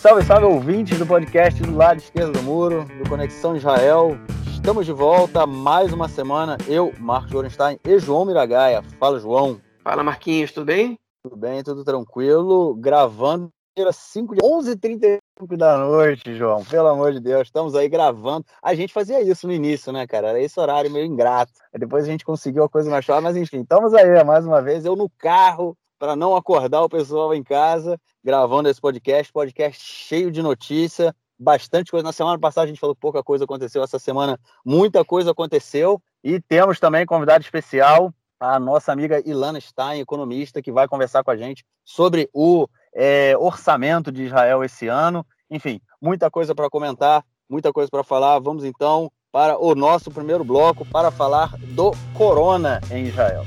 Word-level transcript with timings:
Salve, 0.00 0.24
salve 0.24 0.46
ouvintes 0.46 0.98
do 0.98 1.06
podcast 1.06 1.62
do 1.62 1.76
lado 1.76 1.98
esquerdo 1.98 2.32
do 2.32 2.42
muro, 2.42 2.86
do 2.86 3.06
Conexão 3.06 3.54
Israel. 3.54 4.16
Estamos 4.50 4.86
de 4.86 4.92
volta 4.92 5.46
mais 5.46 5.92
uma 5.92 6.08
semana. 6.08 6.56
Eu, 6.66 6.90
Marcos 6.98 7.30
Gorenstein 7.30 7.78
e 7.84 7.98
João 7.98 8.24
Miragaia. 8.24 8.82
Fala, 8.98 9.20
João. 9.20 9.60
Fala, 9.84 10.02
Marquinhos, 10.02 10.52
tudo 10.52 10.64
bem? 10.64 10.98
Tudo 11.22 11.36
bem, 11.36 11.62
tudo 11.62 11.84
tranquilo. 11.84 12.74
Gravando 12.76 13.50
5 13.92 14.36
de 14.36 14.40
11h35 14.40 15.56
da 15.58 15.76
noite, 15.76 16.34
João. 16.34 16.64
Pelo 16.64 16.88
amor 16.88 17.12
de 17.12 17.20
Deus, 17.20 17.48
estamos 17.48 17.74
aí 17.74 17.86
gravando. 17.86 18.46
A 18.62 18.74
gente 18.74 18.94
fazia 18.94 19.20
isso 19.20 19.46
no 19.46 19.52
início, 19.52 19.92
né, 19.92 20.06
cara? 20.06 20.28
Era 20.28 20.40
esse 20.40 20.58
horário 20.58 20.90
meio 20.90 21.04
ingrato. 21.04 21.52
Depois 21.78 22.04
a 22.04 22.10
gente 22.10 22.24
conseguiu 22.24 22.64
a 22.64 22.70
coisa 22.70 22.90
mais 22.90 23.04
chata, 23.04 23.20
mas 23.20 23.36
enfim, 23.36 23.60
estamos 23.60 23.92
aí 23.92 24.24
mais 24.24 24.46
uma 24.46 24.62
vez. 24.62 24.86
Eu 24.86 24.96
no 24.96 25.10
carro, 25.18 25.76
para 26.00 26.16
não 26.16 26.34
acordar 26.34 26.80
o 26.80 26.88
pessoal 26.88 27.34
em 27.34 27.42
casa, 27.42 28.00
gravando 28.24 28.70
esse 28.70 28.80
podcast. 28.80 29.30
Podcast 29.30 29.84
cheio 29.84 30.30
de 30.30 30.40
notícia, 30.40 31.14
bastante 31.38 31.90
coisa. 31.90 32.02
Na 32.02 32.10
semana 32.10 32.38
passada 32.38 32.64
a 32.64 32.68
gente 32.68 32.80
falou 32.80 32.94
que 32.94 33.00
pouca 33.02 33.22
coisa 33.22 33.44
aconteceu, 33.44 33.84
essa 33.84 33.98
semana 33.98 34.40
muita 34.64 35.04
coisa 35.04 35.32
aconteceu. 35.32 36.02
E 36.24 36.40
temos 36.40 36.80
também 36.80 37.04
convidado 37.04 37.44
especial, 37.44 38.14
a 38.40 38.58
nossa 38.58 38.90
amiga 38.90 39.22
Ilana 39.28 39.60
Stein, 39.60 40.00
economista, 40.00 40.62
que 40.62 40.72
vai 40.72 40.88
conversar 40.88 41.22
com 41.22 41.30
a 41.30 41.36
gente 41.36 41.66
sobre 41.84 42.30
o 42.32 42.66
é, 42.94 43.36
orçamento 43.38 44.10
de 44.10 44.24
Israel 44.24 44.64
esse 44.64 44.88
ano. 44.88 45.24
Enfim, 45.50 45.82
muita 46.00 46.30
coisa 46.30 46.54
para 46.54 46.70
comentar, 46.70 47.22
muita 47.46 47.74
coisa 47.74 47.90
para 47.90 48.02
falar. 48.02 48.38
Vamos 48.38 48.64
então 48.64 49.12
para 49.30 49.62
o 49.62 49.74
nosso 49.74 50.10
primeiro 50.10 50.44
bloco 50.44 50.86
para 50.86 51.10
falar 51.10 51.54
do 51.58 51.92
corona 52.16 52.80
em 52.90 53.04
Israel. 53.04 53.44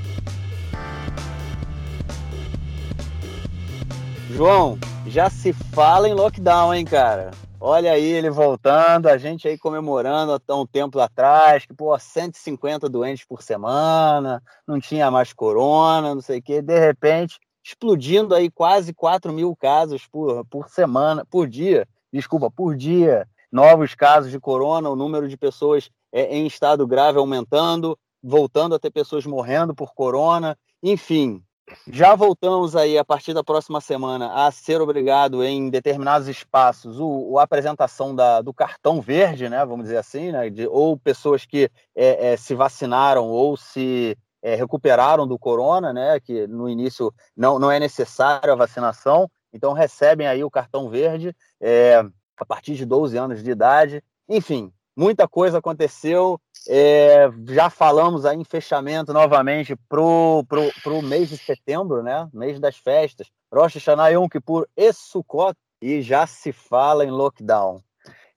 João, 4.33 4.79
já 5.05 5.29
se 5.29 5.53
fala 5.53 6.09
em 6.09 6.13
lockdown, 6.15 6.73
hein, 6.73 6.83
cara? 6.83 7.29
Olha 7.59 7.91
aí 7.91 8.03
ele 8.03 8.31
voltando, 8.31 9.07
a 9.07 9.15
gente 9.15 9.47
aí 9.47 9.59
comemorando 9.59 10.41
há 10.47 10.55
um 10.55 10.65
tempo 10.65 10.99
atrás, 10.99 11.67
que, 11.67 11.73
pô, 11.73 11.97
150 11.97 12.89
doentes 12.89 13.23
por 13.25 13.43
semana, 13.43 14.41
não 14.67 14.79
tinha 14.79 15.11
mais 15.11 15.31
corona, 15.33 16.15
não 16.15 16.21
sei 16.21 16.39
o 16.39 16.41
quê. 16.41 16.63
De 16.63 16.79
repente, 16.79 17.39
explodindo 17.63 18.33
aí 18.33 18.49
quase 18.49 18.91
4 18.91 19.31
mil 19.31 19.55
casos 19.55 20.07
por, 20.07 20.43
por 20.45 20.67
semana, 20.67 21.23
por 21.29 21.47
dia, 21.47 21.87
desculpa, 22.11 22.49
por 22.49 22.75
dia, 22.75 23.27
novos 23.51 23.93
casos 23.93 24.31
de 24.31 24.39
corona, 24.39 24.89
o 24.89 24.95
número 24.95 25.29
de 25.29 25.37
pessoas 25.37 25.91
é, 26.11 26.35
em 26.35 26.47
estado 26.47 26.87
grave 26.87 27.19
aumentando, 27.19 27.95
voltando 28.21 28.73
a 28.73 28.79
ter 28.79 28.89
pessoas 28.89 29.27
morrendo 29.27 29.75
por 29.75 29.93
corona, 29.93 30.57
enfim. 30.81 31.43
Já 31.87 32.15
voltamos 32.15 32.75
aí 32.75 32.97
a 32.97 33.05
partir 33.05 33.33
da 33.33 33.43
próxima 33.43 33.81
semana 33.81 34.31
a 34.33 34.51
ser 34.51 34.81
obrigado 34.81 35.43
em 35.43 35.69
determinados 35.69 36.27
espaços 36.27 36.99
o, 36.99 37.37
a 37.37 37.43
apresentação 37.43 38.15
da, 38.15 38.41
do 38.41 38.53
cartão 38.53 39.01
verde, 39.01 39.49
né? 39.49 39.65
Vamos 39.65 39.85
dizer 39.85 39.97
assim, 39.97 40.31
né? 40.31 40.49
De, 40.49 40.67
ou 40.67 40.97
pessoas 40.97 41.45
que 41.45 41.69
é, 41.95 42.33
é, 42.33 42.37
se 42.37 42.55
vacinaram 42.55 43.27
ou 43.27 43.57
se 43.57 44.17
é, 44.41 44.55
recuperaram 44.55 45.27
do 45.27 45.39
corona, 45.39 45.93
né? 45.93 46.19
Que 46.19 46.47
no 46.47 46.69
início 46.69 47.13
não, 47.35 47.57
não 47.57 47.71
é 47.71 47.79
necessário 47.79 48.51
a 48.51 48.57
vacinação, 48.57 49.29
então 49.53 49.73
recebem 49.73 50.27
aí 50.27 50.43
o 50.43 50.51
cartão 50.51 50.89
verde 50.89 51.35
é, 51.61 52.03
a 52.37 52.45
partir 52.45 52.75
de 52.75 52.85
12 52.85 53.17
anos 53.17 53.43
de 53.43 53.51
idade. 53.51 54.03
Enfim, 54.27 54.71
muita 54.95 55.27
coisa 55.27 55.57
aconteceu. 55.57 56.39
É, 56.67 57.29
já 57.49 57.69
falamos 57.69 58.25
aí 58.25 58.37
em 58.37 58.43
fechamento 58.43 59.11
novamente 59.13 59.75
pro, 59.89 60.45
pro, 60.47 60.71
pro 60.81 61.01
mês 61.01 61.29
de 61.29 61.37
setembro, 61.37 62.01
né? 62.01 62.27
Mês 62.33 62.59
das 62.59 62.77
festas. 62.77 63.29
Rosh 63.53 63.75
Hashanah, 63.75 64.09
Yom 64.09 64.27
Kippur 64.27 64.67
e 64.75 64.91
Sukkot. 64.93 65.55
E 65.81 66.01
já 66.01 66.25
se 66.25 66.53
fala 66.53 67.03
em 67.03 67.11
lockdown. 67.11 67.81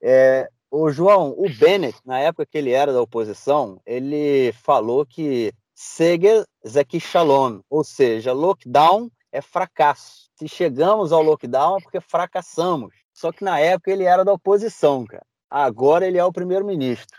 É, 0.01 0.49
o 0.69 0.91
João, 0.91 1.33
o 1.37 1.49
Bennett, 1.49 1.97
na 2.05 2.19
época 2.19 2.45
que 2.45 2.57
ele 2.57 2.71
era 2.71 2.91
da 2.91 3.01
oposição, 3.01 3.79
ele 3.85 4.51
falou 4.51 5.05
que 5.05 5.53
Seger 5.73 6.43
Zeki 6.67 6.99
Shalom, 6.99 7.61
ou 7.69 7.83
seja, 7.83 8.33
lockdown 8.33 9.09
é 9.31 9.41
fracasso. 9.41 10.29
Se 10.35 10.47
chegamos 10.47 11.11
ao 11.11 11.21
lockdown 11.21 11.77
é 11.77 11.81
porque 11.81 12.01
fracassamos. 12.01 12.93
Só 13.13 13.31
que 13.31 13.43
na 13.43 13.59
época 13.59 13.91
ele 13.91 14.03
era 14.03 14.23
da 14.25 14.33
oposição, 14.33 15.05
cara. 15.05 15.25
Agora 15.49 16.05
ele 16.05 16.17
é 16.17 16.25
o 16.25 16.31
primeiro-ministro. 16.31 17.17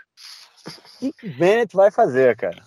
O 1.00 1.12
que 1.12 1.28
Bennett 1.28 1.74
vai 1.74 1.90
fazer, 1.90 2.36
cara? 2.36 2.62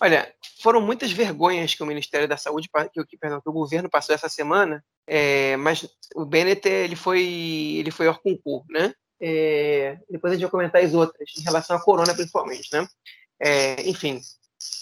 Olha, 0.00 0.32
foram 0.60 0.80
muitas 0.80 1.10
vergonhas 1.10 1.74
que 1.74 1.82
o 1.82 1.86
Ministério 1.86 2.28
da 2.28 2.36
Saúde, 2.36 2.68
que, 3.08 3.16
perdão, 3.16 3.40
que 3.40 3.48
o 3.48 3.52
governo 3.52 3.88
passou 3.88 4.14
essa 4.14 4.28
semana, 4.28 4.84
é, 5.06 5.56
mas 5.56 5.88
o 6.14 6.24
Bennett 6.24 6.68
ele 6.68 6.96
foi 6.96 7.22
ele 7.78 7.90
foi 7.90 8.08
hors 8.08 8.18
concurso, 8.18 8.66
né? 8.70 8.92
É, 9.20 9.98
depois 10.08 10.32
a 10.32 10.36
gente 10.36 10.42
vai 10.42 10.50
comentar 10.50 10.84
as 10.84 10.94
outras, 10.94 11.28
em 11.36 11.42
relação 11.42 11.76
à 11.76 11.80
corona 11.80 12.14
principalmente, 12.14 12.68
né? 12.72 12.86
É, 13.40 13.88
enfim, 13.88 14.20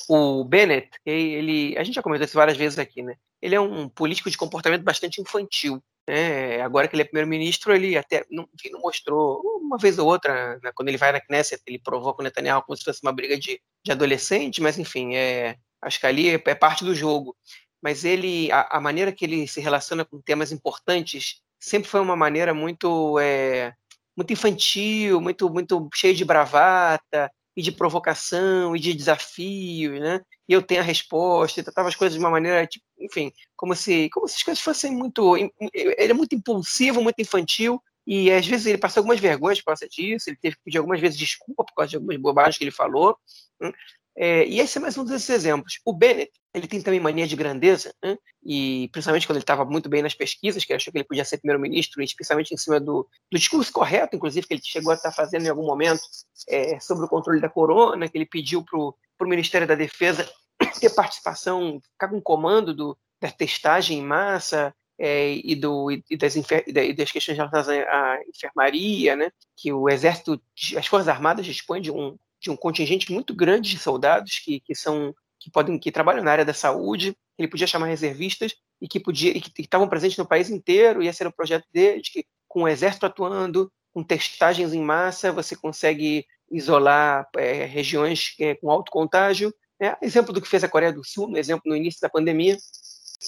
o 0.08 0.44
Bennett, 0.44 0.90
ele, 1.04 1.76
a 1.78 1.84
gente 1.84 1.94
já 1.94 2.02
comentou 2.02 2.24
isso 2.24 2.34
várias 2.34 2.56
vezes 2.56 2.78
aqui, 2.78 3.02
né? 3.02 3.16
Ele 3.40 3.54
é 3.54 3.60
um 3.60 3.88
político 3.88 4.30
de 4.30 4.36
comportamento 4.36 4.82
bastante 4.82 5.20
infantil. 5.20 5.82
Né? 6.08 6.60
Agora 6.62 6.86
que 6.86 6.94
ele 6.94 7.02
é 7.02 7.04
primeiro-ministro, 7.04 7.74
ele 7.74 7.96
até 7.96 8.24
não, 8.30 8.48
enfim, 8.54 8.70
não, 8.70 8.80
mostrou 8.80 9.55
uma 9.66 9.78
vez 9.78 9.98
ou 9.98 10.06
outra, 10.06 10.58
né? 10.62 10.70
quando 10.74 10.88
ele 10.88 10.96
vai 10.96 11.12
na 11.12 11.20
Knesset, 11.20 11.62
ele 11.66 11.78
provoca 11.78 12.20
o 12.20 12.24
Netanyahu 12.24 12.62
como 12.62 12.76
se 12.76 12.84
fosse 12.84 13.00
uma 13.02 13.12
briga 13.12 13.38
de, 13.38 13.60
de 13.84 13.92
adolescente, 13.92 14.60
mas 14.62 14.78
enfim, 14.78 15.14
é, 15.14 15.56
acho 15.82 16.00
que 16.00 16.06
ali 16.06 16.30
é, 16.30 16.42
é 16.44 16.54
parte 16.54 16.84
do 16.84 16.94
jogo. 16.94 17.36
Mas 17.82 18.04
ele, 18.04 18.50
a, 18.50 18.78
a, 18.78 18.80
maneira 18.80 19.12
que 19.12 19.24
ele 19.24 19.46
se 19.46 19.60
relaciona 19.60 20.04
com 20.04 20.20
temas 20.20 20.50
importantes 20.52 21.42
sempre 21.60 21.88
foi 21.88 22.00
uma 22.00 22.16
maneira 22.16 22.54
muito, 22.54 23.18
é, 23.18 23.74
muito 24.16 24.32
infantil, 24.32 25.20
muito, 25.20 25.50
muito 25.50 25.88
cheia 25.94 26.14
de 26.14 26.24
bravata, 26.24 27.30
e 27.56 27.62
de 27.62 27.72
provocação 27.72 28.76
e 28.76 28.80
de 28.80 28.92
desafio, 28.92 29.98
né? 29.98 30.20
E 30.46 30.52
eu 30.52 30.62
tenho 30.62 30.82
a 30.82 30.84
resposta, 30.84 31.58
e 31.58 31.62
tratava 31.62 31.88
as 31.88 31.96
coisas 31.96 32.16
de 32.16 32.22
uma 32.22 32.30
maneira, 32.30 32.66
tipo, 32.66 32.84
enfim, 33.00 33.32
como 33.56 33.74
se, 33.74 34.10
como 34.10 34.28
se 34.28 34.36
as 34.36 34.42
coisas 34.42 34.62
fossem 34.62 34.92
muito. 34.92 35.36
Ele 35.36 36.10
é 36.10 36.12
muito 36.12 36.34
impulsivo, 36.34 37.02
muito 37.02 37.20
infantil, 37.20 37.82
e 38.06 38.30
às 38.30 38.46
vezes 38.46 38.66
ele 38.66 38.78
passou 38.78 39.00
algumas 39.00 39.18
vergonhas 39.18 39.58
por 39.60 39.66
causa 39.66 39.88
disso, 39.88 40.30
ele 40.30 40.38
teve 40.40 40.56
que 40.56 40.62
pedir 40.62 40.78
algumas 40.78 41.00
vezes 41.00 41.18
desculpa 41.18 41.64
por 41.64 41.74
causa 41.74 41.90
de 41.90 41.96
algumas 41.96 42.16
bobagens 42.16 42.56
que 42.56 42.64
ele 42.64 42.70
falou. 42.70 43.16
Né? 43.60 43.72
É, 44.18 44.46
e 44.46 44.60
esse 44.60 44.78
é 44.78 44.80
mais 44.80 44.96
um 44.96 45.04
desses 45.04 45.28
exemplos. 45.28 45.80
O 45.84 45.92
Bennett, 45.92 46.32
ele 46.54 46.66
tem 46.66 46.80
também 46.80 47.00
mania 47.00 47.26
de 47.26 47.36
grandeza, 47.36 47.92
né? 48.02 48.16
e 48.42 48.88
principalmente 48.92 49.26
quando 49.26 49.36
ele 49.36 49.42
estava 49.42 49.64
muito 49.64 49.88
bem 49.88 50.02
nas 50.02 50.14
pesquisas, 50.14 50.64
que 50.64 50.72
achou 50.72 50.90
que 50.90 50.98
ele 50.98 51.04
podia 51.04 51.24
ser 51.24 51.38
primeiro-ministro, 51.38 52.02
especialmente 52.02 52.54
em 52.54 52.56
cima 52.56 52.80
do, 52.80 53.06
do, 53.30 53.38
discurso 53.38 53.70
correto, 53.72 54.16
inclusive, 54.16 54.46
que 54.46 54.54
ele 54.54 54.62
chegou 54.64 54.92
a 54.92 54.94
estar 54.94 55.12
fazendo 55.12 55.44
em 55.44 55.50
algum 55.50 55.66
momento 55.66 56.00
é, 56.48 56.80
sobre 56.80 57.04
o 57.04 57.08
controle 57.08 57.40
da 57.40 57.48
corona, 57.48 58.08
que 58.08 58.16
ele 58.16 58.24
pediu 58.24 58.64
para 58.64 58.78
o 58.78 59.28
Ministério 59.28 59.66
da 59.66 59.74
Defesa 59.74 60.26
ter 60.80 60.90
participação, 60.90 61.80
ficar 61.92 62.08
com 62.08 62.20
comando 62.20 62.72
do, 62.72 62.96
da 63.20 63.30
testagem 63.30 63.98
em 63.98 64.02
massa, 64.02 64.74
é, 64.98 65.34
e, 65.34 65.54
do, 65.54 65.90
e, 65.90 66.16
das, 66.16 66.34
e 66.36 66.92
das 66.92 67.12
questões 67.12 67.36
relacionadas 67.36 67.68
à 67.68 68.18
enfermaria, 68.28 69.16
né? 69.16 69.30
que 69.56 69.72
o 69.72 69.88
Exército, 69.88 70.40
as 70.76 70.86
Forças 70.86 71.08
Armadas 71.08 71.44
dispõem 71.44 71.82
de 71.82 71.90
um, 71.90 72.16
de 72.40 72.50
um 72.50 72.56
contingente 72.56 73.12
muito 73.12 73.34
grande 73.34 73.70
de 73.70 73.78
soldados 73.78 74.38
que, 74.38 74.60
que 74.60 74.74
são 74.74 75.14
que 75.38 75.50
podem 75.50 75.78
que 75.78 75.92
trabalham 75.92 76.24
na 76.24 76.32
área 76.32 76.44
da 76.44 76.54
saúde. 76.54 77.16
Ele 77.38 77.48
podia 77.48 77.66
chamar 77.66 77.86
reservistas 77.86 78.54
e 78.80 78.88
que 78.88 78.98
podia 78.98 79.30
e 79.36 79.40
que 79.40 79.62
estavam 79.62 79.88
presentes 79.88 80.16
no 80.16 80.26
país 80.26 80.50
inteiro. 80.50 81.02
E 81.02 81.08
esse 81.08 81.22
era 81.22 81.30
o 81.30 81.32
projeto 81.32 81.66
dele, 81.72 82.02
de 82.02 82.10
que 82.10 82.26
com 82.48 82.62
o 82.62 82.68
exército 82.68 83.06
atuando, 83.06 83.70
com 83.92 84.02
testagens 84.02 84.72
em 84.72 84.82
massa, 84.82 85.30
você 85.30 85.54
consegue 85.54 86.26
isolar 86.50 87.28
é, 87.36 87.64
regiões 87.64 88.34
é, 88.40 88.54
com 88.54 88.70
alto 88.70 88.90
contágio. 88.90 89.54
Né? 89.78 89.94
Exemplo 90.02 90.32
do 90.32 90.40
que 90.40 90.48
fez 90.48 90.64
a 90.64 90.68
Coreia 90.68 90.92
do 90.92 91.04
Sul, 91.04 91.36
exemplo 91.36 91.62
no 91.66 91.76
início 91.76 92.00
da 92.00 92.08
pandemia. 92.08 92.56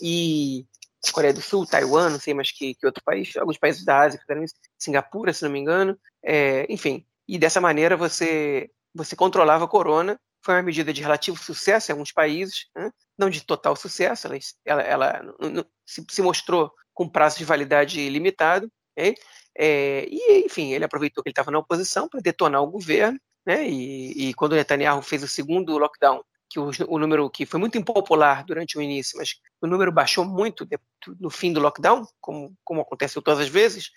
E 0.02 0.66
Coreia 1.12 1.32
do 1.32 1.40
Sul, 1.40 1.66
Taiwan, 1.66 2.10
não 2.10 2.20
sei 2.20 2.34
mais 2.34 2.50
que, 2.50 2.74
que 2.74 2.86
outro 2.86 3.02
país, 3.04 3.36
alguns 3.36 3.58
países 3.58 3.84
da 3.84 4.00
Ásia 4.00 4.20
Singapura, 4.78 5.32
se 5.32 5.42
não 5.44 5.50
me 5.50 5.58
engano. 5.58 5.98
É, 6.22 6.66
enfim, 6.68 7.06
e 7.26 7.38
dessa 7.38 7.60
maneira 7.60 7.96
você 7.96 8.70
você 8.94 9.14
controlava 9.14 9.64
a 9.64 9.68
corona. 9.68 10.20
Foi 10.44 10.54
uma 10.54 10.62
medida 10.62 10.92
de 10.92 11.02
relativo 11.02 11.36
sucesso 11.36 11.90
em 11.90 11.92
alguns 11.92 12.12
países, 12.12 12.66
né? 12.74 12.90
não 13.18 13.28
de 13.28 13.44
total 13.44 13.74
sucesso, 13.76 14.26
ela, 14.26 14.38
ela, 14.64 14.82
ela 14.82 15.66
se, 15.84 16.04
se, 16.08 16.22
mostrou 16.22 16.72
com 16.94 17.08
prazo 17.08 17.38
de 17.38 17.44
validade 17.44 18.08
limitado. 18.08 18.70
Okay? 18.96 19.14
É, 19.56 20.06
e, 20.08 20.44
enfim, 20.46 20.72
ele 20.72 20.84
aproveitou 20.84 21.22
que 21.22 21.28
ele 21.28 21.32
estava 21.32 21.50
na 21.50 21.58
oposição 21.58 22.08
para 22.08 22.20
detonar 22.20 22.62
o 22.62 22.70
governo. 22.70 23.18
Né? 23.44 23.68
E, 23.68 24.28
e, 24.28 24.34
quando 24.34 24.54
Netanyahu 24.54 25.02
fez 25.02 25.22
o 25.22 25.28
segundo 25.28 25.76
lockdown, 25.76 26.22
que 26.48 26.58
o, 26.58 26.70
o, 26.88 26.98
número 26.98 27.28
que 27.28 27.44
foi 27.44 27.60
muito 27.60 27.76
impopular 27.76 28.44
durante 28.44 28.78
o 28.78 28.82
início, 28.82 29.18
mas 29.18 29.34
o 29.60 29.66
número 29.66 29.92
baixou 29.92 30.24
muito 30.24 30.66
no 31.20 31.30
fim 31.30 31.52
do 31.52 31.60
lockdown, 31.60 32.06
como, 32.20 32.54
como 32.64 32.80
aconteceu 32.80 33.20
todas 33.20 33.40
as 33.40 33.48
vezes, 33.48 33.90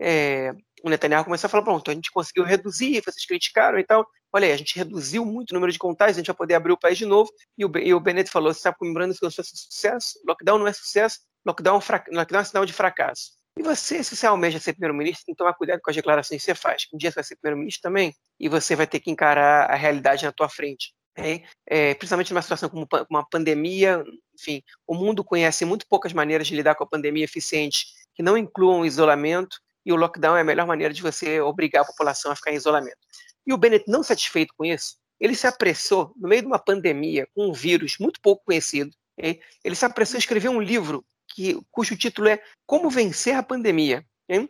é, 0.00 0.52
o 0.82 0.90
Netanyahu 0.90 1.24
começou 1.24 1.46
a 1.46 1.50
falar, 1.50 1.62
pronto, 1.62 1.90
a 1.90 1.94
gente 1.94 2.10
conseguiu 2.10 2.44
reduzir, 2.44 3.00
vocês 3.04 3.24
criticaram 3.24 3.78
e 3.78 3.84
tal, 3.84 4.04
olha 4.32 4.46
aí, 4.46 4.52
a 4.52 4.56
gente 4.56 4.76
reduziu 4.76 5.24
muito 5.24 5.52
o 5.52 5.54
número 5.54 5.72
de 5.72 5.78
contágios, 5.78 6.16
a 6.16 6.20
gente 6.20 6.26
vai 6.26 6.36
poder 6.36 6.54
abrir 6.54 6.72
o 6.72 6.78
país 6.78 6.98
de 6.98 7.06
novo, 7.06 7.30
e 7.56 7.64
o, 7.64 7.70
e 7.78 7.94
o 7.94 8.00
Bennett 8.00 8.30
falou, 8.30 8.52
você 8.52 8.58
está 8.58 8.72
comemorando 8.72 9.14
se 9.14 9.20
fosse 9.20 9.42
sucesso? 9.44 10.18
Lockdown 10.26 10.58
não 10.58 10.66
é 10.66 10.72
sucesso, 10.72 11.20
lockdown, 11.46 11.78
é 11.78 12.16
lockdown 12.16 12.40
é 12.40 12.44
sinal 12.44 12.66
de 12.66 12.72
fracasso. 12.72 13.42
E 13.56 13.62
você, 13.62 14.02
se 14.02 14.16
você 14.16 14.26
almeja 14.26 14.58
ser 14.58 14.72
primeiro-ministro, 14.72 15.26
tem 15.26 15.34
que 15.34 15.38
tomar 15.38 15.52
cuidado 15.52 15.80
com 15.82 15.90
as 15.90 15.96
declarações 15.96 16.40
que 16.40 16.46
você 16.46 16.54
faz. 16.54 16.86
Um 16.92 16.96
dia 16.96 17.10
você 17.10 17.16
vai 17.16 17.24
ser 17.24 17.36
primeiro-ministro 17.36 17.82
também 17.82 18.14
e 18.40 18.48
você 18.48 18.74
vai 18.74 18.86
ter 18.86 18.98
que 18.98 19.10
encarar 19.10 19.70
a 19.70 19.74
realidade 19.74 20.24
na 20.24 20.32
tua 20.32 20.48
frente. 20.48 20.94
É, 21.16 21.42
é, 21.66 21.94
principalmente 21.94 22.32
numa 22.32 22.40
situação 22.40 22.70
como 22.70 22.88
uma 23.10 23.28
pandemia, 23.28 24.02
enfim, 24.34 24.62
o 24.86 24.94
mundo 24.94 25.22
conhece 25.22 25.64
muito 25.64 25.86
poucas 25.86 26.12
maneiras 26.12 26.46
de 26.46 26.56
lidar 26.56 26.74
com 26.74 26.84
a 26.84 26.86
pandemia 26.86 27.24
eficiente 27.24 27.86
que 28.14 28.22
não 28.22 28.36
incluam 28.36 28.80
o 28.80 28.86
isolamento, 28.86 29.58
e 29.84 29.92
o 29.92 29.96
lockdown 29.96 30.36
é 30.36 30.40
a 30.40 30.44
melhor 30.44 30.66
maneira 30.66 30.92
de 30.92 31.02
você 31.02 31.40
obrigar 31.40 31.82
a 31.82 31.86
população 31.86 32.30
a 32.30 32.36
ficar 32.36 32.52
em 32.52 32.56
isolamento. 32.56 32.98
E 33.46 33.52
o 33.52 33.56
Bennett, 33.56 33.84
não 33.88 34.02
satisfeito 34.02 34.54
com 34.56 34.64
isso, 34.64 34.96
ele 35.18 35.34
se 35.34 35.46
apressou, 35.46 36.12
no 36.16 36.28
meio 36.28 36.42
de 36.42 36.46
uma 36.46 36.58
pandemia, 36.58 37.26
com 37.34 37.48
um 37.48 37.52
vírus 37.52 37.96
muito 37.98 38.20
pouco 38.20 38.44
conhecido, 38.44 38.90
okay? 39.18 39.40
ele 39.64 39.74
se 39.74 39.84
apressou 39.84 40.16
a 40.16 40.18
escrever 40.18 40.48
um 40.48 40.60
livro 40.60 41.04
que, 41.28 41.58
cujo 41.70 41.96
título 41.96 42.28
é 42.28 42.42
Como 42.66 42.90
Vencer 42.90 43.36
a 43.36 43.42
Pandemia. 43.42 44.04
Okay? 44.28 44.48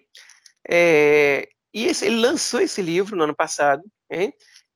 É, 0.68 1.48
e 1.72 1.86
esse, 1.86 2.06
ele 2.06 2.16
lançou 2.16 2.60
esse 2.60 2.82
livro 2.82 3.16
no 3.16 3.24
ano 3.24 3.34
passado? 3.34 3.82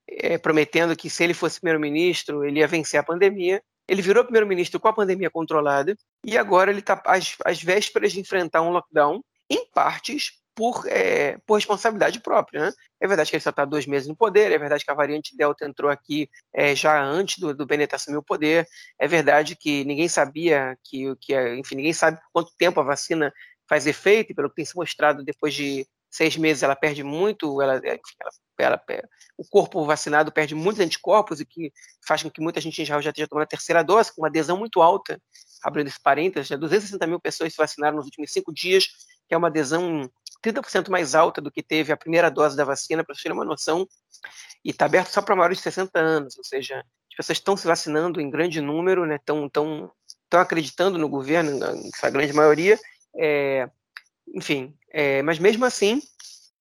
É, 0.09 0.39
prometendo 0.39 0.97
que 0.97 1.11
se 1.11 1.25
ele 1.25 1.35
fosse 1.35 1.61
primeiro-ministro, 1.61 2.45
ele 2.45 2.61
ia 2.61 2.67
vencer 2.67 2.99
a 3.01 3.03
pandemia. 3.03 3.63
Ele 3.89 4.03
virou 4.03 4.25
primeiro-ministro 4.25 4.81
com 4.81 4.89
a 4.89 4.93
pandemia 4.93 5.31
controlada 5.31 5.97
e 6.25 6.37
agora 6.37 6.71
ele 6.71 6.81
está 6.81 7.01
às, 7.07 7.37
às 7.45 7.63
vésperas 7.63 8.13
de 8.13 8.21
enfrentar 8.21 8.63
um 8.63 8.71
lockdown, 8.71 9.23
em 9.49 9.65
partes 9.71 10.33
por, 10.57 10.85
é, 10.89 11.39
por 11.47 11.55
responsabilidade 11.55 12.19
própria. 12.21 12.67
Né? 12.67 12.73
É 13.01 13.07
verdade 13.07 13.31
que 13.31 13.37
ele 13.37 13.43
só 13.43 13.51
está 13.51 13.65
dois 13.65 13.87
meses 13.87 14.09
no 14.09 14.17
poder, 14.17 14.51
é 14.51 14.59
verdade 14.59 14.85
que 14.85 14.91
a 14.91 14.95
variante 14.95 15.37
Delta 15.37 15.67
entrou 15.67 15.91
aqui 15.91 16.29
é, 16.53 16.75
já 16.75 17.01
antes 17.01 17.39
do, 17.39 17.55
do 17.55 17.67
Bennett 17.67 17.95
assumir 17.95 18.17
o 18.17 18.23
poder, 18.23 18.67
é 18.99 19.07
verdade 19.07 19.55
que 19.55 19.85
ninguém 19.85 20.09
sabia 20.09 20.77
que, 20.83 21.15
que, 21.21 21.55
enfim, 21.57 21.77
ninguém 21.77 21.93
sabe 21.93 22.19
quanto 22.33 22.51
tempo 22.57 22.81
a 22.81 22.85
vacina 22.85 23.33
faz 23.69 23.87
efeito, 23.87 24.35
pelo 24.35 24.49
que 24.49 24.57
tem 24.57 24.65
se 24.65 24.75
mostrado 24.75 25.23
depois 25.23 25.53
de 25.53 25.87
seis 26.11 26.37
meses 26.37 26.63
ela 26.63 26.77
perde 26.77 27.03
muito, 27.03 27.61
ela, 27.61 27.81
ela, 27.85 28.01
ela, 28.59 28.83
o 29.37 29.45
corpo 29.45 29.85
vacinado 29.85 30.33
perde 30.33 30.55
muitos 30.55 30.81
anticorpos 30.81 31.41
e 31.41 31.47
que 31.47 31.73
faz 32.07 32.23
com 32.23 32.31
que 32.31 32.41
muita 32.41 32.61
gente 32.61 32.85
já, 32.85 33.01
já 33.01 33.11
esteja 33.11 33.29
tomando 33.29 33.45
a 33.45 33.49
terceira 33.49 33.83
dose, 33.83 34.15
com 34.15 34.23
uma 34.23 34.29
adesão 34.29 34.57
muito 34.57 34.81
alta, 34.81 35.21
abrindo 35.63 35.89
esse 35.89 36.01
parênteses, 36.01 36.49
já 36.49 36.57
260 36.57 37.07
mil 37.07 37.21
pessoas 37.21 37.53
se 37.53 37.59
vacinaram 37.59 37.97
nos 37.97 38.07
últimos 38.07 38.33
cinco 38.33 38.53
dias, 38.53 38.87
que 39.29 39.35
é 39.35 39.37
uma 39.37 39.49
adesão 39.49 40.11
30% 40.45 40.89
mais 40.89 41.15
alta 41.15 41.41
do 41.41 41.51
que 41.51 41.63
teve 41.63 41.93
a 41.93 41.97
primeira 41.97 42.31
dose 42.31 42.57
da 42.57 42.65
vacina, 42.65 43.05
para 43.05 43.15
vocês 43.15 43.23
terem 43.23 43.37
uma 43.37 43.45
noção, 43.45 43.87
e 44.65 44.71
está 44.71 44.87
aberto 44.87 45.09
só 45.09 45.21
para 45.21 45.37
maiores 45.37 45.59
de 45.59 45.65
60 45.65 45.99
anos, 45.99 46.37
ou 46.39 46.45
seja, 46.45 46.79
as 47.11 47.17
pessoas 47.17 47.39
estão 47.39 47.57
se 47.57 47.67
vacinando 47.67 48.21
em 48.21 48.31
grande 48.31 48.61
número, 48.61 49.03
estão 49.13 49.43
né, 49.43 49.49
tão, 49.53 49.93
tão 50.29 50.41
acreditando 50.41 50.99
no 50.99 51.09
governo, 51.09 51.59
a 52.03 52.11
grande 52.11 52.33
maioria, 52.33 52.79
é, 53.19 53.69
enfim, 54.35 54.75
é, 54.93 55.23
mas 55.23 55.39
mesmo 55.39 55.65
assim, 55.65 56.01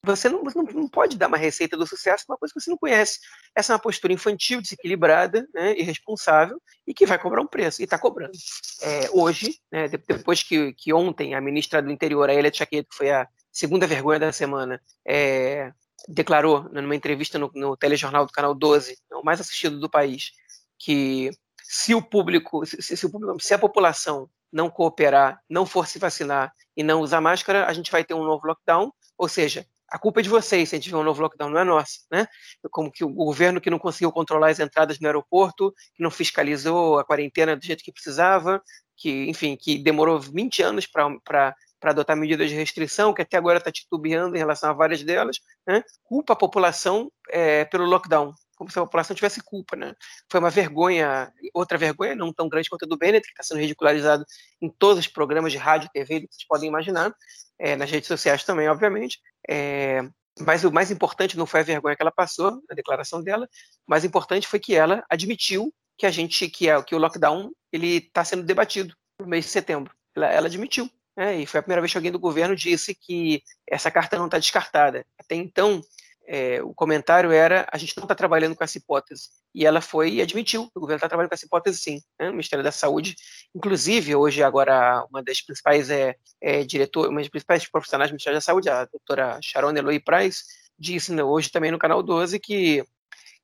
você 0.05 0.29
não, 0.29 0.43
não, 0.43 0.87
pode 0.87 1.17
dar 1.17 1.27
uma 1.27 1.37
receita 1.37 1.75
do 1.75 1.87
sucesso 1.87 2.25
uma 2.29 2.37
coisa 2.37 2.53
que 2.53 2.61
você 2.61 2.69
não 2.69 2.77
conhece. 2.77 3.19
Essa 3.55 3.73
é 3.73 3.75
uma 3.75 3.81
postura 3.81 4.13
infantil, 4.13 4.61
desequilibrada, 4.61 5.47
né, 5.53 5.75
irresponsável 5.77 6.61
e 6.85 6.93
que 6.93 7.05
vai 7.05 7.17
cobrar 7.17 7.41
um 7.41 7.47
preço, 7.47 7.81
e 7.81 7.85
está 7.85 7.97
cobrando. 7.97 8.37
É, 8.81 9.09
hoje, 9.11 9.59
né, 9.71 9.87
depois 9.87 10.43
que, 10.43 10.73
que, 10.73 10.93
ontem 10.93 11.33
a 11.33 11.41
ministra 11.41 11.81
do 11.81 11.91
Interior, 11.91 12.29
a 12.29 12.33
Elia 12.33 12.51
Tchaquet, 12.51 12.83
que 12.83 12.95
foi 12.95 13.09
a 13.09 13.27
segunda 13.51 13.87
vergonha 13.87 14.19
da 14.19 14.31
semana, 14.31 14.79
é, 15.05 15.71
declarou 16.07 16.69
né, 16.69 16.81
numa 16.81 16.95
entrevista 16.95 17.39
no, 17.39 17.51
no, 17.55 17.75
telejornal 17.75 18.25
do 18.25 18.31
Canal 18.31 18.53
12, 18.53 18.97
o 19.13 19.23
mais 19.23 19.41
assistido 19.41 19.79
do 19.79 19.89
país, 19.89 20.31
que 20.77 21.31
se 21.63 21.95
o 21.95 22.01
público, 22.01 22.65
se, 22.65 22.81
se, 22.81 23.05
o 23.05 23.09
público, 23.09 23.41
se 23.41 23.53
a 23.53 23.59
população 23.59 24.29
não 24.55 24.69
cooperar, 24.69 25.37
não 25.49 25.65
for 25.65 25.85
se 25.85 25.99
vacinar 25.99 26.49
e 26.77 26.81
não 26.81 27.01
usar 27.01 27.19
máscara, 27.19 27.65
a 27.65 27.73
gente 27.73 27.91
vai 27.91 28.05
ter 28.05 28.13
um 28.13 28.23
novo 28.23 28.47
lockdown, 28.47 28.89
ou 29.17 29.27
seja, 29.27 29.65
a 29.89 29.99
culpa 29.99 30.21
é 30.21 30.23
de 30.23 30.29
vocês 30.29 30.69
se 30.69 30.75
a 30.75 30.77
gente 30.77 30.85
tiver 30.85 30.95
um 30.95 31.03
novo 31.03 31.21
lockdown, 31.21 31.49
não 31.49 31.59
é 31.59 31.63
nossa, 31.65 31.99
né? 32.09 32.25
Como 32.71 32.89
que 32.89 33.03
o 33.03 33.09
governo 33.09 33.59
que 33.59 33.69
não 33.69 33.77
conseguiu 33.77 34.13
controlar 34.13 34.51
as 34.51 34.59
entradas 34.61 34.97
no 34.97 35.07
aeroporto, 35.07 35.73
que 35.93 36.01
não 36.01 36.09
fiscalizou 36.09 36.97
a 36.97 37.03
quarentena 37.03 37.53
do 37.53 37.65
jeito 37.65 37.83
que 37.83 37.91
precisava, 37.91 38.63
que, 38.95 39.29
enfim, 39.29 39.57
que 39.59 39.77
demorou 39.77 40.21
20 40.21 40.63
anos 40.63 40.87
para 40.87 41.53
adotar 41.83 42.15
medidas 42.15 42.49
de 42.49 42.55
restrição, 42.55 43.13
que 43.13 43.23
até 43.23 43.35
agora 43.35 43.57
está 43.57 43.69
titubeando 43.69 44.37
em 44.37 44.39
relação 44.39 44.69
a 44.69 44.73
várias 44.73 45.03
delas, 45.03 45.37
né? 45.67 45.83
culpa 46.05 46.31
a 46.31 46.37
população 46.37 47.11
é, 47.29 47.65
pelo 47.65 47.83
lockdown 47.83 48.33
como 48.55 48.71
se 48.71 48.79
a 48.79 48.83
população 48.83 49.15
tivesse 49.15 49.41
culpa, 49.43 49.75
né? 49.75 49.93
Foi 50.29 50.39
uma 50.39 50.49
vergonha, 50.49 51.31
outra 51.53 51.77
vergonha, 51.77 52.15
não 52.15 52.33
tão 52.33 52.47
grande 52.47 52.69
quanto 52.69 52.85
a 52.85 52.87
do 52.87 52.97
Bennett, 52.97 53.25
que 53.25 53.31
está 53.31 53.43
sendo 53.43 53.59
ridicularizado 53.59 54.25
em 54.61 54.69
todos 54.69 54.99
os 54.99 55.07
programas 55.07 55.51
de 55.51 55.57
rádio 55.57 55.89
TV 55.93 56.21
que 56.21 56.27
vocês 56.31 56.47
podem 56.47 56.69
imaginar, 56.69 57.13
é, 57.59 57.75
nas 57.75 57.91
redes 57.91 58.07
sociais 58.07 58.43
também, 58.43 58.67
obviamente. 58.67 59.19
É, 59.49 60.01
mas 60.39 60.63
o 60.63 60.71
mais 60.71 60.91
importante 60.91 61.37
não 61.37 61.45
foi 61.45 61.61
a 61.61 61.63
vergonha 61.63 61.95
que 61.95 62.01
ela 62.01 62.11
passou 62.11 62.51
na 62.69 62.75
declaração 62.75 63.21
dela, 63.21 63.47
o 63.87 63.91
mais 63.91 64.03
importante 64.03 64.47
foi 64.47 64.59
que 64.59 64.75
ela 64.75 65.03
admitiu 65.09 65.73
que 65.97 66.05
a 66.05 66.11
gente, 66.11 66.49
que, 66.49 66.69
é, 66.69 66.81
que 66.83 66.95
o 66.95 66.97
lockdown, 66.97 67.51
ele 67.71 67.97
está 67.97 68.23
sendo 68.23 68.43
debatido 68.43 68.93
no 69.19 69.27
mês 69.27 69.45
de 69.45 69.51
setembro. 69.51 69.93
Ela, 70.15 70.27
ela 70.27 70.47
admitiu. 70.47 70.89
É, 71.17 71.33
e 71.35 71.45
foi 71.45 71.59
a 71.59 71.63
primeira 71.63 71.81
vez 71.81 71.91
que 71.91 71.97
alguém 71.97 72.11
do 72.11 72.19
governo 72.19 72.55
disse 72.55 72.93
que 72.93 73.41
essa 73.69 73.89
carta 73.89 74.17
não 74.17 74.25
está 74.25 74.37
descartada. 74.37 75.05
Até 75.17 75.35
então, 75.35 75.81
é, 76.27 76.61
o 76.61 76.73
comentário 76.73 77.31
era 77.31 77.67
a 77.71 77.77
gente 77.77 77.95
não 77.95 78.03
está 78.03 78.15
trabalhando 78.15 78.55
com 78.55 78.63
essa 78.63 78.77
hipótese. 78.77 79.29
E 79.53 79.65
ela 79.65 79.81
foi 79.81 80.13
e 80.13 80.21
admitiu 80.21 80.63
que 80.69 80.77
o 80.77 80.81
governo 80.81 80.97
está 80.97 81.07
trabalhando 81.07 81.29
com 81.29 81.35
essa 81.35 81.45
hipótese 81.45 81.79
sim. 81.79 82.01
Né? 82.19 82.29
O 82.29 82.31
Ministério 82.31 82.63
da 82.63 82.71
Saúde, 82.71 83.15
inclusive, 83.53 84.15
hoje 84.15 84.43
agora 84.43 85.05
uma 85.09 85.23
das 85.23 85.41
principais 85.41 85.89
é, 85.89 86.15
é 86.41 86.63
diretor, 86.63 87.09
uma 87.09 87.19
das 87.19 87.29
principais 87.29 87.67
profissionais 87.69 88.09
do 88.09 88.13
Ministério 88.13 88.37
da 88.37 88.41
Saúde, 88.41 88.69
a 88.69 88.85
doutora 88.85 89.39
Sharon 89.41 89.75
Eloy 89.75 89.99
Price, 89.99 90.43
disse 90.77 91.13
né, 91.13 91.23
hoje 91.23 91.51
também 91.51 91.71
no 91.71 91.79
canal 91.79 92.03
12 92.03 92.39
que, 92.39 92.83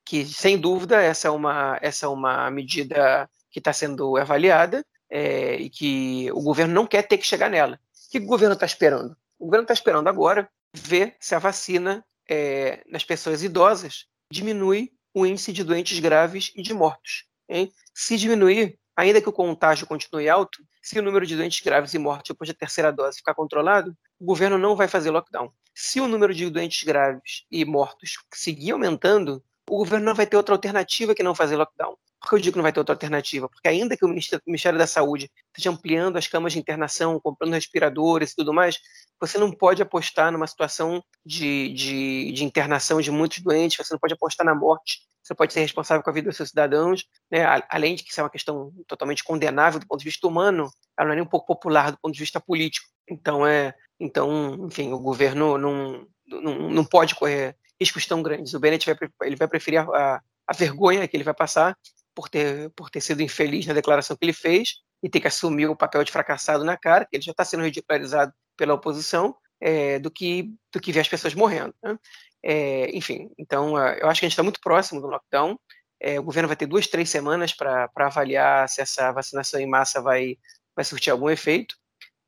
que 0.05 0.25
sem 0.25 0.57
dúvida 0.57 1.01
essa 1.01 1.27
é 1.27 1.31
uma, 1.31 1.77
essa 1.81 2.05
é 2.05 2.09
uma 2.09 2.49
medida 2.51 3.29
que 3.49 3.59
está 3.59 3.71
sendo 3.71 4.17
avaliada 4.17 4.85
é, 5.09 5.55
e 5.55 5.69
que 5.69 6.31
o 6.31 6.41
governo 6.41 6.73
não 6.73 6.87
quer 6.87 7.03
ter 7.03 7.17
que 7.17 7.27
chegar 7.27 7.49
nela. 7.49 7.79
O 8.07 8.11
que 8.11 8.17
o 8.17 8.25
governo 8.25 8.53
está 8.53 8.65
esperando? 8.65 9.15
O 9.37 9.45
governo 9.45 9.63
está 9.63 9.73
esperando 9.73 10.07
agora 10.07 10.49
ver 10.73 11.15
se 11.19 11.35
a 11.35 11.39
vacina 11.39 12.03
é, 12.31 12.81
nas 12.87 13.03
pessoas 13.03 13.43
idosas 13.43 14.05
diminui 14.31 14.93
o 15.13 15.25
índice 15.25 15.51
de 15.51 15.65
doentes 15.65 15.99
graves 15.99 16.53
e 16.55 16.61
de 16.61 16.73
mortos. 16.73 17.25
Hein? 17.49 17.69
Se 17.93 18.15
diminuir, 18.15 18.79
ainda 18.95 19.21
que 19.21 19.27
o 19.27 19.33
contágio 19.33 19.85
continue 19.85 20.29
alto, 20.29 20.63
se 20.81 20.97
o 20.97 21.03
número 21.03 21.25
de 21.25 21.35
doentes 21.35 21.59
graves 21.59 21.93
e 21.93 21.99
mortos 21.99 22.29
depois 22.29 22.47
da 22.47 22.53
terceira 22.53 22.89
dose 22.89 23.17
ficar 23.17 23.33
controlado, 23.33 23.93
o 24.17 24.25
governo 24.25 24.57
não 24.57 24.77
vai 24.77 24.87
fazer 24.87 25.11
lockdown. 25.11 25.51
Se 25.75 25.99
o 25.99 26.07
número 26.07 26.33
de 26.33 26.49
doentes 26.49 26.83
graves 26.83 27.43
e 27.51 27.65
mortos 27.65 28.13
seguir 28.33 28.71
aumentando, 28.71 29.43
o 29.69 29.77
governo 29.77 30.05
não 30.05 30.15
vai 30.15 30.25
ter 30.25 30.37
outra 30.37 30.55
alternativa 30.55 31.13
que 31.13 31.23
não 31.23 31.35
fazer 31.35 31.57
lockdown. 31.57 31.97
Por 32.21 32.29
que 32.29 32.35
eu 32.35 32.39
digo 32.39 32.53
que 32.53 32.57
não 32.59 32.63
vai 32.63 32.71
ter 32.71 32.79
outra 32.79 32.93
alternativa? 32.93 33.49
Porque 33.49 33.67
ainda 33.67 33.97
que 33.97 34.05
o 34.05 34.07
Ministério 34.07 34.77
da 34.77 34.85
Saúde 34.85 35.29
esteja 35.47 35.71
ampliando 35.71 36.17
as 36.17 36.27
camas 36.27 36.53
de 36.53 36.59
internação, 36.59 37.19
comprando 37.19 37.53
respiradores 37.53 38.31
e 38.31 38.35
tudo 38.35 38.53
mais, 38.53 38.77
você 39.19 39.39
não 39.39 39.51
pode 39.51 39.81
apostar 39.81 40.31
numa 40.31 40.45
situação 40.45 41.03
de, 41.25 41.73
de, 41.73 42.31
de 42.31 42.45
internação 42.45 43.01
de 43.01 43.09
muitos 43.09 43.39
doentes, 43.39 43.77
você 43.77 43.91
não 43.91 43.99
pode 43.99 44.13
apostar 44.13 44.45
na 44.45 44.53
morte, 44.53 44.99
você 45.23 45.33
pode 45.33 45.51
ser 45.51 45.61
responsável 45.61 46.03
com 46.03 46.11
a 46.11 46.13
vida 46.13 46.29
dos 46.29 46.37
seus 46.37 46.49
cidadãos, 46.49 47.05
né? 47.31 47.43
além 47.67 47.95
de 47.95 48.03
que 48.03 48.11
isso 48.11 48.19
é 48.19 48.23
uma 48.23 48.29
questão 48.29 48.71
totalmente 48.87 49.23
condenável 49.23 49.79
do 49.79 49.87
ponto 49.87 49.99
de 49.99 50.05
vista 50.05 50.27
humano, 50.27 50.69
ela 50.97 51.07
não 51.07 51.13
é 51.13 51.15
nem 51.15 51.23
um 51.23 51.29
pouco 51.29 51.47
popular 51.47 51.91
do 51.91 51.97
ponto 51.99 52.13
de 52.13 52.19
vista 52.19 52.39
político. 52.39 52.87
Então, 53.09 53.45
é, 53.47 53.73
então 53.99 54.67
enfim, 54.67 54.93
o 54.93 54.99
governo 54.99 55.57
não, 55.57 56.07
não, 56.27 56.69
não 56.69 56.85
pode 56.85 57.15
correr 57.15 57.55
riscos 57.79 58.05
tão 58.05 58.21
grandes. 58.21 58.53
O 58.53 58.59
Bennett 58.59 58.85
vai, 58.85 59.09
ele 59.23 59.35
vai 59.35 59.47
preferir 59.47 59.79
a, 59.79 60.21
a 60.47 60.53
vergonha 60.53 61.07
que 61.07 61.17
ele 61.17 61.23
vai 61.23 61.33
passar 61.33 61.75
por 62.21 62.29
ter, 62.29 62.69
por 62.71 62.89
ter 62.91 63.01
sido 63.01 63.23
infeliz 63.23 63.65
na 63.65 63.73
declaração 63.73 64.15
que 64.15 64.23
ele 64.23 64.33
fez 64.33 64.75
e 65.01 65.09
ter 65.09 65.19
que 65.19 65.27
assumir 65.27 65.65
o 65.67 65.75
papel 65.75 66.03
de 66.03 66.11
fracassado 66.11 66.63
na 66.63 66.77
cara, 66.77 67.03
que 67.03 67.15
ele 67.15 67.23
já 67.23 67.31
está 67.31 67.43
sendo 67.43 67.63
ridicularizado 67.63 68.31
pela 68.55 68.75
oposição, 68.75 69.35
é, 69.59 69.97
do, 69.97 70.11
que, 70.11 70.53
do 70.71 70.79
que 70.79 70.91
ver 70.91 70.99
as 70.99 71.07
pessoas 71.07 71.33
morrendo. 71.33 71.73
Né? 71.83 71.97
É, 72.43 72.95
enfim, 72.95 73.31
então 73.39 73.75
eu 73.75 74.07
acho 74.07 74.19
que 74.19 74.25
a 74.25 74.29
gente 74.29 74.33
está 74.33 74.43
muito 74.43 74.59
próximo 74.61 75.01
do 75.01 75.07
lockdown. 75.07 75.59
É, 75.99 76.19
o 76.19 76.23
governo 76.23 76.47
vai 76.47 76.55
ter 76.55 76.67
duas, 76.67 76.85
três 76.85 77.09
semanas 77.09 77.53
para 77.53 77.89
avaliar 77.95 78.69
se 78.69 78.81
essa 78.81 79.11
vacinação 79.11 79.59
em 79.59 79.67
massa 79.67 79.99
vai, 79.99 80.37
vai 80.75 80.85
surtir 80.85 81.09
algum 81.09 81.29
efeito. 81.29 81.75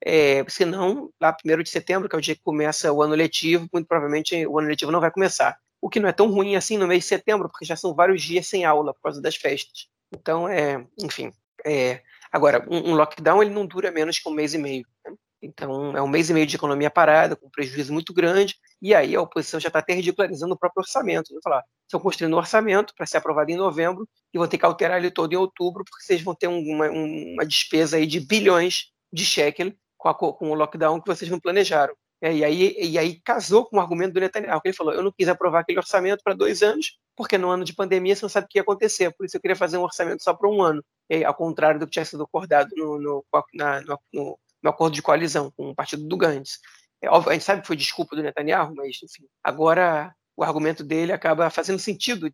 É, 0.03 0.43
se 0.49 0.65
não, 0.65 1.11
lá 1.21 1.35
1 1.45 1.61
de 1.61 1.69
setembro, 1.69 2.09
que 2.09 2.15
é 2.15 2.19
o 2.19 2.21
dia 2.21 2.35
que 2.35 2.41
começa 2.41 2.91
o 2.91 3.01
ano 3.01 3.13
letivo, 3.13 3.67
muito 3.71 3.87
provavelmente 3.87 4.45
o 4.47 4.57
ano 4.57 4.67
letivo 4.67 4.91
não 4.91 4.99
vai 4.99 5.11
começar 5.11 5.55
o 5.83 5.89
que 5.89 5.99
não 5.99 6.07
é 6.07 6.13
tão 6.13 6.31
ruim 6.31 6.55
assim 6.55 6.77
no 6.77 6.87
mês 6.87 7.03
de 7.03 7.09
setembro, 7.09 7.49
porque 7.49 7.65
já 7.65 7.75
são 7.75 7.93
vários 7.93 8.21
dias 8.21 8.47
sem 8.47 8.63
aula 8.63 8.93
por 8.93 9.01
causa 9.01 9.21
das 9.21 9.35
festas. 9.35 9.89
Então, 10.13 10.47
é, 10.47 10.87
enfim. 10.97 11.33
É, 11.65 12.01
agora, 12.31 12.65
um, 12.71 12.91
um 12.91 12.95
lockdown 12.95 13.43
ele 13.43 13.53
não 13.53 13.65
dura 13.65 13.91
menos 13.91 14.17
que 14.17 14.29
um 14.29 14.33
mês 14.33 14.53
e 14.53 14.57
meio. 14.57 14.87
Né? 15.05 15.13
Então, 15.41 15.95
é 15.97 16.01
um 16.01 16.07
mês 16.07 16.29
e 16.29 16.33
meio 16.33 16.47
de 16.47 16.55
economia 16.55 16.89
parada, 16.89 17.35
com 17.35 17.49
prejuízo 17.49 17.91
muito 17.91 18.13
grande, 18.13 18.55
e 18.81 18.95
aí 18.95 19.13
a 19.13 19.21
oposição 19.21 19.59
já 19.59 19.67
está 19.67 19.79
até 19.79 19.93
ridicularizando 19.93 20.53
o 20.53 20.57
próprio 20.57 20.83
orçamento. 20.83 21.33
Vou 21.33 21.41
falar, 21.43 21.65
estão 21.85 21.99
construindo 21.99 22.33
um 22.33 22.37
orçamento 22.37 22.93
para 22.95 23.05
ser 23.05 23.17
aprovado 23.17 23.51
em 23.51 23.57
novembro 23.57 24.07
e 24.33 24.37
vão 24.37 24.47
ter 24.47 24.57
que 24.57 24.65
alterar 24.65 24.99
ele 24.99 25.11
todo 25.11 25.33
em 25.33 25.37
outubro, 25.37 25.83
porque 25.83 26.05
vocês 26.05 26.21
vão 26.21 26.33
ter 26.33 26.47
uma, 26.47 26.89
uma 26.89 27.45
despesa 27.45 27.97
aí 27.97 28.07
de 28.07 28.21
bilhões 28.21 28.85
de 29.11 29.25
shekel 29.25 29.73
com, 29.97 30.07
a, 30.07 30.13
com 30.13 30.49
o 30.49 30.53
lockdown 30.53 31.01
que 31.01 31.07
vocês 31.07 31.29
não 31.29 31.41
planejaram. 31.41 31.93
É, 32.23 32.33
e, 32.33 32.41
aí, 32.41 32.73
e 32.79 32.97
aí 32.97 33.19
casou 33.19 33.65
com 33.65 33.75
o 33.75 33.81
argumento 33.81 34.13
do 34.13 34.21
Netanyahu, 34.21 34.61
que 34.61 34.69
ele 34.69 34.77
falou: 34.77 34.93
eu 34.93 35.03
não 35.03 35.11
quis 35.11 35.27
aprovar 35.27 35.59
aquele 35.59 35.77
orçamento 35.77 36.23
para 36.23 36.33
dois 36.33 36.63
anos, 36.63 36.97
porque 37.17 37.37
no 37.37 37.49
ano 37.49 37.65
de 37.65 37.73
pandemia 37.75 38.15
você 38.15 38.21
não 38.21 38.29
sabe 38.29 38.45
o 38.45 38.47
que 38.47 38.57
ia 38.57 38.61
acontecer, 38.61 39.13
por 39.13 39.25
isso 39.25 39.35
eu 39.35 39.41
queria 39.41 39.57
fazer 39.57 39.77
um 39.77 39.83
orçamento 39.83 40.23
só 40.23 40.33
para 40.33 40.49
um 40.49 40.61
ano, 40.61 40.81
aí, 41.11 41.25
ao 41.25 41.35
contrário 41.35 41.81
do 41.81 41.85
que 41.85 41.91
tinha 41.91 42.05
sido 42.05 42.23
acordado 42.23 42.69
no, 42.77 42.97
no, 42.97 43.25
na, 43.53 43.81
no, 44.13 44.39
no 44.63 44.69
acordo 44.69 44.93
de 44.93 45.01
coalizão 45.01 45.51
com 45.51 45.71
o 45.71 45.75
partido 45.75 46.07
do 46.07 46.15
Gantz. 46.15 46.59
É, 47.01 47.09
óbvio, 47.09 47.31
a 47.31 47.33
gente 47.33 47.43
sabe 47.43 47.59
que 47.59 47.67
foi 47.67 47.75
desculpa 47.75 48.15
do 48.15 48.23
Netanyahu, 48.23 48.73
mas 48.73 48.97
enfim, 49.03 49.27
agora 49.43 50.15
o 50.37 50.45
argumento 50.45 50.81
dele 50.81 51.11
acaba 51.11 51.49
fazendo 51.49 51.77
sentido 51.77 52.33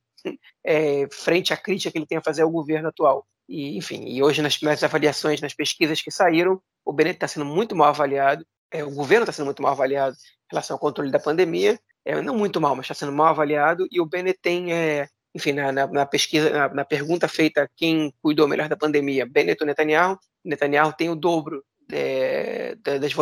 é, 0.63 1.07
frente 1.11 1.51
à 1.51 1.57
crítica 1.57 1.91
que 1.91 1.97
ele 1.97 2.05
tem 2.05 2.19
a 2.19 2.23
fazer 2.23 2.43
ao 2.43 2.51
governo 2.51 2.89
atual. 2.89 3.25
E, 3.47 3.75
enfim, 3.75 4.05
e 4.05 4.21
hoje 4.21 4.43
nas, 4.43 4.61
nas 4.61 4.83
avaliações, 4.83 5.41
nas 5.41 5.55
pesquisas 5.55 5.99
que 5.99 6.11
saíram, 6.11 6.61
o 6.85 6.93
Bennett 6.93 7.15
está 7.15 7.27
sendo 7.27 7.45
muito 7.47 7.75
mal 7.75 7.89
avaliado, 7.89 8.45
é, 8.71 8.83
o 8.83 8.91
governo 8.91 9.23
está 9.23 9.33
sendo 9.33 9.45
muito 9.45 9.61
mal 9.61 9.71
avaliado 9.71 10.15
em 10.15 10.51
relação 10.51 10.75
ao 10.75 10.79
controle 10.79 11.11
da 11.11 11.19
pandemia, 11.19 11.79
é, 12.05 12.21
não 12.21 12.35
muito 12.35 12.59
mal, 12.61 12.75
mas 12.75 12.85
está 12.85 12.93
sendo 12.93 13.11
mal 13.11 13.27
avaliado, 13.27 13.87
e 13.91 13.99
o 13.99 14.05
Bennett 14.05 14.39
tem, 14.41 14.73
é, 14.73 15.07
enfim, 15.35 15.53
na, 15.53 15.71
na, 15.71 15.87
na 15.87 16.05
pesquisa, 16.05 16.49
na, 16.49 16.73
na, 16.73 16.85
pergunta 16.85 17.27
feita 17.27 17.69
quem 17.75 18.13
cuidou 18.21 18.47
melhor 18.47 18.69
da 18.69 18.77
pandemia, 18.77 19.25
Bennett 19.25 19.61
ou 19.61 19.67
Netanyahu, 19.67 20.17
Netanyahu 20.43 20.93
tem 20.93 21.09
o 21.09 21.15
dobro 21.15 21.63
é, 21.91 22.75
das, 22.75 23.13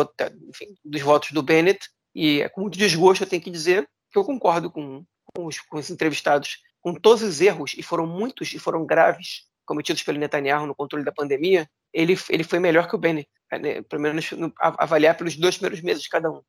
enfim, 0.48 0.74
dos 0.84 1.02
votos 1.02 1.32
do 1.32 1.42
Bennett, 1.42 1.88
e 2.14 2.42
é 2.42 2.48
com 2.48 2.62
muito 2.62 2.78
desgosto 2.78 3.24
eu 3.24 3.28
tenho 3.28 3.42
que 3.42 3.50
dizer 3.50 3.88
que 4.10 4.18
eu 4.18 4.24
concordo 4.24 4.70
com, 4.70 5.04
com, 5.34 5.46
os, 5.46 5.60
com 5.60 5.78
os 5.78 5.90
entrevistados, 5.90 6.58
com 6.80 6.94
todos 6.94 7.22
os 7.22 7.40
erros, 7.40 7.74
e 7.76 7.82
foram 7.82 8.06
muitos 8.06 8.52
e 8.52 8.58
foram 8.58 8.86
graves, 8.86 9.46
cometidos 9.66 10.02
pelo 10.02 10.18
Netanyahu 10.18 10.66
no 10.66 10.74
controle 10.74 11.04
da 11.04 11.12
pandemia, 11.12 11.68
ele, 11.92 12.16
ele 12.30 12.44
foi 12.44 12.58
melhor 12.58 12.88
que 12.88 12.96
o 12.96 12.98
Bennett, 12.98 13.28
pelo 13.88 14.02
menos 14.02 14.30
no, 14.32 14.52
avaliar 14.58 15.16
pelos 15.16 15.36
dois 15.36 15.56
primeiros 15.56 15.80
meses 15.80 16.02
de 16.02 16.08
cada 16.08 16.30
um. 16.30 16.42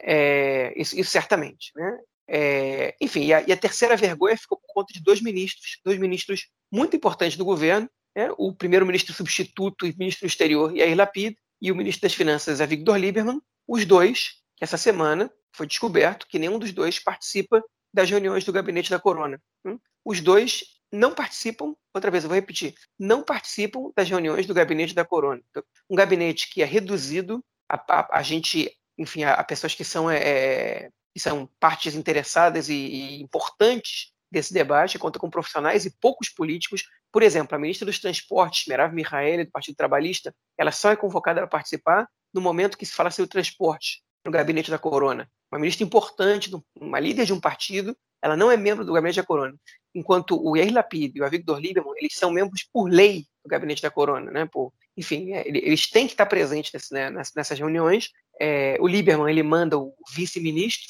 É, 0.00 0.72
isso, 0.76 0.98
isso, 0.98 1.10
certamente. 1.10 1.70
Né? 1.76 1.98
É, 2.28 2.96
enfim, 3.00 3.24
e 3.26 3.34
a, 3.34 3.42
e 3.42 3.52
a, 3.52 3.56
terceira 3.56 3.96
vergonha 3.96 4.36
ficou 4.36 4.58
por 4.58 4.72
conta 4.72 4.92
de 4.92 5.02
dois 5.02 5.20
ministros, 5.20 5.78
dois 5.84 5.98
ministros 5.98 6.48
muito 6.70 6.96
importantes 6.96 7.36
do 7.36 7.44
governo, 7.44 7.88
né? 8.16 8.30
o 8.36 8.54
primeiro-ministro 8.54 9.14
substituto 9.14 9.86
e 9.86 9.94
ministro 9.96 10.26
do 10.26 10.30
exterior, 10.30 10.76
Yair 10.76 10.96
Lapid, 10.96 11.36
e 11.60 11.70
o 11.70 11.76
ministro 11.76 12.02
das 12.02 12.14
Finanças, 12.14 12.60
Avigdor 12.60 12.96
Lieberman, 12.96 13.40
os 13.68 13.84
dois, 13.84 14.42
que 14.56 14.64
essa 14.64 14.76
semana 14.76 15.30
foi 15.52 15.66
descoberto 15.66 16.26
que 16.26 16.38
nenhum 16.38 16.58
dos 16.58 16.72
dois 16.72 16.98
participa 16.98 17.62
das 17.94 18.10
reuniões 18.10 18.44
do 18.44 18.52
gabinete 18.52 18.90
da 18.90 18.98
Corona. 18.98 19.40
Hum? 19.64 19.78
Os 20.04 20.20
dois 20.20 20.64
não 20.92 21.14
participam, 21.14 21.74
outra 21.94 22.10
vez 22.10 22.22
eu 22.22 22.28
vou 22.28 22.34
repetir, 22.34 22.74
não 22.98 23.22
participam 23.22 23.90
das 23.96 24.08
reuniões 24.08 24.46
do 24.46 24.52
gabinete 24.52 24.94
da 24.94 25.04
Corona. 25.04 25.42
Um 25.88 25.96
gabinete 25.96 26.50
que 26.50 26.62
é 26.62 26.66
reduzido 26.66 27.42
a, 27.68 27.76
a, 27.88 28.18
a 28.18 28.22
gente, 28.22 28.70
enfim, 28.98 29.24
a, 29.24 29.34
a, 29.34 29.42
pessoas 29.44 29.74
que 29.74 29.84
são, 29.84 30.10
é, 30.10 30.90
que 31.14 31.20
são 31.20 31.48
partes 31.58 31.94
interessadas 31.94 32.68
e, 32.68 32.74
e 32.74 33.22
importantes 33.22 34.12
desse 34.30 34.52
debate, 34.52 34.98
conta 34.98 35.18
com 35.18 35.30
profissionais 35.30 35.86
e 35.86 35.94
poucos 35.98 36.28
políticos. 36.28 36.84
Por 37.10 37.22
exemplo, 37.22 37.54
a 37.54 37.58
ministra 37.58 37.86
dos 37.86 37.98
Transportes, 37.98 38.66
Merav 38.66 38.94
Mihaeli, 38.94 39.44
do 39.44 39.50
Partido 39.50 39.76
Trabalhista, 39.76 40.34
ela 40.58 40.72
só 40.72 40.90
é 40.90 40.96
convocada 40.96 41.40
para 41.40 41.48
participar 41.48 42.08
no 42.32 42.40
momento 42.40 42.78
que 42.78 42.86
se 42.86 42.94
fala 42.94 43.10
sobre 43.10 43.30
transporte 43.30 44.02
no 44.24 44.30
gabinete 44.30 44.70
da 44.70 44.78
Corona. 44.78 45.30
Uma 45.50 45.58
ministra 45.58 45.84
importante, 45.84 46.50
uma 46.74 46.98
líder 46.98 47.26
de 47.26 47.32
um 47.32 47.40
partido, 47.40 47.96
ela 48.22 48.36
não 48.36 48.50
é 48.50 48.56
membro 48.56 48.84
do 48.84 48.92
gabinete 48.92 49.16
da 49.16 49.26
Corona 49.26 49.54
enquanto 49.94 50.40
o 50.42 50.56
Yair 50.56 50.72
Lapid 50.72 51.16
e 51.16 51.20
o 51.20 51.24
Avigdor 51.24 51.58
Lieberman, 51.58 51.94
eles 51.98 52.14
são 52.14 52.30
membros 52.30 52.62
por 52.72 52.90
lei 52.90 53.26
do 53.44 53.48
gabinete 53.48 53.82
da 53.82 53.90
Corona, 53.90 54.30
né? 54.30 54.48
Por, 54.50 54.72
enfim, 54.96 55.32
é, 55.32 55.46
eles 55.46 55.88
têm 55.88 56.06
que 56.06 56.14
estar 56.14 56.26
presentes 56.26 56.72
nesse, 56.72 56.92
né, 56.92 57.10
nessas 57.10 57.58
reuniões. 57.58 58.10
É, 58.40 58.76
o 58.80 58.86
Lieberman 58.86 59.30
ele 59.30 59.42
manda 59.42 59.78
o 59.78 59.94
vice-ministro, 60.14 60.86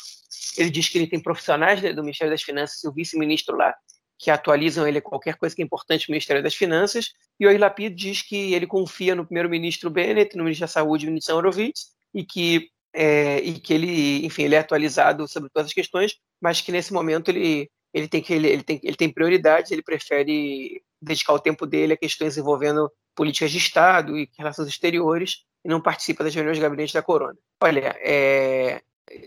ele 0.56 0.70
diz 0.70 0.88
que 0.88 0.98
ele 0.98 1.06
tem 1.06 1.20
profissionais 1.20 1.80
do 1.94 2.02
Ministério 2.02 2.32
das 2.32 2.42
Finanças 2.42 2.82
e 2.82 2.88
o 2.88 2.92
vice-ministro 2.92 3.56
lá 3.56 3.74
que 4.18 4.30
atualizam 4.30 4.86
ele 4.86 5.00
qualquer 5.00 5.34
coisa 5.34 5.54
que 5.54 5.60
é 5.60 5.64
importante 5.64 6.08
no 6.08 6.12
Ministério 6.12 6.40
das 6.44 6.54
Finanças, 6.54 7.10
e 7.40 7.44
o 7.44 7.48
Yair 7.48 7.60
Lapid 7.60 7.92
diz 7.92 8.22
que 8.22 8.54
ele 8.54 8.68
confia 8.68 9.16
no 9.16 9.24
primeiro-ministro 9.24 9.90
Bennett, 9.90 10.36
no 10.36 10.44
ministro 10.44 10.64
da 10.64 10.72
Saúde, 10.72 11.08
ministro 11.08 11.34
Horowitz, 11.34 11.88
e 12.14 12.24
que 12.24 12.68
é, 12.94 13.38
e 13.40 13.58
que 13.58 13.72
ele, 13.72 14.26
enfim, 14.26 14.44
ele 14.44 14.54
é 14.54 14.58
atualizado 14.58 15.26
sobre 15.28 15.50
todas 15.50 15.68
as 15.68 15.74
questões, 15.74 16.16
mas 16.40 16.60
que 16.60 16.72
nesse 16.72 16.92
momento 16.92 17.30
ele 17.30 17.70
ele 17.94 18.08
tem 18.08 18.22
que 18.22 18.32
ele, 18.32 18.48
ele, 18.48 18.62
tem, 18.62 18.80
ele 18.82 18.96
tem 18.96 19.12
prioridades, 19.12 19.70
ele 19.70 19.82
prefere 19.82 20.82
dedicar 21.00 21.34
o 21.34 21.38
tempo 21.38 21.66
dele 21.66 21.92
a 21.92 21.96
questões 21.96 22.38
envolvendo 22.38 22.90
políticas 23.14 23.50
de 23.50 23.58
Estado 23.58 24.16
e 24.16 24.30
relações 24.38 24.68
exteriores 24.68 25.44
e 25.64 25.68
não 25.68 25.80
participa 25.80 26.24
das 26.24 26.34
reuniões 26.34 26.58
do 26.58 26.62
gabinete 26.62 26.94
da 26.94 27.02
Corona. 27.02 27.36
Olha, 27.60 27.94
é, 28.00 28.80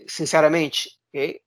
sinceramente, 0.08 0.90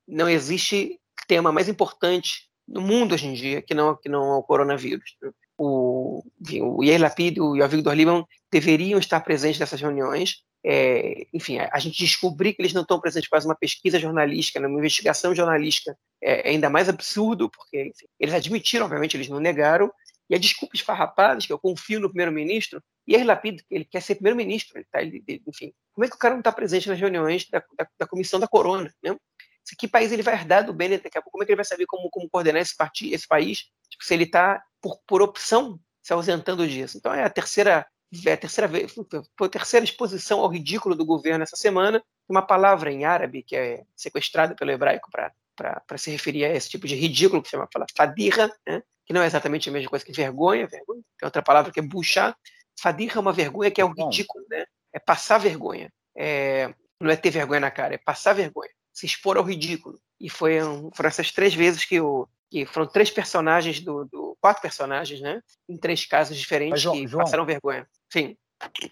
não 0.08 0.30
existe 0.30 0.98
tema 1.28 1.52
mais 1.52 1.68
importante 1.68 2.50
no 2.68 2.82
mundo 2.82 3.14
hoje 3.14 3.28
em 3.28 3.34
dia 3.34 3.62
que 3.62 3.74
não, 3.74 3.96
que 3.96 4.08
não 4.08 4.34
é 4.34 4.38
o 4.38 4.44
coronavírus. 4.44 5.18
O, 5.62 6.24
o 6.62 6.84
Yair 6.84 7.02
Lapid 7.02 7.36
e 7.36 7.42
o 7.42 7.62
Avigdor 7.62 7.94
Lieberman 7.94 8.26
deveriam 8.50 8.98
estar 8.98 9.20
presentes 9.20 9.60
nessas 9.60 9.82
reuniões, 9.82 10.42
é, 10.64 11.28
enfim, 11.34 11.58
a, 11.60 11.80
gente 11.80 11.98
descobrir 11.98 12.54
que 12.54 12.62
eles 12.62 12.74
não 12.74 12.82
estão 12.82 13.00
presentes 13.00 13.30
para 13.30 13.44
uma 13.44 13.56
pesquisa 13.56 14.00
jornalística, 14.00 14.60
numa 14.60 14.80
investigação 14.80 15.36
jornalística, 15.36 15.98
é, 16.22 16.50
é 16.50 16.52
ainda 16.52 16.70
mais 16.70 16.88
absurdo, 16.90 17.50
porque 17.50 17.88
enfim, 17.88 18.06
eles 18.20 18.34
admitiram, 18.34 18.86
obviamente, 18.86 19.16
eles 19.16 19.30
não 19.30 19.40
negaram, 19.40 19.92
e 20.30 20.36
a 20.36 20.38
desculpa 20.38 20.76
esfarrapada, 20.76 21.40
que 21.40 21.52
eu 21.52 21.60
confio 21.60 22.00
no 22.00 22.10
primeiro-ministro, 22.10 22.82
e 23.08 23.16
a 23.16 23.24
Lapid, 23.24 23.62
ele 23.72 23.86
quer 23.86 24.02
ser 24.02 24.16
primeiro-ministro, 24.16 24.82
tá, 24.92 25.02
enfim, 25.04 25.74
como 25.94 26.06
é 26.06 26.10
que 26.10 26.16
o 26.16 26.20
cara 26.20 26.36
não 26.36 26.42
está 26.42 26.52
presente 26.52 26.88
nas 26.88 27.00
reuniões 27.00 27.50
da, 27.50 27.64
da, 27.78 27.88
da, 27.98 28.08
comissão 28.08 28.40
da 28.40 28.48
Corona, 28.48 28.94
né? 29.04 29.16
Que 29.78 29.88
país 29.88 30.12
ele 30.12 30.24
vai 30.24 30.36
herdar 30.36 30.66
do 30.66 30.74
Bennett 30.74 31.04
daqui 31.04 31.18
a 31.18 31.22
pouco? 31.22 31.32
Como 31.32 31.44
é 31.44 31.46
que 31.46 31.52
ele 31.52 31.58
vai 31.58 31.66
saber 31.66 31.86
como, 31.86 32.10
como 32.10 32.30
coordenar 32.30 32.62
esse, 32.62 32.76
partido, 32.76 33.14
esse 33.14 33.28
país 33.28 33.70
tipo, 33.90 34.04
se 34.04 34.14
ele 34.14 34.24
está, 34.24 34.64
por, 34.82 35.00
por 35.08 35.22
opção, 35.22 35.80
se 36.02 36.14
ausentando 36.14 36.68
disso? 36.68 36.98
Então 36.98 37.14
é 37.14 37.24
a 37.24 37.30
terceira 37.30 37.86
é 38.26 38.34
a 38.34 38.38
terceira 38.38 38.68
vez, 38.68 38.96
foi 39.38 39.48
a 39.48 39.52
terceira 39.52 39.84
exposição 39.84 40.40
ao 40.40 40.50
ridículo 40.50 40.96
do 40.96 41.06
governo 41.06 41.44
essa 41.44 41.56
semana, 41.56 42.04
uma 42.28 42.42
palavra 42.42 42.92
em 42.92 43.06
árabe 43.06 43.44
que 43.44 43.56
é 43.56 43.84
sequestrada 43.96 44.56
pelo 44.56 44.72
hebraico 44.72 45.12
para 45.12 45.98
se 45.98 46.10
referir 46.10 46.46
a 46.46 46.50
esse 46.50 46.70
tipo 46.70 46.88
de 46.88 46.96
ridículo 46.96 47.42
que 47.42 47.50
se 47.50 47.52
chama 47.52 47.70
fadirra, 47.96 48.52
né? 48.68 48.82
que 49.06 49.14
não 49.14 49.22
é 49.22 49.26
exatamente 49.26 49.70
a 49.70 49.72
mesma 49.72 49.90
coisa 49.90 50.06
que 50.06 50.12
vergonha, 50.12 50.68
vergonha. 50.68 51.02
Tem 51.18 51.26
outra 51.26 51.42
palavra 51.42 51.72
que 51.72 51.80
é 51.80 51.84
buchar. 51.84 52.38
Fadirra 52.80 53.16
é 53.18 53.20
uma 53.20 53.34
vergonha 53.34 53.72
que 53.72 53.82
é 53.82 53.86
um 53.86 53.92
ridículo, 53.92 54.46
né? 54.48 54.66
É 54.94 55.00
passar 55.00 55.40
vergonha. 55.40 55.92
É, 56.16 56.74
não 57.02 57.10
é 57.10 57.16
ter 57.16 57.32
vergonha 57.32 57.60
na 57.60 57.72
cara, 57.72 57.96
é 57.96 57.98
passar 57.98 58.34
vergonha, 58.34 58.70
se 58.94 59.06
expor 59.06 59.38
ao 59.38 59.44
ridículo. 59.44 60.00
E 60.20 60.30
foi, 60.30 60.60
foram 60.94 61.08
essas 61.08 61.32
três 61.32 61.54
vezes 61.54 61.86
que 61.86 62.00
o, 62.00 62.28
que 62.50 62.66
foram 62.66 62.88
três 62.88 63.10
personagens 63.10 63.80
do, 63.80 64.06
do, 64.06 64.38
quatro 64.42 64.62
personagens, 64.62 65.22
né? 65.22 65.42
Em 65.68 65.78
três 65.78 66.06
casos 66.06 66.36
diferentes 66.36 66.72
Mas, 66.72 66.82
João, 66.82 66.96
que 66.96 67.08
João, 67.08 67.24
passaram 67.24 67.46
vergonha. 67.46 67.88
Sim. 68.12 68.36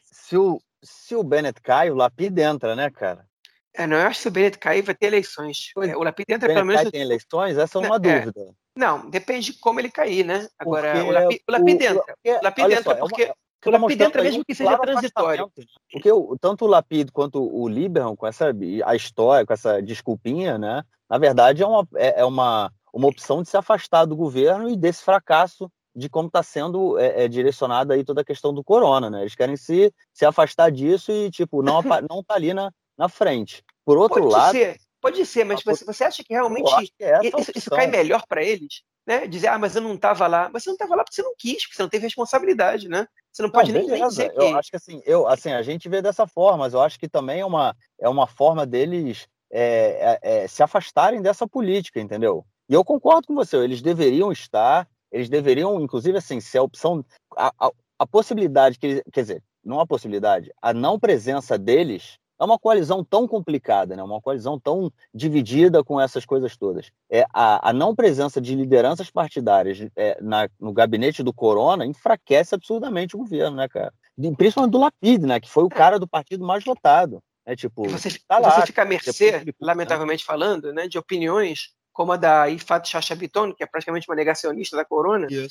Se 0.04 0.38
o, 0.38 0.62
se 0.84 1.16
o 1.16 1.24
Bennett 1.24 1.62
cai, 1.62 1.89
o 1.89 1.96
Lapid 1.96 2.38
entra, 2.38 2.75
né, 2.75 2.89
cara? 2.89 3.25
É, 3.74 3.86
não, 3.86 3.98
eu 3.98 4.08
acho 4.08 4.18
que 4.18 4.22
se 4.24 4.27
o 4.27 4.32
Bennett 4.32 4.58
cair, 4.58 4.82
vai 4.82 4.96
ter 4.96 5.08
eleições. 5.08 5.72
É, 5.77 5.96
o 5.96 6.04
Lapid 6.04 6.25
entra 6.30 6.51
pelo 6.51 6.66
menos. 6.66 6.89
tem 6.92 7.01
eleições? 7.01 7.58
Essa 7.58 7.77
é 7.77 7.82
uma 7.82 7.96
é, 7.96 8.00
dúvida. 8.00 8.56
Não, 8.75 9.10
depende 9.10 9.51
de 9.51 9.60
como 9.60 9.80
ele 9.80 9.92
cair, 9.92 10.24
né? 10.25 10.48
Agora, 10.58 10.94
porque 10.94 11.08
o 11.08 11.12
Lapid, 11.12 11.42
o 11.48 11.51
Lapid 11.51 11.82
entra. 11.82 12.04
Porque, 12.04 12.32
o 12.32 12.44
Lapid 12.44 12.66
entra 12.66 12.84
só, 12.84 12.96
porque. 12.96 13.24
É 13.24 13.25
uma, 13.27 13.36
o 13.65 13.71
Lapid 13.71 14.01
entra 14.01 14.23
mesmo 14.23 14.45
que 14.45 14.53
seja 14.53 14.77
transitório. 14.77 15.51
Porque 15.91 16.11
o, 16.11 16.37
tanto 16.39 16.65
o 16.65 16.67
Lapid 16.67 17.11
quanto 17.11 17.41
o 17.41 17.67
Lieberman, 17.67 18.15
com 18.15 18.27
essa 18.27 18.53
a 18.85 18.95
história, 18.95 19.45
com 19.45 19.53
essa 19.53 19.81
desculpinha, 19.81 20.57
né? 20.57 20.83
Na 21.09 21.17
verdade, 21.17 21.63
é 21.63 21.67
uma, 21.67 21.87
é, 21.95 22.21
é 22.21 22.25
uma, 22.25 22.71
uma 22.93 23.07
opção 23.07 23.41
de 23.41 23.49
se 23.49 23.57
afastar 23.57 24.05
do 24.05 24.15
governo 24.15 24.69
e 24.69 24.75
desse 24.75 25.03
fracasso 25.03 25.71
de 25.95 26.07
como 26.07 26.27
está 26.27 26.43
sendo 26.43 26.99
é, 26.99 27.23
é, 27.23 27.27
direcionada 27.27 27.95
aí 27.95 28.03
toda 28.03 28.21
a 28.21 28.25
questão 28.25 28.53
do 28.53 28.63
corona, 28.63 29.09
né? 29.09 29.21
Eles 29.21 29.33
querem 29.33 29.57
se, 29.57 29.91
se 30.13 30.25
afastar 30.25 30.71
disso 30.71 31.11
e, 31.11 31.31
tipo, 31.31 31.63
não, 31.63 31.81
não 32.07 32.23
tá 32.23 32.35
ali 32.35 32.53
na, 32.53 32.71
na 32.95 33.09
frente. 33.09 33.63
Por 33.83 33.97
outro 33.97 34.21
pode 34.21 34.33
lado. 34.33 34.51
Ser, 34.51 34.77
pode 35.01 35.25
ser, 35.25 35.43
mas 35.43 35.63
você, 35.63 35.83
você 35.83 36.03
acha 36.03 36.23
que 36.23 36.33
realmente 36.33 36.71
que 36.95 37.03
é 37.03 37.19
isso, 37.23 37.51
isso, 37.55 37.69
cai 37.71 37.87
melhor 37.87 38.27
para 38.27 38.43
eles? 38.43 38.83
Né? 39.07 39.25
Dizer, 39.25 39.47
ah, 39.47 39.57
mas 39.57 39.75
eu 39.75 39.81
não 39.81 39.95
estava 39.95 40.27
lá. 40.27 40.49
Mas 40.51 40.63
você 40.63 40.69
não 40.69 40.75
estava 40.75 40.95
lá 40.95 41.03
porque 41.03 41.15
você 41.15 41.23
não 41.23 41.33
quis, 41.37 41.63
porque 41.63 41.75
você 41.75 41.81
não 41.81 41.89
teve 41.89 42.03
responsabilidade, 42.03 42.89
né? 42.89 43.07
Você 43.31 43.41
não 43.41 43.49
pode 43.49 43.71
não, 43.71 43.79
nem, 43.79 43.89
nem, 43.89 44.07
dizer 44.07 44.31
que. 44.33 44.39
Eu 44.39 44.57
acho 44.57 44.69
que 44.69 44.75
assim, 44.75 45.01
eu, 45.05 45.27
assim, 45.27 45.53
a 45.53 45.63
gente 45.63 45.87
vê 45.87 46.01
dessa 46.01 46.27
forma, 46.27 46.59
mas 46.59 46.73
eu 46.73 46.81
acho 46.81 46.99
que 46.99 47.07
também 47.07 47.39
é 47.39 47.45
uma, 47.45 47.75
é 47.99 48.09
uma 48.09 48.27
forma 48.27 48.65
deles 48.65 49.27
é, 49.49 50.19
é, 50.21 50.43
é 50.43 50.47
se 50.47 50.61
afastarem 50.61 51.21
dessa 51.21 51.47
política, 51.47 52.01
entendeu? 52.01 52.45
E 52.67 52.73
eu 52.73 52.83
concordo 52.83 53.27
com 53.27 53.35
você, 53.35 53.55
eles 53.57 53.81
deveriam 53.81 54.29
estar 54.29 54.85
eles 55.11 55.29
deveriam, 55.29 55.79
inclusive, 55.81 56.17
assim, 56.17 56.39
se 56.39 56.57
a 56.57 56.63
opção. 56.63 57.03
A, 57.35 57.51
a, 57.59 57.71
a 57.99 58.07
possibilidade 58.07 58.77
que. 58.77 59.03
Quer 59.11 59.21
dizer, 59.21 59.43
não 59.63 59.79
a 59.79 59.87
possibilidade, 59.87 60.51
a 60.61 60.73
não 60.73 60.99
presença 60.99 61.57
deles 61.57 62.17
é 62.39 62.44
uma 62.44 62.60
coalizão 62.60 63.03
tão 63.03 63.27
complicada, 63.27 63.96
né? 63.96 64.03
uma 64.03 64.22
coalizão 64.22 64.60
tão 64.60 64.91
dividida 65.13 65.84
com 65.84 66.00
essas 66.00 66.25
coisas 66.25 66.56
todas. 66.56 66.91
É, 67.10 67.25
a, 67.34 67.70
a 67.70 67.74
não 67.74 67.96
presença 67.96 68.39
de 68.39 68.56
lideranças 68.56 69.10
partidárias 69.10 69.88
é, 69.96 70.17
na, 70.22 70.50
no 70.60 70.72
gabinete 70.72 71.24
do 71.24 71.34
Corona 71.34 71.86
enfraquece 71.86 72.56
absurdamente 72.56 73.15
o 73.15 73.20
governo, 73.20 73.58
né, 73.58 73.67
cara? 73.67 73.94
principalmente 74.36 74.72
do 74.72 74.79
Lapid, 74.79 75.24
né? 75.24 75.39
Que 75.39 75.50
foi 75.50 75.63
o 75.63 75.70
cara 75.70 76.00
do 76.00 76.08
partido 76.08 76.46
mais 76.46 76.63
votado. 76.63 77.22
É 77.46 77.56
tipo, 77.56 77.86
e 77.86 77.89
você, 77.89 78.10
tá 78.27 78.39
lá, 78.39 78.51
você 78.51 78.65
fica 78.65 78.82
à 78.82 78.86
mercê, 78.86 79.46
lamentavelmente 79.62 80.25
falando, 80.25 80.74
né, 80.74 80.86
de 80.86 80.98
opiniões 80.98 81.70
como 81.94 82.12
a 82.12 82.17
da 82.17 82.50
Ifat 82.50 82.88
Chachabiton, 82.89 83.53
que 83.53 83.63
é 83.63 83.65
praticamente 83.65 84.08
uma 84.08 84.15
negacionista 84.15 84.75
da 84.75 84.86
corona, 84.86 85.27
né, 85.27 85.48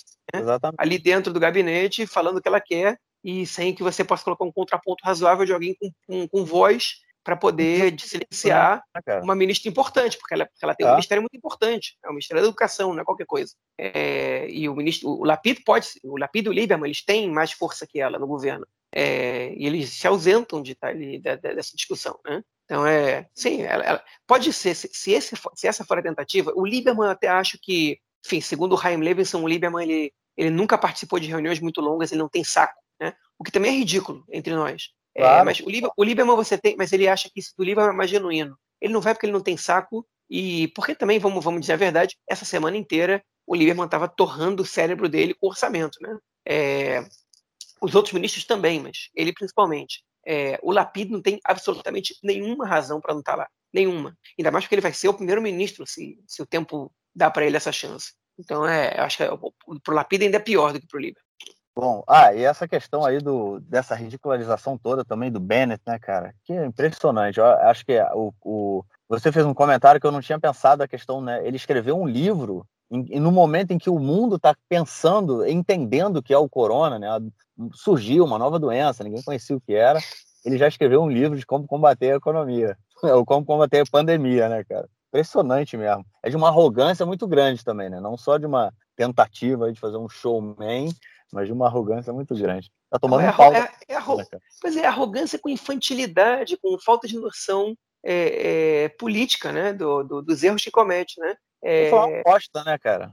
ali 0.79 0.99
dentro 0.99 1.33
do 1.33 1.41
gabinete, 1.41 2.07
falando 2.07 2.37
o 2.37 2.41
que 2.41 2.47
ela 2.47 2.61
quer, 2.61 3.01
e 3.27 3.45
sem 3.45 3.75
que 3.75 3.83
você 3.83 4.05
possa 4.05 4.23
colocar 4.23 4.45
um 4.45 4.53
contraponto 4.53 5.05
razoável 5.05 5.45
de 5.45 5.53
alguém 5.53 5.75
com, 5.75 5.91
com, 6.07 6.29
com 6.29 6.45
voz 6.45 7.01
para 7.25 7.37
poder 7.37 7.91
uhum. 7.91 7.99
silenciar 7.99 8.85
ah, 8.95 9.21
uma 9.21 9.35
ministra 9.35 9.69
importante, 9.69 10.17
porque 10.17 10.33
ela, 10.33 10.47
porque 10.47 10.65
ela 10.65 10.77
tem 10.77 10.87
um 10.87 10.91
ministério 10.91 11.23
muito 11.23 11.37
importante, 11.37 11.99
é 12.05 12.09
o 12.09 12.13
Ministério 12.13 12.41
da 12.41 12.49
Educação, 12.49 12.95
não 12.95 13.03
é 13.03 13.05
qualquer 13.05 13.27
coisa. 13.27 13.53
É, 13.77 14.49
e 14.49 14.69
o 14.69 14.77
ministro, 14.77 15.09
o 15.09 15.25
Lapid 15.25 15.65
pode, 15.65 15.89
o 16.05 16.17
Lapid 16.17 16.47
e 16.47 16.49
o 16.49 16.53
Lieberman, 16.53 16.87
eles 16.87 17.05
têm 17.05 17.29
mais 17.29 17.51
força 17.51 17.85
que 17.85 17.99
ela 17.99 18.17
no 18.17 18.29
governo, 18.29 18.65
é, 18.95 19.53
e 19.57 19.67
eles 19.67 19.91
se 19.91 20.07
ausentam 20.07 20.63
de 20.63 20.71
estar 20.71 20.91
ali, 20.91 21.19
de, 21.19 21.37
de, 21.37 21.55
dessa 21.57 21.75
discussão, 21.75 22.17
né? 22.25 22.45
Então 22.65 22.87
é, 22.87 23.27
sim, 23.35 23.63
ela, 23.63 23.83
ela, 23.83 24.05
pode 24.25 24.53
ser, 24.53 24.77
se, 24.77 24.89
se, 24.93 25.11
esse, 25.11 25.35
se 25.57 25.67
essa 25.67 25.85
for 25.85 25.99
a 25.99 26.03
tentativa, 26.03 26.53
o 26.55 26.65
Lieberman 26.65 27.11
até 27.11 27.27
acho 27.27 27.59
que, 27.61 27.99
enfim, 28.25 28.41
segundo 28.41 28.77
o 28.77 28.79
Chaim 28.79 28.99
Levinson, 28.99 29.43
o 29.43 29.49
Lieberman 29.49 29.83
ele, 29.83 30.13
ele 30.37 30.51
nunca 30.51 30.79
participou 30.79 31.19
de 31.19 31.27
reuniões 31.27 31.59
muito 31.59 31.81
longas, 31.81 32.13
ele 32.13 32.21
não 32.21 32.29
tem 32.29 32.45
saco? 32.45 32.86
O 33.39 33.45
que 33.45 33.51
também 33.53 33.75
é 33.75 33.79
ridículo 33.79 34.25
entre 34.31 34.55
nós. 34.55 34.91
É, 35.15 35.21
claro. 35.21 35.41
É, 35.41 35.45
mas 35.45 35.61
o, 35.61 35.71
Lieber, 35.71 35.91
o 35.97 36.05
Lieberman 36.05 36.37
você 36.37 36.59
tem, 36.59 36.77
mas 36.77 36.93
ele 36.93 37.09
acha 37.09 37.29
que 37.29 37.41
isso 37.41 37.53
do 37.57 37.65
Lieberman 37.65 37.95
é 37.95 37.97
mais 37.97 38.11
genuíno. 38.11 38.57
Ele 38.81 38.93
não 38.93 39.01
vai 39.01 39.15
porque 39.15 39.27
ele 39.27 39.33
não 39.33 39.41
tem 39.41 39.57
saco 39.57 40.07
e 40.29 40.69
porque 40.69 40.95
também, 40.95 41.19
vamos, 41.19 41.43
vamos 41.43 41.61
dizer 41.61 41.75
a 41.75 41.77
verdade, 41.77 42.17
essa 42.29 42.45
semana 42.45 42.77
inteira 42.77 43.23
o 43.47 43.55
Lieberman 43.55 43.87
estava 43.87 44.09
torrando 44.09 44.63
o 44.63 44.67
cérebro 44.67 45.09
dele 45.09 45.35
com 45.35 45.47
orçamento, 45.47 45.99
né? 46.01 46.19
É, 46.47 47.07
os 47.81 47.95
outros 47.95 48.13
ministros 48.13 48.45
também, 48.45 48.81
mas 48.81 49.09
ele 49.15 49.33
principalmente. 49.33 50.03
É, 50.27 50.59
o 50.63 50.73
Lapid 50.73 51.11
não 51.11 51.23
tem 51.23 51.39
absolutamente 51.45 52.17
nenhuma 52.23 52.67
razão 52.67 53.01
para 53.01 53.15
não 53.15 53.21
estar 53.21 53.33
tá 53.33 53.39
lá. 53.39 53.49
Nenhuma. 53.73 54.17
Ainda 54.37 54.51
mais 54.51 54.65
porque 54.65 54.75
ele 54.75 54.83
vai 54.83 54.93
ser 54.93 55.09
o 55.09 55.15
primeiro-ministro 55.15 55.87
se, 55.87 56.19
se 56.27 56.43
o 56.43 56.47
tempo 56.47 56.93
dá 57.15 57.31
para 57.31 57.47
ele 57.47 57.57
essa 57.57 57.71
chance. 57.71 58.13
Então, 58.39 58.67
é, 58.67 58.99
acho 59.01 59.19
que 59.19 59.23
é, 59.23 59.29
para 59.29 59.93
o 59.93 59.95
Lapid 59.95 60.23
ainda 60.23 60.37
é 60.39 60.41
pior 60.41 60.73
do 60.73 60.81
que 60.81 60.87
para 60.87 60.99
o 60.99 61.01
Lieberman. 61.01 61.26
Bom, 61.79 62.03
ah, 62.09 62.33
e 62.33 62.43
essa 62.43 62.67
questão 62.67 63.05
aí 63.05 63.19
do, 63.19 63.61
dessa 63.61 63.95
ridicularização 63.95 64.79
toda 64.79 65.05
também 65.05 65.31
do 65.31 65.39
Bennett, 65.39 65.83
né, 65.87 65.99
cara? 65.99 66.35
Que 66.43 66.55
é 66.55 66.65
impressionante. 66.65 67.39
Eu 67.39 67.45
acho 67.45 67.85
que 67.85 68.01
o, 68.15 68.33
o, 68.43 68.85
você 69.07 69.31
fez 69.31 69.45
um 69.45 69.53
comentário 69.53 70.01
que 70.01 70.07
eu 70.07 70.13
não 70.13 70.23
tinha 70.23 70.41
pensado 70.41 70.83
a 70.83 70.89
questão, 70.89 71.21
né? 71.21 71.47
Ele 71.47 71.57
escreveu 71.57 72.01
um 72.01 72.09
livro 72.09 72.67
e 72.91 73.21
no 73.21 73.31
momento 73.31 73.73
em 73.73 73.79
que 73.79 73.91
o 73.91 73.99
mundo 73.99 74.37
está 74.37 74.57
pensando, 74.69 75.47
entendendo 75.47 76.23
que 76.23 76.33
é 76.33 76.39
o 76.39 76.49
corona, 76.49 76.99
né? 76.99 77.09
Surgiu 77.75 78.25
uma 78.25 78.39
nova 78.39 78.59
doença, 78.59 79.05
ninguém 79.05 79.23
conhecia 79.23 79.57
o 79.57 79.61
que 79.61 79.75
era. 79.75 79.99
Ele 80.45 80.57
já 80.57 80.69
escreveu 80.69 81.03
um 81.03 81.11
livro 81.11 81.37
de 81.37 81.45
como 81.45 81.67
combater 81.67 82.13
a 82.13 82.17
economia, 82.17 82.79
ou 83.03 83.27
como 83.27 83.45
combater 83.45 83.81
a 83.81 83.91
pandemia, 83.91 84.49
né, 84.49 84.65
cara? 84.65 84.89
Impressionante 85.09 85.77
mesmo. 85.77 86.07
É 86.23 86.31
de 86.31 86.37
uma 86.37 86.49
arrogância 86.49 87.05
muito 87.05 87.27
grande 87.27 87.65
também, 87.65 87.91
né? 87.91 88.01
Não 88.01 88.17
só 88.17 88.39
de 88.39 88.47
uma 88.47 88.73
tentativa 88.97 89.71
de 89.71 89.81
fazer 89.81 89.97
um 89.97 90.09
showman, 90.09 90.89
mas 91.33 91.47
de 91.47 91.53
uma 91.53 91.67
arrogância 91.67 92.13
muito 92.13 92.35
grande. 92.35 92.71
Tá 92.91 92.99
tomando 92.99 93.23
é, 93.23 93.31
um 93.31 93.37
pau. 93.37 93.53
É, 93.53 93.71
é, 93.89 93.95
arro... 93.95 94.23
Pois 94.61 94.77
é, 94.77 94.87
arrogância 94.87 95.39
com 95.39 95.49
infantilidade, 95.49 96.57
com 96.57 96.79
falta 96.79 97.09
de 97.09 97.19
noção 97.19 97.77
é, 98.05 98.85
é, 98.85 98.89
política, 98.91 99.53
né? 99.53 99.73
Do, 99.73 100.03
do, 100.03 100.23
dos 100.23 100.43
erros 100.43 100.63
que 100.63 100.71
comete, 100.71 101.21
né? 101.21 101.37
É 101.63 101.93
uma 101.93 102.21
aposta, 102.21 102.63
né, 102.65 102.79
cara? 102.79 103.11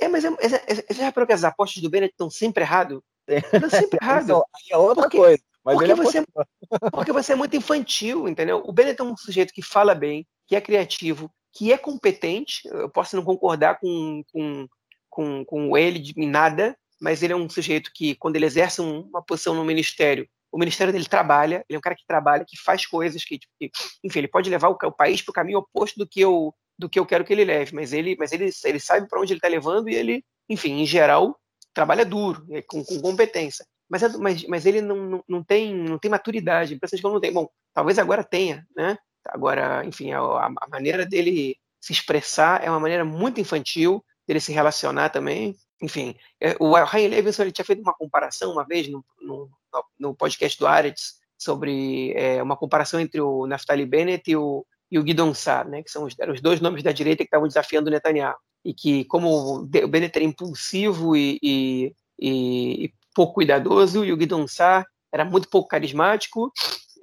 É, 0.00 0.08
mas 0.08 0.24
é, 0.24 0.28
é, 0.28 0.46
é, 0.66 0.74
você 0.74 0.94
já 0.94 1.04
reparou 1.04 1.26
que 1.26 1.32
as 1.32 1.44
apostas 1.44 1.82
do 1.82 1.88
Bennett 1.88 2.12
estão 2.12 2.28
sempre 2.28 2.62
errado? 2.62 3.02
Estão 3.26 3.70
sempre 3.70 3.98
errado. 4.02 4.42
é 4.70 4.76
outra 4.76 5.04
porque, 5.04 5.16
coisa. 5.16 5.42
Mas 5.64 5.76
porque, 5.76 5.94
você, 5.94 6.24
porque 6.92 7.12
você 7.12 7.32
é 7.32 7.36
muito 7.36 7.56
infantil, 7.56 8.28
entendeu? 8.28 8.62
O 8.66 8.72
Bennett 8.72 9.00
é 9.00 9.04
um 9.04 9.16
sujeito 9.16 9.52
que 9.52 9.62
fala 9.62 9.94
bem, 9.94 10.26
que 10.46 10.54
é 10.54 10.60
criativo, 10.60 11.30
que 11.52 11.72
é 11.72 11.78
competente. 11.78 12.68
Eu 12.68 12.90
posso 12.90 13.16
não 13.16 13.24
concordar 13.24 13.80
com, 13.80 14.22
com, 14.32 14.68
com, 15.08 15.44
com 15.44 15.76
ele 15.76 16.12
em 16.16 16.28
nada, 16.28 16.76
mas 17.00 17.22
ele 17.22 17.32
é 17.32 17.36
um 17.36 17.48
sujeito 17.48 17.90
que, 17.94 18.14
quando 18.14 18.36
ele 18.36 18.46
exerce 18.46 18.80
uma 18.80 19.22
posição 19.22 19.54
no 19.54 19.64
ministério, 19.64 20.28
o 20.50 20.58
ministério 20.58 20.92
dele 20.92 21.06
trabalha, 21.06 21.64
ele 21.68 21.76
é 21.76 21.78
um 21.78 21.82
cara 21.82 21.96
que 21.96 22.06
trabalha, 22.06 22.44
que 22.46 22.56
faz 22.56 22.86
coisas, 22.86 23.24
que, 23.24 23.38
que 23.58 23.70
enfim, 24.02 24.20
ele 24.20 24.28
pode 24.28 24.48
levar 24.48 24.68
o, 24.68 24.76
o 24.84 24.92
país 24.92 25.20
para 25.20 25.30
o 25.30 25.34
caminho 25.34 25.58
oposto 25.58 25.98
do 25.98 26.06
que, 26.06 26.20
eu, 26.20 26.54
do 26.78 26.88
que 26.88 26.98
eu 26.98 27.06
quero 27.06 27.24
que 27.24 27.32
ele 27.32 27.44
leve, 27.44 27.74
mas 27.74 27.92
ele, 27.92 28.16
mas 28.18 28.32
ele, 28.32 28.50
ele 28.64 28.80
sabe 28.80 29.08
para 29.08 29.20
onde 29.20 29.32
ele 29.32 29.38
está 29.38 29.48
levando 29.48 29.88
e 29.88 29.94
ele, 29.94 30.24
enfim, 30.48 30.80
em 30.80 30.86
geral, 30.86 31.38
trabalha 31.74 32.04
duro, 32.04 32.46
com, 32.68 32.82
com 32.82 33.00
competência. 33.00 33.66
Mas, 33.88 34.02
é, 34.02 34.08
mas, 34.16 34.44
mas 34.46 34.66
ele 34.66 34.80
não, 34.80 34.96
não, 34.96 35.24
não, 35.28 35.44
tem, 35.44 35.74
não 35.74 35.98
tem 35.98 36.10
maturidade, 36.10 36.74
impressão 36.74 36.98
que 36.98 37.04
não 37.04 37.20
tem. 37.20 37.32
Bom, 37.32 37.48
talvez 37.74 37.98
agora 37.98 38.24
tenha, 38.24 38.66
né? 38.74 38.96
Agora, 39.28 39.84
enfim, 39.84 40.12
a, 40.12 40.20
a 40.20 40.68
maneira 40.70 41.04
dele 41.04 41.56
se 41.80 41.92
expressar 41.92 42.64
é 42.64 42.70
uma 42.70 42.80
maneira 42.80 43.04
muito 43.04 43.40
infantil, 43.40 44.04
dele 44.26 44.40
se 44.40 44.52
relacionar 44.52 45.10
também 45.10 45.56
enfim, 45.82 46.14
é, 46.40 46.56
o 46.58 46.72
Ryan 46.72 47.08
Levinson 47.08 47.42
ele 47.42 47.52
tinha 47.52 47.64
feito 47.64 47.82
uma 47.82 47.94
comparação 47.94 48.52
uma 48.52 48.64
vez 48.64 48.88
no, 48.88 49.04
no, 49.20 49.50
no 49.98 50.14
podcast 50.14 50.58
do 50.58 50.66
Aretz 50.66 51.16
sobre 51.36 52.12
é, 52.16 52.42
uma 52.42 52.56
comparação 52.56 52.98
entre 52.98 53.20
o 53.20 53.46
Naftali 53.46 53.84
Bennett 53.84 54.30
e 54.30 54.36
o, 54.36 54.64
e 54.90 54.98
o 54.98 55.02
Guidon 55.02 55.34
Sar, 55.34 55.68
né, 55.68 55.82
que 55.82 55.90
são 55.90 56.04
os, 56.04 56.18
eram 56.18 56.32
os 56.32 56.40
dois 56.40 56.60
nomes 56.60 56.82
da 56.82 56.92
direita 56.92 57.18
que 57.18 57.28
estavam 57.28 57.48
desafiando 57.48 57.88
o 57.88 57.92
Netanyahu. 57.92 58.36
E 58.64 58.74
que, 58.74 59.04
como 59.04 59.60
o 59.60 59.66
Bennett 59.66 60.16
era 60.16 60.24
impulsivo 60.24 61.14
e, 61.16 61.38
e, 61.40 61.94
e 62.18 62.92
pouco 63.14 63.34
cuidadoso, 63.34 64.04
e 64.04 64.12
o 64.12 64.16
Guidon 64.16 64.48
Sar 64.48 64.84
era 65.12 65.24
muito 65.24 65.48
pouco 65.48 65.68
carismático, 65.68 66.52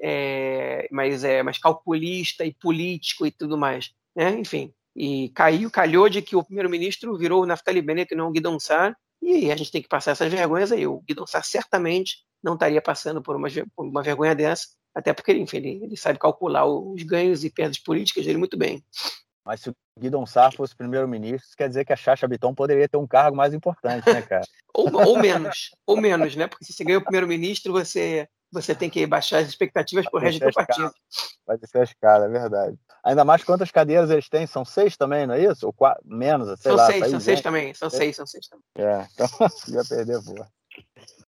é, 0.01 0.87
mas 0.91 1.23
é 1.23 1.41
mais 1.41 1.57
calculista 1.57 2.45
e 2.45 2.53
político 2.53 3.25
e 3.25 3.31
tudo 3.31 3.57
mais. 3.57 3.91
Né? 4.13 4.31
Enfim, 4.31 4.73
e 4.95 5.29
caiu, 5.29 5.69
calhou 5.71 6.07
de 6.07 6.21
que 6.21 6.35
o 6.35 6.43
primeiro-ministro 6.43 7.17
virou 7.17 7.43
o 7.43 7.45
Naftali 7.45 7.81
Bennett 7.81 8.13
e 8.13 8.17
não 8.17 8.27
o 8.27 8.31
Guidon 8.31 8.59
Sar, 8.59 8.95
e 9.21 9.51
a 9.51 9.55
gente 9.55 9.71
tem 9.71 9.81
que 9.81 9.87
passar 9.87 10.11
essas 10.11 10.31
vergonhas 10.31 10.71
aí. 10.71 10.85
O 10.85 11.01
Guidon 11.01 11.25
Sar 11.25 11.43
certamente 11.43 12.17
não 12.43 12.53
estaria 12.55 12.81
passando 12.81 13.21
por 13.21 13.35
uma, 13.35 13.47
por 13.75 13.85
uma 13.85 14.03
vergonha 14.03 14.35
dessa, 14.35 14.67
até 14.93 15.13
porque 15.13 15.33
enfim, 15.33 15.57
ele, 15.57 15.83
ele, 15.83 15.97
sabe 15.97 16.19
calcular 16.19 16.65
os 16.65 17.01
ganhos 17.03 17.43
e 17.43 17.49
perdas 17.49 17.79
políticas 17.79 18.25
dele 18.25 18.37
muito 18.37 18.57
bem. 18.57 18.83
Mas 19.45 19.61
se 19.61 19.69
o 19.69 19.73
Guidon 19.99 20.25
Sar 20.25 20.53
fosse 20.53 20.75
primeiro-ministro, 20.75 21.49
quer 21.57 21.67
dizer 21.67 21.85
que 21.85 21.91
a 21.91 21.97
Chacha 21.97 22.27
Biton 22.27 22.53
poderia 22.53 22.87
ter 22.87 22.97
um 22.97 23.07
cargo 23.07 23.35
mais 23.35 23.53
importante, 23.53 24.09
né, 24.09 24.21
cara? 24.21 24.45
ou, 24.73 24.93
ou 24.93 25.19
menos, 25.19 25.71
ou 25.85 25.97
menos, 25.97 26.35
né? 26.35 26.47
Porque 26.47 26.63
se 26.63 26.73
você 26.73 26.83
ganha 26.83 26.99
o 26.99 27.03
primeiro-ministro, 27.03 27.73
você 27.73 28.27
você 28.53 28.75
tem 28.75 28.89
que 28.89 29.05
baixar 29.07 29.39
as 29.39 29.47
expectativas 29.47 30.05
para 30.05 30.17
o 30.17 30.21
resto 30.21 30.45
do 30.45 30.53
partido. 30.53 30.93
Vai 31.45 31.57
descer 31.57 31.81
a 31.81 31.83
escala, 31.83 32.25
é 32.25 32.29
verdade. 32.29 32.77
Ainda 33.03 33.25
mais 33.25 33.43
quantas 33.43 33.71
cadeiras 33.71 34.09
eles 34.09 34.29
têm? 34.29 34.45
São 34.45 34.63
seis 34.63 34.95
também, 34.95 35.25
não 35.25 35.33
é 35.33 35.41
isso? 35.43 35.65
Ou 35.65 35.73
quatro, 35.73 36.01
menos, 36.05 36.47
sei 36.59 36.71
são 36.71 36.75
lá. 36.75 36.85
Seis, 36.85 37.09
são 37.09 37.19
seis 37.19 37.41
também, 37.41 37.73
são 37.73 37.89
seis, 37.89 38.15
são 38.15 38.25
seis 38.25 38.47
também. 38.47 38.63
É, 38.77 39.07
então 39.13 39.27
ia 39.67 39.83
perder 39.83 40.21
boa. 40.21 40.47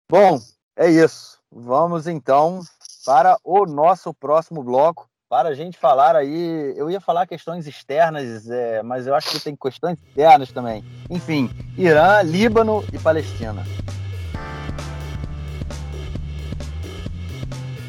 Bom, 0.08 0.40
é 0.76 0.88
isso. 0.90 1.38
Vamos 1.50 2.06
então 2.06 2.60
para 3.06 3.38
o 3.42 3.64
nosso 3.64 4.12
próximo 4.12 4.62
bloco, 4.62 5.08
para 5.28 5.48
a 5.48 5.54
gente 5.54 5.78
falar 5.78 6.14
aí. 6.14 6.74
Eu 6.76 6.90
ia 6.90 7.00
falar 7.00 7.26
questões 7.26 7.66
externas, 7.66 8.48
é, 8.50 8.82
mas 8.82 9.06
eu 9.06 9.14
acho 9.14 9.30
que 9.30 9.40
tem 9.40 9.56
questões 9.56 9.98
internas 10.12 10.52
também. 10.52 10.84
Enfim, 11.10 11.50
Irã, 11.76 12.22
Líbano 12.22 12.84
e 12.92 12.98
Palestina. 12.98 13.64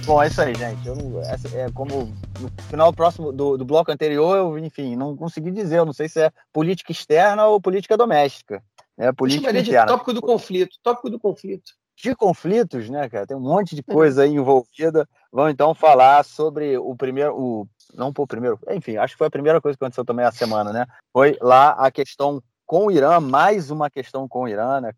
Bom, 0.05 0.21
é 0.21 0.27
isso 0.27 0.39
aí, 0.39 0.53
gente. 0.53 0.87
Eu 0.87 0.95
não, 0.95 1.19
é, 1.19 1.71
como 1.73 2.13
no 2.39 2.63
final 2.69 2.93
próximo 2.93 3.31
do, 3.31 3.57
do 3.57 3.65
bloco 3.65 3.91
anterior, 3.91 4.37
eu, 4.37 4.59
enfim, 4.59 4.95
não 4.95 5.17
consegui 5.17 5.49
dizer. 5.49 5.79
Eu 5.79 5.85
não 5.85 5.93
sei 5.93 6.07
se 6.07 6.21
é 6.21 6.31
política 6.53 6.91
externa 6.91 7.47
ou 7.47 7.59
política 7.59 7.97
doméstica. 7.97 8.63
É 8.95 9.11
política 9.11 9.49
eu 9.49 9.63
de 9.63 9.71
tópico 9.73 10.13
do 10.13 10.21
conflito. 10.21 10.77
Tópico 10.83 11.09
do 11.09 11.19
conflito. 11.19 11.71
De 11.97 12.13
conflitos, 12.13 12.87
né, 12.87 13.09
cara? 13.09 13.25
Tem 13.25 13.35
um 13.35 13.41
monte 13.41 13.75
de 13.75 13.81
coisa 13.81 14.23
aí 14.23 14.31
envolvida. 14.31 15.09
Vamos 15.31 15.53
então 15.53 15.73
falar 15.73 16.23
sobre 16.23 16.77
o 16.77 16.95
primeiro, 16.95 17.35
o 17.35 17.67
não 17.95 18.11
o 18.15 18.27
primeiro, 18.27 18.59
enfim, 18.69 18.97
acho 18.97 19.13
que 19.13 19.17
foi 19.17 19.27
a 19.27 19.31
primeira 19.31 19.59
coisa 19.59 19.77
que 19.77 19.83
aconteceu 19.83 20.05
também 20.05 20.25
a 20.25 20.31
semana, 20.31 20.71
né? 20.71 20.85
Foi 21.11 21.37
lá 21.41 21.71
a 21.71 21.89
questão 21.89 22.43
com 22.65 22.87
o 22.87 22.91
Irã, 22.91 23.19
mais 23.19 23.71
uma 23.71 23.89
questão 23.89 24.27
com 24.27 24.43
o 24.43 24.47
Irã, 24.47 24.81
né? 24.81 24.91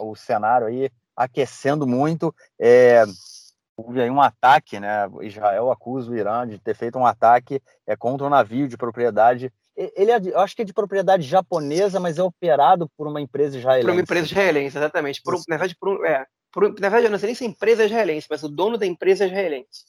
O 0.00 0.14
cenário 0.14 0.68
aí 0.68 0.90
aquecendo 1.16 1.86
muito. 1.86 2.34
É, 2.58 3.04
houve 3.76 4.00
aí 4.00 4.10
um 4.10 4.20
ataque, 4.20 4.80
né? 4.80 5.08
Israel 5.22 5.70
acusa 5.70 6.10
o 6.10 6.16
Irã 6.16 6.46
de 6.48 6.58
ter 6.58 6.74
feito 6.74 6.98
um 6.98 7.06
ataque 7.06 7.60
é, 7.86 7.94
contra 7.94 8.26
um 8.26 8.30
navio 8.30 8.66
de 8.66 8.76
propriedade. 8.76 9.52
Ele 9.76 10.10
é, 10.10 10.18
eu 10.18 10.40
acho 10.40 10.56
que 10.56 10.62
é 10.62 10.64
de 10.64 10.72
propriedade 10.72 11.22
japonesa, 11.22 12.00
mas 12.00 12.18
é 12.18 12.22
operado 12.22 12.88
por 12.96 13.06
uma 13.06 13.20
empresa 13.20 13.58
israelense. 13.58 13.86
Por 13.86 13.92
uma 13.92 14.00
empresa 14.00 14.26
israelense, 14.26 14.78
exatamente. 14.78 15.22
Por, 15.22 15.34
na 15.34 15.56
verdade, 15.56 15.76
por, 15.78 16.06
é, 16.06 16.24
por, 16.50 16.62
na 16.80 16.88
verdade, 16.88 17.04
eu 17.04 17.10
não 17.10 17.18
sei 17.18 17.26
nem 17.26 17.34
se 17.34 17.44
é 17.44 17.48
empresa 17.48 17.84
israelense, 17.84 18.26
mas 18.30 18.42
o 18.42 18.48
dono 18.48 18.78
da 18.78 18.86
empresa 18.86 19.24
é 19.24 19.26
israelense. 19.26 19.84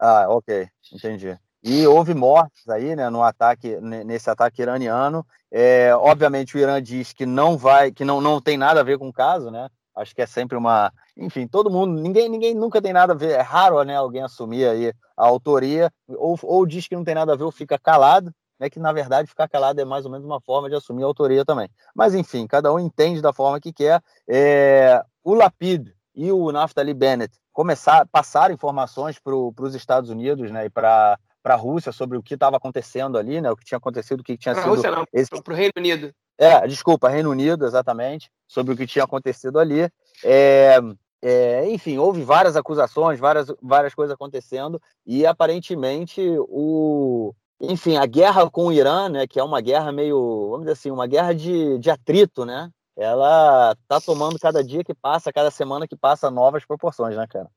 Ah, 0.00 0.26
ok, 0.28 0.66
entendi. 0.92 1.38
E 1.62 1.86
houve 1.86 2.14
mortes 2.14 2.68
aí, 2.68 2.96
né, 2.96 3.08
no 3.08 3.22
ataque, 3.22 3.78
nesse 3.80 4.28
ataque 4.28 4.62
iraniano. 4.62 5.24
É, 5.50 5.94
obviamente, 5.94 6.56
o 6.56 6.58
Irã 6.58 6.82
diz 6.82 7.12
que 7.12 7.24
não 7.24 7.56
vai, 7.56 7.92
que 7.92 8.04
não, 8.04 8.20
não 8.20 8.40
tem 8.40 8.56
nada 8.56 8.80
a 8.80 8.82
ver 8.82 8.98
com 8.98 9.08
o 9.08 9.12
caso, 9.12 9.50
né? 9.50 9.68
Acho 9.94 10.14
que 10.14 10.22
é 10.22 10.26
sempre 10.26 10.56
uma 10.56 10.90
enfim, 11.16 11.46
todo 11.46 11.70
mundo, 11.70 12.00
ninguém, 12.00 12.28
ninguém 12.28 12.54
nunca 12.54 12.80
tem 12.80 12.92
nada 12.92 13.12
a 13.12 13.16
ver. 13.16 13.32
É 13.32 13.40
raro, 13.40 13.82
né, 13.82 13.96
alguém 13.96 14.22
assumir 14.22 14.66
aí 14.66 14.92
a 15.16 15.26
autoria, 15.26 15.90
ou, 16.08 16.38
ou 16.42 16.66
diz 16.66 16.88
que 16.88 16.96
não 16.96 17.04
tem 17.04 17.14
nada 17.14 17.32
a 17.32 17.36
ver, 17.36 17.44
ou 17.44 17.52
fica 17.52 17.78
calado, 17.78 18.32
né, 18.58 18.70
que 18.70 18.78
na 18.78 18.92
verdade 18.92 19.28
ficar 19.28 19.48
calado 19.48 19.80
é 19.80 19.84
mais 19.84 20.04
ou 20.04 20.10
menos 20.10 20.24
uma 20.24 20.40
forma 20.40 20.68
de 20.68 20.76
assumir 20.76 21.02
a 21.02 21.06
autoria 21.06 21.44
também. 21.44 21.68
Mas 21.94 22.14
enfim, 22.14 22.46
cada 22.46 22.72
um 22.72 22.78
entende 22.78 23.20
da 23.20 23.32
forma 23.32 23.60
que 23.60 23.72
quer. 23.72 24.02
É, 24.28 25.02
o 25.22 25.34
Lapid 25.34 25.88
e 26.14 26.30
o 26.30 26.50
Naftali 26.52 26.94
Bennett 26.94 27.36
começar, 27.52 28.06
passar 28.10 28.50
informações 28.50 29.18
para 29.18 29.34
os 29.34 29.74
Estados 29.74 30.10
Unidos 30.10 30.50
né, 30.50 30.66
e 30.66 30.70
para 30.70 31.18
para 31.42 31.54
a 31.54 31.56
Rússia 31.56 31.90
sobre 31.90 32.16
o 32.16 32.22
que 32.22 32.34
estava 32.34 32.56
acontecendo 32.56 33.18
ali, 33.18 33.40
né? 33.40 33.50
O 33.50 33.56
que 33.56 33.64
tinha 33.64 33.76
acontecido, 33.76 34.20
o 34.20 34.22
que 34.22 34.38
tinha 34.38 34.54
pra 34.54 34.62
sido. 34.62 34.74
Rússia 34.74 34.90
não, 34.90 35.04
esse... 35.12 35.28
para 35.28 35.52
o 35.52 35.56
Reino 35.56 35.72
Unido. 35.76 36.14
É, 36.38 36.66
desculpa, 36.66 37.08
Reino 37.08 37.30
Unido, 37.30 37.66
exatamente, 37.66 38.30
sobre 38.46 38.72
o 38.72 38.76
que 38.76 38.86
tinha 38.86 39.04
acontecido 39.04 39.58
ali. 39.58 39.90
É, 40.24 40.78
é, 41.22 41.70
enfim, 41.70 41.98
houve 41.98 42.22
várias 42.24 42.56
acusações, 42.56 43.20
várias, 43.20 43.46
várias 43.62 43.94
coisas 43.94 44.12
acontecendo, 44.12 44.82
e 45.06 45.24
aparentemente 45.24 46.20
o. 46.48 47.32
Enfim, 47.60 47.96
a 47.96 48.04
guerra 48.06 48.50
com 48.50 48.66
o 48.66 48.72
Irã, 48.72 49.08
né, 49.08 49.24
que 49.24 49.38
é 49.38 49.44
uma 49.44 49.60
guerra 49.60 49.92
meio, 49.92 50.48
vamos 50.50 50.62
dizer 50.62 50.72
assim, 50.72 50.90
uma 50.90 51.06
guerra 51.06 51.32
de, 51.32 51.78
de 51.78 51.90
atrito, 51.90 52.44
né? 52.44 52.68
Ela 52.96 53.76
tá 53.86 54.00
tomando 54.00 54.36
cada 54.38 54.64
dia 54.64 54.82
que 54.82 54.92
passa, 54.92 55.32
cada 55.32 55.50
semana 55.50 55.86
que 55.86 55.96
passa, 55.96 56.28
novas 56.28 56.64
proporções, 56.64 57.16
né, 57.16 57.24
cara? 57.28 57.48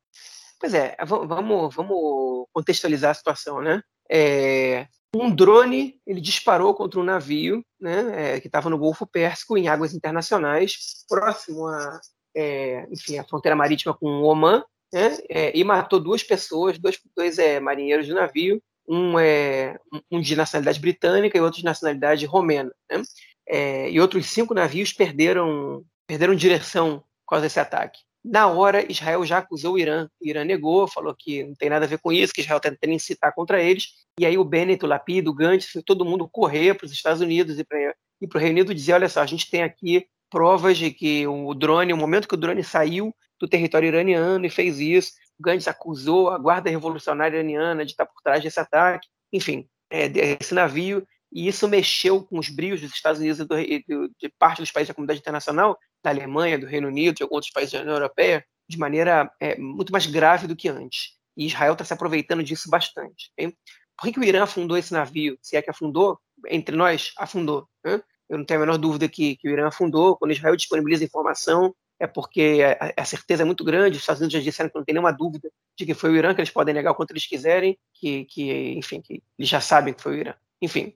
Pois 0.59 0.75
é, 0.75 0.95
vamos, 1.05 1.73
vamos 1.73 2.45
contextualizar 2.53 3.11
a 3.11 3.15
situação, 3.15 3.61
né? 3.61 3.81
É, 4.09 4.87
um 5.15 5.33
drone 5.33 5.99
ele 6.05 6.21
disparou 6.21 6.75
contra 6.75 6.99
um 6.99 7.03
navio 7.03 7.65
né, 7.79 8.35
é, 8.35 8.39
que 8.39 8.47
estava 8.47 8.69
no 8.69 8.77
Golfo 8.77 9.07
Pérsico, 9.07 9.57
em 9.57 9.67
águas 9.67 9.93
internacionais, 9.93 11.05
próximo 11.09 11.67
a, 11.67 11.99
é, 12.35 12.85
enfim, 12.91 13.17
a 13.17 13.23
fronteira 13.23 13.55
marítima 13.55 13.93
com 13.93 14.07
o 14.07 14.23
Oman, 14.23 14.63
né, 14.93 15.17
é, 15.29 15.57
e 15.57 15.63
matou 15.63 15.99
duas 15.99 16.23
pessoas, 16.23 16.77
dois, 16.77 16.99
dois 17.15 17.39
é, 17.39 17.59
marinheiros 17.59 18.07
do 18.07 18.15
navio, 18.15 18.61
um, 18.87 19.17
é, 19.17 19.77
um 20.11 20.21
de 20.21 20.35
nacionalidade 20.35 20.79
britânica 20.79 21.37
e 21.37 21.41
outro 21.41 21.59
de 21.59 21.65
nacionalidade 21.65 22.25
romena. 22.25 22.71
Né? 22.89 23.01
É, 23.47 23.89
e 23.89 23.99
outros 23.99 24.27
cinco 24.27 24.53
navios 24.53 24.93
perderam, 24.93 25.83
perderam 26.07 26.35
direção 26.35 26.99
por 27.25 27.31
causa 27.31 27.45
desse 27.45 27.59
ataque. 27.59 27.99
Na 28.23 28.47
hora, 28.47 28.91
Israel 28.91 29.23
já 29.23 29.37
acusou 29.37 29.75
o 29.75 29.79
Irã. 29.79 30.09
O 30.19 30.27
Irã 30.27 30.43
negou, 30.43 30.87
falou 30.87 31.15
que 31.15 31.43
não 31.43 31.53
tem 31.53 31.69
nada 31.69 31.85
a 31.85 31.87
ver 31.87 31.99
com 31.99 32.11
isso, 32.11 32.33
que 32.33 32.41
Israel 32.41 32.57
está 32.57 32.71
tentando 32.71 32.93
incitar 32.93 33.33
contra 33.35 33.61
eles. 33.61 33.89
E 34.19 34.25
aí 34.25 34.35
o 34.35 34.43
Bennett, 34.43 34.83
o 34.83 34.87
Lapid, 34.87 35.27
o 35.27 35.33
Gantz, 35.33 35.73
todo 35.85 36.05
mundo 36.05 36.27
correr 36.27 36.73
para 36.73 36.85
os 36.85 36.91
Estados 36.91 37.21
Unidos 37.21 37.59
e 37.59 37.63
para 37.63 37.93
o 38.23 38.37
Reino 38.39 38.53
Unido 38.53 38.73
dizer, 38.73 38.93
olha 38.93 39.07
só, 39.07 39.21
a 39.21 39.27
gente 39.27 39.49
tem 39.49 39.61
aqui 39.61 40.07
provas 40.35 40.77
de 40.77 40.91
que 40.91 41.25
o 41.25 41.53
drone, 41.53 41.93
o 41.93 41.97
momento 41.97 42.27
que 42.27 42.33
o 42.33 42.37
drone 42.37 42.61
saiu 42.61 43.15
do 43.39 43.47
território 43.47 43.87
iraniano 43.87 44.45
e 44.45 44.49
fez 44.49 44.81
isso, 44.81 45.13
o 45.39 45.43
Gantz 45.43 45.65
acusou 45.65 46.29
a 46.29 46.37
Guarda 46.37 46.69
Revolucionária 46.69 47.37
Iraniana 47.37 47.85
de 47.85 47.91
estar 47.91 48.05
por 48.05 48.21
trás 48.21 48.43
desse 48.43 48.59
ataque. 48.59 49.07
Enfim, 49.31 49.65
é, 49.89 50.09
navio 50.51 51.07
e 51.31 51.47
isso 51.47 51.69
mexeu 51.69 52.21
com 52.21 52.37
os 52.37 52.49
brios 52.49 52.81
dos 52.81 52.91
Estados 52.93 53.21
Unidos 53.21 53.39
e 53.39 53.85
do, 53.87 54.09
de 54.19 54.27
parte 54.37 54.59
dos 54.59 54.71
países 54.71 54.89
da 54.89 54.93
comunidade 54.93 55.21
internacional, 55.21 55.79
da 56.03 56.09
Alemanha, 56.09 56.59
do 56.59 56.65
Reino 56.65 56.89
Unido, 56.89 57.15
de 57.15 57.23
alguns 57.23 57.35
outros 57.35 57.53
países 57.53 57.71
da 57.71 57.79
União 57.79 57.95
Europeia, 57.95 58.45
de 58.67 58.77
maneira 58.77 59.31
é, 59.39 59.57
muito 59.57 59.93
mais 59.93 60.05
grave 60.05 60.47
do 60.47 60.55
que 60.55 60.67
antes. 60.67 61.13
E 61.37 61.45
Israel 61.45 61.73
está 61.73 61.85
se 61.85 61.93
aproveitando 61.93 62.43
disso 62.43 62.69
bastante. 62.69 63.31
Hein? 63.37 63.55
Por 63.97 64.03
que, 64.03 64.11
que, 64.11 64.19
o 64.19 64.23
Irã 64.23 64.43
afundou 64.43 64.75
esse 64.75 64.91
navio? 64.91 65.37
Se 65.41 65.55
é 65.55 65.61
que 65.61 65.69
afundou, 65.69 66.19
entre 66.49 66.75
nós, 66.75 67.13
afundou. 67.17 67.69
Hein? 67.85 68.01
Eu 68.29 68.37
não 68.37 68.45
tenho 68.45 68.59
a 68.59 68.65
menor 68.65 68.77
dúvida 68.77 69.07
que, 69.07 69.35
que 69.35 69.47
o 69.47 69.51
Irã 69.51 69.67
afundou. 69.67 70.17
Quando 70.17 70.31
Israel 70.31 70.55
disponibiliza 70.55 71.03
informação, 71.03 71.75
é 71.99 72.07
porque 72.07 72.59
a, 72.79 73.01
a, 73.01 73.05
certeza 73.05 73.43
é 73.43 73.45
muito 73.45 73.63
grande. 73.63 73.95
Os 73.95 74.03
Estados 74.03 74.21
Unidos 74.21 74.33
já 74.33 74.39
disseram 74.39 74.69
que 74.69 74.77
não 74.77 74.83
tem 74.83 74.93
nenhuma 74.93 75.11
dúvida 75.11 75.49
de 75.77 75.85
que 75.85 75.93
foi 75.93 76.11
o 76.11 76.15
Irã, 76.15 76.33
que 76.33 76.41
eles 76.41 76.51
podem 76.51 76.73
negar 76.73 76.91
o 76.91 76.95
quanto 76.95 77.11
eles 77.11 77.25
quiserem, 77.25 77.77
que, 77.93 78.25
que 78.25 78.73
enfim, 78.73 79.01
que 79.01 79.21
eles 79.37 79.49
já 79.49 79.61
sabem 79.61 79.93
que 79.93 80.01
foi 80.01 80.13
o 80.13 80.19
Irã. 80.19 80.33
Enfim, 80.61 80.93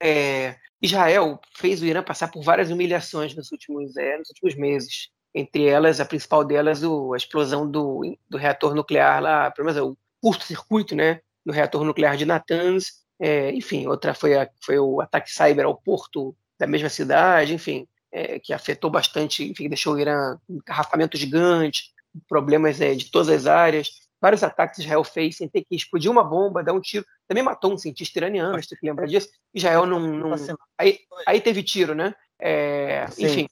é, 0.00 0.56
Israel 0.82 1.40
fez 1.56 1.80
o 1.80 1.86
Irã 1.86 2.02
passar 2.02 2.30
por 2.30 2.42
várias 2.42 2.70
humilhações 2.70 3.34
nos 3.34 3.50
últimos, 3.52 3.96
é, 3.96 4.18
nos 4.18 4.28
últimos 4.28 4.54
meses. 4.54 5.08
Entre 5.34 5.66
elas, 5.66 5.98
a 5.98 6.04
principal 6.04 6.44
delas, 6.44 6.82
o, 6.82 7.14
a 7.14 7.16
explosão 7.16 7.68
do, 7.68 8.02
do 8.28 8.38
reator 8.38 8.74
nuclear 8.74 9.20
lá, 9.20 9.50
pelo 9.50 9.66
menos 9.66 9.80
o 9.80 9.96
curto-circuito, 10.20 10.94
né, 10.94 11.20
do 11.44 11.52
reator 11.52 11.84
nuclear 11.84 12.16
de 12.16 12.24
Natanz. 12.24 13.02
É, 13.18 13.50
enfim, 13.52 13.86
outra 13.86 14.14
foi, 14.14 14.36
a, 14.36 14.48
foi 14.60 14.78
o 14.78 15.00
ataque 15.00 15.30
cyber 15.30 15.64
ao 15.64 15.76
porto 15.76 16.36
da 16.64 16.70
mesma 16.70 16.88
cidade, 16.88 17.54
enfim, 17.54 17.86
é, 18.12 18.38
que 18.38 18.52
afetou 18.52 18.90
bastante, 18.90 19.44
enfim, 19.44 19.68
deixou 19.68 19.94
o 19.94 19.98
Irã 19.98 20.36
com 20.46 20.54
um 20.54 20.56
encarrafamento 20.56 21.16
gigante, 21.16 21.92
problemas 22.28 22.80
é, 22.80 22.94
de 22.94 23.10
todas 23.10 23.28
as 23.28 23.46
áreas 23.46 24.04
vários 24.24 24.42
ataques 24.42 24.78
Israel 24.78 25.04
fez 25.04 25.36
sem 25.36 25.46
ter 25.46 25.62
que 25.62 25.76
explodir 25.76 26.10
uma 26.10 26.24
bomba, 26.24 26.64
dar 26.64 26.72
um 26.72 26.80
tiro. 26.80 27.04
Também 27.28 27.42
matou 27.42 27.70
um 27.70 27.76
cientista 27.76 28.18
iraniano, 28.18 28.58
se 28.62 28.70
você 28.70 28.78
lembra 28.82 29.06
disso. 29.06 29.28
Israel 29.52 29.84
não. 29.84 30.00
não... 30.00 30.34
Aí, 30.78 30.98
aí 31.26 31.42
teve 31.42 31.62
tiro, 31.62 31.94
né? 31.94 32.14
É... 32.40 33.04
Enfim. 33.18 33.46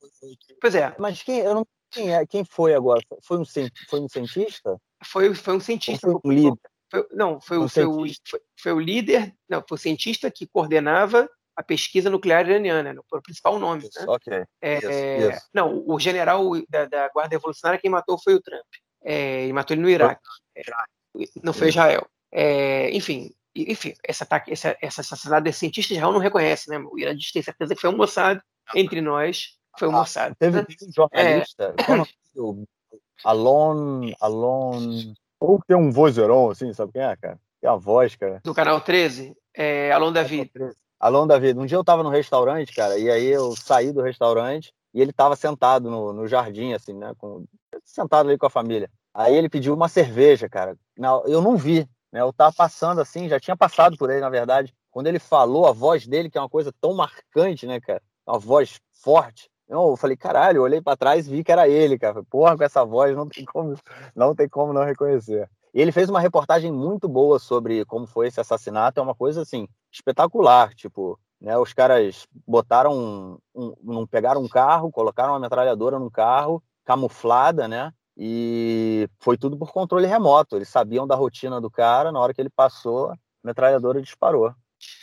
Pois 0.58 0.74
é. 0.74 0.94
Mas 0.98 1.22
quem, 1.22 1.40
eu 1.40 1.54
não... 1.54 1.66
quem, 1.90 2.14
é, 2.14 2.24
quem 2.24 2.42
foi 2.42 2.72
agora? 2.74 3.02
Foi 3.22 3.38
um, 3.38 3.44
foi 3.44 4.00
um 4.00 4.08
cientista? 4.08 4.80
Foi, 5.04 5.34
foi 5.34 5.54
um 5.54 5.60
cientista. 5.60 6.08
Ou 6.08 6.20
foi 6.22 6.30
um 6.30 6.34
líder? 6.34 6.60
Foi, 6.90 7.06
não, 7.12 7.38
foi, 7.38 7.58
um 7.58 7.68
foi, 7.68 7.84
o, 7.84 8.06
foi, 8.26 8.40
foi, 8.58 8.72
o 8.72 8.80
líder, 8.80 9.34
não, 9.46 9.62
foi 9.68 9.76
o 9.76 9.78
cientista 9.78 10.30
que 10.30 10.46
coordenava 10.46 11.28
a 11.56 11.62
pesquisa 11.62 12.10
nuclear 12.10 12.48
iraniana, 12.48 12.94
o 13.10 13.22
principal 13.22 13.58
nome. 13.58 13.86
Isso, 13.86 14.00
né? 14.00 14.06
Ok. 14.08 14.44
É, 14.60 14.78
isso, 14.78 15.32
isso. 15.32 15.48
Não, 15.52 15.84
o 15.86 15.98
general 15.98 16.42
da, 16.68 16.86
da 16.86 17.08
Guarda 17.08 17.36
Revolucionária 17.36 17.80
quem 17.80 17.90
matou 17.90 18.18
foi 18.22 18.34
o 18.34 18.40
Trump. 18.40 18.66
É, 19.04 19.44
ele 19.44 19.52
matou 19.52 19.74
ele 19.74 19.82
no 19.82 19.90
Iraque. 19.90 20.22
É, 20.56 20.62
não 21.42 21.52
foi 21.52 21.68
Israel. 21.68 22.06
É, 22.30 22.90
enfim, 22.90 23.30
enfim, 23.54 23.94
esse 24.06 24.22
ataque, 24.22 24.52
esse, 24.52 24.76
esse 24.80 25.00
assassinato 25.00 25.44
desse 25.44 25.60
cientista 25.60 25.92
Israel 25.92 26.12
não 26.12 26.20
reconhece, 26.20 26.70
né? 26.70 26.78
O 26.78 26.98
Irã 26.98 27.14
diz 27.14 27.30
tem 27.30 27.42
certeza 27.42 27.74
que 27.74 27.80
foi 27.80 27.90
um 27.90 27.96
Mossad 27.96 28.40
entre 28.74 29.00
nós, 29.00 29.58
foi 29.78 29.88
um 29.88 29.96
ah, 29.96 30.00
Mossad. 30.00 30.34
Teve 30.38 30.60
um 30.60 30.92
jornalista, 30.92 31.74
é... 31.78 31.82
Alon, 33.24 34.10
Alon, 34.20 35.14
ou 35.38 35.60
tem 35.66 35.76
um 35.76 35.90
vozeron, 35.92 36.50
assim, 36.50 36.72
sabe 36.72 36.92
quem 36.92 37.02
é, 37.02 37.14
cara? 37.16 37.38
Tem 37.60 37.70
a 37.70 37.76
voz, 37.76 38.16
cara. 38.16 38.40
Do 38.42 38.54
canal 38.54 38.80
13, 38.80 39.36
é 39.54 39.92
Alon 39.92 40.12
Alon 41.02 41.26
David. 41.26 41.58
Um 41.58 41.66
dia 41.66 41.76
eu 41.76 41.82
tava 41.82 42.04
no 42.04 42.08
restaurante, 42.08 42.72
cara, 42.72 42.96
e 42.96 43.10
aí 43.10 43.26
eu 43.26 43.56
saí 43.56 43.92
do 43.92 44.00
restaurante 44.00 44.72
e 44.94 45.00
ele 45.00 45.12
tava 45.12 45.34
sentado 45.34 45.90
no, 45.90 46.12
no 46.12 46.28
jardim, 46.28 46.74
assim, 46.74 46.92
né? 46.92 47.12
Com, 47.18 47.44
sentado 47.84 48.28
ali 48.28 48.38
com 48.38 48.46
a 48.46 48.50
família. 48.50 48.88
Aí 49.12 49.34
ele 49.34 49.48
pediu 49.48 49.74
uma 49.74 49.88
cerveja, 49.88 50.48
cara. 50.48 50.76
Eu 51.26 51.42
não 51.42 51.56
vi, 51.56 51.88
né? 52.12 52.20
Eu 52.20 52.32
tava 52.32 52.54
passando 52.54 53.00
assim, 53.00 53.28
já 53.28 53.40
tinha 53.40 53.56
passado 53.56 53.96
por 53.98 54.10
ele, 54.10 54.20
na 54.20 54.30
verdade. 54.30 54.72
Quando 54.92 55.08
ele 55.08 55.18
falou, 55.18 55.66
a 55.66 55.72
voz 55.72 56.06
dele, 56.06 56.30
que 56.30 56.38
é 56.38 56.40
uma 56.40 56.48
coisa 56.48 56.72
tão 56.80 56.94
marcante, 56.94 57.66
né, 57.66 57.80
cara? 57.80 58.00
Uma 58.24 58.38
voz 58.38 58.78
forte. 58.92 59.50
Eu 59.68 59.96
falei, 59.96 60.16
caralho, 60.16 60.58
eu 60.58 60.62
olhei 60.62 60.80
para 60.80 60.96
trás 60.96 61.26
e 61.26 61.30
vi 61.30 61.42
que 61.42 61.50
era 61.50 61.68
ele, 61.68 61.98
cara. 61.98 62.22
Porra, 62.30 62.56
com 62.56 62.62
essa 62.62 62.84
voz 62.84 63.16
não 63.16 63.28
tem 63.28 63.44
como 63.44 63.74
não, 64.14 64.36
tem 64.36 64.48
como 64.48 64.72
não 64.72 64.84
reconhecer. 64.84 65.50
E 65.74 65.80
ele 65.80 65.90
fez 65.90 66.08
uma 66.08 66.20
reportagem 66.20 66.70
muito 66.70 67.08
boa 67.08 67.40
sobre 67.40 67.84
como 67.86 68.06
foi 68.06 68.28
esse 68.28 68.40
assassinato. 68.40 69.00
É 69.00 69.02
uma 69.02 69.16
coisa, 69.16 69.42
assim, 69.42 69.66
espetacular. 69.92 70.74
Tipo, 70.74 71.18
né, 71.40 71.56
os 71.58 71.72
caras 71.72 72.26
botaram, 72.46 73.38
um, 73.54 73.74
um, 73.84 74.06
pegaram 74.06 74.42
um 74.42 74.48
carro, 74.48 74.90
colocaram 74.90 75.32
uma 75.32 75.40
metralhadora 75.40 75.98
num 75.98 76.10
carro, 76.10 76.62
camuflada, 76.84 77.68
né? 77.68 77.92
E 78.16 79.08
foi 79.20 79.36
tudo 79.36 79.56
por 79.56 79.72
controle 79.72 80.06
remoto. 80.06 80.56
Eles 80.56 80.68
sabiam 80.68 81.06
da 81.06 81.14
rotina 81.14 81.60
do 81.60 81.70
cara, 81.70 82.12
na 82.12 82.20
hora 82.20 82.34
que 82.34 82.40
ele 82.40 82.50
passou, 82.50 83.10
a 83.10 83.18
metralhadora 83.44 84.02
disparou. 84.02 84.52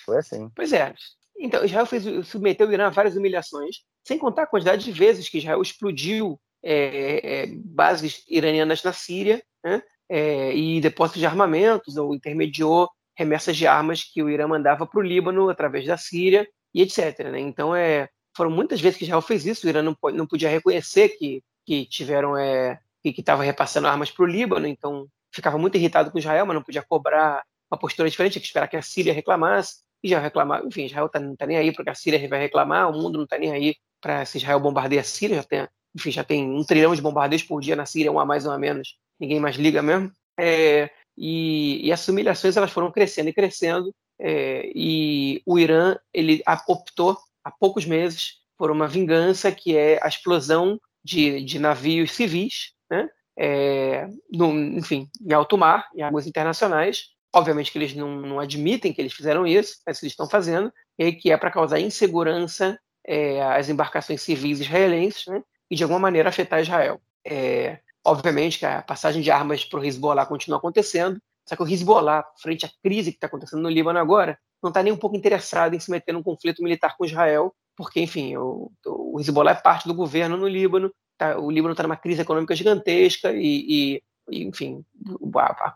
Foi 0.05 0.17
assim. 0.17 0.49
Pois 0.55 0.73
é. 0.73 0.93
Então, 1.39 1.63
Israel 1.63 1.85
fez, 1.85 2.27
submeteu 2.27 2.67
o 2.67 2.73
Irã 2.73 2.87
a 2.87 2.89
várias 2.89 3.15
humilhações, 3.15 3.77
sem 4.03 4.17
contar 4.17 4.43
a 4.43 4.47
quantidade 4.47 4.83
de 4.83 4.91
vezes 4.91 5.29
que 5.29 5.37
Israel 5.37 5.61
explodiu 5.61 6.39
é, 6.61 7.43
é, 7.43 7.47
bases 7.47 8.23
iranianas 8.27 8.83
na 8.83 8.91
Síria, 8.91 9.41
né? 9.63 9.81
é, 10.09 10.53
e 10.55 10.81
depósitos 10.81 11.19
de 11.19 11.25
armamentos, 11.25 11.95
ou 11.95 12.13
intermediou 12.13 12.89
remessas 13.19 13.57
de 13.57 13.67
armas 13.67 14.01
que 14.01 14.23
o 14.23 14.29
Irã 14.29 14.47
mandava 14.47 14.87
para 14.87 14.97
o 14.97 15.03
Líbano 15.03 15.49
através 15.49 15.85
da 15.85 15.97
Síria, 15.97 16.47
e 16.73 16.81
etc. 16.81 17.29
Né? 17.29 17.41
Então, 17.41 17.75
é, 17.75 18.07
foram 18.35 18.49
muitas 18.49 18.79
vezes 18.79 18.97
que 18.97 19.03
Israel 19.03 19.21
fez 19.21 19.45
isso, 19.45 19.67
o 19.67 19.69
Irã 19.69 19.81
não, 19.81 19.97
não 20.13 20.25
podia 20.25 20.47
reconhecer 20.47 21.09
que, 21.09 21.43
que 21.65 21.85
tiveram 21.85 22.37
é, 22.37 22.79
que 23.03 23.09
estava 23.19 23.43
repassando 23.43 23.87
armas 23.87 24.09
para 24.09 24.23
o 24.23 24.27
Líbano, 24.27 24.65
então 24.65 25.05
ficava 25.33 25.57
muito 25.57 25.75
irritado 25.75 26.09
com 26.11 26.17
Israel, 26.17 26.45
mas 26.45 26.55
não 26.55 26.63
podia 26.63 26.81
cobrar 26.81 27.43
uma 27.69 27.77
postura 27.77 28.09
diferente, 28.09 28.33
tinha 28.33 28.41
que 28.41 28.47
esperar 28.47 28.67
que 28.69 28.77
a 28.77 28.81
Síria 28.81 29.13
reclamasse, 29.13 29.81
já 30.01 30.19
reclamar, 30.19 30.65
enfim, 30.65 30.85
Israel 30.85 31.09
tá, 31.09 31.19
não 31.19 31.33
está 31.33 31.45
nem 31.45 31.57
aí 31.57 31.73
porque 31.73 31.89
a 31.89 31.95
Síria 31.95 32.25
vai 32.29 32.39
reclamar, 32.39 32.89
o 32.89 32.93
mundo 32.93 33.17
não 33.17 33.25
está 33.25 33.37
nem 33.37 33.51
aí 33.51 33.75
para 33.99 34.23
se 34.23 34.37
Israel 34.37 34.61
bombardeia 34.61 35.01
a 35.01 35.03
Síria, 35.03 35.35
já 35.35 35.43
tem, 35.43 35.67
enfim, 35.93 36.11
já 36.11 36.23
tem 36.23 36.49
um 36.49 36.63
trilhão 36.63 36.95
de 36.95 37.01
bombardeios 37.01 37.43
por 37.43 37.59
dia 37.59 37.75
na 37.75 37.85
Síria, 37.85 38.11
um 38.11 38.19
a 38.19 38.25
mais, 38.25 38.45
um 38.45 38.51
a 38.51 38.57
menos, 38.57 38.97
ninguém 39.19 39.41
mais 39.41 39.57
liga 39.57 39.81
mesmo. 39.81 40.09
É, 40.39 40.89
e, 41.19 41.85
e, 41.85 41.91
essas 41.91 42.07
humilhações 42.07 42.55
elas 42.55 42.71
foram 42.71 42.91
crescendo 42.91 43.29
e 43.29 43.33
crescendo, 43.33 43.93
é, 44.17 44.71
e 44.73 45.41
o 45.45 45.59
Irã 45.59 45.97
ele 46.13 46.41
optou 46.67 47.17
há 47.43 47.51
poucos 47.51 47.85
meses 47.85 48.39
por 48.57 48.71
uma 48.71 48.87
vingança 48.87 49.51
que 49.51 49.75
é 49.75 49.99
a 50.01 50.07
explosão 50.07 50.79
de, 51.03 51.43
de 51.43 51.59
navios 51.59 52.11
civis 52.11 52.73
né? 52.89 53.09
é, 53.37 54.07
no, 54.31 54.53
enfim, 54.77 55.09
em 55.21 55.33
alto 55.33 55.57
mar, 55.57 55.87
em 55.95 56.01
águas 56.01 56.27
internacionais. 56.27 57.09
Obviamente 57.33 57.71
que 57.71 57.77
eles 57.77 57.95
não, 57.95 58.17
não 58.17 58.39
admitem 58.39 58.91
que 58.91 58.99
eles 59.01 59.13
fizeram 59.13 59.45
isso, 59.45 59.77
mas 59.85 60.01
eles 60.01 60.13
estão 60.13 60.27
fazendo, 60.27 60.73
e 60.97 61.13
que 61.13 61.31
é 61.31 61.37
para 61.37 61.51
causar 61.51 61.79
insegurança 61.79 62.77
é, 63.05 63.41
às 63.41 63.69
embarcações 63.69 64.21
civis 64.21 64.59
israelenses 64.59 65.25
né, 65.27 65.41
e, 65.69 65.75
de 65.75 65.83
alguma 65.83 65.99
maneira, 65.99 66.29
afetar 66.29 66.61
Israel. 66.61 66.99
É, 67.25 67.79
obviamente 68.05 68.59
que 68.59 68.65
a 68.65 68.81
passagem 68.81 69.21
de 69.21 69.31
armas 69.31 69.65
para 69.65 69.79
o 69.79 69.85
Hezbollah 69.85 70.25
continua 70.25 70.57
acontecendo, 70.57 71.19
só 71.47 71.55
que 71.55 71.63
o 71.63 71.67
Hezbollah, 71.67 72.23
frente 72.41 72.65
à 72.65 72.69
crise 72.83 73.11
que 73.11 73.17
está 73.17 73.27
acontecendo 73.27 73.61
no 73.61 73.69
Líbano 73.69 73.99
agora, 73.99 74.37
não 74.61 74.69
está 74.69 74.83
nem 74.83 74.93
um 74.93 74.97
pouco 74.97 75.15
interessado 75.15 75.73
em 75.73 75.79
se 75.79 75.89
meter 75.89 76.13
num 76.13 76.23
conflito 76.23 76.61
militar 76.61 76.95
com 76.97 77.05
Israel, 77.05 77.53
porque, 77.75 77.99
enfim, 78.01 78.35
o, 78.37 78.71
o 78.85 79.19
Hezbollah 79.19 79.51
é 79.51 79.55
parte 79.55 79.87
do 79.87 79.93
governo 79.93 80.37
no 80.37 80.47
Líbano, 80.47 80.93
tá, 81.17 81.39
o 81.39 81.49
Líbano 81.49 81.71
está 81.71 81.83
numa 81.83 81.97
crise 81.97 82.21
econômica 82.21 82.55
gigantesca 82.55 83.31
e, 83.33 84.01
e 84.29 84.47
enfim, 84.47 84.85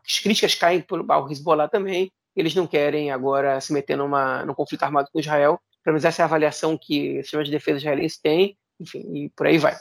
as 0.06 0.20
críticas 0.20 0.54
caem 0.54 0.82
para 0.82 1.22
o 1.22 1.32
Hezbollah 1.32 1.68
também, 1.68 2.12
eles 2.36 2.54
não 2.56 2.68
querem 2.68 3.12
agora 3.12 3.60
se 3.62 3.74
meter 3.74 3.98
numa, 3.98 4.46
num 4.46 4.54
conflito 4.54 4.84
armado 4.84 5.10
com 5.12 5.20
Israel, 5.20 5.60
pelo 5.84 5.94
menos 5.94 6.06
essa 6.06 6.22
é 6.22 6.24
a 6.24 6.26
avaliação 6.26 6.78
que 6.78 7.20
o 7.20 7.24
sistema 7.24 7.44
de 7.44 7.52
defesa 7.52 7.78
israelense 7.78 8.22
tem, 8.22 8.58
enfim, 8.80 9.00
e 9.14 9.30
por 9.30 9.48
aí 9.48 9.58
vai. 9.58 9.76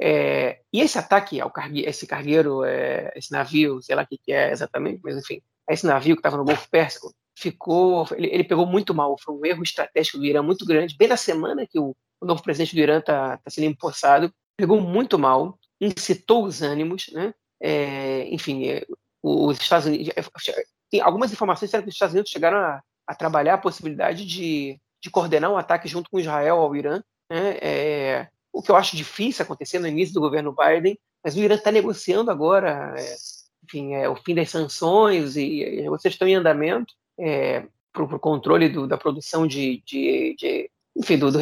É, 0.00 0.60
e 0.72 0.80
esse 0.80 0.98
ataque 0.98 1.40
ao 1.40 1.50
cargue, 1.50 1.84
esse 1.84 2.06
cargueiro, 2.06 2.64
é, 2.64 3.12
esse 3.16 3.32
navio, 3.32 3.80
sei 3.80 3.96
lá 3.96 4.02
o 4.02 4.06
que, 4.06 4.18
que, 4.18 4.32
é 4.32 4.50
exatamente, 4.50 5.00
mas 5.02 5.16
enfim, 5.16 5.40
esse 5.70 5.86
navio 5.86 6.14
que 6.14 6.20
estava 6.20 6.36
no 6.36 6.44
Golfo 6.44 6.68
Pérsico, 6.70 7.12
ficou, 7.36 8.06
ele, 8.12 8.28
ele, 8.28 8.44
pegou 8.44 8.66
muito 8.66 8.94
mal, 8.94 9.16
foi 9.18 9.34
um 9.34 9.44
erro 9.44 9.62
estratégico 9.62 10.18
do 10.18 10.24
Irã 10.24 10.42
muito 10.42 10.64
grande, 10.64 10.96
bem 10.96 11.08
na 11.08 11.16
semana 11.16 11.66
que 11.66 11.78
o, 11.78 11.94
o 12.20 12.26
novo 12.26 12.42
presidente 12.42 12.74
do 12.74 12.80
Irã 12.80 12.98
está 12.98 13.36
tá 13.38 13.50
sendo 13.50 13.64
empossado, 13.64 14.32
pegou 14.56 14.80
muito 14.80 15.18
mal, 15.18 15.58
incitou 15.80 16.44
os 16.44 16.62
ânimos, 16.62 17.10
né? 17.12 17.34
É, 17.60 18.26
enfim, 18.32 18.68
é, 18.68 18.86
os 19.22 19.58
Estados 19.58 19.86
Unidos, 19.86 20.08
é, 20.16 20.64
tem 20.90 21.00
algumas 21.00 21.32
informações 21.32 21.70
que 21.70 21.78
os 21.78 21.86
Estados 21.86 22.14
Unidos 22.14 22.30
chegaram 22.30 22.58
a, 22.58 22.82
a 23.06 23.14
trabalhar 23.14 23.54
a 23.54 23.58
possibilidade 23.58 24.24
de, 24.24 24.80
de 25.02 25.10
coordenar 25.10 25.50
um 25.50 25.58
ataque 25.58 25.88
junto 25.88 26.10
com 26.10 26.20
Israel 26.20 26.58
ao 26.58 26.74
Irã, 26.74 27.02
né? 27.30 28.28
É, 28.56 28.58
o 28.58 28.62
que 28.62 28.70
eu 28.70 28.76
acho 28.76 28.96
difícil 28.96 29.42
acontecer 29.42 29.78
no 29.78 29.86
início 29.86 30.14
do 30.14 30.20
governo 30.20 30.54
Biden, 30.54 30.98
mas 31.22 31.36
o 31.36 31.40
Irã 31.40 31.54
está 31.54 31.70
negociando 31.70 32.30
agora, 32.30 32.94
é, 32.96 33.16
enfim, 33.64 33.94
é, 33.94 34.08
o 34.08 34.16
fim 34.16 34.34
das 34.34 34.50
sanções 34.50 35.36
e, 35.36 35.62
e 35.62 35.88
vocês 35.88 36.14
estão 36.14 36.26
em 36.26 36.34
andamento 36.34 36.94
é, 37.18 37.66
para 37.92 38.04
o 38.04 38.18
controle 38.18 38.68
do, 38.68 38.86
da 38.86 38.96
produção 38.96 39.46
de, 39.46 39.82
de, 39.84 40.34
de 40.38 40.70
enfim, 40.96 41.18
do, 41.18 41.30
do, 41.30 41.38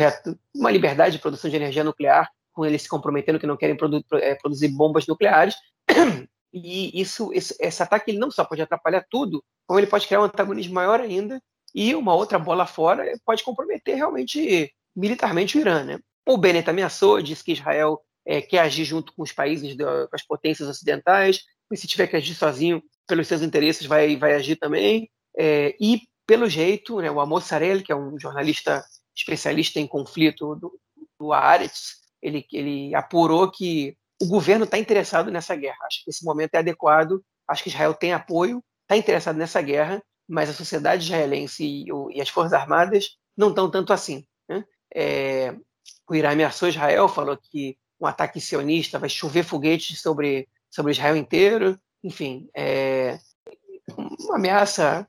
uma 0.54 0.70
liberdade 0.70 1.16
de 1.16 1.22
produção 1.22 1.50
de 1.50 1.56
energia 1.56 1.84
nuclear, 1.84 2.30
com 2.52 2.64
eles 2.64 2.82
se 2.82 2.88
comprometendo 2.88 3.38
que 3.38 3.46
não 3.46 3.56
querem 3.56 3.76
produ, 3.76 4.04
é, 4.14 4.34
produzir 4.34 4.68
bombas 4.68 5.06
nucleares. 5.06 5.54
E 6.56 7.00
isso, 7.00 7.32
esse, 7.32 7.56
esse 7.58 7.82
ataque 7.82 8.12
ele 8.12 8.18
não 8.18 8.30
só 8.30 8.44
pode 8.44 8.62
atrapalhar 8.62 9.04
tudo, 9.10 9.42
como 9.66 9.80
ele 9.80 9.88
pode 9.88 10.06
criar 10.06 10.20
um 10.20 10.24
antagonismo 10.26 10.72
maior 10.72 11.00
ainda 11.00 11.42
e 11.74 11.96
uma 11.96 12.14
outra 12.14 12.38
bola 12.38 12.64
fora 12.64 13.04
pode 13.26 13.42
comprometer 13.42 13.96
realmente 13.96 14.72
militarmente 14.94 15.58
o 15.58 15.60
Irã. 15.60 15.82
Né? 15.82 15.98
O 16.26 16.36
Bennett 16.36 16.68
ameaçou, 16.68 17.20
disse 17.20 17.44
que 17.44 17.52
Israel 17.52 18.00
é, 18.26 18.40
quer 18.40 18.60
agir 18.60 18.84
junto 18.84 19.12
com 19.12 19.22
os 19.22 19.32
países, 19.32 19.76
com 19.76 20.08
as 20.14 20.22
potências 20.22 20.68
ocidentais, 20.68 21.42
e 21.70 21.76
se 21.76 21.86
tiver 21.86 22.06
que 22.06 22.16
agir 22.16 22.34
sozinho, 22.34 22.82
pelos 23.06 23.28
seus 23.28 23.42
interesses, 23.42 23.86
vai, 23.86 24.16
vai 24.16 24.34
agir 24.34 24.56
também. 24.56 25.10
É, 25.36 25.74
e, 25.80 26.02
pelo 26.26 26.48
jeito, 26.48 27.00
né, 27.00 27.10
o 27.10 27.20
Amos 27.20 27.44
Sarel, 27.44 27.82
que 27.82 27.92
é 27.92 27.96
um 27.96 28.18
jornalista 28.18 28.82
especialista 29.14 29.78
em 29.78 29.86
conflito 29.86 30.56
do, 30.56 30.78
do 31.18 31.30
ele, 32.22 32.46
ele 32.52 32.94
apurou 32.94 33.50
que 33.50 33.96
o 34.20 34.26
governo 34.26 34.64
está 34.64 34.78
interessado 34.78 35.30
nessa 35.30 35.54
guerra. 35.54 35.76
Acho 35.86 36.04
que 36.04 36.10
esse 36.10 36.24
momento 36.24 36.54
é 36.54 36.58
adequado, 36.58 37.22
acho 37.46 37.62
que 37.62 37.68
Israel 37.68 37.94
tem 37.94 38.12
apoio, 38.12 38.64
está 38.82 38.96
interessado 38.96 39.36
nessa 39.36 39.60
guerra, 39.60 40.02
mas 40.26 40.48
a 40.48 40.54
sociedade 40.54 41.04
israelense 41.04 41.64
e, 41.64 41.92
o, 41.92 42.10
e 42.10 42.20
as 42.20 42.28
Forças 42.28 42.54
Armadas 42.54 43.18
não 43.36 43.50
estão 43.50 43.70
tanto 43.70 43.92
assim. 43.92 44.24
Né? 44.48 44.64
É, 44.94 45.54
o 46.08 46.14
Irã 46.14 46.32
ameaçou 46.32 46.68
Israel, 46.68 47.08
falou 47.08 47.36
que 47.36 47.76
um 48.00 48.06
ataque 48.06 48.40
sionista 48.40 48.98
vai 48.98 49.08
chover 49.08 49.44
foguetes 49.44 50.00
sobre, 50.00 50.48
sobre 50.70 50.92
Israel 50.92 51.16
inteiro. 51.16 51.78
Enfim, 52.02 52.48
é 52.54 53.18
uma 53.96 54.36
ameaça. 54.36 55.06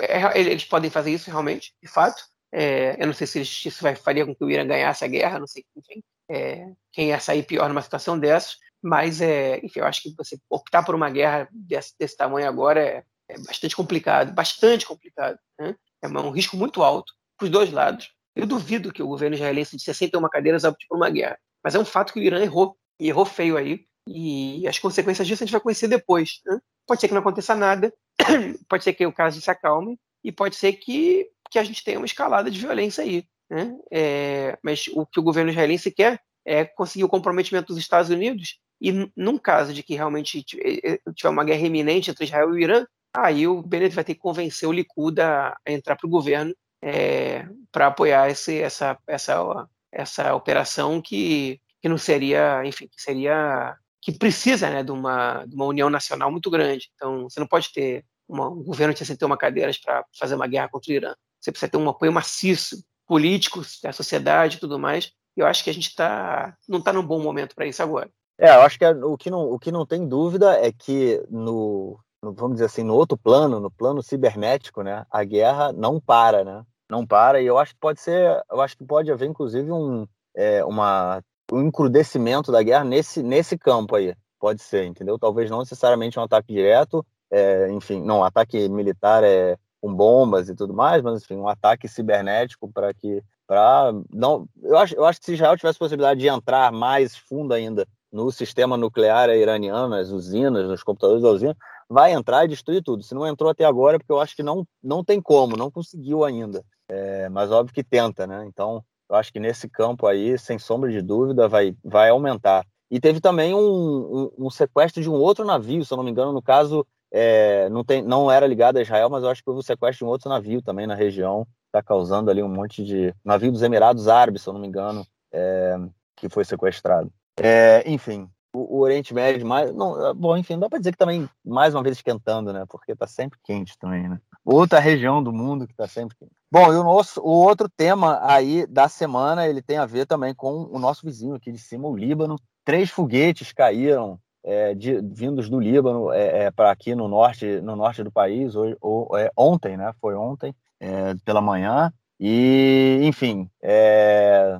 É, 0.00 0.38
eles 0.38 0.64
podem 0.64 0.90
fazer 0.90 1.12
isso 1.12 1.30
realmente, 1.30 1.74
de 1.82 1.88
fato. 1.88 2.22
É, 2.52 3.00
eu 3.00 3.06
não 3.06 3.14
sei 3.14 3.26
se 3.26 3.40
isso 3.40 3.82
vai, 3.82 3.94
faria 3.94 4.26
com 4.26 4.34
que 4.34 4.44
o 4.44 4.50
Irã 4.50 4.66
ganhasse 4.66 5.04
a 5.04 5.08
guerra, 5.08 5.38
não 5.38 5.46
sei 5.46 5.64
enfim, 5.74 6.02
é, 6.30 6.66
quem 6.92 7.08
ia 7.08 7.20
sair 7.20 7.42
pior 7.44 7.68
numa 7.68 7.82
situação 7.82 8.18
dessas. 8.18 8.56
Mas, 8.82 9.20
é, 9.20 9.58
enfim, 9.64 9.80
eu 9.80 9.86
acho 9.86 10.02
que 10.02 10.14
você 10.16 10.36
optar 10.50 10.82
por 10.82 10.94
uma 10.94 11.08
guerra 11.08 11.48
desse, 11.52 11.94
desse 11.98 12.16
tamanho 12.16 12.48
agora 12.48 12.80
é, 12.84 13.04
é 13.28 13.38
bastante 13.38 13.76
complicado, 13.76 14.32
bastante 14.32 14.84
complicado. 14.84 15.38
Né? 15.58 15.76
É 16.02 16.08
um 16.08 16.30
risco 16.30 16.56
muito 16.56 16.82
alto 16.82 17.12
para 17.38 17.44
os 17.44 17.50
dois 17.50 17.70
lados. 17.70 18.10
Eu 18.34 18.46
duvido 18.46 18.92
que 18.92 19.02
o 19.02 19.06
governo 19.06 19.36
israelense 19.36 19.76
de 19.76 19.82
61 19.82 20.28
cadeiras 20.28 20.64
opte 20.64 20.86
por 20.88 20.96
uma 20.96 21.10
guerra. 21.10 21.38
Mas 21.62 21.74
é 21.74 21.78
um 21.78 21.84
fato 21.84 22.12
que 22.12 22.20
o 22.20 22.22
Irã 22.22 22.40
errou, 22.40 22.76
e 22.98 23.08
errou 23.08 23.24
feio 23.24 23.56
aí. 23.56 23.84
E 24.08 24.66
as 24.66 24.78
consequências 24.78 25.26
disso 25.26 25.42
a 25.42 25.46
gente 25.46 25.52
vai 25.52 25.60
conhecer 25.60 25.88
depois. 25.88 26.40
Né? 26.44 26.58
Pode 26.86 27.00
ser 27.00 27.08
que 27.08 27.14
não 27.14 27.20
aconteça 27.20 27.54
nada, 27.54 27.92
pode 28.68 28.82
ser 28.82 28.94
que 28.94 29.06
o 29.06 29.12
caso 29.12 29.40
se 29.40 29.50
acalme, 29.50 29.98
e 30.24 30.32
pode 30.32 30.56
ser 30.56 30.72
que, 30.74 31.28
que 31.50 31.58
a 31.58 31.64
gente 31.64 31.84
tenha 31.84 31.98
uma 31.98 32.06
escalada 32.06 32.50
de 32.50 32.58
violência 32.58 33.04
aí. 33.04 33.24
Né? 33.50 33.76
É, 33.90 34.58
mas 34.62 34.88
o 34.88 35.06
que 35.06 35.20
o 35.20 35.22
governo 35.22 35.50
israelense 35.50 35.90
quer 35.90 36.20
é 36.44 36.64
conseguir 36.64 37.04
o 37.04 37.08
comprometimento 37.08 37.68
dos 37.68 37.78
Estados 37.78 38.10
Unidos, 38.10 38.58
e 38.80 39.10
num 39.16 39.38
caso 39.38 39.72
de 39.72 39.82
que 39.82 39.94
realmente 39.94 40.42
tiver 40.42 41.28
uma 41.28 41.44
guerra 41.44 41.64
iminente 41.64 42.10
entre 42.10 42.24
Israel 42.24 42.50
e 42.50 42.52
o 42.52 42.58
Irã, 42.58 42.86
aí 43.14 43.46
o 43.46 43.62
Bennett 43.62 43.94
vai 43.94 44.02
ter 44.02 44.14
que 44.14 44.20
convencer 44.20 44.68
o 44.68 44.72
Likud 44.72 45.20
a 45.20 45.56
entrar 45.66 45.94
para 45.94 46.06
o 46.06 46.10
governo 46.10 46.52
é, 46.82 47.46
para 47.70 47.86
apoiar 47.86 48.28
esse, 48.28 48.60
essa, 48.60 48.98
essa, 49.06 49.68
essa 49.90 50.34
operação 50.34 51.00
que, 51.00 51.60
que 51.80 51.88
não 51.88 51.96
seria, 51.96 52.64
enfim, 52.66 52.88
que 52.88 53.00
seria 53.00 53.76
que 54.00 54.10
precisa 54.10 54.68
né, 54.68 54.82
de, 54.82 54.90
uma, 54.90 55.44
de 55.44 55.54
uma 55.54 55.66
união 55.66 55.88
nacional 55.88 56.30
muito 56.30 56.50
grande. 56.50 56.90
Então, 56.96 57.22
você 57.30 57.38
não 57.38 57.46
pode 57.46 57.72
ter 57.72 58.04
uma, 58.28 58.48
um 58.48 58.62
governo 58.64 58.92
de 58.92 58.98
61 58.98 59.36
cadeiras 59.36 59.78
para 59.78 60.04
fazer 60.18 60.34
uma 60.34 60.48
guerra 60.48 60.68
contra 60.68 60.90
o 60.90 60.94
Irã. 60.94 61.14
Você 61.40 61.52
precisa 61.52 61.70
ter 61.70 61.76
um 61.76 61.88
apoio 61.88 62.12
maciço, 62.12 62.84
político, 63.06 63.62
da 63.80 63.92
sociedade 63.92 64.56
e 64.56 64.60
tudo 64.60 64.78
mais. 64.78 65.12
E 65.36 65.40
eu 65.40 65.46
acho 65.46 65.62
que 65.62 65.70
a 65.70 65.74
gente 65.74 65.94
tá, 65.94 66.56
não 66.68 66.80
está 66.80 66.92
num 66.92 67.06
bom 67.06 67.20
momento 67.20 67.54
para 67.54 67.66
isso 67.66 67.82
agora. 67.82 68.10
É, 68.38 68.48
eu 68.56 68.62
acho 68.62 68.76
que 68.76 68.84
é, 68.84 68.90
o, 68.90 69.16
que 69.16 69.30
não, 69.30 69.42
o 69.52 69.58
que 69.58 69.70
não 69.70 69.86
tem 69.86 70.08
dúvida 70.08 70.58
é 70.58 70.72
que 70.72 71.22
no, 71.30 71.98
vamos 72.22 72.54
dizer 72.54 72.66
assim, 72.66 72.82
no 72.82 72.94
outro 72.94 73.16
plano, 73.16 73.60
no 73.60 73.70
plano 73.70 74.02
cibernético, 74.02 74.82
né, 74.82 75.06
a 75.10 75.22
guerra 75.22 75.72
não 75.72 76.00
para, 76.00 76.42
né? 76.42 76.64
Não 76.92 77.06
para, 77.06 77.40
e 77.40 77.46
eu 77.46 77.56
acho 77.56 77.72
que 77.72 77.80
pode 77.80 78.00
ser, 78.00 78.44
eu 78.50 78.60
acho 78.60 78.76
que 78.76 78.84
pode 78.84 79.10
haver, 79.10 79.26
inclusive, 79.26 79.72
um, 79.72 80.06
é, 80.36 80.62
uma, 80.62 81.22
um 81.50 81.62
encrudecimento 81.62 82.52
da 82.52 82.62
guerra 82.62 82.84
nesse, 82.84 83.22
nesse 83.22 83.56
campo 83.56 83.96
aí. 83.96 84.14
Pode 84.38 84.60
ser, 84.60 84.84
entendeu? 84.84 85.18
Talvez 85.18 85.50
não 85.50 85.60
necessariamente 85.60 86.18
um 86.18 86.22
ataque 86.22 86.52
direto, 86.52 87.04
é, 87.30 87.70
enfim, 87.70 88.02
não, 88.02 88.22
ataque 88.22 88.68
militar 88.68 89.24
é 89.24 89.56
com 89.80 89.92
bombas 89.92 90.48
e 90.48 90.54
tudo 90.54 90.74
mais, 90.74 91.02
mas 91.02 91.22
enfim, 91.22 91.36
um 91.36 91.48
ataque 91.48 91.88
cibernético 91.88 92.70
para 92.70 92.92
que 92.92 93.22
para 93.46 93.92
não, 94.12 94.46
eu 94.62 94.76
acho, 94.76 94.94
eu 94.94 95.04
acho 95.04 95.18
que 95.18 95.26
se 95.26 95.34
Israel 95.34 95.56
tivesse 95.56 95.78
possibilidade 95.78 96.20
de 96.20 96.28
entrar 96.28 96.70
mais 96.70 97.16
fundo 97.16 97.52
ainda 97.54 97.86
no 98.12 98.30
sistema 98.30 98.76
nuclear 98.76 99.30
iraniano, 99.30 99.88
nas 99.88 100.10
usinas, 100.10 100.68
nos 100.68 100.82
computadores 100.82 101.22
da 101.22 101.30
usina, 101.30 101.56
vai 101.88 102.12
entrar 102.12 102.44
e 102.44 102.48
destruir 102.48 102.82
tudo. 102.82 103.02
Se 103.02 103.14
não 103.14 103.26
entrou 103.26 103.50
até 103.50 103.64
agora, 103.64 103.96
é 103.96 103.98
porque 103.98 104.12
eu 104.12 104.20
acho 104.20 104.36
que 104.36 104.42
não, 104.42 104.66
não 104.82 105.02
tem 105.02 105.20
como, 105.20 105.56
não 105.56 105.70
conseguiu 105.70 106.24
ainda. 106.24 106.64
É, 106.94 107.28
mas 107.30 107.50
óbvio 107.50 107.74
que 107.74 107.82
tenta, 107.82 108.26
né? 108.26 108.44
Então, 108.46 108.84
eu 109.08 109.16
acho 109.16 109.32
que 109.32 109.40
nesse 109.40 109.66
campo 109.66 110.06
aí, 110.06 110.36
sem 110.38 110.58
sombra 110.58 110.90
de 110.90 111.00
dúvida, 111.00 111.48
vai, 111.48 111.74
vai 111.82 112.10
aumentar. 112.10 112.66
E 112.90 113.00
teve 113.00 113.18
também 113.18 113.54
um, 113.54 113.58
um, 113.58 114.46
um 114.46 114.50
sequestro 114.50 115.02
de 115.02 115.08
um 115.08 115.14
outro 115.14 115.42
navio, 115.42 115.82
se 115.86 115.92
eu 115.92 115.96
não 115.96 116.04
me 116.04 116.10
engano, 116.10 116.32
no 116.32 116.42
caso, 116.42 116.86
é, 117.10 117.66
não, 117.70 117.82
tem, 117.82 118.02
não 118.02 118.30
era 118.30 118.46
ligado 118.46 118.76
a 118.76 118.82
Israel, 118.82 119.08
mas 119.08 119.22
eu 119.22 119.30
acho 119.30 119.42
que 119.42 119.48
houve 119.48 119.60
o 119.60 119.64
sequestro 119.64 120.04
de 120.04 120.08
um 120.08 120.12
outro 120.12 120.28
navio 120.28 120.60
também 120.60 120.86
na 120.86 120.94
região, 120.94 121.46
está 121.66 121.82
causando 121.82 122.30
ali 122.30 122.42
um 122.42 122.48
monte 122.48 122.84
de. 122.84 123.14
Navio 123.24 123.50
dos 123.50 123.62
Emirados 123.62 124.06
Árabes, 124.06 124.42
se 124.42 124.48
eu 124.50 124.52
não 124.52 124.60
me 124.60 124.68
engano, 124.68 125.06
é, 125.32 125.78
que 126.14 126.28
foi 126.28 126.44
sequestrado. 126.44 127.10
É, 127.38 127.82
enfim, 127.90 128.28
o, 128.52 128.76
o, 128.76 128.80
Oriente 128.80 129.14
Médio 129.14 129.46
mais. 129.46 129.74
Não, 129.74 130.14
bom, 130.14 130.36
enfim, 130.36 130.54
não 130.54 130.60
dá 130.60 130.68
para 130.68 130.78
dizer 130.78 130.92
que 130.92 130.98
também, 130.98 131.28
mais 131.44 131.74
uma 131.74 131.82
vez, 131.82 131.96
esquentando, 131.96 132.52
né? 132.52 132.64
Porque 132.68 132.92
está 132.92 133.06
sempre 133.06 133.38
quente 133.42 133.78
também, 133.78 134.08
né? 134.08 134.20
Outra 134.44 134.80
região 134.80 135.22
do 135.22 135.32
mundo 135.32 135.66
que 135.66 135.72
está 135.72 135.86
sempre 135.86 136.16
quente. 136.16 136.32
Bom, 136.50 136.72
e 136.72 136.76
o, 136.76 136.82
nosso, 136.82 137.20
o 137.20 137.30
outro 137.30 137.68
tema 137.68 138.18
aí 138.22 138.66
da 138.66 138.88
semana, 138.88 139.46
ele 139.46 139.62
tem 139.62 139.78
a 139.78 139.86
ver 139.86 140.06
também 140.06 140.34
com 140.34 140.64
o 140.70 140.78
nosso 140.78 141.06
vizinho 141.06 141.34
aqui 141.34 141.50
de 141.50 141.58
cima, 141.58 141.88
o 141.88 141.96
Líbano. 141.96 142.36
Três 142.64 142.90
foguetes 142.90 143.52
caíram 143.52 144.18
é, 144.44 144.74
de, 144.74 145.00
vindos 145.00 145.48
do 145.48 145.60
Líbano 145.60 146.12
é, 146.12 146.44
é, 146.44 146.50
para 146.50 146.70
aqui 146.70 146.94
no 146.94 147.08
norte, 147.08 147.60
no 147.60 147.76
norte 147.76 148.02
do 148.02 148.10
país, 148.10 148.54
ou 148.54 149.16
é, 149.16 149.30
ontem, 149.36 149.76
né? 149.76 149.92
Foi 150.00 150.14
ontem, 150.14 150.54
é, 150.80 151.14
pela 151.24 151.40
manhã. 151.40 151.92
E, 152.18 153.00
enfim, 153.02 153.48
é, 153.62 154.58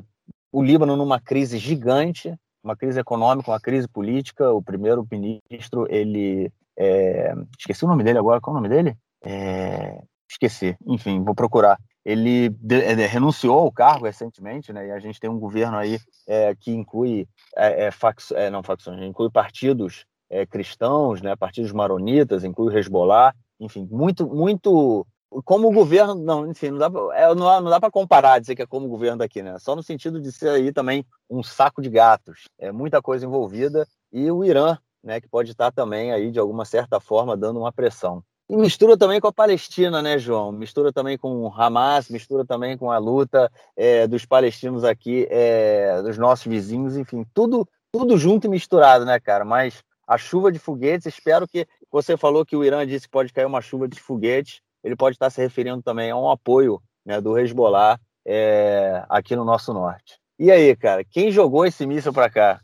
o 0.51 0.63
Líbano 0.63 0.97
numa 0.97 1.21
crise 1.21 1.59
gigante, 1.59 2.35
uma 2.63 2.77
crise 2.77 3.01
econômica, 3.01 3.51
uma 3.51 3.61
crise 3.61 3.89
política. 3.89 4.53
O 4.53 4.63
primeiro-ministro, 4.63 5.87
ele. 5.89 6.53
É, 6.77 7.35
esqueci 7.59 7.85
o 7.85 7.89
nome 7.89 8.03
dele 8.03 8.19
agora, 8.19 8.41
qual 8.41 8.57
é 8.57 8.59
o 8.59 8.63
nome 8.63 8.75
dele? 8.75 8.97
É, 9.25 10.03
esqueci, 10.31 10.77
enfim, 10.87 11.23
vou 11.23 11.35
procurar. 11.35 11.79
Ele 12.05 12.49
de, 12.49 12.81
é, 12.83 12.95
renunciou 13.07 13.61
ao 13.61 13.71
cargo 13.71 14.07
recentemente, 14.07 14.73
né? 14.73 14.89
E 14.89 14.91
a 14.91 14.99
gente 14.99 15.21
tem 15.21 15.31
um 15.31 15.39
governo 15.39 15.77
aí 15.77 15.99
é, 16.27 16.55
que 16.55 16.73
inclui 16.73 17.29
é, 17.57 17.91
é, 18.35 18.51
não 18.51 18.63
facções, 18.63 19.03
inclui 19.03 19.31
partidos 19.31 20.05
cristãos, 20.49 21.21
né? 21.21 21.37
Partidos 21.37 21.73
maronitas, 21.73 22.43
inclui 22.43 22.73
o 22.73 22.79
Hezbollah, 22.79 23.35
enfim, 23.61 23.87
muito, 23.91 24.27
muito 24.27 25.07
como 25.45 25.69
o 25.69 25.73
governo, 25.73 26.15
não, 26.15 26.51
enfim, 26.51 26.71
não 26.71 26.79
dá, 26.79 26.91
é, 27.15 27.35
não, 27.35 27.61
não 27.61 27.71
dá 27.71 27.81
para 27.81 27.91
comparar, 27.91 28.39
dizer 28.39 28.55
que 28.55 28.63
é 28.63 28.67
como 28.67 28.87
o 28.87 28.89
governo 28.89 29.19
daqui, 29.19 29.43
né? 29.43 29.57
Só 29.59 29.75
no 29.75 29.83
sentido 29.83 30.21
de 30.21 30.31
ser 30.31 30.51
aí 30.51 30.73
também 30.73 31.05
um 31.31 31.43
saco 31.43 31.81
de 31.81 31.89
gatos. 31.89 32.49
É 32.59 32.71
muita 32.71 33.01
coisa 33.01 33.25
envolvida 33.25 33.87
e 34.13 34.31
o 34.31 34.45
Irã, 34.45 34.77
né, 35.03 35.21
que 35.21 35.29
pode 35.29 35.51
estar 35.51 35.73
também 35.73 36.13
aí 36.13 36.31
de 36.31 36.39
alguma 36.39 36.65
certa 36.65 37.01
forma 37.01 37.37
dando 37.37 37.59
uma 37.61 37.73
pressão. 37.73 38.23
E 38.49 38.57
mistura 38.57 38.99
também 38.99 39.21
com 39.21 39.29
a 39.29 39.33
Palestina, 39.33 40.03
né, 40.03 40.19
João? 40.19 40.53
Mistura 40.53 40.93
também 40.93 41.17
com 41.17 41.43
o 41.43 41.49
Hamas, 41.49 42.09
mistura 42.09 42.45
também 42.45 42.77
com 42.77 42.91
a 42.91 42.99
luta 42.99 43.51
é, 43.75 44.07
dos 44.07 44.27
palestinos 44.27 44.85
aqui, 44.85 45.27
é, 45.31 46.03
dos 46.03 46.19
nossos 46.19 46.47
vizinhos, 46.47 46.97
enfim, 46.97 47.25
tudo, 47.33 47.67
tudo 47.91 48.19
junto 48.19 48.47
e 48.47 48.51
misturado, 48.51 49.07
né, 49.07 49.19
cara? 49.19 49.45
Mas 49.45 49.83
a 50.07 50.19
chuva 50.19 50.53
de 50.53 50.59
foguetes, 50.59 51.07
espero 51.07 51.49
que 51.49 51.67
você 51.91 52.17
falou 52.17 52.45
que 52.45 52.57
o 52.57 52.63
Irã 52.63 52.87
disse 52.87 53.07
que 53.07 53.13
pode 53.13 53.33
cair 53.33 53.47
uma 53.47 53.63
chuva 53.63 53.89
de 53.89 53.99
foguetes 53.99 54.61
ele 54.83 54.97
pode 54.97 55.17
estar 55.17 55.31
se 55.31 55.41
referindo 55.41 55.83
também 55.83 56.11
a 56.11 56.17
um 56.17 56.31
apoio 56.31 56.83
né, 57.05 57.21
do 57.21 57.39
Hezbollah 57.39 57.99
é, 58.27 59.05
aqui 59.09 59.35
no 59.37 59.45
nosso 59.45 59.73
norte. 59.73 60.19
E 60.39 60.51
aí, 60.51 60.75
cara, 60.77 61.05
quem 61.05 61.31
jogou 61.31 61.65
esse 61.67 61.87
míssil 61.87 62.13
para 62.13 62.31
cá? 62.31 62.61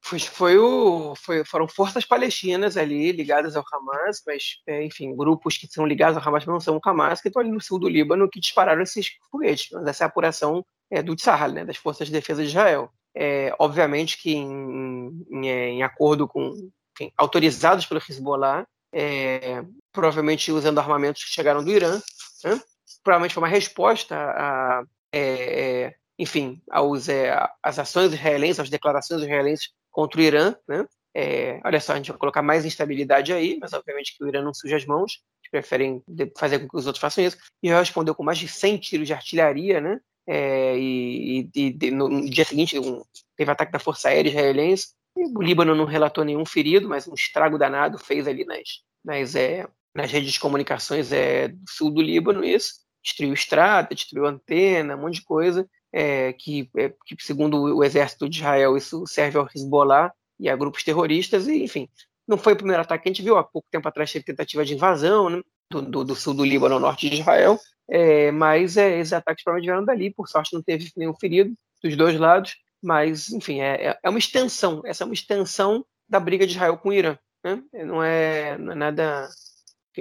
Foi, 0.00 0.20
foi 0.20 0.56
o, 0.56 1.16
foi, 1.16 1.44
foram 1.44 1.66
forças 1.66 2.04
palestinas 2.04 2.76
ali 2.76 3.10
ligadas 3.10 3.56
ao 3.56 3.64
Hamas, 3.72 4.22
mas, 4.24 4.58
é, 4.66 4.84
enfim, 4.84 5.16
grupos 5.16 5.56
que 5.56 5.66
são 5.66 5.84
ligados 5.84 6.16
ao 6.16 6.22
Hamas 6.22 6.44
mas 6.44 6.54
não 6.54 6.60
são 6.60 6.76
o 6.76 6.80
Hamas, 6.88 7.20
que 7.20 7.26
estão 7.26 7.42
ali 7.42 7.50
no 7.50 7.60
sul 7.60 7.80
do 7.80 7.88
Líbano, 7.88 8.30
que 8.30 8.38
dispararam 8.38 8.82
esses 8.82 9.10
foguetes. 9.30 9.68
Mas 9.72 9.88
essa 9.88 10.04
é 10.04 10.06
a 10.06 10.08
apuração 10.08 10.64
é, 10.90 11.02
do 11.02 11.16
Tzahal, 11.16 11.50
né, 11.50 11.64
das 11.64 11.76
Forças 11.76 12.06
de 12.06 12.12
Defesa 12.12 12.42
de 12.42 12.48
Israel. 12.48 12.90
É, 13.14 13.52
obviamente 13.58 14.18
que, 14.18 14.32
em, 14.34 15.26
em, 15.30 15.48
em 15.48 15.82
acordo 15.82 16.28
com, 16.28 16.70
enfim, 16.94 17.10
autorizados 17.16 17.86
pelo 17.86 18.00
Hezbollah, 18.00 18.64
é, 18.92 19.64
provavelmente 19.96 20.52
usando 20.52 20.78
armamentos 20.78 21.24
que 21.24 21.30
chegaram 21.30 21.64
do 21.64 21.70
Irã, 21.70 22.00
né? 22.44 22.60
provavelmente 23.02 23.32
foi 23.32 23.42
uma 23.42 23.48
resposta 23.48 24.14
a, 24.14 24.84
é, 25.10 25.20
é, 25.20 25.94
enfim, 26.18 26.60
aos, 26.70 27.08
é, 27.08 27.34
às 27.62 27.78
ações 27.78 28.12
israelenses, 28.12 28.60
às 28.60 28.70
declarações 28.70 29.22
israelenses 29.22 29.70
contra 29.90 30.20
o 30.20 30.22
Irã, 30.22 30.54
né? 30.68 30.86
É, 31.18 31.62
olha 31.64 31.80
só, 31.80 31.94
a 31.94 31.96
gente 31.96 32.10
vai 32.10 32.18
colocar 32.18 32.42
mais 32.42 32.66
instabilidade 32.66 33.32
aí, 33.32 33.56
mas 33.58 33.72
obviamente 33.72 34.14
que 34.14 34.22
o 34.22 34.28
Irã 34.28 34.42
não 34.42 34.52
suja 34.52 34.76
as 34.76 34.84
mãos, 34.84 35.22
preferem 35.50 36.02
fazer 36.36 36.58
com 36.58 36.68
que 36.68 36.76
os 36.76 36.86
outros 36.86 37.00
façam 37.00 37.24
isso. 37.24 37.38
E 37.62 37.70
respondeu 37.70 38.14
com 38.14 38.22
mais 38.22 38.36
de 38.36 38.46
100 38.46 38.78
tiros 38.78 39.06
de 39.06 39.14
artilharia, 39.14 39.80
né? 39.80 39.98
É, 40.28 40.76
e, 40.76 41.48
e, 41.54 41.90
no 41.90 42.28
dia 42.28 42.44
seguinte 42.44 42.78
um, 42.78 43.02
teve 43.34 43.50
ataque 43.50 43.72
da 43.72 43.78
Força 43.78 44.08
Aérea 44.08 44.28
Israelense. 44.28 44.88
o 45.16 45.40
Líbano 45.40 45.74
não 45.74 45.86
relatou 45.86 46.22
nenhum 46.22 46.44
ferido, 46.44 46.86
mas 46.86 47.08
um 47.08 47.14
estrago 47.14 47.56
danado 47.56 47.96
fez 47.96 48.28
ali 48.28 48.44
nas, 48.44 48.82
nas, 49.02 49.34
é, 49.34 49.66
nas 49.96 50.10
redes 50.10 50.32
de 50.32 50.40
comunicações 50.40 51.10
é, 51.10 51.48
do 51.48 51.64
sul 51.68 51.90
do 51.90 52.02
Líbano, 52.02 52.44
isso. 52.44 52.74
Destruiu 53.02 53.32
estrada, 53.32 53.94
destruiu 53.94 54.26
antena, 54.26 54.96
um 54.96 55.00
monte 55.00 55.16
de 55.16 55.24
coisa. 55.24 55.68
É, 55.92 56.32
que, 56.34 56.68
é, 56.76 56.92
que, 57.06 57.16
segundo 57.20 57.76
o 57.76 57.82
exército 57.82 58.28
de 58.28 58.38
Israel, 58.38 58.76
isso 58.76 59.06
serve 59.06 59.38
ao 59.38 59.48
Hezbollah 59.54 60.12
e 60.38 60.48
a 60.48 60.56
grupos 60.56 60.84
terroristas, 60.84 61.48
e 61.48 61.62
enfim, 61.62 61.88
não 62.28 62.36
foi 62.36 62.52
o 62.52 62.56
primeiro 62.56 62.82
ataque 62.82 63.04
que 63.04 63.08
a 63.08 63.12
gente 63.12 63.22
viu, 63.22 63.36
há 63.36 63.44
pouco 63.44 63.68
tempo 63.70 63.88
atrás 63.88 64.12
teve 64.12 64.24
tentativa 64.24 64.64
de 64.64 64.74
invasão 64.74 65.30
né, 65.30 65.40
do, 65.70 65.82
do, 65.82 66.04
do, 66.04 66.14
sul 66.14 66.34
do 66.34 66.44
Líbano 66.44 66.74
ao 66.74 66.80
norte 66.80 67.08
de 67.08 67.20
Israel, 67.20 67.58
é, 67.88 68.30
mas 68.30 68.76
é, 68.76 68.98
esses 68.98 69.12
ataques 69.12 69.42
provavelmente 69.42 69.70
vieram 69.70 69.84
dali, 69.84 70.12
por 70.12 70.28
sorte 70.28 70.52
não 70.52 70.62
teve 70.62 70.90
nenhum 70.96 71.14
ferido 71.14 71.54
dos 71.82 71.96
dois 71.96 72.18
lados, 72.18 72.56
mas 72.82 73.30
enfim, 73.30 73.60
é, 73.60 73.88
é, 73.88 73.98
é 74.02 74.10
uma 74.10 74.18
extensão, 74.18 74.82
essa 74.84 75.04
é 75.04 75.06
uma 75.06 75.14
extensão 75.14 75.84
da 76.08 76.20
briga 76.20 76.46
de 76.46 76.52
Israel 76.52 76.76
com 76.76 76.90
o 76.90 76.92
Irã, 76.92 77.16
né? 77.44 77.62
não, 77.84 78.02
é, 78.02 78.58
não 78.58 78.72
é 78.72 78.74
nada 78.74 79.28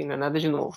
não 0.03 0.15
é 0.15 0.17
nada 0.17 0.39
de 0.39 0.49
novo. 0.49 0.75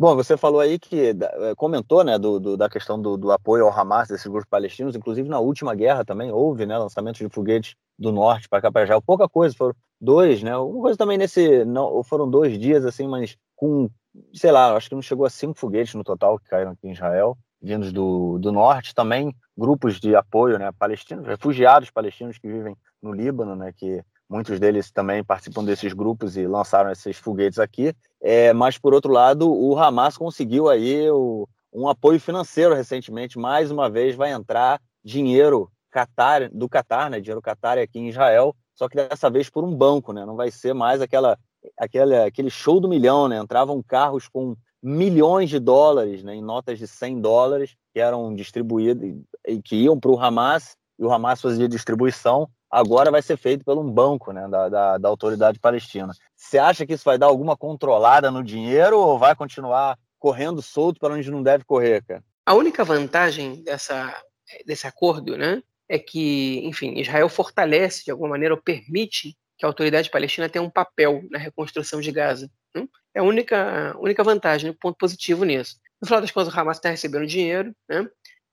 Bom, 0.00 0.14
você 0.14 0.36
falou 0.36 0.60
aí 0.60 0.78
que 0.78 1.10
eh, 1.10 1.54
comentou, 1.56 2.04
né, 2.04 2.16
do, 2.16 2.38
do 2.38 2.56
da 2.56 2.70
questão 2.70 3.02
do, 3.02 3.16
do, 3.16 3.32
apoio 3.32 3.64
ao 3.66 3.72
Hamas 3.72 4.06
desses 4.06 4.28
grupos 4.28 4.48
palestinos, 4.48 4.94
inclusive 4.94 5.28
na 5.28 5.40
última 5.40 5.74
guerra 5.74 6.04
também 6.04 6.30
houve, 6.30 6.64
né, 6.66 6.78
lançamentos 6.78 7.18
de 7.18 7.28
foguetes 7.28 7.74
do 7.98 8.12
norte 8.12 8.48
para 8.48 8.62
cá 8.62 8.70
para 8.70 8.84
Israel, 8.84 9.02
pouca 9.02 9.28
coisa, 9.28 9.56
foram 9.56 9.74
dois, 10.00 10.40
né, 10.40 10.56
uma 10.56 10.82
coisa 10.82 10.96
também 10.96 11.18
nesse, 11.18 11.64
não, 11.64 12.00
foram 12.04 12.30
dois 12.30 12.56
dias 12.56 12.84
assim, 12.84 13.08
mas 13.08 13.36
com, 13.56 13.90
sei 14.32 14.52
lá, 14.52 14.76
acho 14.76 14.88
que 14.88 14.94
não 14.94 15.02
chegou 15.02 15.26
a 15.26 15.30
cinco 15.30 15.58
foguetes 15.58 15.94
no 15.94 16.04
total 16.04 16.38
que 16.38 16.48
caíram 16.48 16.70
aqui 16.70 16.86
em 16.86 16.92
Israel, 16.92 17.36
vindos 17.60 17.92
do, 17.92 18.38
do 18.38 18.52
norte, 18.52 18.94
também 18.94 19.34
grupos 19.56 19.98
de 19.98 20.14
apoio, 20.14 20.60
né, 20.60 20.70
palestinos, 20.78 21.26
refugiados 21.26 21.90
palestinos 21.90 22.38
que 22.38 22.46
vivem 22.46 22.76
no 23.02 23.12
Líbano, 23.12 23.56
né, 23.56 23.72
que 23.76 24.00
muitos 24.28 24.60
deles 24.60 24.90
também 24.90 25.24
participam 25.24 25.64
desses 25.64 25.92
grupos 25.92 26.36
e 26.36 26.46
lançaram 26.46 26.90
esses 26.90 27.16
foguetes 27.16 27.58
aqui. 27.58 27.94
É, 28.20 28.52
mas, 28.52 28.76
por 28.76 28.92
outro 28.92 29.12
lado, 29.12 29.50
o 29.50 29.78
Hamas 29.78 30.16
conseguiu 30.16 30.68
aí 30.68 31.08
o, 31.10 31.48
um 31.72 31.88
apoio 31.88 32.20
financeiro 32.20 32.74
recentemente. 32.74 33.38
Mais 33.38 33.70
uma 33.70 33.88
vez 33.88 34.14
vai 34.14 34.32
entrar 34.32 34.80
dinheiro 35.02 35.70
Qatar, 35.90 36.50
do 36.52 36.68
Qatar, 36.68 37.10
né? 37.10 37.20
dinheiro 37.20 37.40
Qatar 37.40 37.78
aqui 37.78 37.98
em 37.98 38.08
Israel, 38.08 38.54
só 38.74 38.88
que 38.88 38.96
dessa 38.96 39.30
vez 39.30 39.48
por 39.48 39.64
um 39.64 39.74
banco, 39.74 40.12
né? 40.12 40.24
não 40.24 40.36
vai 40.36 40.50
ser 40.50 40.74
mais 40.74 41.00
aquela, 41.00 41.38
aquela, 41.76 42.26
aquele 42.26 42.50
show 42.50 42.78
do 42.78 42.88
milhão. 42.88 43.26
Né? 43.28 43.38
Entravam 43.38 43.82
carros 43.82 44.28
com 44.28 44.54
milhões 44.82 45.48
de 45.48 45.58
dólares 45.58 46.22
né? 46.22 46.34
em 46.34 46.42
notas 46.42 46.78
de 46.78 46.86
100 46.86 47.20
dólares 47.20 47.76
que 47.92 48.00
eram 48.00 48.34
distribuídos 48.34 49.16
e 49.46 49.60
que 49.62 49.76
iam 49.76 49.98
para 49.98 50.10
o 50.10 50.20
Hamas 50.20 50.76
e 50.98 51.04
o 51.04 51.12
Hamas 51.12 51.40
fazia 51.40 51.68
distribuição 51.68 52.48
agora 52.70 53.10
vai 53.10 53.22
ser 53.22 53.36
feito 53.36 53.64
por 53.64 53.78
um 53.78 53.90
banco 53.90 54.32
né, 54.32 54.46
da, 54.48 54.68
da, 54.68 54.98
da 54.98 55.08
autoridade 55.08 55.58
palestina. 55.58 56.12
Você 56.36 56.58
acha 56.58 56.86
que 56.86 56.92
isso 56.92 57.04
vai 57.04 57.18
dar 57.18 57.26
alguma 57.26 57.56
controlada 57.56 58.30
no 58.30 58.42
dinheiro 58.42 58.98
ou 58.98 59.18
vai 59.18 59.34
continuar 59.34 59.98
correndo 60.18 60.60
solto 60.60 60.98
para 60.98 61.14
onde 61.14 61.30
não 61.30 61.42
deve 61.42 61.64
correr, 61.64 62.02
cara? 62.04 62.22
A 62.44 62.54
única 62.54 62.84
vantagem 62.84 63.62
dessa, 63.62 64.22
desse 64.66 64.86
acordo 64.86 65.36
né, 65.36 65.62
é 65.88 65.98
que, 65.98 66.60
enfim, 66.64 66.98
Israel 66.98 67.28
fortalece 67.28 68.04
de 68.04 68.10
alguma 68.10 68.30
maneira 68.30 68.54
ou 68.54 68.60
permite 68.60 69.36
que 69.56 69.64
a 69.64 69.68
autoridade 69.68 70.10
palestina 70.10 70.48
tenha 70.48 70.62
um 70.62 70.70
papel 70.70 71.22
na 71.30 71.38
reconstrução 71.38 72.00
de 72.00 72.12
Gaza. 72.12 72.50
Né? 72.74 72.86
É 73.14 73.20
a 73.20 73.24
única, 73.24 73.94
única 73.98 74.22
vantagem, 74.22 74.70
o 74.70 74.74
ponto 74.74 74.96
positivo 74.96 75.44
nisso. 75.44 75.76
No 76.00 76.06
final 76.06 76.20
das 76.20 76.30
contas, 76.30 76.54
o 76.54 76.58
Hamas 76.58 76.76
está 76.76 76.90
recebendo 76.90 77.26
dinheiro, 77.26 77.74
né? 77.88 78.08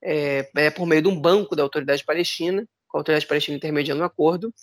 é, 0.06 0.50
é, 0.56 0.70
por 0.70 0.86
meio 0.86 1.02
de 1.02 1.08
um 1.08 1.20
banco 1.20 1.56
da 1.56 1.64
autoridade 1.64 2.04
palestina, 2.06 2.66
a 2.96 3.00
autoridade 3.00 3.28
palestina 3.28 3.58
intermediando 3.58 4.02
um 4.02 4.06
acordo. 4.06 4.54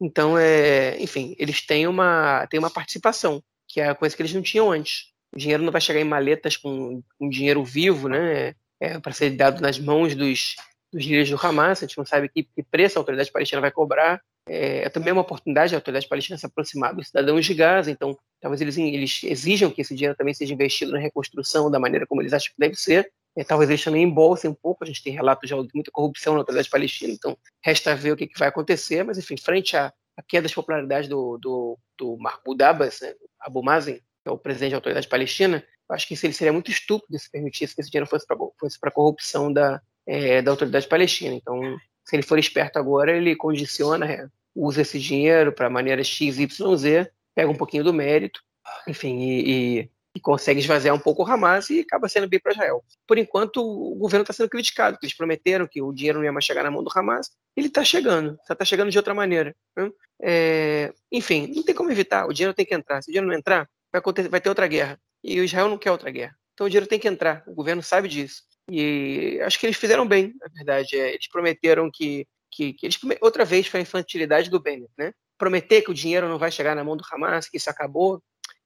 Então, 0.00 0.38
é, 0.38 1.00
enfim, 1.02 1.34
eles 1.38 1.64
têm 1.64 1.86
uma, 1.86 2.46
têm 2.46 2.58
uma 2.58 2.70
participação, 2.70 3.42
que 3.66 3.80
é 3.80 3.88
a 3.88 3.94
coisa 3.94 4.14
que 4.14 4.22
eles 4.22 4.32
não 4.32 4.42
tinham 4.42 4.70
antes. 4.70 5.12
O 5.34 5.38
dinheiro 5.38 5.62
não 5.62 5.72
vai 5.72 5.80
chegar 5.80 6.00
em 6.00 6.04
maletas 6.04 6.56
com, 6.56 7.02
dinheiro 7.28 7.64
vivo, 7.64 8.08
né? 8.08 8.54
É, 8.80 8.98
para 9.00 9.12
ser 9.12 9.30
dado 9.30 9.60
nas 9.60 9.78
mãos 9.78 10.14
dos, 10.14 10.54
dos 10.92 11.02
líderes 11.02 11.30
do 11.30 11.46
Hamas. 11.46 11.82
A 11.82 11.86
gente 11.86 11.98
não 11.98 12.06
sabe 12.06 12.28
que, 12.28 12.44
que 12.44 12.62
preço 12.62 12.98
a 12.98 13.00
autoridade 13.00 13.32
palestina 13.32 13.60
vai 13.60 13.72
cobrar. 13.72 14.20
É, 14.48 14.84
é 14.84 14.88
também 14.88 15.12
uma 15.12 15.22
oportunidade 15.22 15.74
a 15.74 15.78
autoridade 15.78 16.08
palestina 16.08 16.38
se 16.38 16.46
aproximar 16.46 16.94
dos 16.94 17.08
cidadãos 17.08 17.44
de 17.44 17.54
Gaza. 17.54 17.90
Então, 17.90 18.16
talvez 18.40 18.60
eles, 18.60 18.78
eles 18.78 19.20
exijam 19.24 19.70
que 19.70 19.82
esse 19.82 19.94
dinheiro 19.94 20.16
também 20.16 20.32
seja 20.32 20.54
investido 20.54 20.92
na 20.92 20.98
reconstrução 20.98 21.70
da 21.70 21.80
maneira 21.80 22.06
como 22.06 22.22
eles 22.22 22.32
acham 22.32 22.52
que 22.52 22.58
deve 22.60 22.76
ser. 22.76 23.10
É, 23.38 23.44
talvez 23.44 23.70
eles 23.70 23.84
também 23.84 24.02
embolsem 24.02 24.50
um 24.50 24.54
pouco, 24.54 24.82
a 24.82 24.86
gente 24.86 25.00
tem 25.00 25.12
relatos 25.12 25.48
de 25.48 25.54
muita 25.72 25.92
corrupção 25.92 26.34
na 26.34 26.40
autoridade 26.40 26.68
palestina, 26.68 27.12
então 27.12 27.38
resta 27.62 27.94
ver 27.94 28.10
o 28.10 28.16
que, 28.16 28.26
que 28.26 28.36
vai 28.36 28.48
acontecer, 28.48 29.04
mas 29.04 29.16
enfim, 29.16 29.36
frente 29.36 29.76
à, 29.76 29.92
à 30.16 30.22
queda 30.24 30.48
de 30.48 30.54
popularidade 30.54 31.08
do, 31.08 31.38
do, 31.38 31.78
do 31.96 32.16
Mahmoud 32.18 32.60
Abbas, 32.64 33.00
né, 33.00 33.14
Abu 33.38 33.62
Mazen, 33.62 33.94
que 33.94 34.28
é 34.28 34.30
o 34.32 34.36
presidente 34.36 34.72
da 34.72 34.78
autoridade 34.78 35.06
palestina, 35.06 35.64
acho 35.88 36.08
que 36.08 36.14
ele 36.20 36.32
seria 36.32 36.52
muito 36.52 36.68
estúpido 36.72 37.16
se 37.16 37.30
permitisse 37.30 37.76
que 37.76 37.80
esse 37.80 37.90
dinheiro 37.90 38.10
fosse 38.10 38.26
para 38.26 38.36
fosse 38.58 38.76
a 38.82 38.90
corrupção 38.90 39.52
da, 39.52 39.80
é, 40.04 40.42
da 40.42 40.50
autoridade 40.50 40.88
palestina. 40.88 41.36
Então, 41.36 41.60
se 42.04 42.16
ele 42.16 42.24
for 42.24 42.40
esperto 42.40 42.76
agora, 42.76 43.16
ele 43.16 43.36
condiciona, 43.36 44.04
é, 44.04 44.26
usa 44.52 44.82
esse 44.82 44.98
dinheiro 44.98 45.52
para 45.52 45.70
maneiras 45.70 46.08
X, 46.08 46.40
Y, 46.40 46.76
Z, 46.76 47.08
pega 47.36 47.48
um 47.48 47.54
pouquinho 47.54 47.84
do 47.84 47.94
mérito, 47.94 48.40
enfim, 48.88 49.20
e, 49.20 49.78
e 49.80 49.90
e 50.14 50.20
consegue 50.20 50.60
esvaziar 50.60 50.94
um 50.94 50.98
pouco 50.98 51.22
o 51.22 51.26
Hamas 51.26 51.70
e 51.70 51.80
acaba 51.80 52.08
sendo 52.08 52.28
bem 52.28 52.40
para 52.40 52.52
Israel. 52.52 52.82
Por 53.06 53.18
enquanto, 53.18 53.62
o 53.62 53.94
governo 53.94 54.22
está 54.22 54.32
sendo 54.32 54.48
criticado, 54.48 54.96
porque 54.96 55.06
eles 55.06 55.16
prometeram 55.16 55.66
que 55.66 55.80
o 55.82 55.92
dinheiro 55.92 56.18
não 56.18 56.24
ia 56.24 56.32
mais 56.32 56.44
chegar 56.44 56.62
na 56.62 56.70
mão 56.70 56.82
do 56.82 56.90
Hamas. 56.94 57.30
Ele 57.56 57.68
está 57.68 57.84
chegando, 57.84 58.38
só 58.46 58.52
está 58.52 58.64
chegando 58.64 58.90
de 58.90 58.98
outra 58.98 59.14
maneira. 59.14 59.54
Né? 59.76 59.90
É, 60.22 60.92
enfim, 61.12 61.52
não 61.54 61.62
tem 61.62 61.74
como 61.74 61.90
evitar, 61.90 62.26
o 62.26 62.32
dinheiro 62.32 62.54
tem 62.54 62.66
que 62.66 62.74
entrar. 62.74 63.02
Se 63.02 63.10
o 63.10 63.12
dinheiro 63.12 63.28
não 63.28 63.36
entrar, 63.36 63.68
vai, 63.92 64.00
acontecer, 64.00 64.28
vai 64.28 64.40
ter 64.40 64.48
outra 64.48 64.66
guerra. 64.66 65.00
E 65.22 65.40
o 65.40 65.44
Israel 65.44 65.68
não 65.68 65.78
quer 65.78 65.90
outra 65.90 66.10
guerra. 66.10 66.34
Então 66.54 66.66
o 66.66 66.70
dinheiro 66.70 66.86
tem 66.86 66.98
que 66.98 67.08
entrar, 67.08 67.44
o 67.46 67.54
governo 67.54 67.82
sabe 67.82 68.08
disso. 68.08 68.42
E 68.70 69.40
acho 69.42 69.58
que 69.58 69.66
eles 69.66 69.76
fizeram 69.76 70.06
bem, 70.06 70.34
na 70.40 70.48
verdade. 70.52 70.96
É, 70.96 71.10
eles 71.14 71.28
prometeram 71.28 71.90
que 71.92 72.26
que, 72.50 72.72
que 72.72 72.86
eles 72.86 72.98
outra 73.20 73.44
vez 73.44 73.66
foi 73.66 73.80
a 73.80 73.82
infantilidade 73.82 74.50
do 74.50 74.60
Bennett, 74.60 74.90
né? 74.96 75.12
Prometer 75.36 75.82
que 75.82 75.90
o 75.90 75.94
dinheiro 75.94 76.28
não 76.28 76.38
vai 76.38 76.50
chegar 76.50 76.74
na 76.74 76.82
mão 76.82 76.96
do 76.96 77.04
Hamas, 77.10 77.48
que 77.48 77.56
isso 77.56 77.70
acabou, 77.70 78.22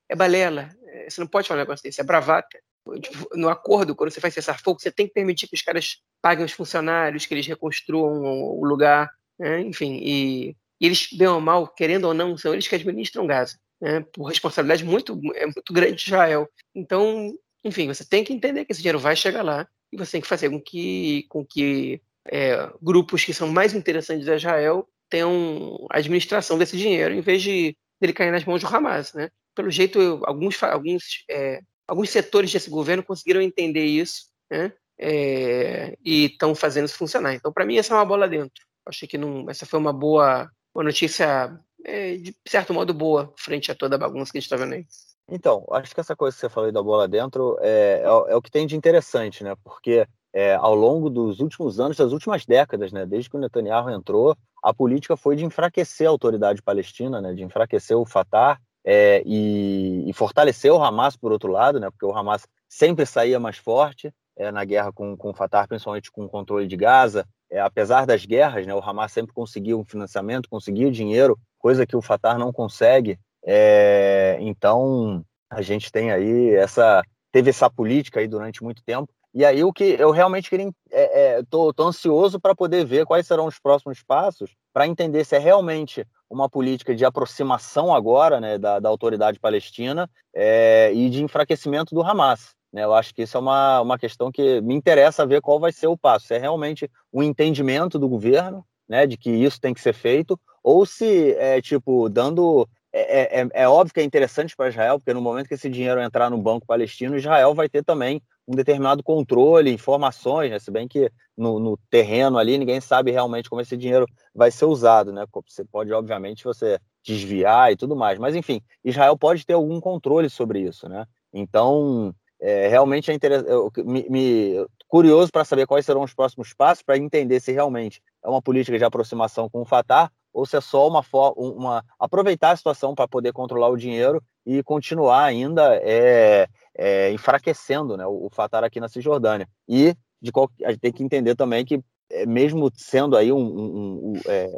é 0.08 0.16
balela. 0.16 0.70
É, 0.92 1.08
você 1.08 1.20
não 1.20 1.28
pode 1.28 1.48
falar 1.48 1.60
um 1.60 1.62
negócio 1.62 1.82
desse, 1.82 2.00
é 2.00 2.04
bravata. 2.04 2.58
Tipo, 3.00 3.28
no 3.34 3.48
acordo, 3.48 3.94
quando 3.94 4.10
você 4.10 4.20
faz 4.20 4.34
cessar 4.34 4.60
fogo, 4.60 4.78
você 4.78 4.90
tem 4.90 5.06
que 5.06 5.14
permitir 5.14 5.48
que 5.48 5.54
os 5.54 5.62
caras 5.62 5.98
paguem 6.20 6.44
os 6.44 6.52
funcionários, 6.52 7.24
que 7.24 7.32
eles 7.32 7.46
reconstruam 7.46 8.22
o 8.22 8.64
lugar, 8.64 9.10
né? 9.38 9.60
enfim, 9.60 9.98
e, 10.02 10.50
e, 10.80 10.86
eles, 10.86 11.08
bem 11.12 11.28
ou 11.28 11.40
mal, 11.40 11.66
querendo 11.66 12.04
ou 12.04 12.14
não, 12.14 12.36
são 12.36 12.52
eles 12.52 12.68
que 12.68 12.74
administram 12.74 13.26
Gaza, 13.26 13.56
né? 13.80 14.04
por 14.12 14.24
responsabilidade 14.24 14.84
muito, 14.84 15.18
é 15.34 15.46
muito 15.46 15.72
grande 15.72 15.94
de 15.94 16.02
Israel. 16.02 16.48
Então, 16.74 17.32
enfim, 17.64 17.86
você 17.86 18.04
tem 18.04 18.24
que 18.24 18.32
entender 18.32 18.64
que 18.64 18.72
esse 18.72 18.82
dinheiro 18.82 18.98
vai 18.98 19.16
chegar 19.16 19.42
lá 19.42 19.66
e 19.92 19.96
você 19.96 20.12
tem 20.12 20.20
que 20.20 20.28
fazer 20.28 20.50
com 20.50 20.60
que, 20.60 21.24
com 21.28 21.46
que 21.46 22.02
é, 22.26 22.70
grupos 22.82 23.24
que 23.24 23.32
são 23.32 23.48
mais 23.48 23.74
interessantes 23.74 24.28
a 24.28 24.36
Israel 24.36 24.88
tenham 25.08 25.86
a 25.90 25.98
administração 25.98 26.58
desse 26.58 26.76
dinheiro 26.76 27.14
em 27.14 27.20
vez 27.20 27.42
de 27.42 27.76
ele 28.00 28.12
cair 28.12 28.32
nas 28.32 28.44
mãos 28.44 28.60
do 28.60 28.66
Hamas, 28.66 29.12
né? 29.12 29.30
Pelo 29.54 29.70
jeito, 29.70 30.22
alguns, 30.24 30.62
alguns, 30.62 31.24
é, 31.30 31.60
alguns 31.86 32.10
setores 32.10 32.52
desse 32.52 32.70
governo 32.70 33.02
conseguiram 33.02 33.40
entender 33.40 33.84
isso, 33.84 34.26
né? 34.50 34.72
É, 34.98 35.96
e 36.04 36.26
estão 36.26 36.54
fazendo 36.54 36.86
isso 36.86 36.96
funcionar. 36.96 37.34
Então, 37.34 37.52
para 37.52 37.64
mim, 37.64 37.76
essa 37.76 37.92
é 37.92 37.96
uma 37.96 38.04
bola 38.04 38.28
dentro. 38.28 38.64
Achei 38.86 39.08
que 39.08 39.18
não, 39.18 39.48
essa 39.48 39.66
foi 39.66 39.78
uma 39.78 39.92
boa, 39.92 40.50
uma 40.74 40.84
notícia, 40.84 41.58
é, 41.84 42.16
de 42.16 42.34
certo 42.46 42.72
modo, 42.72 42.94
boa, 42.94 43.32
frente 43.36 43.70
a 43.70 43.74
toda 43.74 43.96
a 43.96 43.98
bagunça 43.98 44.30
que 44.30 44.38
a 44.38 44.40
gente 44.40 44.52
está 44.52 44.56
vendo 44.56 44.74
aí. 44.74 44.86
Então, 45.28 45.64
acho 45.70 45.94
que 45.94 46.00
essa 46.00 46.16
coisa 46.16 46.34
que 46.34 46.40
você 46.40 46.48
falou 46.48 46.70
da 46.72 46.82
bola 46.82 47.08
dentro 47.08 47.56
é, 47.60 48.02
é, 48.02 48.32
é, 48.32 48.36
o 48.36 48.42
que 48.42 48.50
tem 48.50 48.66
de 48.66 48.76
interessante, 48.76 49.42
né? 49.44 49.54
Porque 49.64 50.06
é, 50.32 50.54
ao 50.54 50.74
longo 50.74 51.08
dos 51.08 51.40
últimos 51.40 51.78
anos, 51.78 51.96
das 51.96 52.12
últimas 52.12 52.44
décadas, 52.44 52.92
né? 52.92 53.06
Desde 53.06 53.30
que 53.30 53.36
o 53.36 53.40
Netanyahu 53.40 53.90
entrou, 53.90 54.36
a 54.62 54.74
política 54.74 55.16
foi 55.16 55.36
de 55.36 55.44
enfraquecer 55.44 56.06
a 56.06 56.10
autoridade 56.10 56.62
palestina, 56.62 57.20
né? 57.20 57.32
De 57.32 57.42
enfraquecer 57.42 57.96
o 57.96 58.04
Fatah 58.04 58.58
é, 58.84 59.22
e, 59.24 60.08
e, 60.08 60.12
fortalecer 60.12 60.72
o 60.72 60.82
Hamas, 60.82 61.16
por 61.16 61.32
outro 61.32 61.50
lado, 61.50 61.78
né? 61.78 61.90
Porque 61.90 62.04
o 62.04 62.16
Hamas 62.16 62.46
sempre 62.68 63.06
saía 63.06 63.38
mais 63.38 63.56
forte 63.56 64.12
é, 64.36 64.50
na 64.50 64.64
guerra 64.64 64.92
com, 64.92 65.16
com 65.16 65.30
o 65.30 65.34
Fatah, 65.34 65.66
principalmente 65.66 66.10
com 66.10 66.24
o 66.24 66.28
controle 66.28 66.66
de 66.66 66.76
Gaza. 66.76 67.26
É, 67.50 67.60
apesar 67.60 68.06
das 68.06 68.24
guerras, 68.24 68.66
né? 68.66 68.74
O 68.74 68.80
Hamas 68.80 69.12
sempre 69.12 69.32
conseguia 69.32 69.76
um 69.76 69.84
financiamento, 69.84 70.48
conseguia 70.48 70.90
dinheiro, 70.90 71.38
coisa 71.58 71.86
que 71.86 71.96
o 71.96 72.02
Fatah 72.02 72.38
não 72.38 72.52
consegue. 72.52 73.18
É, 73.44 74.38
então, 74.40 75.24
a 75.50 75.62
gente 75.62 75.92
tem 75.92 76.10
aí 76.10 76.54
essa. 76.54 77.02
Teve 77.30 77.50
essa 77.50 77.70
política 77.70 78.20
aí 78.20 78.28
durante 78.28 78.62
muito 78.62 78.82
tempo. 78.82 79.08
E 79.34 79.44
aí, 79.44 79.64
o 79.64 79.72
que 79.72 79.96
eu 79.98 80.10
realmente 80.10 80.50
queria. 80.50 80.70
É, 80.90 81.38
é, 81.38 81.42
tô, 81.48 81.72
tô 81.72 81.88
ansioso 81.88 82.38
para 82.38 82.54
poder 82.54 82.84
ver 82.84 83.06
quais 83.06 83.26
serão 83.26 83.46
os 83.46 83.58
próximos 83.58 84.02
passos, 84.02 84.54
para 84.72 84.86
entender 84.86 85.24
se 85.24 85.36
é 85.36 85.38
realmente 85.38 86.06
uma 86.32 86.48
política 86.48 86.94
de 86.94 87.04
aproximação 87.04 87.94
agora 87.94 88.40
né, 88.40 88.58
da, 88.58 88.80
da 88.80 88.88
autoridade 88.88 89.38
palestina 89.38 90.08
é, 90.34 90.90
e 90.94 91.10
de 91.10 91.22
enfraquecimento 91.22 91.94
do 91.94 92.02
Hamas. 92.02 92.54
Né? 92.72 92.84
Eu 92.84 92.94
acho 92.94 93.14
que 93.14 93.22
isso 93.22 93.36
é 93.36 93.40
uma, 93.40 93.82
uma 93.82 93.98
questão 93.98 94.32
que 94.32 94.60
me 94.62 94.74
interessa 94.74 95.26
ver 95.26 95.42
qual 95.42 95.60
vai 95.60 95.70
ser 95.70 95.88
o 95.88 95.96
passo. 95.96 96.26
Se 96.26 96.34
é 96.34 96.38
realmente 96.38 96.90
um 97.12 97.22
entendimento 97.22 97.98
do 97.98 98.08
governo 98.08 98.64
né, 98.88 99.06
de 99.06 99.16
que 99.16 99.30
isso 99.30 99.60
tem 99.60 99.74
que 99.74 99.80
ser 99.80 99.92
feito, 99.92 100.40
ou 100.64 100.86
se 100.86 101.32
é 101.32 101.60
tipo 101.60 102.08
dando 102.08 102.66
é, 102.92 103.40
é, 103.40 103.48
é, 103.54 103.68
óbvio 103.68 103.94
que 103.94 104.00
é 104.00 104.04
interessante 104.04 104.54
para 104.54 104.68
Israel, 104.68 104.98
porque 104.98 105.14
no 105.14 105.20
momento 105.20 105.48
que 105.48 105.54
esse 105.54 105.70
dinheiro 105.70 106.00
entrar 106.00 106.28
no 106.28 106.36
banco 106.36 106.66
palestino, 106.66 107.16
Israel 107.16 107.54
vai 107.54 107.68
ter 107.68 107.82
também 107.82 108.22
um 108.46 108.54
determinado 108.54 109.02
controle, 109.02 109.72
informações, 109.72 110.50
né? 110.50 110.58
se 110.58 110.70
bem 110.70 110.88
que 110.88 111.10
no, 111.36 111.58
no, 111.58 111.78
terreno 111.90 112.38
ali 112.38 112.58
ninguém 112.58 112.80
sabe 112.80 113.10
realmente 113.10 113.48
como 113.48 113.60
esse 113.60 113.76
dinheiro 113.76 114.06
vai 114.34 114.50
ser 114.50 114.64
usado, 114.64 115.12
né? 115.12 115.24
Você 115.46 115.64
pode, 115.64 115.92
obviamente, 115.92 116.44
você 116.44 116.78
desviar 117.04 117.72
e 117.72 117.76
tudo 117.76 117.96
mais, 117.96 118.18
mas 118.18 118.34
enfim, 118.34 118.60
Israel 118.84 119.16
pode 119.16 119.46
ter 119.46 119.54
algum 119.54 119.80
controle 119.80 120.28
sobre 120.28 120.60
isso, 120.60 120.88
né? 120.88 121.06
Então, 121.32 122.14
é, 122.40 122.68
realmente 122.68 123.10
é 123.10 123.14
interessante, 123.14 123.84
me, 123.84 124.06
me, 124.10 124.66
curioso 124.88 125.30
para 125.32 125.44
saber 125.44 125.66
quais 125.66 125.86
serão 125.86 126.02
os 126.02 126.12
próximos 126.12 126.52
passos 126.52 126.82
para 126.82 126.98
entender 126.98 127.40
se 127.40 127.52
realmente 127.52 128.02
é 128.22 128.28
uma 128.28 128.42
política 128.42 128.76
de 128.76 128.84
aproximação 128.84 129.48
com 129.48 129.62
o 129.62 129.64
Fatah 129.64 130.10
ou 130.32 130.44
se 130.44 130.56
é 130.56 130.60
só 130.60 130.88
uma, 130.88 131.04
uma 131.36 131.84
aproveitar 131.98 132.50
a 132.50 132.56
situação 132.56 132.94
para 132.94 133.06
poder 133.06 133.32
controlar 133.32 133.68
o 133.68 133.76
dinheiro 133.76 134.22
e 134.44 134.62
continuar 134.62 135.24
ainda 135.24 135.76
é, 135.76 136.48
é, 136.76 137.12
enfraquecendo 137.12 137.96
né, 137.96 138.06
o, 138.06 138.26
o 138.26 138.30
Fatah 138.30 138.64
aqui 138.64 138.80
na 138.80 138.88
Cisjordânia. 138.88 139.48
E 139.68 139.94
de 140.20 140.30
qual, 140.30 140.50
a 140.64 140.70
gente 140.70 140.80
tem 140.80 140.92
que 140.92 141.02
entender 141.02 141.34
também 141.34 141.64
que, 141.64 141.82
é, 142.10 142.24
mesmo 142.24 142.70
sendo 142.74 143.16
aí 143.16 143.32
um, 143.32 143.38
um, 143.38 144.12
um 144.12 144.20
é, 144.26 144.48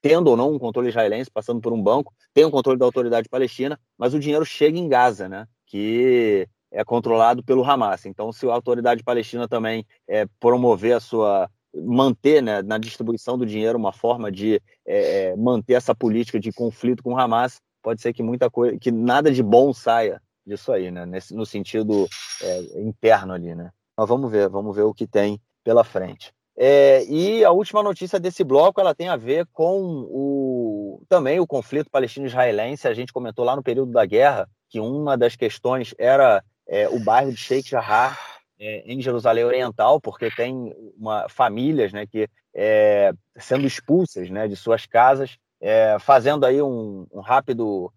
tendo 0.00 0.28
ou 0.28 0.36
não 0.36 0.52
um 0.52 0.58
controle 0.58 0.88
israelense, 0.88 1.30
passando 1.30 1.60
por 1.60 1.72
um 1.72 1.82
banco, 1.82 2.12
tem 2.34 2.44
o 2.44 2.48
um 2.48 2.50
controle 2.50 2.78
da 2.78 2.84
autoridade 2.84 3.28
palestina, 3.28 3.80
mas 3.96 4.14
o 4.14 4.20
dinheiro 4.20 4.44
chega 4.44 4.78
em 4.78 4.88
Gaza, 4.88 5.28
né? 5.28 5.48
Que 5.66 6.48
é 6.70 6.84
controlado 6.84 7.42
pelo 7.42 7.64
Hamas. 7.64 8.04
Então, 8.06 8.30
se 8.32 8.46
a 8.46 8.52
autoridade 8.52 9.02
palestina 9.02 9.48
também 9.48 9.86
é, 10.06 10.26
promover 10.38 10.96
a 10.96 11.00
sua 11.00 11.50
manter 11.74 12.42
né, 12.42 12.62
na 12.62 12.78
distribuição 12.78 13.36
do 13.36 13.44
dinheiro 13.44 13.76
uma 13.76 13.92
forma 13.92 14.32
de 14.32 14.62
é, 14.86 15.30
é, 15.30 15.36
manter 15.36 15.74
essa 15.74 15.94
política 15.94 16.40
de 16.40 16.50
conflito 16.50 17.02
com 17.02 17.12
o 17.12 17.18
Hamas, 17.18 17.60
pode 17.82 18.00
ser 18.00 18.14
que 18.14 18.22
muita 18.22 18.50
coisa, 18.50 18.78
que 18.78 18.90
nada 18.90 19.30
de 19.30 19.42
bom 19.42 19.74
saia 19.74 20.20
disso 20.46 20.72
aí, 20.72 20.90
né? 20.90 21.04
Nesse, 21.04 21.34
no 21.34 21.44
sentido 21.44 22.08
é, 22.42 22.80
interno 22.80 23.32
ali, 23.32 23.54
né? 23.54 23.70
Mas 23.96 24.08
vamos 24.08 24.30
ver, 24.30 24.48
vamos 24.48 24.74
ver 24.74 24.82
o 24.82 24.94
que 24.94 25.06
tem 25.06 25.40
pela 25.64 25.82
frente. 25.82 26.32
É, 26.58 27.04
e 27.04 27.44
a 27.44 27.50
última 27.50 27.82
notícia 27.82 28.18
desse 28.18 28.42
bloco 28.42 28.80
ela 28.80 28.94
tem 28.94 29.08
a 29.08 29.16
ver 29.16 29.46
com 29.52 30.06
o 30.08 31.02
também 31.08 31.38
o 31.38 31.46
conflito 31.46 31.90
palestino-israelense. 31.90 32.88
A 32.88 32.94
gente 32.94 33.12
comentou 33.12 33.44
lá 33.44 33.54
no 33.54 33.62
período 33.62 33.92
da 33.92 34.06
guerra 34.06 34.48
que 34.68 34.80
uma 34.80 35.16
das 35.16 35.36
questões 35.36 35.94
era 35.98 36.42
é, 36.66 36.88
o 36.88 36.98
bairro 36.98 37.30
de 37.30 37.36
Sheikh 37.36 37.68
Jarrah 37.68 38.16
é, 38.58 38.82
em 38.86 39.00
Jerusalém 39.00 39.44
Oriental, 39.44 40.00
porque 40.00 40.30
tem 40.30 40.74
uma, 40.96 41.28
famílias 41.28 41.92
né, 41.92 42.06
que 42.06 42.28
é, 42.54 43.12
sendo 43.36 43.66
expulsas 43.66 44.30
né, 44.30 44.48
de 44.48 44.56
suas 44.56 44.86
casas, 44.86 45.36
é, 45.60 45.98
fazendo 45.98 46.44
aí 46.44 46.60
um, 46.60 47.06
um, 47.12 47.20
rápido, 47.20 47.92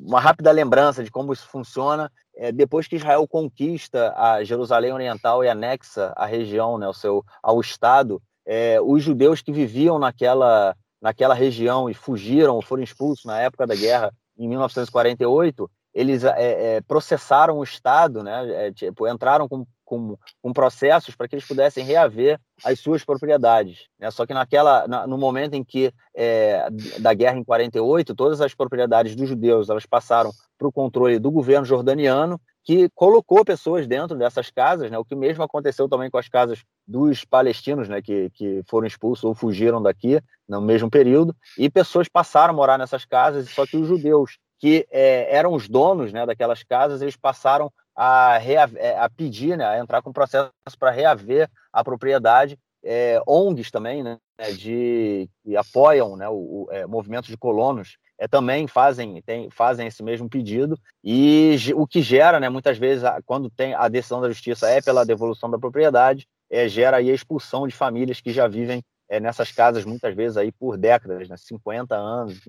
uma 0.00 0.20
rápida 0.20 0.50
lembrança 0.50 1.02
de 1.02 1.10
como 1.10 1.32
isso 1.32 1.46
funciona. 1.46 2.10
É, 2.36 2.50
depois 2.50 2.86
que 2.86 2.96
Israel 2.96 3.26
conquista 3.28 4.12
a 4.16 4.42
Jerusalém 4.42 4.92
Oriental 4.92 5.44
e 5.44 5.48
anexa 5.48 6.12
a 6.16 6.26
região 6.26 6.78
né, 6.78 6.86
ao, 6.86 6.94
seu, 6.94 7.24
ao 7.42 7.60
Estado, 7.60 8.20
é, 8.46 8.80
os 8.80 9.02
judeus 9.02 9.40
que 9.40 9.52
viviam 9.52 9.98
naquela, 9.98 10.76
naquela 11.00 11.34
região 11.34 11.88
e 11.88 11.94
fugiram, 11.94 12.60
foram 12.60 12.82
expulsos 12.82 13.24
na 13.24 13.40
época 13.40 13.66
da 13.66 13.74
guerra, 13.74 14.12
em 14.36 14.48
1948, 14.48 15.70
eles 15.94 16.24
é, 16.24 16.76
é, 16.76 16.80
processaram 16.80 17.58
o 17.58 17.64
Estado, 17.64 18.22
né, 18.22 18.66
é, 18.66 18.72
tipo, 18.72 19.06
entraram 19.06 19.48
com 19.48 19.64
com, 19.84 20.16
com 20.42 20.52
processos 20.52 21.14
para 21.14 21.28
que 21.28 21.34
eles 21.34 21.46
pudessem 21.46 21.84
reaver 21.84 22.40
as 22.64 22.80
suas 22.80 23.04
propriedades. 23.04 23.86
Né? 23.98 24.10
Só 24.10 24.26
que 24.26 24.34
naquela, 24.34 24.86
na, 24.88 25.06
no 25.06 25.18
momento 25.18 25.54
em 25.54 25.64
que 25.64 25.92
é, 26.14 26.68
da 27.00 27.12
guerra 27.12 27.38
em 27.38 27.44
48, 27.44 28.14
todas 28.14 28.40
as 28.40 28.54
propriedades 28.54 29.14
dos 29.14 29.28
judeus 29.28 29.68
elas 29.68 29.86
passaram 29.86 30.30
para 30.58 30.68
o 30.68 30.72
controle 30.72 31.18
do 31.18 31.30
governo 31.30 31.66
jordaniano, 31.66 32.40
que 32.62 32.88
colocou 32.94 33.44
pessoas 33.44 33.86
dentro 33.86 34.16
dessas 34.16 34.50
casas, 34.50 34.90
né? 34.90 34.98
o 34.98 35.04
que 35.04 35.14
mesmo 35.14 35.42
aconteceu 35.42 35.86
também 35.88 36.10
com 36.10 36.16
as 36.16 36.28
casas 36.28 36.64
dos 36.86 37.24
palestinos, 37.24 37.88
né? 37.88 38.00
que, 38.00 38.30
que 38.30 38.62
foram 38.66 38.86
expulsos 38.86 39.24
ou 39.24 39.34
fugiram 39.34 39.82
daqui 39.82 40.18
no 40.48 40.60
mesmo 40.62 40.90
período, 40.90 41.36
e 41.58 41.68
pessoas 41.68 42.08
passaram 42.08 42.54
a 42.54 42.56
morar 42.56 42.78
nessas 42.78 43.04
casas, 43.04 43.50
só 43.50 43.66
que 43.66 43.76
os 43.76 43.86
judeus 43.86 44.38
que 44.58 44.86
é, 44.90 45.36
eram 45.36 45.52
os 45.52 45.68
donos 45.68 46.10
né, 46.10 46.24
daquelas 46.24 46.62
casas, 46.62 47.02
eles 47.02 47.16
passaram 47.16 47.70
a, 47.96 48.38
é, 48.76 48.98
a 48.98 49.08
pedir, 49.08 49.56
né, 49.56 49.64
a 49.66 49.78
entrar 49.78 50.02
com 50.02 50.12
processo 50.12 50.50
para 50.78 50.90
reaver 50.90 51.48
a 51.72 51.84
propriedade. 51.84 52.58
É, 52.82 53.20
ONGs 53.26 53.70
também, 53.70 54.02
né, 54.02 54.18
de, 54.58 55.28
que 55.42 55.56
apoiam 55.56 56.16
né, 56.16 56.28
o, 56.28 56.34
o 56.34 56.68
é, 56.70 56.86
movimentos 56.86 57.30
de 57.30 57.36
colonos, 57.36 57.96
é, 58.18 58.28
também 58.28 58.66
fazem, 58.66 59.22
tem, 59.22 59.50
fazem 59.50 59.86
esse 59.86 60.02
mesmo 60.02 60.28
pedido, 60.28 60.78
e 61.02 61.56
o 61.74 61.86
que 61.86 62.02
gera, 62.02 62.38
né, 62.38 62.48
muitas 62.48 62.78
vezes, 62.78 63.04
quando 63.24 63.50
tem 63.50 63.74
a 63.74 63.88
decisão 63.88 64.20
da 64.20 64.28
justiça 64.28 64.68
é 64.68 64.80
pela 64.80 65.04
devolução 65.04 65.50
da 65.50 65.58
propriedade, 65.58 66.26
é, 66.50 66.68
gera 66.68 66.98
aí 66.98 67.10
a 67.10 67.14
expulsão 67.14 67.66
de 67.66 67.74
famílias 67.74 68.20
que 68.20 68.32
já 68.32 68.46
vivem 68.46 68.84
é, 69.14 69.20
nessas 69.20 69.52
casas, 69.52 69.84
muitas 69.84 70.14
vezes 70.14 70.36
aí 70.36 70.50
por 70.50 70.76
décadas, 70.76 71.28
né, 71.28 71.36
50 71.36 71.94
anos, 71.94 72.40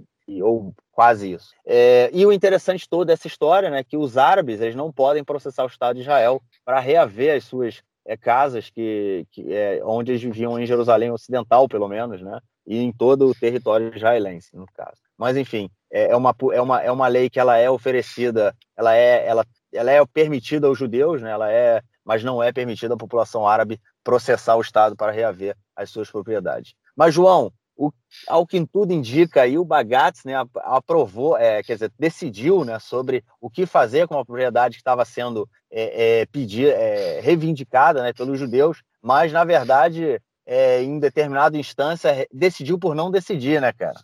ou 0.42 0.74
quase 0.92 1.34
isso. 1.34 1.50
É, 1.66 2.10
e 2.12 2.26
o 2.26 2.34
interessante 2.34 2.90
todo 2.90 3.06
dessa 3.06 3.28
história, 3.28 3.70
né, 3.70 3.84
que 3.84 3.96
os 3.96 4.18
árabes 4.18 4.60
eles 4.60 4.76
não 4.76 4.92
podem 4.92 5.24
processar 5.24 5.64
o 5.64 5.68
Estado 5.68 5.96
de 5.96 6.02
Israel 6.02 6.42
para 6.64 6.80
reaver 6.80 7.36
as 7.36 7.44
suas 7.44 7.84
é, 8.04 8.18
casas 8.18 8.70
que, 8.72 9.28
que 9.32 9.54
é, 9.54 9.80
onde 9.84 10.12
eles 10.12 10.24
viviam 10.24 10.60
em 10.60 10.66
Jerusalém 10.66 11.12
Ocidental, 11.12 11.68
pelo 11.68 11.88
menos, 11.88 12.22
né, 12.22 12.40
e 12.66 12.80
em 12.80 12.92
todo 12.92 13.30
o 13.30 13.36
território 13.36 13.96
israelense, 13.96 14.50
no 14.56 14.66
caso. 14.74 15.00
Mas 15.16 15.38
enfim, 15.38 15.70
é, 15.92 16.12
é 16.12 16.16
uma, 16.16 16.36
é 16.52 16.62
uma, 16.62 16.82
é 16.82 16.92
uma 16.92 17.08
lei 17.08 17.30
que 17.30 17.40
ela 17.40 17.58
é 17.58 17.70
oferecida, 17.70 18.56
ela 18.76 18.96
é, 18.96 19.28
ela, 19.28 19.46
ela 19.72 19.92
é 19.92 20.04
permitida 20.08 20.66
aos 20.66 20.80
judeus, 20.80 21.22
né, 21.22 21.30
ela 21.30 21.52
é, 21.52 21.82
mas 22.04 22.24
não 22.24 22.42
é 22.42 22.52
permitida 22.52 22.96
à 22.96 22.98
população 22.98 23.48
árabe 23.48 23.80
processar 24.06 24.56
o 24.56 24.62
Estado 24.62 24.96
para 24.96 25.12
reaver 25.12 25.58
as 25.76 25.90
suas 25.90 26.10
propriedades. 26.10 26.76
Mas 26.96 27.14
João, 27.14 27.52
o, 27.76 27.92
ao 28.28 28.48
que 28.48 28.66
tudo 28.66 28.94
indica, 28.94 29.42
aí 29.42 29.58
o 29.58 29.66
Bagatz 29.66 30.24
né, 30.24 30.36
aprovou, 30.58 31.36
é, 31.36 31.62
quer 31.64 31.74
dizer, 31.74 31.92
decidiu 32.00 32.64
né, 32.64 32.80
sobre 32.80 33.26
o 33.42 33.50
que 33.50 33.66
fazer 33.66 34.08
com 34.08 34.18
a 34.18 34.24
propriedade 34.24 34.76
que 34.76 34.82
estava 34.82 35.04
sendo 35.04 35.50
é, 35.70 36.22
é, 36.22 36.26
pedir, 36.28 36.68
é, 36.68 37.20
reivindicada 37.20 38.02
né, 38.02 38.14
pelos 38.14 38.40
judeus, 38.40 38.82
mas, 39.02 39.34
na 39.34 39.44
verdade, 39.44 40.22
é, 40.46 40.82
em 40.84 41.00
determinada 41.00 41.58
instância, 41.58 42.28
decidiu 42.32 42.80
por 42.80 42.96
não 42.96 43.12
decidir, 43.12 43.60
né, 43.60 43.74
cara? 43.74 44.00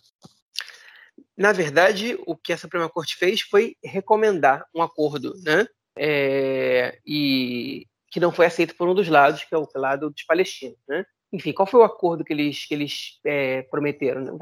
Na 1.38 1.54
verdade, 1.54 2.20
o 2.26 2.36
que 2.36 2.52
a 2.52 2.58
Suprema 2.58 2.90
Corte 2.90 3.16
fez 3.16 3.42
foi 3.42 3.76
recomendar 3.84 4.66
um 4.76 4.82
acordo, 4.82 5.34
né? 5.44 5.66
É, 5.98 7.00
e 7.06 7.86
que 8.12 8.20
não 8.20 8.32
foi 8.32 8.46
aceito 8.46 8.76
por 8.76 8.90
um 8.90 8.94
dos 8.94 9.08
lados, 9.08 9.44
que 9.44 9.56
é 9.56 9.58
o 9.58 9.68
lado 9.76 10.10
dos 10.10 10.24
palestinos, 10.24 10.78
né? 10.88 11.06
Enfim, 11.32 11.54
qual 11.54 11.66
foi 11.66 11.80
o 11.80 11.84
acordo 11.84 12.26
que 12.26 12.34
eles, 12.34 12.66
que 12.66 12.74
eles 12.74 13.20
é, 13.26 13.62
prometeram? 13.64 14.38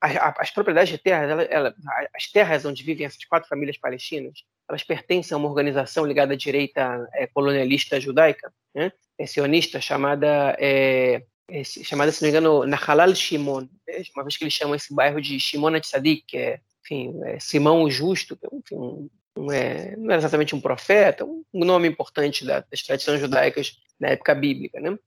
As, 0.00 0.16
as, 0.38 0.50
propriedades 0.50 0.90
de 0.90 0.98
terras, 0.98 1.30
ela, 1.30 1.42
ela, 1.42 1.74
as 2.16 2.26
terras 2.32 2.64
onde 2.64 2.82
vivem 2.82 3.06
essas 3.06 3.24
quatro 3.26 3.48
famílias 3.48 3.76
palestinas, 3.76 4.42
elas 4.68 4.82
pertencem 4.82 5.34
a 5.34 5.38
uma 5.38 5.48
organização 5.48 6.06
ligada 6.06 6.32
à 6.32 6.36
direita 6.36 7.08
é, 7.12 7.26
colonialista 7.26 8.00
judaica, 8.00 8.52
né? 8.74 8.90
é, 9.18 9.26
sionista, 9.26 9.80
chamada, 9.80 10.56
é, 10.58 11.22
é, 11.48 11.62
chamada, 11.62 12.10
se 12.10 12.22
não 12.22 12.26
me 12.26 12.30
engano, 12.30 12.66
Nahalal 12.66 13.14
Shimon, 13.14 13.68
né? 13.86 14.02
uma 14.16 14.24
vez 14.24 14.36
que 14.36 14.44
eles 14.44 14.54
chamam 14.54 14.74
esse 14.74 14.92
bairro 14.94 15.20
de 15.20 15.38
Shimon 15.38 15.78
Tzadik, 15.78 16.24
que 16.26 16.38
é, 16.38 16.60
enfim, 16.82 17.20
é 17.24 17.38
Simão 17.38 17.82
o 17.82 17.90
Justo, 17.90 18.36
é, 18.42 18.56
enfim, 18.56 19.10
não, 19.36 19.52
é, 19.52 19.96
não 19.96 20.14
é 20.14 20.16
exatamente 20.16 20.54
um 20.54 20.60
profeta, 20.60 21.24
um 21.24 21.64
nome 21.64 21.88
importante 21.88 22.44
da, 22.44 22.60
das 22.60 22.82
tradições 22.82 23.20
judaicas 23.20 23.80
na 23.98 24.08
época 24.08 24.34
bíblica, 24.34 24.80
né? 24.80 24.98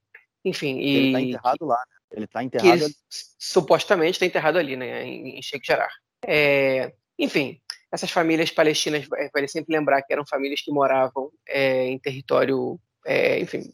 Enfim, 0.44 0.78
e... 0.78 0.96
Ele 0.96 1.06
está 1.08 1.20
enterrado 1.20 1.66
lá, 1.66 1.76
né? 1.76 1.96
Ele 2.12 2.24
está 2.24 2.44
enterrado... 2.44 2.84
Ele, 2.84 2.94
supostamente 3.38 4.12
está 4.12 4.26
enterrado 4.26 4.58
ali, 4.58 4.76
né? 4.76 5.04
Em, 5.04 5.38
em 5.38 5.42
Sheikh 5.42 5.66
Jarrah. 5.66 5.90
É, 6.24 6.92
enfim, 7.18 7.60
essas 7.92 8.10
famílias 8.10 8.50
palestinas, 8.50 9.06
vale 9.32 9.48
sempre 9.48 9.74
lembrar 9.74 10.02
que 10.02 10.12
eram 10.12 10.26
famílias 10.26 10.60
que 10.60 10.70
moravam 10.70 11.30
é, 11.48 11.86
em 11.86 11.98
território, 11.98 12.78
é, 13.04 13.38
enfim, 13.40 13.70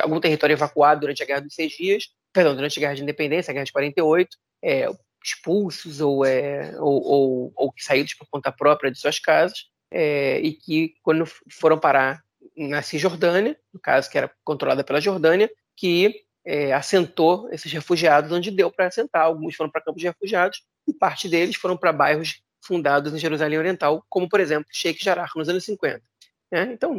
algum 0.00 0.20
território 0.20 0.54
evacuado 0.54 1.00
durante 1.00 1.22
a 1.22 1.26
Guerra 1.26 1.40
dos 1.40 1.54
Seis 1.54 1.72
Dias, 1.72 2.10
perdão, 2.32 2.54
durante 2.54 2.78
a 2.78 2.80
Guerra 2.80 2.94
de 2.94 3.02
Independência, 3.02 3.50
a 3.50 3.54
Guerra 3.54 3.64
de 3.64 3.72
48, 3.72 4.36
é, 4.62 4.88
expulsos 5.24 6.00
ou, 6.00 6.24
é, 6.24 6.74
ou, 6.78 7.02
ou, 7.02 7.52
ou, 7.56 7.74
saídos 7.78 8.14
por 8.14 8.28
conta 8.28 8.52
própria 8.52 8.90
de 8.90 8.98
suas 8.98 9.18
casas, 9.18 9.66
é, 9.96 10.40
e 10.40 10.52
que, 10.52 10.96
quando 11.04 11.24
foram 11.48 11.78
parar 11.78 12.24
na 12.56 12.82
Cisjordânia, 12.82 13.56
no 13.72 13.78
caso 13.78 14.10
que 14.10 14.18
era 14.18 14.28
controlada 14.42 14.82
pela 14.82 15.00
Jordânia, 15.00 15.48
que 15.76 16.24
é, 16.44 16.72
assentou 16.72 17.48
esses 17.52 17.72
refugiados 17.72 18.32
onde 18.32 18.50
deu 18.50 18.72
para 18.72 18.88
assentar. 18.88 19.22
Alguns 19.22 19.54
foram 19.54 19.70
para 19.70 19.80
campos 19.80 20.00
de 20.00 20.08
refugiados 20.08 20.62
e 20.86 20.92
parte 20.92 21.28
deles 21.28 21.54
foram 21.54 21.76
para 21.76 21.92
bairros 21.92 22.42
fundados 22.60 23.14
em 23.14 23.18
Jerusalém 23.18 23.58
Oriental, 23.58 24.04
como, 24.08 24.28
por 24.28 24.40
exemplo, 24.40 24.66
Sheikh 24.72 25.02
Jarrah, 25.02 25.28
nos 25.36 25.48
anos 25.48 25.64
50. 25.64 26.02
Né? 26.50 26.72
Então, 26.72 26.94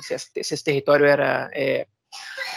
se 0.00 0.14
esse, 0.34 0.64
território 0.64 1.06
era 1.06 1.48
é, 1.54 1.86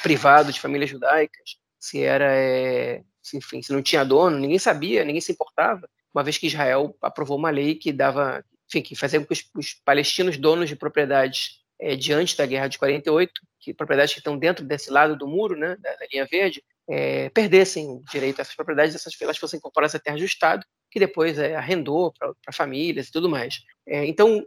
privado 0.01 0.51
de 0.51 0.59
famílias 0.59 0.89
judaicas, 0.89 1.57
se 1.79 2.01
era, 2.01 2.33
é, 2.35 3.03
se, 3.21 3.37
enfim, 3.37 3.61
se 3.61 3.71
não 3.71 3.83
tinha 3.83 4.03
dono, 4.03 4.39
ninguém 4.39 4.57
sabia, 4.57 5.05
ninguém 5.05 5.21
se 5.21 5.31
importava, 5.31 5.87
uma 6.13 6.23
vez 6.23 6.37
que 6.37 6.47
Israel 6.47 6.97
aprovou 7.01 7.37
uma 7.37 7.49
lei 7.49 7.75
que 7.75 7.91
dava, 7.91 8.43
enfim, 8.69 8.81
que 8.81 8.95
fazia 8.95 9.19
com 9.19 9.25
que 9.25 9.33
os, 9.33 9.43
os 9.55 9.73
palestinos 9.83 10.37
donos 10.37 10.69
de 10.69 10.75
propriedades 10.75 11.59
é, 11.81 11.95
diante 11.95 12.37
da 12.37 12.45
Guerra 12.45 12.67
de 12.67 12.77
48, 12.77 13.33
que 13.59 13.73
propriedades 13.73 14.13
que 14.13 14.19
estão 14.19 14.37
dentro 14.37 14.63
desse 14.63 14.91
lado 14.91 15.17
do 15.17 15.27
muro, 15.27 15.55
né, 15.55 15.75
da, 15.79 15.95
da 15.95 16.07
linha 16.11 16.25
verde, 16.29 16.63
é, 16.87 17.29
perdessem 17.29 18.01
direito 18.11 18.39
a 18.39 18.41
essas 18.41 18.55
propriedades, 18.55 18.95
essas 18.95 19.13
elas 19.21 19.37
fossem 19.37 19.57
incorporadas 19.57 19.95
à 19.95 19.99
terra 19.99 20.17
do 20.17 20.23
Estado, 20.23 20.65
que 20.91 20.99
depois 20.99 21.37
é, 21.37 21.55
arrendou 21.55 22.13
para 22.13 22.53
famílias 22.53 23.07
e 23.07 23.11
tudo 23.11 23.29
mais. 23.29 23.59
É, 23.87 24.05
então, 24.05 24.43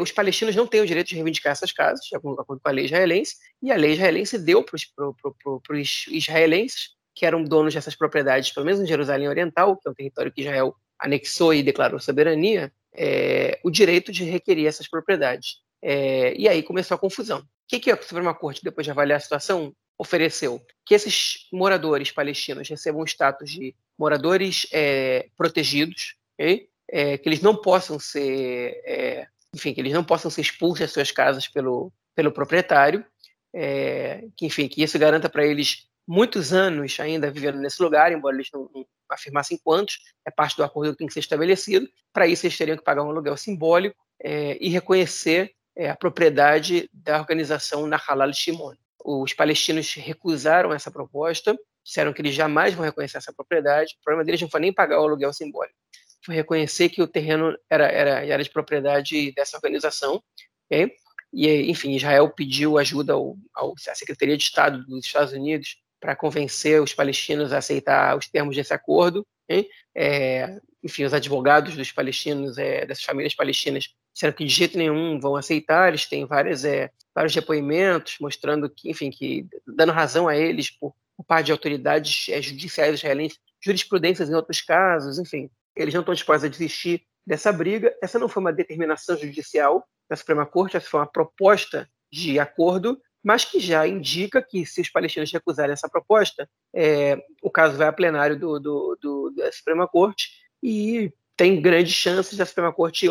os 0.00 0.12
palestinos 0.12 0.54
não 0.54 0.68
têm 0.68 0.82
o 0.82 0.86
direito 0.86 1.08
de 1.08 1.16
reivindicar 1.16 1.50
essas 1.50 1.72
casas, 1.72 2.06
de 2.06 2.14
acordo 2.14 2.44
com 2.44 2.60
a 2.62 2.70
lei 2.70 2.84
israelense, 2.84 3.34
e 3.60 3.72
a 3.72 3.76
lei 3.76 3.94
israelense 3.94 4.38
deu 4.38 4.62
para 4.62 4.76
os 4.76 6.06
israelenses, 6.08 6.90
que 7.12 7.26
eram 7.26 7.42
donos 7.42 7.74
dessas 7.74 7.96
propriedades, 7.96 8.52
pelo 8.52 8.66
menos 8.66 8.80
em 8.80 8.86
Jerusalém 8.86 9.28
Oriental, 9.28 9.76
que 9.76 9.88
é 9.88 9.90
um 9.90 9.94
território 9.94 10.30
que 10.30 10.42
Israel 10.42 10.76
anexou 10.96 11.52
e 11.52 11.60
declarou 11.60 11.98
soberania, 11.98 12.72
é, 12.94 13.58
o 13.62 13.70
direito 13.70 14.12
de 14.12 14.24
requerer 14.24 14.66
essas 14.66 14.88
propriedades. 14.88 15.56
É, 15.82 16.34
e 16.36 16.48
aí 16.48 16.62
começou 16.62 16.94
a 16.94 16.98
confusão. 16.98 17.40
O 17.40 17.44
que, 17.68 17.80
que 17.80 17.90
a 17.90 18.00
Suprema 18.00 18.34
Corte, 18.34 18.62
depois 18.62 18.84
de 18.84 18.90
avaliar 18.90 19.16
a 19.16 19.20
situação, 19.20 19.74
ofereceu? 19.98 20.60
Que 20.86 20.94
esses 20.94 21.46
moradores 21.52 22.10
palestinos 22.10 22.68
recebam 22.68 23.02
o 23.02 23.06
status 23.06 23.50
de 23.50 23.74
moradores 23.98 24.66
é, 24.72 25.28
protegidos, 25.36 26.16
okay? 26.34 26.68
que 27.22 27.28
eles 27.28 27.40
não 27.40 27.56
possam 27.56 27.98
ser, 27.98 29.28
enfim, 29.52 29.72
que 29.72 29.80
eles 29.80 29.92
não 29.92 30.04
possam 30.04 30.30
ser 30.30 30.42
expulsos 30.42 30.80
das 30.80 30.92
suas 30.92 31.10
casas 31.10 31.48
pelo, 31.48 31.90
pelo 32.14 32.30
proprietário, 32.30 33.04
que 34.36 34.46
enfim, 34.46 34.68
que 34.68 34.82
isso 34.82 34.96
garanta 34.98 35.28
para 35.28 35.44
eles 35.44 35.88
muitos 36.06 36.52
anos 36.52 36.98
ainda 37.00 37.30
vivendo 37.30 37.58
nesse 37.58 37.82
lugar, 37.82 38.12
embora 38.12 38.36
eles 38.36 38.48
não, 38.52 38.70
não 38.74 38.86
afirmassem 39.08 39.58
quantos, 39.62 39.98
é 40.26 40.30
parte 40.30 40.56
do 40.56 40.64
acordo 40.64 40.92
que 40.92 40.98
tem 40.98 41.06
que 41.06 41.12
ser 41.12 41.20
estabelecido. 41.20 41.88
Para 42.12 42.26
isso, 42.26 42.46
eles 42.46 42.56
teriam 42.56 42.76
que 42.76 42.84
pagar 42.84 43.02
um 43.02 43.10
aluguel 43.10 43.36
simbólico 43.36 43.96
é, 44.22 44.56
e 44.60 44.68
reconhecer 44.68 45.52
é, 45.76 45.90
a 45.90 45.96
propriedade 45.96 46.88
da 46.92 47.18
organização 47.18 47.86
Nahalal 47.86 48.32
Shimon. 48.32 48.74
Os 49.04 49.32
palestinos 49.34 49.92
recusaram 49.94 50.72
essa 50.72 50.90
proposta, 50.90 51.56
disseram 51.84 52.12
que 52.12 52.22
eles 52.22 52.34
jamais 52.34 52.72
vão 52.74 52.84
reconhecer 52.84 53.18
essa 53.18 53.32
propriedade. 53.32 53.94
O 54.00 54.04
problema 54.04 54.24
deles 54.24 54.40
não 54.40 54.48
foi 54.48 54.60
nem 54.60 54.72
pagar 54.72 55.00
o 55.00 55.04
aluguel 55.04 55.32
simbólico, 55.32 55.76
foi 56.24 56.34
reconhecer 56.34 56.88
que 56.88 57.02
o 57.02 57.06
terreno 57.06 57.54
era, 57.68 57.86
era, 57.86 58.24
era 58.24 58.42
de 58.42 58.50
propriedade 58.50 59.32
dessa 59.32 59.56
organização. 59.56 60.22
Okay? 60.66 60.94
E, 61.32 61.70
enfim, 61.70 61.92
Israel 61.92 62.30
pediu 62.30 62.78
ajuda 62.78 63.12
ao, 63.12 63.36
ao, 63.52 63.74
à 63.88 63.94
Secretaria 63.94 64.36
de 64.36 64.44
Estado 64.44 64.84
dos 64.86 65.04
Estados 65.04 65.32
Unidos 65.32 65.83
para 66.04 66.14
convencer 66.14 66.82
os 66.82 66.92
palestinos 66.92 67.50
a 67.50 67.58
aceitar 67.58 68.14
os 68.14 68.28
termos 68.28 68.54
desse 68.54 68.74
acordo. 68.74 69.26
É, 69.94 70.60
enfim, 70.82 71.04
os 71.04 71.14
advogados 71.14 71.74
dos 71.74 71.90
palestinos, 71.90 72.58
é, 72.58 72.84
dessas 72.84 73.04
famílias 73.04 73.34
palestinas, 73.34 73.88
disseram 74.12 74.34
que 74.34 74.44
de 74.44 74.52
jeito 74.52 74.76
nenhum 74.76 75.18
vão 75.18 75.34
aceitar. 75.34 75.88
Eles 75.88 76.06
têm 76.06 76.26
várias, 76.26 76.62
é, 76.62 76.90
vários 77.14 77.34
depoimentos 77.34 78.16
mostrando 78.20 78.68
que, 78.68 78.90
enfim, 78.90 79.08
que 79.08 79.46
dando 79.66 79.92
razão 79.92 80.28
a 80.28 80.36
eles 80.36 80.70
por, 80.70 80.94
por 81.16 81.24
parte 81.24 81.46
de 81.46 81.52
autoridades 81.52 82.28
é, 82.28 82.42
judiciais 82.42 82.96
israelenses, 82.98 83.38
jurisprudências 83.58 84.28
em 84.28 84.34
outros 84.34 84.60
casos, 84.60 85.18
enfim, 85.18 85.48
eles 85.74 85.94
não 85.94 86.02
estão 86.02 86.12
dispostos 86.12 86.44
a 86.44 86.48
desistir 86.48 87.02
dessa 87.26 87.50
briga. 87.50 87.96
Essa 88.02 88.18
não 88.18 88.28
foi 88.28 88.42
uma 88.42 88.52
determinação 88.52 89.16
judicial 89.16 89.82
da 90.10 90.16
Suprema 90.16 90.44
Corte, 90.44 90.76
essa 90.76 90.86
foi 90.86 91.00
uma 91.00 91.10
proposta 91.10 91.88
de 92.12 92.38
acordo 92.38 93.00
mas 93.24 93.44
que 93.44 93.58
já 93.58 93.88
indica 93.88 94.42
que 94.42 94.66
se 94.66 94.82
os 94.82 94.90
palestinos 94.90 95.32
recusarem 95.32 95.72
essa 95.72 95.88
proposta, 95.88 96.46
é, 96.74 97.18
o 97.42 97.50
caso 97.50 97.78
vai 97.78 97.88
a 97.88 97.92
plenário 97.92 98.38
do, 98.38 98.60
do, 98.60 98.98
do, 99.00 99.30
da 99.34 99.50
Suprema 99.50 99.88
Corte 99.88 100.28
e 100.62 101.10
tem 101.34 101.60
grandes 101.60 101.94
chances 101.94 102.36
da 102.36 102.44
Suprema 102.44 102.72
Corte 102.72 103.08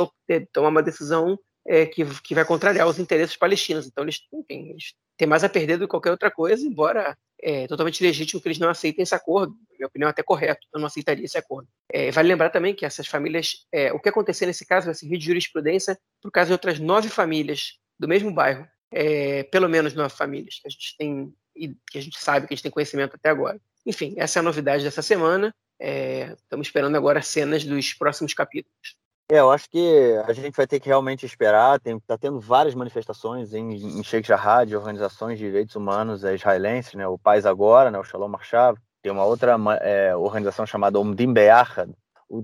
tomar 0.54 0.70
uma 0.70 0.84
decisão 0.84 1.38
é, 1.68 1.88
que, 1.88 2.06
que 2.22 2.36
vai 2.36 2.46
contrariar 2.46 2.88
os 2.88 3.00
interesses 3.00 3.36
palestinos. 3.36 3.88
Então, 3.88 4.04
eles, 4.04 4.22
enfim, 4.32 4.70
eles 4.70 4.94
têm 5.18 5.28
mais 5.28 5.44
a 5.44 5.50
perder 5.50 5.78
do 5.78 5.86
que 5.86 5.92
qualquer 5.92 6.12
outra 6.12 6.30
coisa, 6.30 6.66
embora 6.66 7.18
é 7.42 7.68
totalmente 7.68 8.02
legítimo 8.02 8.40
que 8.40 8.48
eles 8.48 8.60
não 8.60 8.70
aceitem 8.70 9.04
esse 9.04 9.16
acordo. 9.16 9.54
Na 9.72 9.78
minha 9.78 9.88
opinião, 9.88 10.08
é 10.08 10.12
até 10.12 10.22
correto, 10.22 10.68
eu 10.74 10.80
não 10.80 10.88
aceitaria 10.88 11.26
esse 11.26 11.38
acordo. 11.38 11.68
É, 11.92 12.12
vale 12.12 12.28
lembrar 12.28 12.52
também 12.52 12.76
que 12.76 12.86
essas 12.86 13.08
famílias, 13.08 13.66
é, 13.72 13.92
o 13.92 14.00
que 14.00 14.10
acontecer 14.10 14.46
nesse 14.46 14.66
caso 14.66 14.86
vai 14.86 14.96
servir 14.96 15.18
de 15.18 15.26
jurisprudência 15.26 15.98
para 16.22 16.30
o 16.30 16.32
caso 16.32 16.48
de 16.50 16.54
outras 16.54 16.80
nove 16.80 17.10
famílias 17.10 17.80
do 18.00 18.08
mesmo 18.08 18.32
bairro 18.32 18.68
é, 18.94 19.44
pelo 19.44 19.68
menos 19.68 19.94
nove 19.94 20.16
famílias 20.16 20.60
que 20.62 20.68
a 20.68 20.70
gente 20.70 20.96
tem 20.98 21.34
e 21.56 21.76
que 21.90 21.98
a 21.98 22.02
gente 22.02 22.20
sabe 22.20 22.48
que 22.48 22.54
a 22.54 22.56
gente 22.56 22.64
tem 22.64 22.72
conhecimento 22.72 23.16
até 23.16 23.30
agora. 23.30 23.60
Enfim, 23.86 24.16
essa 24.18 24.40
é 24.40 24.42
a 24.42 24.44
novidade 24.44 24.84
dessa 24.84 25.02
semana. 25.02 25.54
É, 25.80 26.34
estamos 26.34 26.68
esperando 26.68 26.96
agora 26.96 27.22
cenas 27.22 27.64
dos 27.64 27.94
próximos 27.94 28.34
capítulos. 28.34 28.98
É, 29.30 29.40
eu 29.40 29.52
acho 29.52 29.70
que 29.70 30.22
a 30.26 30.34
gente 30.34 30.56
vai 30.56 30.68
ter 30.68 30.80
que 30.80 30.88
realmente 30.88 31.26
esperar. 31.26 31.80
Está 31.86 32.18
tendo 32.18 32.40
várias 32.40 32.76
manifestações 32.76 33.54
em, 33.54 33.74
em 33.74 34.04
Sheikh 34.04 34.28
Jarrah 34.28 34.66
de 34.66 34.76
organizações 34.76 35.38
de 35.38 35.46
direitos 35.46 35.76
humanos 35.76 36.24
é, 36.24 36.36
israelenses, 36.36 36.94
né? 36.94 37.08
O 37.08 37.18
Paz 37.18 37.46
Agora, 37.46 37.90
né? 37.90 38.00
o 38.00 38.04
Shalom 38.04 38.28
Marchav. 38.28 38.78
Tem 39.02 39.12
uma 39.12 39.26
outra 39.26 39.58
é, 39.82 40.16
organização 40.16 40.66
chamada 40.66 41.00
Omdim 41.00 41.34
Be'achad. 41.34 41.92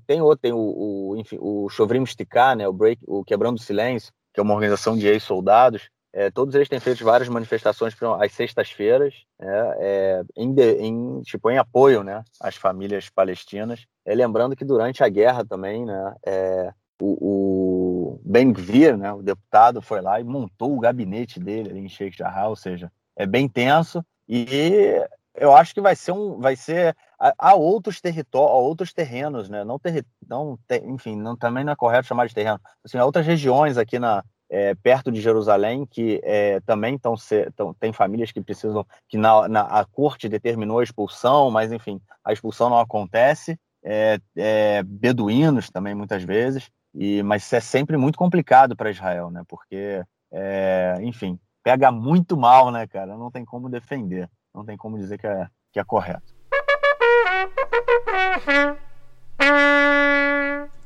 Tem 0.06 0.22
outro, 0.22 0.41
tem 0.41 0.54
o, 0.54 0.58
o, 0.58 1.18
enfim, 1.18 1.38
o 1.39 1.70
Shovrim 1.70 2.06
Stiká, 2.06 2.54
né? 2.54 2.68
o, 2.68 2.78
o 3.08 3.24
Quebrando 3.24 3.58
o 3.58 3.62
Silêncio, 3.62 4.12
que 4.34 4.39
é 4.39 4.43
uma 4.43 4.54
organização 4.54 4.97
de 4.97 5.08
ex-soldados. 5.08 5.89
É, 6.12 6.32
todos 6.32 6.55
eles 6.55 6.68
têm 6.68 6.80
feito 6.80 7.03
várias 7.03 7.30
manifestações 7.30 7.95
às 8.20 8.32
sextas-feiras, 8.34 9.14
é, 9.39 9.78
é, 9.80 10.24
em, 10.36 10.55
em, 10.80 11.22
tipo, 11.22 11.51
em 11.51 11.57
apoio 11.57 12.03
né, 12.03 12.24
às 12.39 12.55
famílias 12.55 13.10
palestinas. 13.10 13.86
É, 14.05 14.16
lembrando 14.16 14.55
que 14.55 14.66
durante 14.66 15.03
a 15.03 15.10
guerra 15.10 15.45
também, 15.45 15.86
né, 15.86 16.16
é, 16.26 16.74
o, 16.99 18.16
o 18.16 18.22
Ben 18.26 18.51
Gvir, 18.51 18.97
né, 18.97 19.14
o 19.14 19.22
deputado, 19.22 19.82
foi 19.82 20.01
lá 20.01 20.20
e 20.20 20.24
montou 20.24 20.76
o 20.76 20.80
gabinete 20.80 21.39
dele 21.39 21.70
ali 21.70 21.80
em 21.80 21.89
Sheikh 21.89 22.18
Jarrah, 22.18 22.49
ou 22.49 22.55
seja, 22.55 22.91
é 23.16 23.26
bem 23.28 23.47
tenso 23.47 24.03
e 24.28 24.99
eu 25.36 25.55
acho 25.55 25.74
que 25.74 25.82
vai 25.82 25.95
ser 25.95 26.12
um, 26.12 26.39
vai 26.39 26.55
ser 26.55 26.95
há, 27.18 27.53
outros 27.53 28.01
territórios, 28.01 28.51
outros 28.51 28.93
terrenos, 28.93 29.49
né? 29.49 29.64
Não, 29.64 29.80
ter, 29.80 30.05
não 30.28 30.60
enfim, 30.84 31.16
não, 31.16 31.36
também 31.36 31.64
não 31.64 31.74
é 31.74 31.76
correto 31.76 32.07
chamar 32.07 32.28
de 32.28 32.36
terreno. 32.36 32.60
Assim, 32.84 32.97
há 32.97 33.05
outras 33.05 33.26
regiões 33.26 33.78
aqui 33.78 33.97
na, 33.99 34.24
é, 34.50 34.74
perto 34.76 35.12
de 35.12 35.22
Jerusalém 35.22 35.86
que 35.86 36.20
é, 36.24 36.60
também 36.62 36.95
estão 36.95 37.14
tem 37.80 37.93
famílias 37.93 38.32
que 38.32 38.41
precisam 38.41 38.86
que 39.08 39.18
na, 39.18 39.47
na, 39.47 39.62
a 39.62 39.86
corte 39.86 40.28
determinou 40.28 40.80
a 40.80 40.84
expulsão, 40.84 41.52
mas 41.52 41.72
enfim 41.72 42.02
a 42.24 42.34
expulsão 42.34 42.70
não 42.70 42.80
acontece. 42.80 43.58
É, 43.82 44.20
é 44.36 44.84
beduínos 44.84 45.70
também 45.70 45.95
muitas 45.95 46.24
vezes 46.24 46.70
e 46.93 47.24
mas 47.24 47.43
isso 47.43 47.56
é 47.56 47.62
sempre 47.62 47.95
muito 47.95 48.18
complicado 48.18 48.76
para 48.76 48.91
Israel, 48.91 49.30
né? 49.30 49.43
Porque 49.47 50.04
é, 50.32 50.97
enfim 51.02 51.39
pega 51.64 51.91
muito 51.91 52.36
mal, 52.36 52.72
né, 52.72 52.88
cara? 52.88 53.16
Não 53.16 53.30
tem 53.30 53.45
como 53.45 53.70
defender, 53.70 54.30
não 54.54 54.66
tem 54.66 54.76
como 54.76 54.97
dizer 54.97 55.18
que 55.18 55.28
é, 55.28 55.47
que 55.72 55.80
é 55.80 55.84
correto. 55.84 56.34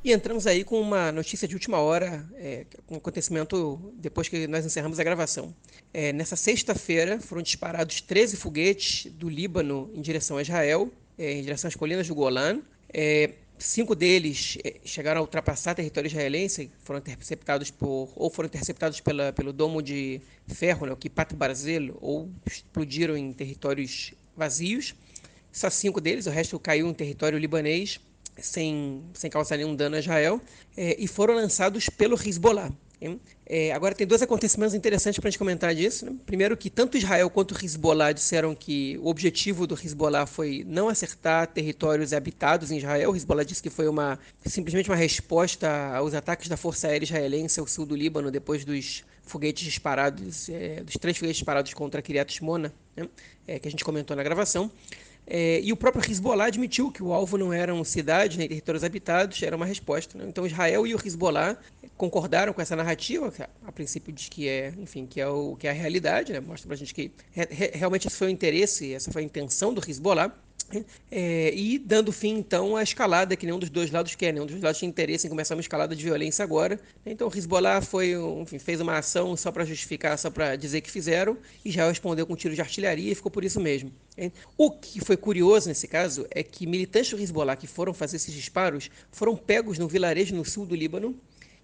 E 0.04 0.12
entramos 0.12 0.46
aí 0.46 0.66
com 0.66 0.82
uma 0.82 1.14
notícia 1.14 1.48
de 1.48 1.56
última 1.56 1.78
hora, 1.80 2.30
é, 2.36 2.66
um 2.92 2.98
acontecimento 2.98 3.94
depois 3.96 4.28
que 4.28 4.48
nós 4.48 4.66
encerramos 4.66 5.00
a 5.00 5.04
gravação. 5.04 5.56
É, 5.94 6.12
nessa 6.12 6.36
sexta-feira 6.36 7.22
foram 7.22 7.42
disparados 7.42 8.02
13 8.02 8.36
foguetes 8.36 9.10
do 9.14 9.30
Líbano 9.30 9.90
em 9.96 10.02
direção 10.02 10.36
a 10.36 10.42
Israel, 10.42 10.92
é, 11.18 11.32
em 11.32 11.42
direção 11.42 11.70
às 11.70 11.76
colinas 11.76 12.06
do 12.06 12.14
Golan. 12.14 12.62
É, 12.94 13.32
cinco 13.58 13.96
deles 13.96 14.58
é, 14.66 14.76
chegaram 14.84 15.20
a 15.20 15.22
ultrapassar 15.22 15.74
território 15.74 16.10
israelense, 16.10 16.70
foram 16.84 17.00
interceptados 17.00 17.72
por 17.72 18.12
ou 18.14 18.30
foram 18.30 18.48
interceptados 18.48 19.00
pela, 19.00 19.32
pelo 19.32 19.54
domo 19.54 19.82
de 19.82 20.20
ferro, 20.48 20.86
né, 20.86 20.92
o 20.92 20.98
Kipat 20.98 21.34
Barzel, 21.34 21.98
ou 22.02 22.30
explodiram 22.46 23.16
em 23.16 23.32
territórios 23.32 24.14
vazios. 24.36 24.96
Só 25.50 25.70
cinco 25.70 26.02
deles, 26.02 26.26
o 26.26 26.30
resto 26.30 26.60
caiu 26.60 26.90
em 26.90 26.94
território 26.94 27.40
libanês 27.40 28.02
sem, 28.38 29.04
sem 29.14 29.30
causar 29.30 29.58
nenhum 29.58 29.76
dano 29.76 29.96
a 29.96 30.00
Israel, 30.00 30.42
é, 30.76 30.96
e 31.00 31.08
foram 31.08 31.36
lançados 31.36 31.90
pelo 31.90 32.16
Hezbollah. 32.16 32.72
É, 33.46 33.74
agora, 33.74 33.94
tem 33.94 34.08
dois 34.08 34.22
acontecimentos 34.22 34.74
interessantes 34.74 35.20
para 35.20 35.28
a 35.28 35.32
gente 35.32 35.38
comentar 35.38 35.76
disso. 35.76 36.06
Né? 36.06 36.16
Primeiro, 36.26 36.56
que 36.56 36.70
tanto 36.70 36.98
Israel 36.98 37.30
quanto 37.30 37.54
Hezbollah 37.54 38.14
disseram 38.14 38.56
que 38.56 38.98
o 39.00 39.08
objetivo 39.08 39.68
do 39.68 39.76
Hezbollah 39.76 40.26
foi 40.26 40.64
não 40.66 40.88
acertar 40.88 41.48
territórios 41.48 42.14
habitados 42.14 42.72
em 42.72 42.78
Israel. 42.78 43.12
O 43.12 43.16
Hezbollah 43.16 43.44
disse 43.44 43.62
que 43.62 43.70
foi 43.70 43.88
uma, 43.88 44.18
simplesmente 44.46 44.90
uma 44.90 44.96
resposta 44.96 45.70
aos 45.96 46.14
ataques 46.14 46.48
da 46.48 46.56
Força 46.56 46.88
Aérea 46.88 47.06
Israelense 47.06 47.60
ao 47.60 47.68
sul 47.68 47.86
do 47.86 47.96
Líbano, 47.96 48.32
depois 48.32 48.64
dos 48.64 49.04
foguetes 49.24 49.64
disparados, 49.64 50.50
é, 50.50 50.82
dos 50.84 50.96
três 50.96 51.18
foguetes 51.18 51.38
disparados 51.38 51.74
contra 51.74 52.02
Kiryat 52.02 52.34
Shmona, 52.34 52.74
né? 52.96 53.10
é, 53.48 53.60
que 53.60 53.68
a 53.68 53.72
gente 53.72 53.84
comentou 53.84 54.16
na 54.16 54.24
gravação. 54.24 54.72
É, 55.26 55.62
e 55.62 55.72
o 55.72 55.78
próprio 55.78 56.04
Hezbollah 56.10 56.46
admitiu 56.46 56.92
que 56.92 57.02
o 57.02 57.14
alvo 57.14 57.38
não 57.38 57.54
eram 57.54 57.84
cidades 57.84 58.38
nem 58.38 58.48
territórios 58.48 58.84
habitados, 58.84 59.42
era 59.42 59.56
uma 59.56 59.66
resposta. 59.66 60.18
Né? 60.18 60.26
Então 60.28 60.46
Israel 60.46 60.86
e 60.86 60.94
o 60.94 61.00
Hezbollah 61.04 61.58
concordaram 61.96 62.52
com 62.52 62.62
essa 62.62 62.76
narrativa, 62.76 63.32
que 63.32 63.42
a 63.42 63.72
princípio 63.72 64.12
diz 64.12 64.28
que 64.28 64.48
é, 64.48 64.74
enfim, 64.78 65.06
que 65.06 65.22
é, 65.22 65.28
o, 65.28 65.56
que 65.56 65.68
é 65.68 65.70
a 65.70 65.74
realidade, 65.74 66.34
né? 66.34 66.40
mostra 66.40 66.68
pra 66.68 66.76
gente 66.76 66.94
que 66.94 67.12
re, 67.32 67.48
realmente 67.74 68.08
esse 68.08 68.18
foi 68.18 68.28
o 68.28 68.30
interesse, 68.30 68.94
essa 68.94 69.12
foi 69.12 69.22
a 69.22 69.26
intenção 69.26 69.74
do 69.74 69.82
Hezbollah. 69.88 70.34
É, 71.12 71.54
e 71.54 71.78
dando 71.78 72.12
fim, 72.12 72.38
então, 72.38 72.76
à 72.76 72.84
escalada 72.84 73.36
que 73.36 73.46
nenhum 73.46 73.60
dos 73.60 73.70
dois 73.70 73.92
lados 73.92 74.16
quer. 74.16 74.34
Nenhum 74.34 74.46
dos 74.46 74.62
lados 74.62 74.80
tinha 74.80 74.90
interesse 74.90 75.28
em 75.28 75.30
começar 75.30 75.56
uma 75.56 75.62
escalada 75.62 75.96
de 75.96 76.04
violência 76.04 76.44
agora. 76.44 76.80
Então, 77.06 77.28
o 77.28 77.38
Hezbollah 77.38 77.82
foi, 77.82 78.14
enfim, 78.42 78.60
fez 78.60 78.80
uma 78.82 78.98
ação 78.98 79.36
só 79.36 79.52
para 79.52 79.66
justificar, 79.66 80.18
só 80.18 80.30
para 80.30 80.56
dizer 80.56 80.82
que 80.82 80.90
fizeram, 80.90 81.38
e 81.64 81.72
já 81.72 81.88
respondeu 81.88 82.26
com 82.26 82.34
um 82.34 82.36
tiro 82.38 82.56
de 82.56 82.62
artilharia 82.62 83.12
e 83.12 83.16
ficou 83.16 83.32
por 83.32 83.44
isso 83.44 83.60
mesmo. 83.60 83.92
O 84.58 84.70
que 84.72 85.04
foi 85.04 85.18
curioso 85.18 85.68
nesse 85.68 85.88
caso 85.88 86.26
é 86.30 86.44
que 86.44 86.68
militantes 86.68 87.12
do 87.12 87.20
Hezbollah 87.20 87.56
que 87.56 87.66
foram 87.66 87.94
fazer 87.94 88.18
esses 88.18 88.34
disparos 88.34 88.90
foram 89.12 89.36
pegos 89.36 89.80
num 89.80 89.88
vilarejo 89.88 90.36
no 90.36 90.46
sul 90.46 90.66
do 90.66 90.76
Líbano 90.76 91.20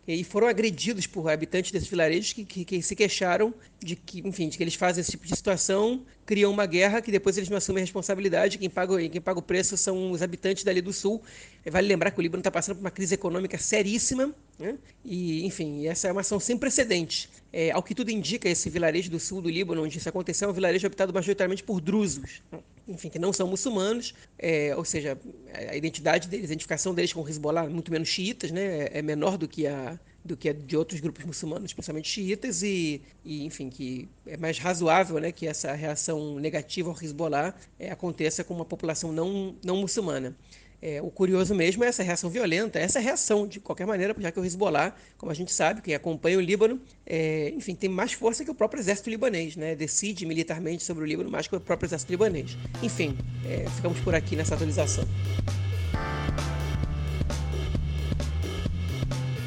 e 0.08 0.24
foram 0.24 0.48
agredidos 0.48 1.06
por 1.06 1.30
habitantes 1.30 1.72
desses 1.72 1.88
vilarejos 1.88 2.34
que, 2.34 2.44
que, 2.44 2.66
que, 2.66 2.82
se 2.82 2.96
queixaram 2.96 3.54
de 3.80 3.96
que, 3.96 4.28
enfim, 4.28 4.50
de 4.50 4.58
que 4.58 4.64
eles 4.64 4.76
fazem 4.76 5.02
esse 5.02 5.12
tipo 5.12 5.26
de 5.26 5.36
situação, 5.36 6.04
criam 6.26 6.52
uma 6.52 6.66
guerra 6.66 7.02
que 7.02 7.12
depois 7.12 7.38
eles 7.38 7.50
não 7.50 7.58
assumem 7.58 7.82
a 7.82 7.86
responsabilidade, 7.86 8.58
quem 8.58 8.70
paga, 8.70 8.98
quem 9.08 9.22
paga 9.22 9.40
o 9.40 9.42
preço 9.42 9.78
são 9.78 10.12
os 10.12 10.22
habitantes 10.22 10.64
dali 10.64 10.82
do 10.82 10.92
sul. 10.92 11.22
Vale 11.70 11.88
lembrar 11.88 12.12
que 12.12 12.20
o 12.20 12.22
Líbano 12.22 12.40
está 12.40 12.50
passando 12.50 12.78
por 12.78 12.82
uma 12.82 12.92
crise 12.92 13.14
econômica 13.14 13.58
seríssima, 13.58 14.34
né? 14.58 14.78
e, 15.06 15.46
enfim, 15.46 15.88
essa 15.88 16.08
é 16.08 16.12
uma 16.12 16.22
ação 16.22 16.40
sem 16.40 16.58
precedentes. 16.58 17.30
É, 17.54 17.72
ao 17.72 17.84
que 17.84 17.94
tudo 17.94 18.10
indica, 18.10 18.50
esse 18.50 18.70
vilarejo 18.70 19.12
do 19.12 19.20
sul 19.20 19.42
do 19.42 19.50
Líbano, 19.50 19.84
onde 19.84 19.98
isso 19.98 20.10
aconteceu, 20.10 20.48
é 20.48 20.52
um 20.52 20.56
vilarejo 20.56 20.88
habitado 20.88 21.14
majoritariamente 21.14 21.64
por 21.64 21.80
drusos 21.80 22.42
enfim, 22.90 23.10
que 23.10 23.20
não 23.20 23.32
são 23.32 23.48
muçulmanos, 23.48 24.14
é, 24.38 24.76
ou 24.76 24.84
seja, 24.84 25.18
a 25.54 25.76
identidade 25.76 26.28
deles, 26.28 26.46
a 26.46 26.54
identificação 26.54 26.94
deles 26.94 27.14
com 27.14 27.22
o 27.22 27.30
Hezbollah 27.30 27.66
é 27.66 27.70
muito 27.70 27.92
menos 27.92 28.08
xiitas, 28.08 28.52
né, 28.52 28.88
é, 28.88 29.00
é 29.00 29.02
menor 29.02 29.38
do 29.38 29.48
que 29.48 29.68
a 29.68 30.00
do 30.24 30.36
que 30.36 30.50
a 30.50 30.54
de 30.54 30.76
outros 30.76 31.00
grupos 31.00 31.24
muçulmanos, 31.24 31.72
especialmente 31.72 32.10
xiitas, 32.10 32.62
e, 32.62 33.02
e, 33.24 33.46
enfim, 33.46 33.70
que 33.70 34.08
é 34.28 34.36
mais 34.36 34.60
razoável 34.60 35.18
né, 35.18 35.32
que 35.32 35.48
essa 35.48 35.72
reação 35.74 36.38
negativa 36.38 36.90
ao 36.90 36.96
Hezbollah 37.02 37.56
é, 37.80 37.90
aconteça 37.90 38.44
com 38.44 38.54
uma 38.54 38.66
população 38.66 39.14
não, 39.14 39.56
não 39.64 39.78
muçulmana. 39.78 40.36
É, 40.82 41.02
o 41.02 41.10
curioso 41.10 41.54
mesmo 41.54 41.84
é 41.84 41.88
essa 41.88 42.04
reação 42.04 42.30
violenta, 42.30 42.80
essa 42.80 43.00
reação, 43.00 43.46
de 43.46 43.60
qualquer 43.60 43.86
maneira, 43.86 44.16
já 44.18 44.32
que 44.32 44.40
o 44.40 44.46
Hezbollah, 44.46 44.94
como 45.18 45.32
a 45.32 45.36
gente 45.36 45.52
sabe, 45.52 45.82
quem 45.82 45.94
acompanha 45.94 46.38
o 46.38 46.42
Líbano, 46.42 46.80
é, 47.06 47.52
enfim, 47.56 47.76
tem 47.76 47.90
mais 47.90 48.14
força 48.14 48.46
que 48.46 48.52
o 48.52 48.56
próprio 48.56 48.80
exército 48.80 49.10
libanês, 49.10 49.56
né? 49.56 49.76
decide 49.76 50.26
militarmente 50.26 50.84
sobre 50.84 51.04
o 51.04 51.08
Líbano 51.08 51.30
mais 51.30 51.48
que 51.48 51.56
o 51.56 51.60
próprio 51.60 51.88
exército 51.88 52.12
libanês. 52.12 52.58
Enfim, 52.82 53.18
é, 53.46 53.70
ficamos 53.70 54.00
por 54.00 54.16
aqui 54.16 54.36
nessa 54.36 54.56
atualização. 54.56 55.04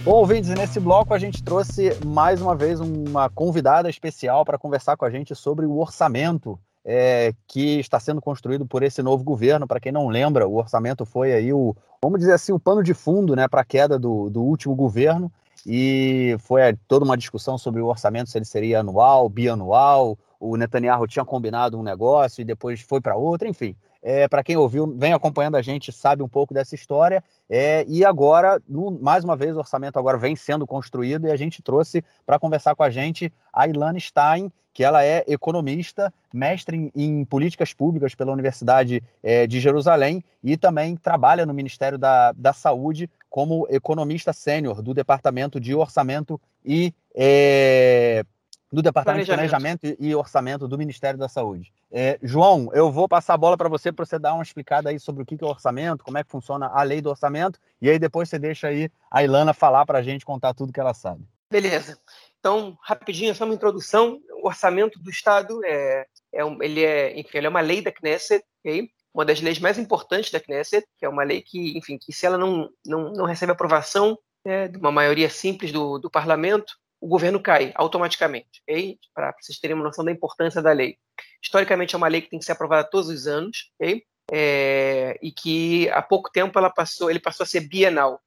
Bom, 0.05 0.15
ouvintes, 0.15 0.51
nesse 0.51 0.81
bloco 0.81 1.15
a 1.15 1.19
gente 1.19 1.45
trouxe 1.45 1.91
mais 2.05 2.43
uma 2.43 2.57
vez 2.57 2.81
uma 2.81 3.31
convidada 3.31 3.89
especial 3.89 4.45
para 4.45 4.59
conversar 4.59 4.97
com 4.97 5.05
a 5.05 5.11
gente 5.11 5.33
sobre 5.33 5.65
o 5.65 5.79
orçamento 5.79 6.59
é, 6.85 7.33
que 7.47 7.79
está 7.79 7.99
sendo 8.01 8.21
construído 8.21 8.67
por 8.67 8.83
esse 8.83 9.03
novo 9.03 9.23
governo. 9.23 9.67
Para 9.67 9.81
quem 9.81 9.93
não 9.93 10.09
lembra, 10.09 10.47
o 10.47 10.57
orçamento 10.57 11.05
foi 11.07 11.33
aí 11.33 11.53
o, 11.53 11.75
vamos 12.03 12.21
dizer 12.21 12.33
assim, 12.33 12.53
o 12.53 12.59
pano 12.59 12.83
de 12.83 12.95
fundo 12.95 13.37
né, 13.37 13.47
para 13.49 13.61
a 13.61 13.65
queda 13.65 13.99
do, 13.99 14.29
do 14.29 14.43
último 14.43 14.75
governo. 14.75 15.31
E 15.65 16.37
foi 16.41 16.77
toda 16.89 17.05
uma 17.05 17.17
discussão 17.17 17.57
sobre 17.57 17.81
o 17.81 17.87
orçamento, 17.87 18.31
se 18.31 18.39
ele 18.39 18.45
seria 18.45 18.81
anual, 18.81 19.29
bianual. 19.29 20.19
O 20.41 20.57
Netanyahu 20.57 21.07
tinha 21.07 21.25
combinado 21.25 21.79
um 21.79 21.83
negócio 21.83 22.43
e 22.43 22.45
depois 22.45 22.81
foi 22.81 23.01
para 23.01 23.15
outro, 23.15 23.47
enfim. 23.47 23.77
É, 24.03 24.27
para 24.27 24.43
quem 24.43 24.57
ouviu, 24.57 24.93
vem 24.99 25.13
acompanhando 25.13 25.55
a 25.57 25.63
gente, 25.63 25.93
sabe 25.93 26.25
um 26.25 26.29
pouco 26.29 26.53
dessa 26.53 26.75
história. 26.75 27.23
É, 27.49 27.85
e 27.87 28.05
agora, 28.05 28.61
no, 28.69 28.91
mais 28.91 29.23
uma 29.23 29.37
vez, 29.37 29.55
o 29.55 29.61
orçamento 29.61 29.97
agora 29.97 30.19
vem 30.19 30.35
sendo 30.35 30.67
construído 30.67 31.29
e 31.29 31.31
a 31.31 31.37
gente 31.37 31.63
trouxe 31.63 32.03
para 32.27 32.41
conversar 32.41 32.75
com 32.75 32.83
a 32.83 32.91
gente 32.91 33.33
a 33.53 33.69
Ilana 33.69 34.01
Stein, 34.01 34.51
que 34.73 34.83
ela 34.83 35.05
é 35.05 35.25
economista, 35.29 36.13
mestre 36.33 36.77
em, 36.77 36.93
em 36.95 37.25
políticas 37.25 37.75
públicas 37.75 38.15
pela 38.15 38.33
Universidade 38.33 39.03
é, 39.23 39.47
de 39.47 39.61
Jerusalém 39.61 40.25
e 40.43 40.57
também 40.57 40.97
trabalha 40.97 41.45
no 41.45 41.53
Ministério 41.53 41.99
da, 41.99 42.33
da 42.33 42.53
Saúde 42.53 43.09
como 43.29 43.67
economista 43.71 44.33
sênior 44.33 44.83
do 44.83 44.95
Departamento 44.95 45.61
de 45.61 45.75
Orçamento 45.75 46.41
e 46.65 46.95
é, 47.15 48.25
do 48.73 48.81
Departamento 48.81 49.27
Planejamento. 49.27 49.81
de 49.81 49.89
Planejamento 49.89 50.03
e 50.03 50.15
Orçamento 50.15 50.67
do 50.67 50.79
Ministério 50.79 51.19
da 51.19 51.29
Saúde. 51.29 51.71
É, 51.91 52.19
João, 52.23 52.71
eu 52.73 52.91
vou 52.91 53.07
passar 53.07 53.35
a 53.35 53.39
bola 53.39 53.57
para 53.57 53.69
você 53.69 53.93
para 53.93 54.07
você 54.07 54.19
dar 54.19 54.33
uma 54.33 54.43
explicada 54.43 54.89
aí 54.89 54.99
sobre 54.99 55.23
o 55.23 55.27
que 55.27 55.37
é 55.39 55.47
orçamento, 55.47 56.03
como 56.03 56.17
é 56.17 56.25
que 56.25 56.31
funciona 56.31 56.69
a 56.69 56.83
lei 56.83 57.03
do 57.03 57.11
orçamento, 57.11 57.59
e 57.83 57.91
aí 57.91 57.99
depois 57.99 58.31
você 58.31 58.39
deixa 58.39 58.69
aí 58.69 58.91
a 59.11 59.23
Ilana 59.23 59.53
falar 59.53 59.85
para 59.85 59.99
a 59.99 60.03
gente, 60.03 60.25
contar 60.25 60.55
tudo 60.55 60.73
que 60.73 60.81
ela 60.81 60.95
sabe. 60.95 61.23
Beleza. 61.51 61.99
Então, 62.41 62.77
rapidinho, 62.81 63.35
só 63.35 63.45
uma 63.45 63.55
introdução. 63.55 64.19
Orçamento 64.47 64.99
do 64.99 65.11
Estado 65.11 65.65
é, 65.65 66.07
é, 66.33 66.45
um, 66.45 66.63
ele 66.63 66.85
é, 66.85 67.19
enfim, 67.19 67.39
ele 67.39 67.47
é 67.47 67.51
uma 67.51 67.61
lei 67.61 67.81
da 67.81 67.93
Knesset, 67.93 68.45
okay? 68.61 68.91
uma 69.15 69.25
das 69.25 69.41
leis 69.41 69.59
mais 69.59 69.79
importantes 69.79 70.31
da 70.31 70.41
Knesset, 70.41 70.87
que 70.99 71.05
é 71.05 71.09
uma 71.09 71.23
lei 71.23 71.43
que, 71.43 71.77
enfim, 71.77 71.99
que 71.99 72.13
se 72.13 72.27
ela 72.27 72.39
não, 72.39 72.71
não, 72.87 73.13
não 73.13 73.25
recebe 73.25 73.53
aprovação 73.53 74.19
né, 74.45 74.69
de 74.69 74.79
uma 74.79 74.91
maioria 74.91 75.29
simples 75.29 75.73
do, 75.73 75.99
do 75.99 76.11
parlamento, 76.11 76.75
o 77.01 77.09
governo 77.09 77.41
cai 77.41 77.73
automaticamente, 77.75 78.63
okay? 78.63 78.99
para 79.15 79.35
vocês 79.41 79.59
terem 79.59 79.75
uma 79.75 79.85
noção 79.85 80.05
da 80.05 80.13
importância 80.13 80.63
da 80.63 80.73
lei. 80.73 80.97
Historicamente, 81.43 81.95
é 81.95 81.99
uma 81.99 82.09
lei 82.09 82.23
que 82.23 82.31
tem 82.31 82.39
que 82.39 82.45
ser 82.45 82.53
aprovada 82.53 82.89
todos 82.89 83.09
os 83.09 83.27
anos, 83.27 83.71
okay? 83.79 84.05
é, 84.31 85.19
e 85.23 85.31
que 85.31 85.89
há 85.91 86.01
pouco 86.01 86.31
tempo 86.31 86.59
ela 86.59 86.71
passou, 86.71 87.11
ele 87.11 87.21
passou 87.21 87.45
a 87.45 87.47
ser 87.47 87.61
bienal. 87.61 88.21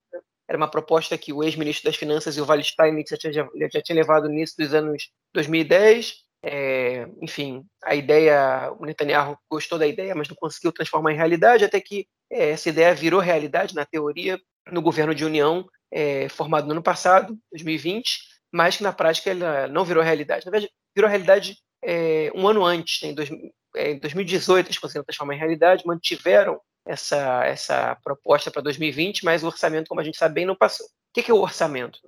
Era 0.47 0.57
uma 0.57 0.69
proposta 0.69 1.17
que 1.17 1.33
o 1.33 1.43
ex-ministro 1.43 1.85
das 1.85 1.95
Finanças, 1.95 2.37
o 2.37 2.63
Steinmetz, 2.63 3.09
já 3.09 3.17
tinha, 3.17 3.49
já 3.71 3.81
tinha 3.81 3.95
levado 3.95 4.27
no 4.27 4.33
início 4.33 4.55
dos 4.57 4.73
anos 4.73 5.09
2010. 5.33 6.25
É, 6.43 7.07
enfim, 7.21 7.65
a 7.83 7.95
ideia, 7.95 8.71
o 8.79 8.85
Netanyahu 8.85 9.37
gostou 9.49 9.79
da 9.79 9.87
ideia, 9.87 10.13
mas 10.13 10.29
não 10.29 10.35
conseguiu 10.35 10.71
transformar 10.71 11.11
em 11.11 11.15
realidade, 11.15 11.65
até 11.65 11.81
que 11.81 12.07
é, 12.31 12.51
essa 12.51 12.69
ideia 12.69 12.93
virou 12.93 13.19
realidade 13.19 13.73
na 13.73 13.83
teoria 13.85 14.39
no 14.71 14.81
governo 14.81 15.15
de 15.15 15.25
união 15.25 15.65
é, 15.91 16.29
formado 16.29 16.65
no 16.65 16.73
ano 16.73 16.83
passado, 16.83 17.37
2020, 17.51 18.19
mas 18.51 18.77
que 18.77 18.83
na 18.83 18.93
prática 18.93 19.31
ela 19.31 19.67
não 19.67 19.83
virou 19.83 20.03
realidade. 20.03 20.45
Na 20.45 20.51
verdade, 20.51 20.71
virou 20.95 21.09
realidade 21.09 21.57
é, 21.83 22.31
um 22.35 22.47
ano 22.47 22.65
antes, 22.65 23.01
né, 23.01 23.09
em, 23.09 23.15
dois, 23.15 23.29
é, 23.75 23.91
em 23.91 23.99
2018, 23.99 24.67
eles 24.67 24.77
conseguiram 24.77 25.05
transformar 25.05 25.35
em 25.35 25.39
realidade, 25.39 25.85
mantiveram 25.85 26.59
essa, 26.85 27.43
essa 27.45 27.95
proposta 28.03 28.51
para 28.51 28.61
2020, 28.61 29.25
mas 29.25 29.43
o 29.43 29.47
orçamento, 29.47 29.87
como 29.87 30.01
a 30.01 30.03
gente 30.03 30.17
sabe 30.17 30.35
bem, 30.35 30.45
não 30.45 30.55
passou. 30.55 30.85
O 30.85 30.89
que 31.13 31.29
é 31.31 31.33
o 31.33 31.41
orçamento? 31.41 31.99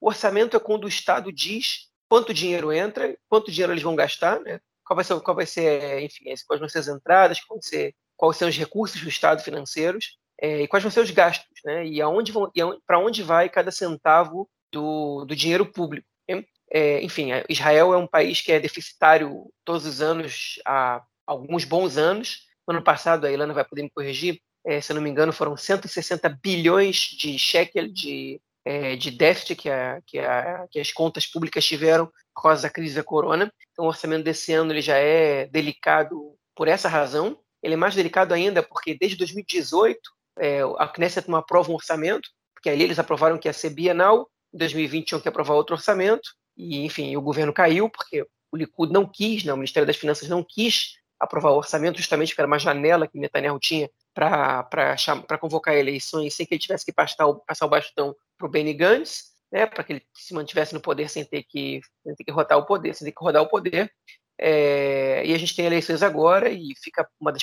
O 0.00 0.08
orçamento 0.08 0.56
é 0.56 0.60
quando 0.60 0.84
o 0.84 0.88
Estado 0.88 1.32
diz 1.32 1.88
quanto 2.08 2.34
dinheiro 2.34 2.72
entra, 2.72 3.16
quanto 3.28 3.50
dinheiro 3.50 3.72
eles 3.72 3.82
vão 3.82 3.96
gastar, 3.96 4.40
né? 4.40 4.60
qual 4.86 4.94
vai 4.94 5.04
ser, 5.04 5.20
qual 5.20 5.34
vai 5.34 5.46
ser 5.46 6.02
enfim, 6.02 6.24
quais 6.46 6.60
vão 6.60 6.68
ser 6.68 6.78
as 6.78 6.88
entradas, 6.88 7.38
ser, 7.60 7.94
quais 8.16 8.36
são 8.36 8.48
os 8.48 8.56
recursos 8.56 9.02
do 9.02 9.08
Estado 9.08 9.42
financeiros 9.42 10.16
é, 10.40 10.62
e 10.62 10.68
quais 10.68 10.82
vão 10.82 10.90
ser 10.90 11.00
os 11.00 11.10
gastos, 11.10 11.58
né? 11.64 11.84
E 11.86 12.00
aonde 12.00 12.30
vão, 12.30 12.50
para 12.86 12.98
onde 12.98 13.22
vai 13.22 13.48
cada 13.48 13.72
centavo 13.72 14.48
do, 14.72 15.24
do 15.24 15.34
dinheiro 15.34 15.66
público. 15.66 16.06
Né? 16.28 16.44
É, 16.70 17.02
enfim, 17.02 17.30
Israel 17.48 17.92
é 17.92 17.96
um 17.96 18.06
país 18.06 18.40
que 18.40 18.52
é 18.52 18.60
deficitário 18.60 19.50
todos 19.64 19.86
os 19.86 20.00
anos 20.00 20.60
há 20.64 21.02
alguns 21.26 21.64
bons 21.64 21.96
anos. 21.96 22.45
No 22.66 22.74
ano 22.74 22.82
passado, 22.82 23.26
a 23.26 23.32
Ilana 23.32 23.54
vai 23.54 23.64
poder 23.64 23.82
me 23.82 23.90
corrigir, 23.90 24.40
é, 24.64 24.80
se 24.80 24.90
eu 24.90 24.94
não 24.94 25.02
me 25.02 25.08
engano, 25.08 25.32
foram 25.32 25.56
160 25.56 26.28
bilhões 26.42 26.96
de 26.96 27.38
shekel 27.38 27.86
de, 27.86 28.40
é, 28.64 28.96
de 28.96 29.12
déficit 29.12 29.54
que, 29.54 29.70
a, 29.70 30.02
que, 30.04 30.18
a, 30.18 30.66
que, 30.68 30.80
as 30.80 30.90
contas 30.90 31.24
públicas 31.26 31.64
tiveram 31.64 32.06
por 32.34 32.42
causa 32.42 32.62
da 32.62 32.70
crise 32.70 32.96
da 32.96 33.04
corona. 33.04 33.52
Então, 33.70 33.84
o 33.84 33.88
orçamento 33.88 34.24
desse 34.24 34.52
ano 34.52 34.72
ele 34.72 34.80
já 34.82 34.96
é 34.96 35.46
delicado 35.46 36.34
por 36.54 36.66
essa 36.66 36.88
razão. 36.88 37.38
Ele 37.62 37.74
é 37.74 37.76
mais 37.76 37.94
delicado 37.94 38.34
ainda 38.34 38.60
porque 38.62 38.96
desde 38.98 39.16
2018 39.18 40.00
é, 40.38 40.60
a 40.78 40.88
Knesset 40.88 41.30
não 41.30 41.38
aprova 41.38 41.70
um 41.70 41.74
orçamento, 41.74 42.28
porque 42.54 42.68
ali 42.68 42.82
eles 42.82 42.98
aprovaram 42.98 43.38
que 43.38 43.48
ia 43.48 43.52
ser 43.52 43.70
bienal, 43.70 44.28
em 44.52 44.58
2020 44.58 45.06
tinham 45.06 45.20
que 45.20 45.28
aprovar 45.28 45.54
outro 45.54 45.76
orçamento, 45.76 46.30
e 46.56 46.84
enfim, 46.84 47.14
o 47.16 47.22
governo 47.22 47.52
caiu 47.52 47.88
porque 47.88 48.26
o 48.50 48.56
Likud 48.56 48.92
não 48.92 49.06
quis, 49.06 49.44
né, 49.44 49.52
o 49.52 49.56
Ministério 49.56 49.86
das 49.86 49.96
Finanças 49.96 50.28
não 50.28 50.42
quis 50.42 50.96
aprovar 51.18 51.50
o 51.50 51.56
orçamento, 51.56 51.98
justamente 51.98 52.30
porque 52.30 52.40
era 52.40 52.46
uma 52.46 52.58
janela 52.58 53.06
que 53.06 53.18
Netanyahu 53.18 53.58
tinha 53.58 53.90
para 54.14 55.38
convocar 55.40 55.74
eleições 55.74 56.34
sem 56.34 56.46
que 56.46 56.54
ele 56.54 56.60
tivesse 56.60 56.84
que 56.84 56.92
passar 56.92 57.26
o, 57.26 57.36
passar 57.40 57.66
o 57.66 57.68
bastão 57.68 58.14
para 58.38 58.46
o 58.46 58.50
Benny 58.50 58.74
Gantz, 58.74 59.34
né, 59.52 59.66
para 59.66 59.84
que 59.84 59.94
ele 59.94 60.02
se 60.14 60.34
mantivesse 60.34 60.74
no 60.74 60.80
poder 60.80 61.08
sem 61.08 61.24
ter 61.24 61.42
que, 61.42 61.80
sem 62.02 62.14
ter 62.14 62.24
que 62.24 62.32
rodar 62.32 62.58
o 62.58 62.66
poder, 62.66 62.94
sem 62.94 63.06
ter 63.06 63.12
que 63.12 63.24
rodar 63.24 63.42
o 63.42 63.48
poder. 63.48 63.90
É, 64.38 65.24
e 65.24 65.32
a 65.32 65.38
gente 65.38 65.56
tem 65.56 65.64
eleições 65.64 66.02
agora 66.02 66.50
e 66.50 66.74
fica 66.82 67.08
uma 67.18 67.32
das, 67.32 67.42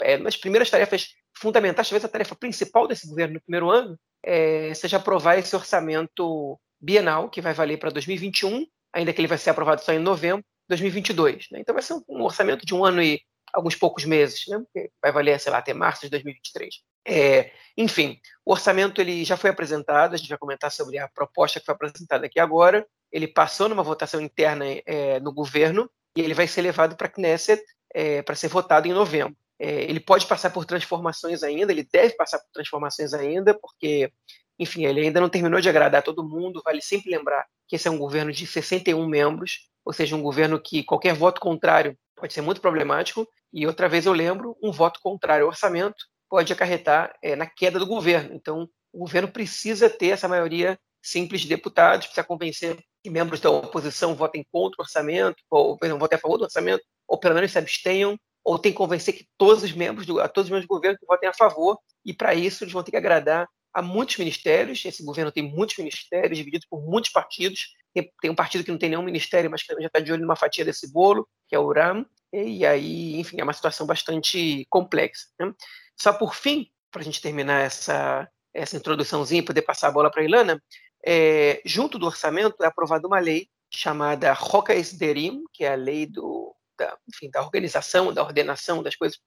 é, 0.00 0.16
das 0.16 0.36
primeiras 0.36 0.70
tarefas 0.70 1.08
fundamentais, 1.36 1.88
talvez 1.88 2.04
a 2.04 2.08
tarefa 2.08 2.34
principal 2.34 2.88
desse 2.88 3.06
governo 3.06 3.34
no 3.34 3.40
primeiro 3.42 3.70
ano, 3.70 3.98
é, 4.22 4.72
seja 4.72 4.96
aprovar 4.96 5.38
esse 5.38 5.54
orçamento 5.54 6.58
bienal, 6.80 7.28
que 7.28 7.42
vai 7.42 7.52
valer 7.52 7.78
para 7.78 7.90
2021, 7.90 8.66
ainda 8.92 9.12
que 9.12 9.20
ele 9.20 9.28
vai 9.28 9.36
ser 9.36 9.50
aprovado 9.50 9.82
só 9.82 9.92
em 9.92 9.98
novembro 9.98 10.44
2022. 10.68 11.48
Né? 11.50 11.60
Então 11.60 11.74
vai 11.74 11.82
ser 11.82 11.94
um 12.08 12.22
orçamento 12.22 12.64
de 12.64 12.74
um 12.74 12.84
ano 12.84 13.02
e 13.02 13.20
alguns 13.52 13.74
poucos 13.74 14.04
meses, 14.04 14.44
né? 14.48 14.62
vai 15.00 15.12
valer, 15.12 15.38
sei 15.40 15.52
lá, 15.52 15.58
até 15.58 15.72
março 15.72 16.02
de 16.02 16.10
2023. 16.10 16.82
É, 17.08 17.52
enfim, 17.76 18.18
o 18.44 18.52
orçamento 18.52 19.00
ele 19.00 19.24
já 19.24 19.36
foi 19.36 19.50
apresentado, 19.50 20.14
a 20.14 20.16
gente 20.16 20.28
vai 20.28 20.38
comentar 20.38 20.72
sobre 20.72 20.98
a 20.98 21.08
proposta 21.08 21.60
que 21.60 21.66
foi 21.66 21.74
apresentada 21.74 22.26
aqui 22.26 22.40
agora. 22.40 22.86
Ele 23.12 23.28
passou 23.28 23.68
numa 23.68 23.82
votação 23.82 24.20
interna 24.20 24.64
é, 24.84 25.20
no 25.20 25.32
governo 25.32 25.88
e 26.16 26.20
ele 26.20 26.34
vai 26.34 26.48
ser 26.48 26.62
levado 26.62 26.96
para 26.96 27.06
a 27.06 27.10
Knesset 27.10 27.62
é, 27.94 28.22
para 28.22 28.34
ser 28.34 28.48
votado 28.48 28.88
em 28.88 28.92
novembro. 28.92 29.36
É, 29.58 29.84
ele 29.84 30.00
pode 30.00 30.26
passar 30.26 30.50
por 30.50 30.64
transformações 30.66 31.42
ainda, 31.42 31.72
ele 31.72 31.88
deve 31.90 32.14
passar 32.14 32.38
por 32.38 32.50
transformações 32.52 33.14
ainda, 33.14 33.54
porque, 33.54 34.12
enfim, 34.58 34.84
ele 34.84 35.00
ainda 35.00 35.20
não 35.20 35.28
terminou 35.28 35.60
de 35.60 35.68
agradar 35.68 36.02
todo 36.02 36.26
mundo. 36.26 36.62
Vale 36.64 36.80
sempre 36.80 37.10
lembrar 37.10 37.46
que 37.68 37.76
esse 37.76 37.88
é 37.88 37.90
um 37.90 37.98
governo 37.98 38.32
de 38.32 38.46
61 38.46 39.06
membros, 39.06 39.68
ou 39.84 39.92
seja, 39.92 40.16
um 40.16 40.22
governo 40.22 40.60
que 40.60 40.82
qualquer 40.82 41.14
voto 41.14 41.40
contrário 41.40 41.96
pode 42.14 42.32
ser 42.32 42.40
muito 42.40 42.60
problemático. 42.60 43.28
E 43.52 43.66
outra 43.66 43.88
vez 43.88 44.06
eu 44.06 44.12
lembro, 44.12 44.56
um 44.62 44.72
voto 44.72 45.00
contrário 45.02 45.44
ao 45.44 45.50
orçamento 45.50 46.04
pode 46.28 46.52
acarretar 46.52 47.14
é, 47.22 47.36
na 47.36 47.46
queda 47.46 47.78
do 47.78 47.86
governo. 47.86 48.34
Então, 48.34 48.68
o 48.92 48.98
governo 49.00 49.28
precisa 49.28 49.88
ter 49.88 50.08
essa 50.08 50.26
maioria 50.26 50.78
simples 51.02 51.42
de 51.42 51.48
deputados, 51.48 52.06
precisa 52.06 52.26
convencer 52.26 52.78
que 53.02 53.10
membros 53.10 53.40
da 53.40 53.50
oposição 53.50 54.14
votem 54.16 54.44
contra 54.50 54.76
o 54.80 54.82
orçamento, 54.82 55.36
ou 55.48 55.78
não 55.82 55.98
votem 55.98 56.16
a 56.16 56.20
favor 56.20 56.38
do 56.38 56.44
orçamento, 56.44 56.82
ou 57.06 57.18
pelo 57.18 57.34
menos 57.34 57.52
se 57.52 57.58
abstenham 57.58 58.18
ou 58.46 58.60
tem 58.60 58.70
que 58.70 58.78
convencer 58.78 59.12
que 59.12 59.26
todos 59.36 59.64
os 59.64 59.72
membros 59.72 60.06
do, 60.06 60.16
todos 60.28 60.44
os 60.44 60.50
membros 60.50 60.66
do 60.66 60.74
governo 60.74 60.96
votem 61.04 61.28
a 61.28 61.34
favor, 61.34 61.76
e 62.04 62.14
para 62.14 62.32
isso 62.32 62.62
eles 62.62 62.72
vão 62.72 62.84
ter 62.84 62.92
que 62.92 62.96
agradar 62.96 63.48
a 63.76 63.82
muitos 63.82 64.16
ministérios. 64.16 64.82
Esse 64.86 65.04
governo 65.04 65.30
tem 65.30 65.42
muitos 65.42 65.76
ministérios, 65.76 66.38
divididos 66.38 66.66
por 66.66 66.80
muitos 66.80 67.10
partidos. 67.10 67.74
Tem, 67.92 68.10
tem 68.22 68.30
um 68.30 68.34
partido 68.34 68.64
que 68.64 68.70
não 68.70 68.78
tem 68.78 68.88
nenhum 68.88 69.02
ministério, 69.02 69.50
mas 69.50 69.62
que 69.62 69.74
já 69.74 69.86
está 69.86 70.00
de 70.00 70.10
olho 70.10 70.22
numa 70.22 70.34
fatia 70.34 70.64
desse 70.64 70.90
bolo, 70.90 71.28
que 71.46 71.54
é 71.54 71.58
o 71.58 71.70
RAM. 71.70 72.06
E, 72.32 72.60
e 72.60 72.66
aí, 72.66 73.20
enfim, 73.20 73.38
é 73.38 73.44
uma 73.44 73.52
situação 73.52 73.86
bastante 73.86 74.66
complexa. 74.70 75.26
Né? 75.38 75.52
Só 75.94 76.14
por 76.14 76.34
fim, 76.34 76.70
para 76.90 77.02
a 77.02 77.04
gente 77.04 77.20
terminar 77.20 77.60
essa, 77.66 78.26
essa 78.54 78.78
introduçãozinha 78.78 79.42
e 79.42 79.44
poder 79.44 79.60
passar 79.60 79.88
a 79.88 79.92
bola 79.92 80.10
para 80.10 80.22
a 80.22 80.24
Ilana, 80.24 80.62
é, 81.04 81.60
junto 81.66 81.98
do 81.98 82.06
orçamento 82.06 82.64
é 82.64 82.66
aprovada 82.66 83.06
uma 83.06 83.18
lei 83.18 83.46
chamada 83.70 84.32
Roca 84.32 84.74
Esderim, 84.74 85.42
que 85.52 85.64
é 85.64 85.72
a 85.72 85.76
lei 85.76 86.06
do 86.06 86.56
da, 86.78 86.96
enfim, 87.08 87.30
da 87.30 87.42
organização, 87.42 88.12
da 88.12 88.22
ordenação 88.22 88.82
das 88.82 88.94
coisas, 88.94 89.18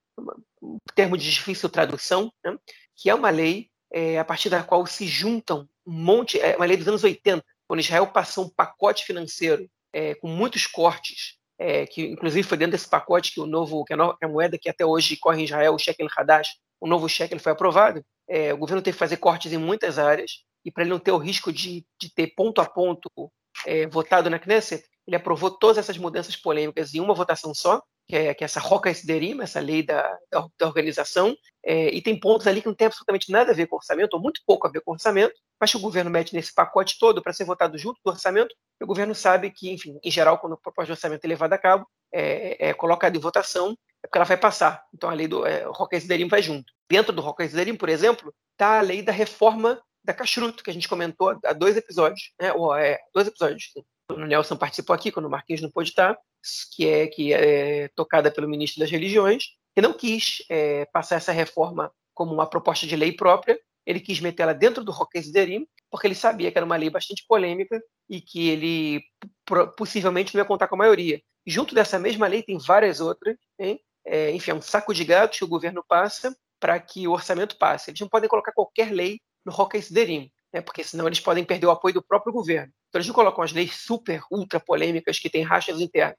um 0.62 0.78
termo 0.94 1.18
de 1.18 1.30
difícil 1.32 1.68
tradução, 1.68 2.32
né? 2.44 2.56
que 2.96 3.10
é 3.10 3.16
uma 3.16 3.30
lei 3.30 3.69
é, 3.92 4.20
a 4.20 4.26
partir 4.26 4.50
da 4.50 4.64
qual 4.64 4.86
se 4.86 5.08
juntam 5.08 5.68
um 5.86 5.92
monte, 5.92 6.40
é 6.40 6.56
uma 6.56 6.66
lei 6.66 6.78
dos 6.78 6.88
anos 6.88 7.04
80, 7.04 7.44
quando 7.68 7.80
Israel 7.80 8.08
passou 8.08 8.46
um 8.46 8.50
pacote 8.50 9.06
financeiro 9.06 9.70
é, 9.94 10.16
com 10.16 10.28
muitos 10.28 10.68
cortes, 10.68 11.38
é, 11.58 11.86
que 11.86 12.04
inclusive 12.04 12.48
foi 12.48 12.58
dentro 12.58 12.74
desse 12.74 12.90
pacote 12.90 13.34
que 13.34 13.40
o 13.40 13.46
novo, 13.46 13.84
que 13.84 13.94
a, 13.94 13.98
nova, 13.98 14.18
moeda 14.24 14.58
que 14.58 14.70
até 14.70 14.86
hoje 14.86 15.18
corre 15.18 15.42
em 15.42 15.46
Israel, 15.46 15.74
o 15.74 15.80
shekel 15.80 16.08
Hadash, 16.16 16.56
o 16.80 16.88
novo 16.88 17.10
shekel 17.10 17.40
foi 17.40 17.52
aprovado, 17.52 18.04
é, 18.28 18.54
o 18.54 18.58
governo 18.58 18.82
teve 18.82 18.96
que 18.96 19.00
fazer 19.00 19.18
cortes 19.18 19.52
em 19.52 19.58
muitas 19.58 20.00
áreas, 20.00 20.44
e 20.64 20.72
para 20.72 20.84
ele 20.84 20.92
não 20.92 21.00
ter 21.00 21.12
o 21.12 21.18
risco 21.18 21.52
de, 21.52 21.86
de 22.00 22.14
ter 22.14 22.28
ponto 22.36 22.62
a 22.62 22.66
ponto 22.66 23.10
é, 23.66 23.88
votado 23.88 24.30
na 24.30 24.40
Knesset, 24.40 24.84
ele 25.08 25.16
aprovou 25.16 25.52
todas 25.52 25.78
essas 25.78 25.98
mudanças 25.98 26.36
polêmicas 26.36 26.94
em 26.94 27.00
uma 27.00 27.14
votação 27.14 27.54
só, 27.54 27.82
que 28.10 28.16
é, 28.16 28.34
que 28.34 28.44
é 28.44 28.46
essa 28.46 28.60
Roca 28.60 28.90
Esderim, 28.90 29.40
essa 29.40 29.60
lei 29.60 29.84
da, 29.84 30.02
da, 30.32 30.48
da 30.58 30.66
organização, 30.66 31.38
é, 31.64 31.94
e 31.94 32.02
tem 32.02 32.20
pontos 32.20 32.48
ali 32.48 32.60
que 32.60 32.68
não 32.68 32.74
tem 32.74 32.88
absolutamente 32.88 33.32
nada 33.32 33.52
a 33.52 33.56
ver 33.56 33.68
com 33.68 33.76
orçamento, 33.76 34.16
ou 34.16 34.20
muito 34.20 34.42
pouco 34.48 34.66
a 34.66 34.72
ver 34.72 34.82
com 34.82 34.94
orçamento, 34.94 35.36
mas 35.62 35.70
que 35.70 35.78
o 35.78 35.80
governo 35.80 36.10
mete 36.10 36.34
nesse 36.34 36.52
pacote 36.52 36.98
todo 37.00 37.22
para 37.22 37.34
ser 37.34 37.46
votado 37.46 37.78
junto 37.78 38.00
do 38.04 38.10
orçamento, 38.10 38.56
e 38.82 38.84
o 38.84 38.88
governo 38.88 39.14
sabe 39.14 39.52
que, 39.52 39.70
enfim, 39.72 40.00
em 40.04 40.10
geral, 40.10 40.40
quando 40.40 40.54
a 40.54 40.58
proposta 40.58 40.88
de 40.88 40.94
orçamento 40.94 41.24
é 41.24 41.28
levada 41.28 41.54
a 41.54 41.60
cabo, 41.60 41.86
é, 42.12 42.70
é 42.70 42.74
colocada 42.74 43.16
em 43.16 43.22
votação, 43.22 43.78
é 44.04 44.08
porque 44.08 44.18
ela 44.18 44.26
vai 44.26 44.38
passar. 44.38 44.84
Então 44.92 45.10
a 45.10 45.14
lei 45.14 45.28
do 45.28 45.46
é, 45.46 45.66
Roca 45.68 45.96
Esderim 45.96 46.28
vai 46.28 46.42
junto. 46.42 46.74
Dentro 46.90 47.14
do 47.14 47.22
Roca 47.22 47.44
Esderim, 47.44 47.76
por 47.76 47.90
exemplo, 47.90 48.34
está 48.54 48.80
a 48.80 48.82
lei 48.82 49.04
da 49.04 49.12
reforma 49.12 49.80
da 50.04 50.14
Kashrut, 50.14 50.64
que 50.64 50.72
a 50.72 50.74
gente 50.74 50.88
comentou 50.88 51.38
há 51.46 51.54
dois 51.54 51.78
episódios, 51.78 52.34
né? 52.42 52.54
ou 52.54 52.76
é, 52.76 52.98
dois 53.14 53.28
episódios, 53.28 53.72
quando 54.10 54.24
o 54.24 54.26
Nelson 54.26 54.58
participou 54.58 54.96
aqui, 54.96 55.12
quando 55.12 55.28
o 55.28 55.30
Marquinhos 55.30 55.62
não 55.62 55.70
pôde 55.70 55.90
estar, 55.90 56.18
que 56.76 56.88
é, 56.88 57.08
que 57.08 57.32
é 57.32 57.90
tocada 57.90 58.32
pelo 58.32 58.50
ministro 58.50 58.80
das 58.80 58.90
Religiões, 58.90 59.50
que 59.76 59.82
não 59.82 59.94
quis 59.94 60.44
é, 60.50 60.86
passar 60.86 61.18
essa 61.18 61.32
reforma 61.32 61.92
como 62.16 62.34
uma 62.34 62.50
proposta 62.50 62.88
de 62.88 62.96
lei 62.96 63.12
própria, 63.12 63.60
ele 63.86 64.00
quis 64.00 64.20
metê-la 64.20 64.54
dentro 64.54 64.84
do 64.84 64.92
Roques 64.92 65.32
porque 65.92 66.08
ele 66.08 66.16
sabia 66.16 66.52
que 66.52 66.58
era 66.58 66.66
uma 66.66 66.76
lei 66.76 66.90
bastante 66.90 67.24
polêmica 67.28 67.80
e 68.10 68.20
que 68.20 68.50
ele 68.50 69.04
possivelmente 69.78 70.34
não 70.34 70.42
ia 70.42 70.48
contar 70.48 70.68
com 70.68 70.76
a 70.76 70.80
maioria. 70.80 71.22
Junto 71.46 71.76
dessa 71.76 72.00
mesma 72.00 72.28
lei 72.28 72.42
tem 72.42 72.58
várias 72.58 73.00
outras? 73.00 73.38
É, 74.06 74.32
enfim, 74.32 74.52
é 74.52 74.56
um 74.56 74.62
saco 74.62 74.94
de 74.94 75.06
gatos 75.06 75.38
que 75.38 75.44
o 75.44 75.48
governo 75.48 75.84
passa 75.88 76.36
para 76.60 76.80
que 76.80 77.08
o 77.08 77.12
orçamento 77.12 77.58
passe. 77.58 77.92
Eles 77.92 78.02
não 78.02 78.10
podem 78.10 78.30
colocar 78.30 78.52
qualquer 78.54 78.92
lei 78.92 79.20
no 79.46 79.52
Roques 79.52 79.92
né, 79.92 80.62
porque 80.62 80.84
senão 80.84 81.08
eles 81.08 81.20
podem 81.20 81.46
perder 81.46 81.68
o 81.68 81.72
apoio 81.72 81.94
do 81.94 82.04
próprio 82.04 82.34
governo. 82.34 82.74
Então 82.90 83.00
eles 83.00 83.08
não 83.08 83.16
colocam 83.16 83.44
as 83.44 83.52
leis 83.52 83.76
super, 83.76 84.22
ultra 84.32 84.60
polêmicas 84.60 85.20
que 85.20 85.30
têm 85.30 85.44
rachas 85.44 85.80
internas. 85.80 86.18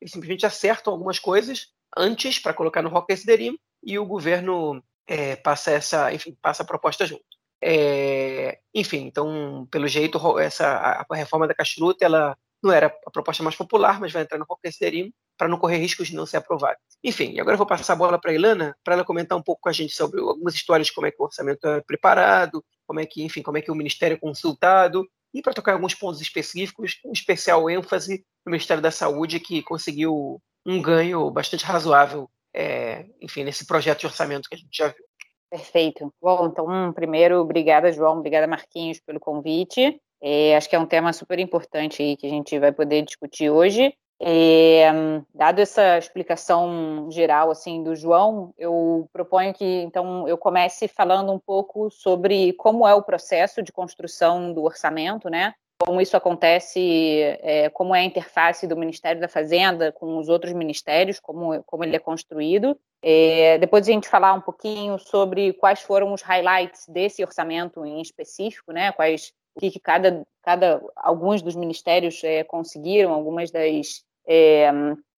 Eles 0.00 0.12
simplesmente 0.12 0.44
acertam 0.44 0.92
algumas 0.92 1.18
coisas 1.18 1.68
antes 1.96 2.38
para 2.38 2.54
colocar 2.54 2.82
no 2.82 2.88
Rock 2.88 3.14
Derim 3.24 3.56
e 3.82 3.98
o 3.98 4.06
governo 4.06 4.82
é, 5.06 5.36
passa 5.36 5.70
essa, 5.70 6.12
enfim, 6.12 6.36
passa 6.42 6.62
a 6.62 6.66
proposta 6.66 7.06
junto. 7.06 7.24
É, 7.60 8.58
enfim, 8.74 9.06
então, 9.06 9.66
pelo 9.70 9.88
jeito, 9.88 10.38
essa, 10.38 11.04
a 11.08 11.16
reforma 11.16 11.46
da 11.46 11.54
Cachiluta, 11.54 12.04
ela 12.04 12.36
não 12.62 12.72
era 12.72 12.86
a 13.06 13.10
proposta 13.10 13.42
mais 13.42 13.56
popular, 13.56 14.00
mas 14.00 14.12
vai 14.12 14.22
entrar 14.22 14.38
no 14.38 14.46
Rock 14.48 14.68
Derim 14.80 15.12
para 15.36 15.48
não 15.48 15.58
correr 15.58 15.78
riscos 15.78 16.08
de 16.08 16.16
não 16.16 16.26
ser 16.26 16.38
aprovado. 16.38 16.76
Enfim, 17.02 17.38
agora 17.38 17.54
eu 17.54 17.58
vou 17.58 17.66
passar 17.66 17.92
a 17.92 17.96
bola 17.96 18.20
para 18.20 18.32
a 18.32 18.34
Ilana 18.34 18.76
para 18.82 18.94
ela 18.94 19.04
comentar 19.04 19.38
um 19.38 19.42
pouco 19.42 19.62
com 19.62 19.68
a 19.68 19.72
gente 19.72 19.94
sobre 19.94 20.20
algumas 20.20 20.54
histórias 20.54 20.90
como 20.90 21.06
é 21.06 21.12
que 21.12 21.22
o 21.22 21.24
orçamento 21.24 21.66
é 21.66 21.80
preparado, 21.80 22.64
como 22.86 22.98
é 22.98 23.06
que, 23.06 23.22
enfim, 23.22 23.42
como 23.42 23.56
é 23.56 23.62
que 23.62 23.70
o 23.70 23.74
Ministério 23.74 24.16
é 24.16 24.18
consultado, 24.18 25.08
e 25.32 25.42
para 25.42 25.54
tocar 25.54 25.72
alguns 25.72 25.94
pontos 25.94 26.20
específicos, 26.20 26.94
com 26.94 27.12
especial 27.12 27.68
ênfase 27.68 28.24
no 28.44 28.52
Ministério 28.52 28.82
da 28.82 28.90
Saúde, 28.90 29.40
que 29.40 29.62
conseguiu 29.62 30.40
um 30.64 30.80
ganho 30.80 31.30
bastante 31.30 31.64
razoável, 31.64 32.30
é, 32.54 33.06
enfim, 33.20 33.44
nesse 33.44 33.66
projeto 33.66 34.00
de 34.00 34.06
orçamento 34.06 34.48
que 34.48 34.54
a 34.54 34.58
gente 34.58 34.76
já 34.76 34.88
viu. 34.88 35.04
Perfeito. 35.50 36.12
Bom, 36.20 36.46
então, 36.46 36.92
primeiro, 36.92 37.40
obrigada, 37.40 37.90
João, 37.92 38.18
obrigada, 38.18 38.46
Marquinhos, 38.46 39.00
pelo 39.00 39.18
convite. 39.18 40.00
É, 40.20 40.56
acho 40.56 40.68
que 40.68 40.76
é 40.76 40.78
um 40.78 40.86
tema 40.86 41.12
super 41.12 41.38
importante 41.38 42.02
aí 42.02 42.16
que 42.16 42.26
a 42.26 42.30
gente 42.30 42.58
vai 42.58 42.72
poder 42.72 43.02
discutir 43.02 43.48
hoje. 43.48 43.94
É, 44.20 44.90
dado 45.32 45.60
essa 45.60 45.96
explicação 45.96 47.08
geral 47.10 47.52
assim 47.52 47.84
do 47.84 47.94
João, 47.94 48.52
eu 48.58 49.08
proponho 49.12 49.54
que 49.54 49.64
então 49.64 50.26
eu 50.26 50.36
comece 50.36 50.88
falando 50.88 51.30
um 51.32 51.38
pouco 51.38 51.88
sobre 51.88 52.52
como 52.54 52.86
é 52.86 52.94
o 52.94 53.02
processo 53.02 53.62
de 53.62 53.70
construção 53.70 54.52
do 54.52 54.64
orçamento, 54.64 55.30
né? 55.30 55.54
Como 55.80 56.00
isso 56.00 56.16
acontece, 56.16 57.20
é, 57.40 57.70
como 57.70 57.94
é 57.94 58.00
a 58.00 58.04
interface 58.04 58.66
do 58.66 58.76
Ministério 58.76 59.20
da 59.20 59.28
Fazenda 59.28 59.92
com 59.92 60.18
os 60.18 60.28
outros 60.28 60.52
ministérios, 60.52 61.20
como, 61.20 61.62
como 61.62 61.84
ele 61.84 61.94
é 61.94 62.00
construído. 62.00 62.76
É, 63.00 63.58
depois 63.58 63.88
a 63.88 63.92
gente 63.92 64.08
falar 64.08 64.32
um 64.34 64.40
pouquinho 64.40 64.98
sobre 64.98 65.52
quais 65.52 65.80
foram 65.80 66.12
os 66.12 66.22
highlights 66.22 66.88
desse 66.88 67.22
orçamento 67.22 67.86
em 67.86 68.02
específico, 68.02 68.72
né? 68.72 68.90
Quais 68.90 69.32
que 69.60 69.78
cada, 69.78 70.26
cada 70.42 70.80
alguns 70.96 71.42
dos 71.42 71.54
ministérios 71.54 72.22
é, 72.24 72.42
conseguiram, 72.42 73.12
algumas 73.12 73.50
das 73.50 74.04
é, 74.28 74.70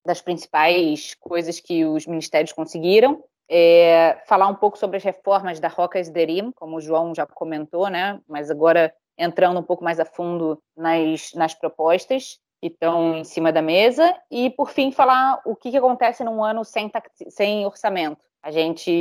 das 0.06 0.22
principais 0.22 1.16
coisas 1.20 1.60
que 1.60 1.84
os 1.86 2.06
ministérios 2.06 2.54
conseguiram. 2.54 3.24
É, 3.52 4.22
falar 4.28 4.48
um 4.48 4.56
pouco 4.56 4.78
sobre 4.78 4.98
as 4.98 5.04
reformas 5.04 5.60
da 5.60 5.68
Roca 5.68 6.00
Esderim, 6.00 6.52
como 6.52 6.78
o 6.78 6.82
João 6.82 7.16
já 7.16 7.26
comentou, 7.26 7.90
né? 7.90 8.22
Mas 8.28 8.52
agora 8.52 8.94
entrando 9.18 9.60
um 9.60 9.64
pouco 9.64 9.84
mais 9.84 10.00
a 10.00 10.06
fundo 10.06 10.62
nas, 10.78 11.34
nas 11.34 11.54
propostas 11.54 12.40
que 12.62 12.68
estão 12.68 13.18
em 13.18 13.24
cima 13.24 13.52
da 13.52 13.62
mesa 13.62 14.16
e, 14.30 14.50
por 14.52 14.70
fim, 14.70 14.92
falar 14.92 15.42
o 15.46 15.56
que, 15.56 15.72
que 15.72 15.78
acontece 15.78 16.24
num 16.24 16.44
ano 16.44 16.64
sem, 16.64 16.92
sem 17.30 17.66
orçamento. 17.66 18.24
A 18.44 18.52
gente, 18.52 18.92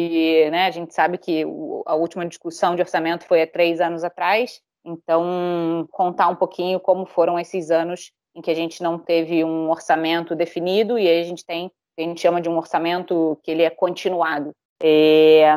né, 0.51 0.67
a 0.67 0.71
gente 0.71 0.95
sabe 0.95 1.19
que 1.19 1.45
o, 1.45 1.83
a 1.87 1.95
última 1.95 2.27
discussão 2.27 2.75
de 2.75 2.83
orçamento 2.83 3.25
foi 3.25 3.43
há 3.43 3.47
três 3.47 3.81
anos 3.81 4.03
atrás, 4.03 4.61
então 4.85 5.87
contar 5.91 6.29
um 6.29 6.37
pouquinho 6.37 6.81
como 6.81 7.05
foram 7.05 7.39
esses 7.39 7.71
anos 7.71 8.13
em 8.39 8.41
que 8.41 8.51
a 8.51 8.55
gente 8.55 8.83
não 8.83 8.99
teve 8.99 9.45
um 9.45 9.69
orçamento 9.69 10.35
definido 10.37 10.99
e 10.99 11.09
aí 11.09 11.21
a 11.21 11.25
gente 11.25 11.45
tem, 11.45 11.71
a 11.99 12.03
gente 12.03 12.21
chama 12.21 12.41
de 12.41 12.49
um 12.49 12.57
orçamento 12.57 13.39
que 13.43 13.51
ele 13.51 13.65
é 13.65 13.71
continuado. 13.71 14.53
É, 14.81 15.53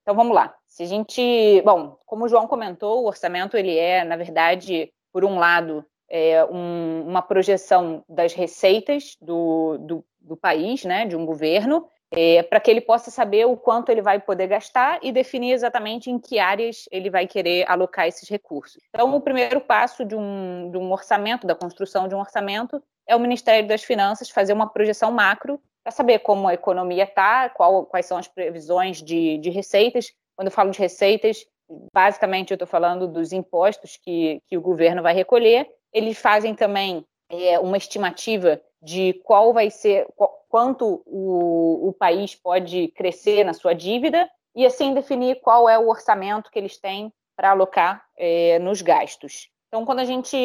então 0.00 0.14
vamos 0.14 0.34
lá. 0.34 0.54
Se 0.66 0.82
a 0.82 0.86
gente, 0.86 1.60
bom, 1.62 1.98
como 2.06 2.24
o 2.24 2.28
João 2.28 2.46
comentou, 2.46 3.02
o 3.02 3.06
orçamento 3.06 3.56
ele 3.56 3.76
é, 3.78 4.02
na 4.02 4.16
verdade, 4.16 4.90
por 5.12 5.24
um 5.24 5.38
lado, 5.38 5.84
é 6.08 6.42
um, 6.46 7.04
uma 7.06 7.20
projeção 7.20 8.02
das 8.08 8.32
receitas 8.32 9.16
do, 9.20 9.76
do, 9.78 10.04
do 10.18 10.36
país, 10.36 10.84
né, 10.84 11.04
de 11.04 11.14
um 11.14 11.26
governo, 11.26 11.86
é, 12.12 12.42
para 12.42 12.60
que 12.60 12.70
ele 12.70 12.80
possa 12.80 13.10
saber 13.10 13.46
o 13.46 13.56
quanto 13.56 13.90
ele 13.90 14.02
vai 14.02 14.20
poder 14.20 14.46
gastar 14.46 14.98
e 15.02 15.10
definir 15.10 15.52
exatamente 15.52 16.10
em 16.10 16.18
que 16.18 16.38
áreas 16.38 16.84
ele 16.92 17.08
vai 17.08 17.26
querer 17.26 17.64
alocar 17.68 18.06
esses 18.06 18.28
recursos. 18.28 18.82
Então, 18.90 19.14
o 19.16 19.20
primeiro 19.20 19.60
passo 19.60 20.04
de 20.04 20.14
um, 20.14 20.70
de 20.70 20.76
um 20.76 20.92
orçamento, 20.92 21.46
da 21.46 21.54
construção 21.54 22.06
de 22.06 22.14
um 22.14 22.20
orçamento, 22.20 22.82
é 23.08 23.16
o 23.16 23.20
Ministério 23.20 23.66
das 23.66 23.82
Finanças 23.82 24.28
fazer 24.28 24.52
uma 24.52 24.68
projeção 24.68 25.10
macro 25.10 25.58
para 25.82 25.90
saber 25.90 26.20
como 26.20 26.46
a 26.46 26.54
economia 26.54 27.04
está, 27.04 27.48
quais 27.48 28.06
são 28.06 28.18
as 28.18 28.28
previsões 28.28 29.02
de, 29.02 29.38
de 29.38 29.50
receitas. 29.50 30.12
Quando 30.36 30.48
eu 30.48 30.52
falo 30.52 30.70
de 30.70 30.78
receitas, 30.78 31.44
basicamente 31.92 32.50
eu 32.50 32.56
estou 32.56 32.68
falando 32.68 33.08
dos 33.08 33.32
impostos 33.32 33.96
que, 33.96 34.40
que 34.46 34.56
o 34.56 34.60
governo 34.60 35.02
vai 35.02 35.14
recolher. 35.14 35.68
Eles 35.92 36.18
fazem 36.18 36.54
também 36.54 37.04
é, 37.28 37.58
uma 37.58 37.76
estimativa 37.76 38.60
de 38.82 39.14
qual 39.24 39.52
vai 39.52 39.70
ser, 39.70 40.06
quanto 40.48 41.02
o, 41.06 41.88
o 41.88 41.92
país 41.92 42.34
pode 42.34 42.88
crescer 42.88 43.44
na 43.44 43.54
sua 43.54 43.74
dívida 43.74 44.28
e 44.54 44.66
assim 44.66 44.92
definir 44.92 45.40
qual 45.40 45.68
é 45.68 45.78
o 45.78 45.88
orçamento 45.88 46.50
que 46.50 46.58
eles 46.58 46.76
têm 46.76 47.12
para 47.36 47.50
alocar 47.50 48.04
é, 48.16 48.58
nos 48.58 48.82
gastos. 48.82 49.48
Então, 49.68 49.86
quando 49.86 50.00
a 50.00 50.04
gente, 50.04 50.36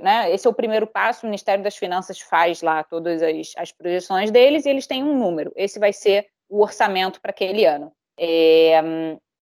né, 0.00 0.32
esse 0.32 0.44
é 0.46 0.50
o 0.50 0.54
primeiro 0.54 0.88
passo, 0.88 1.24
o 1.24 1.28
Ministério 1.28 1.62
das 1.62 1.76
Finanças 1.76 2.18
faz 2.20 2.62
lá 2.62 2.82
todas 2.82 3.22
as, 3.22 3.52
as 3.56 3.70
projeções 3.70 4.30
deles 4.30 4.66
e 4.66 4.70
eles 4.70 4.88
têm 4.88 5.04
um 5.04 5.16
número. 5.16 5.52
Esse 5.54 5.78
vai 5.78 5.92
ser 5.92 6.26
o 6.48 6.60
orçamento 6.60 7.20
para 7.20 7.30
aquele 7.30 7.64
ano. 7.64 7.92
É, 8.18 8.80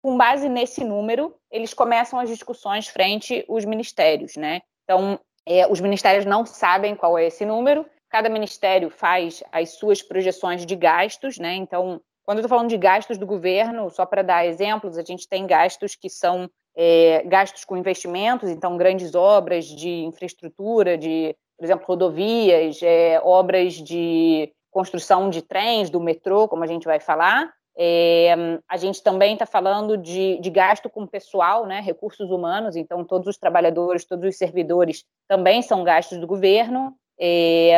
com 0.03 0.17
base 0.17 0.49
nesse 0.49 0.85
número, 0.85 1.35
eles 1.51 1.73
começam 1.73 2.19
as 2.19 2.29
discussões 2.29 2.89
frente 2.89 3.45
os 3.49 3.65
ministérios, 3.65 4.37
né? 4.37 4.61
Então, 4.85 5.19
é, 5.47 5.67
os 5.67 5.81
ministérios 5.81 6.27
não 6.27 6.45
sabem 6.45 6.95
qual 6.95 7.17
é 7.17 7.27
esse 7.27 7.47
número, 7.47 7.87
Cada 8.11 8.29
ministério 8.29 8.91
faz 8.91 9.43
as 9.53 9.71
suas 9.71 10.03
projeções 10.03 10.67
de 10.67 10.75
gastos, 10.75 11.39
né? 11.39 11.55
Então, 11.55 12.01
quando 12.25 12.39
eu 12.39 12.43
estou 12.43 12.57
falando 12.57 12.69
de 12.69 12.77
gastos 12.77 13.17
do 13.17 13.27
governo, 13.27 13.89
só 13.89 14.05
para 14.05 14.23
dar 14.23 14.45
exemplos, 14.45 14.99
a 14.99 15.03
gente 15.03 15.29
tem 15.29 15.47
gastos 15.47 15.95
que 15.95 16.11
são 16.11 16.51
é, 16.77 17.23
gastos 17.25 17.65
com 17.65 17.77
investimentos, 17.77 18.51
então 18.51 18.77
grandes 18.77 19.15
obras 19.15 19.65
de 19.65 20.05
infraestrutura, 20.05 20.99
de, 20.99 21.35
por 21.57 21.65
exemplo, 21.65 21.87
rodovias, 21.87 22.83
é, 22.83 23.21
obras 23.23 23.75
de 23.75 24.53
construção 24.71 25.31
de 25.31 25.43
trens, 25.43 25.91
do 25.91 26.01
metrô, 26.01 26.49
como 26.49 26.65
a 26.65 26.67
gente 26.67 26.85
vai 26.85 27.01
falar. 27.01 27.53
É, 27.77 28.35
a 28.69 28.77
gente 28.77 29.03
também 29.03 29.35
está 29.35 29.47
falando 29.47 29.97
de, 29.97 30.39
de, 30.41 30.51
gasto 30.51 30.91
com 30.91 31.07
pessoal, 31.07 31.65
né, 31.65 31.81
recursos 31.81 32.31
humanos, 32.31 32.77
então 32.77 33.05
todos 33.05 33.29
os 33.29 33.39
trabalhadores, 33.39 34.05
todos 34.05 34.29
os 34.29 34.37
servidores 34.37 35.05
também 35.29 35.63
são 35.63 35.85
gastos 35.85 36.19
do 36.19 36.27
governo 36.27 36.95
é, 37.21 37.73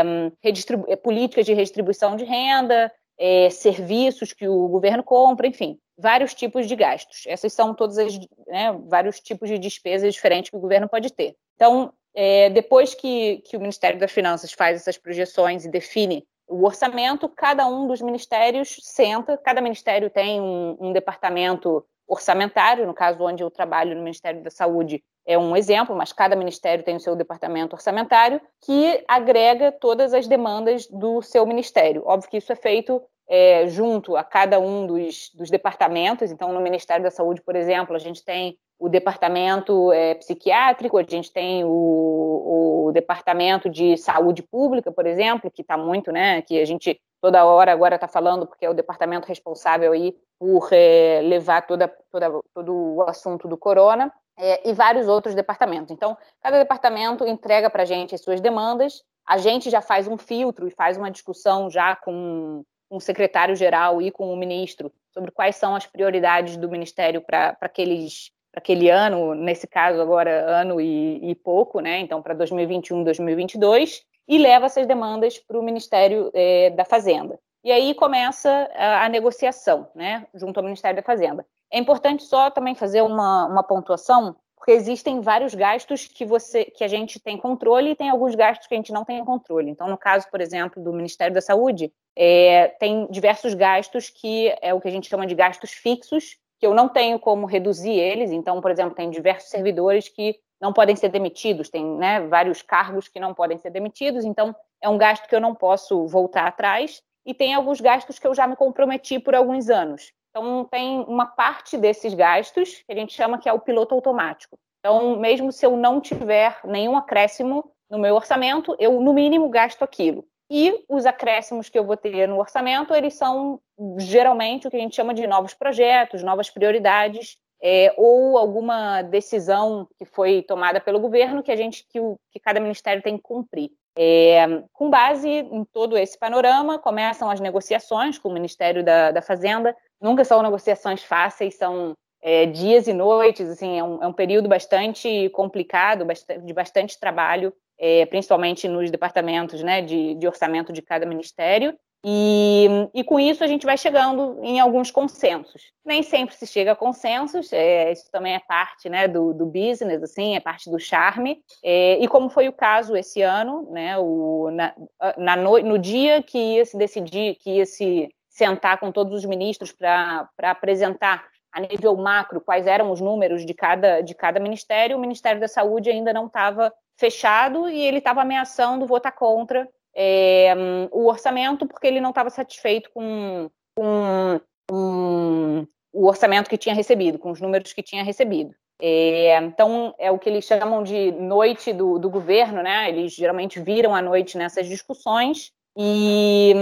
é, 0.88 0.97
políticas 0.97 1.45
de 1.45 1.53
redistribuição 1.53 2.14
de 2.14 2.24
renda, 2.24 2.90
é, 3.18 3.51
serviços 3.51 4.32
que 4.32 4.47
o 4.47 4.68
governo 4.68 5.03
compra, 5.03 5.47
enfim, 5.47 5.78
vários 5.99 6.32
tipos 6.32 6.68
de 6.68 6.76
gastos. 6.76 7.24
Essas 7.26 7.53
são 7.53 7.74
todas 7.74 7.99
as 7.99 8.18
né, 8.47 8.72
vários 8.86 9.20
tipos 9.20 9.49
de 9.49 9.59
despesas 9.59 10.14
diferentes 10.14 10.51
que 10.51 10.57
o 10.57 10.61
governo 10.61 10.88
pode 10.88 11.12
ter. 11.12 11.34
Então, 11.57 11.93
é, 12.14 12.51
depois 12.51 12.95
que, 12.95 13.38
que 13.47 13.57
o 13.57 13.61
Ministério 13.61 13.99
das 13.99 14.12
Finanças 14.12 14.53
faz 14.53 14.76
essas 14.76 14.97
projeções 14.97 15.64
e 15.64 15.70
define 15.70 16.24
o 16.49 16.64
orçamento, 16.64 17.28
cada 17.28 17.66
um 17.66 17.86
dos 17.86 18.01
ministérios 18.03 18.76
senta, 18.82 19.38
cada 19.38 19.61
ministério 19.61 20.11
tem 20.11 20.40
um, 20.40 20.76
um 20.78 20.93
departamento 20.93 21.84
orçamentário, 22.07 22.86
no 22.86 22.93
caso 22.93 23.22
onde 23.22 23.43
eu 23.43 23.51
trabalho 23.51 23.97
no 23.97 24.03
Ministério 24.03 24.43
da 24.43 24.51
Saúde, 24.51 25.03
é 25.27 25.39
um 25.39 25.57
exemplo, 25.57 25.95
mas 25.95 26.12
cada 26.12 26.35
ministério 26.35 26.85
tem 26.85 26.97
o 26.97 27.01
seu 27.01 27.14
departamento 27.14 27.77
orçamentário 27.77 28.41
que 28.61 29.05
agrega 29.07 29.70
todas 29.70 30.12
as 30.12 30.27
demandas 30.27 30.87
do 30.89 31.23
seu 31.23 31.47
ministério. 31.47 32.03
Óbvio 32.05 32.31
que 32.31 32.37
isso 32.39 32.53
é 32.53 32.57
feito 32.57 33.01
é, 33.29 33.66
junto 33.68 34.16
a 34.16 34.25
cada 34.25 34.59
um 34.59 34.87
dos, 34.87 35.31
dos, 35.35 35.49
departamentos. 35.49 36.31
Então, 36.31 36.53
no 36.53 36.61
Ministério 36.61 37.05
da 37.05 37.11
Saúde, 37.11 37.41
por 37.41 37.57
exemplo, 37.57 37.95
a 37.95 37.99
gente 37.99 38.25
tem 38.25 38.59
o 38.79 38.89
departamento 38.89 39.93
é, 39.93 40.14
psiquiátrico, 40.16 40.99
a 40.99 41.05
gente 41.05 41.33
tem 41.33 41.64
o, 41.64 42.87
o, 42.89 42.93
departamento 42.93 43.70
de 43.70 43.97
saúde 43.97 44.43
pública, 44.43 44.91
por 44.91 45.07
exemplo, 45.07 45.51
que 45.51 45.62
está 45.62 45.77
muito, 45.77 46.11
né, 46.11 46.43
que 46.43 46.61
a 46.61 46.64
gente 46.64 47.01
toda 47.20 47.45
hora 47.45 47.73
agora 47.73 47.95
está 47.95 48.09
falando, 48.09 48.47
porque 48.47 48.66
é 48.66 48.70
o 48.70 48.75
departamento 48.75 49.29
responsável 49.29 49.93
aí 49.93 50.14
por 50.39 50.68
é, 50.73 51.20
levar 51.23 51.64
toda, 51.64 51.87
toda, 52.11 52.29
todo 52.53 52.75
o 52.75 53.03
assunto 53.03 53.47
do 53.47 53.57
corona 53.57 54.12
é, 54.43 54.68
e 54.68 54.72
vários 54.72 55.07
outros 55.07 55.36
departamentos. 55.36 55.93
Então, 55.93 56.18
cada 56.43 56.59
departamento 56.59 57.24
entrega 57.24 57.70
para 57.70 57.84
a 57.84 57.86
gente 57.86 58.12
as 58.12 58.20
suas 58.20 58.40
demandas, 58.40 59.05
a 59.24 59.38
gente 59.38 59.70
já 59.70 59.80
faz 59.80 60.09
um 60.09 60.18
filtro 60.18 60.66
e 60.66 60.72
faz 60.72 60.99
uma 60.99 61.12
discussão 61.12 61.70
já 61.70 61.95
com, 61.95 62.64
o 62.90 63.01
secretário 63.01 63.55
geral 63.55 64.03
e 64.03 64.11
com 64.11 64.30
o 64.30 64.36
ministro 64.36 64.93
sobre 65.14 65.30
quais 65.30 65.57
são 65.57 65.74
as 65.74 65.86
prioridades 65.86 66.57
do 66.59 66.68
ministério 66.68 67.22
para 67.22 67.57
aquele 67.61 68.90
ano, 68.90 69.34
nesse 69.34 69.66
caso 69.66 70.01
agora 70.01 70.45
ano 70.61 70.78
e, 70.78 71.30
e 71.30 71.34
pouco, 71.34 71.80
né? 71.80 72.01
Então 72.01 72.20
para 72.20 72.34
2021, 72.34 73.03
2022 73.05 74.03
e 74.28 74.38
leva 74.38 74.66
essas 74.66 74.86
demandas 74.86 75.38
para 75.38 75.59
o 75.59 75.62
Ministério 75.62 76.30
é, 76.34 76.70
da 76.70 76.84
Fazenda. 76.84 77.38
E 77.65 77.71
aí 77.71 77.95
começa 77.95 78.51
a, 78.75 79.05
a, 79.05 79.09
negociação, 79.09 79.89
né, 79.95 80.27
junto 80.35 80.59
ao 80.59 80.65
Ministério 80.65 80.97
da 80.97 81.03
Fazenda. 81.03 81.47
É 81.71 81.79
importante 81.79 82.25
só 82.25 82.51
também 82.51 82.75
fazer 82.75 83.03
uma, 83.03 83.47
uma 83.47 83.63
pontuação, 83.63 84.37
porque 84.57 84.73
existem 84.73 85.21
vários 85.21 85.55
gastos 85.55 86.07
que 86.07 86.25
você 86.25 86.65
que 86.65 86.85
a 86.85 86.89
gente 86.89 87.19
tem 87.19 87.37
controle 87.37 87.91
e 87.91 87.97
tem 87.97 88.11
alguns 88.11 88.35
gastos 88.35 88.67
que 88.67 88.75
a 88.75 88.77
gente 88.77 88.93
não 88.93 89.05
tem 89.05 89.25
controle. 89.25 89.71
Então, 89.71 89.89
no 89.89 89.97
caso, 89.97 90.29
por 90.31 90.41
exemplo, 90.41 90.83
do 90.83 90.93
Ministério 90.93 91.35
da 91.35 91.41
Saúde, 91.41 91.93
é, 92.17 92.69
tem 92.79 93.07
diversos 93.11 93.55
gastos 93.55 94.11
que 94.11 94.55
é 94.61 94.75
o 94.75 94.81
que 94.81 94.89
a 94.89 94.91
gente 94.91 95.09
chama 95.09 95.27
de 95.27 95.35
gastos 95.35 95.71
fixos, 95.71 96.37
que 96.61 96.67
eu 96.67 96.75
não 96.75 96.89
tenho 96.89 97.19
como 97.19 97.47
reduzir 97.47 97.93
eles. 97.93 98.31
Então, 98.31 98.61
por 98.61 98.71
exemplo, 98.71 98.95
tem 98.95 99.11
diversos 99.11 99.51
servidores 99.51 100.09
que 100.09 100.39
não 100.61 100.73
podem 100.73 100.95
ser 100.95 101.09
demitidos, 101.09 101.69
tem 101.69 101.85
né, 101.85 102.21
vários 102.21 102.63
cargos 102.63 103.09
que 103.09 103.19
não 103.19 103.35
podem 103.35 103.59
ser 103.59 103.71
demitidos, 103.71 104.25
então 104.25 104.55
é 104.81 104.89
um 104.89 104.97
gasto 104.97 105.27
que 105.27 105.35
eu 105.35 105.41
não 105.41 105.57
posso 105.57 106.07
voltar 106.07 106.47
atrás. 106.47 107.03
E 107.25 107.33
tem 107.33 107.55
alguns 107.55 107.81
gastos 107.81 108.18
que 108.18 108.27
eu 108.27 108.35
já 108.35 108.47
me 108.47 108.57
comprometi 108.57 109.18
por 109.18 109.35
alguns 109.35 109.70
anos. 109.70 110.12
Então, 110.31 110.64
tem 110.64 111.01
uma 111.01 111.27
parte 111.27 111.77
desses 111.77 112.14
gastos 112.14 112.83
que 112.87 112.93
a 112.93 112.95
gente 112.95 113.12
chama 113.12 113.39
que 113.39 113.49
é 113.49 113.53
o 113.53 113.61
piloto 113.61 113.95
automático. 113.95 114.59
Então, 114.81 115.16
mesmo 115.18 115.53
se 115.53 115.64
eu 115.64 115.77
não 115.77 116.01
tiver 116.01 116.59
nenhum 116.64 116.97
acréscimo 116.97 117.70
no 117.89 117.99
meu 117.99 118.14
orçamento, 118.14 118.75
eu, 118.79 119.01
no 119.01 119.12
mínimo, 119.12 119.49
gasto 119.49 119.83
aquilo. 119.83 120.25
E 120.51 120.85
os 120.89 121.07
acréscimos 121.07 121.68
que 121.68 121.79
eu 121.79 121.85
vou 121.85 121.97
ter 121.97 122.27
no 122.27 122.39
orçamento, 122.39 122.95
eles 122.95 123.14
são 123.14 123.61
geralmente 123.99 124.66
o 124.66 124.70
que 124.70 124.77
a 124.77 124.81
gente 124.81 124.97
chama 124.97 125.14
de 125.14 125.27
novos 125.27 125.55
projetos, 125.55 126.23
novas 126.23 126.51
prioridades, 126.51 127.39
é, 127.62 127.95
ou 127.97 128.37
alguma 128.37 129.03
decisão 129.03 129.89
que 129.97 130.05
foi 130.05 130.43
tomada 130.43 130.81
pelo 130.81 130.99
governo 130.99 131.43
que 131.43 131.53
a 131.53 131.57
gente 131.57 131.87
que, 131.89 132.01
o, 132.01 132.18
que 132.31 132.41
cada 132.41 132.59
ministério 132.59 133.03
tem 133.03 133.16
que 133.16 133.23
cumprir. 133.23 133.70
É, 133.97 134.62
com 134.72 134.88
base 134.88 135.28
em 135.28 135.64
todo 135.64 135.99
esse 135.99 136.18
panorama, 136.18 136.78
começam 136.78 137.30
as 137.30 137.40
negociações 137.40 138.18
com 138.18 138.28
o 138.28 138.32
Ministério 138.32 138.82
da, 138.82 139.11
da 139.11 139.22
Fazenda. 139.22 139.76
Nunca 140.01 140.24
são 140.24 140.43
negociações 140.43 141.03
fáceis, 141.03 141.57
são 141.57 141.95
é, 142.22 142.47
dias 142.47 142.86
e 142.86 142.93
noites, 142.93 143.49
assim, 143.49 143.78
é 143.78 143.84
um, 143.84 144.03
é 144.03 144.07
um 144.07 144.12
período 144.12 144.49
bastante 144.49 145.28
complicado, 145.30 146.05
bastante, 146.05 146.45
de 146.45 146.53
bastante 146.53 146.99
trabalho, 146.99 147.53
é, 147.78 148.07
principalmente 148.07 148.68
nos 148.68 148.90
departamentos 148.90 149.62
né, 149.62 149.82
de, 149.82 150.14
de 150.14 150.26
orçamento 150.26 150.72
de 150.72 150.80
cada 150.80 151.05
ministério. 151.05 151.76
E, 152.05 152.66
e, 152.92 153.05
com 153.05 153.20
isso 153.20 153.44
a 153.44 153.46
gente 153.46 153.64
vai 153.64 153.78
chegando 153.78 154.40
em 154.42 154.59
alguns 154.59 154.90
consensos. 154.90 155.72
Nem 155.84 156.03
sempre 156.03 156.34
se 156.34 156.46
chega 156.48 156.72
a 156.72 156.76
consensos, 156.76 157.53
é, 157.53 157.92
isso 157.92 158.11
também 158.11 158.34
é 158.34 158.40
parte 158.40 158.88
né, 158.88 159.07
do, 159.07 159.32
do, 159.32 159.46
business, 159.46 160.03
assim, 160.03 160.34
é 160.34 160.40
parte 160.40 160.68
do 160.68 160.80
charme. 160.80 161.40
É, 161.62 161.98
e 162.03 162.09
como 162.09 162.28
foi 162.28 162.48
o 162.48 162.53
caso 162.53 162.96
esse 162.96 163.22
ano, 163.22 163.70
né, 163.70 163.96
o, 163.98 164.50
na, 164.50 164.74
na 165.16 165.36
no, 165.36 165.59
no, 165.61 165.78
dia 165.78 166.20
que 166.22 166.57
ia 166.57 166.64
se 166.64 166.76
decidir, 166.76 167.36
que 167.36 167.59
ia 167.59 167.66
se 167.66 168.12
sentar 168.28 168.78
com 168.78 168.90
todos 168.90 169.12
os 169.12 169.24
ministros 169.24 169.70
para 169.70 170.28
apresentar 170.40 171.24
a 171.53 171.61
nível 171.61 171.94
macro 171.96 172.40
quais 172.40 172.66
eram 172.66 172.90
os 172.90 173.00
números 173.00 173.44
de 173.44 173.55
cada, 173.55 174.00
de 174.00 174.14
cada 174.14 174.40
ministério, 174.40 174.96
o 174.96 175.00
Ministério 175.00 175.40
da 175.40 175.46
Saúde 175.46 175.90
ainda 175.90 176.12
não 176.12 176.26
estava 176.26 176.72
fechado 176.96 177.68
e 177.68 177.80
ele 177.80 177.98
estava 177.98 178.22
ameaçando 178.22 178.86
votar 178.86 179.12
contra 179.12 179.68
é, 179.95 180.55
o 180.90 181.07
orçamento 181.07 181.66
porque 181.66 181.86
ele 181.86 182.01
não 182.01 182.11
estava 182.11 182.30
satisfeito 182.30 182.90
com, 182.93 183.51
com 183.76 184.40
um, 184.70 185.66
o 185.93 186.07
orçamento 186.07 186.49
que 186.49 186.59
tinha 186.59 186.74
recebido, 186.74 187.18
com 187.18 187.30
os 187.30 187.40
números 187.40 187.72
que 187.72 187.82
tinha 187.82 188.03
recebido. 188.03 188.55
É, 188.80 189.36
então, 189.36 189.95
é 189.99 190.11
o 190.11 190.18
que 190.18 190.28
eles 190.28 190.45
chamam 190.45 190.82
de 190.82 191.12
noite 191.12 191.72
do, 191.72 191.99
do, 191.99 192.11
governo, 192.11 192.62
né? 192.62 192.88
Eles 192.88 193.12
geralmente 193.12 193.61
viram 193.61 193.95
a 193.95 194.03
noite 194.03 194.36
nessas 194.36 194.66
discussões 194.66 195.53
e, 195.78 196.53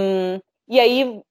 e 0.69 0.79
aí 0.79 1.23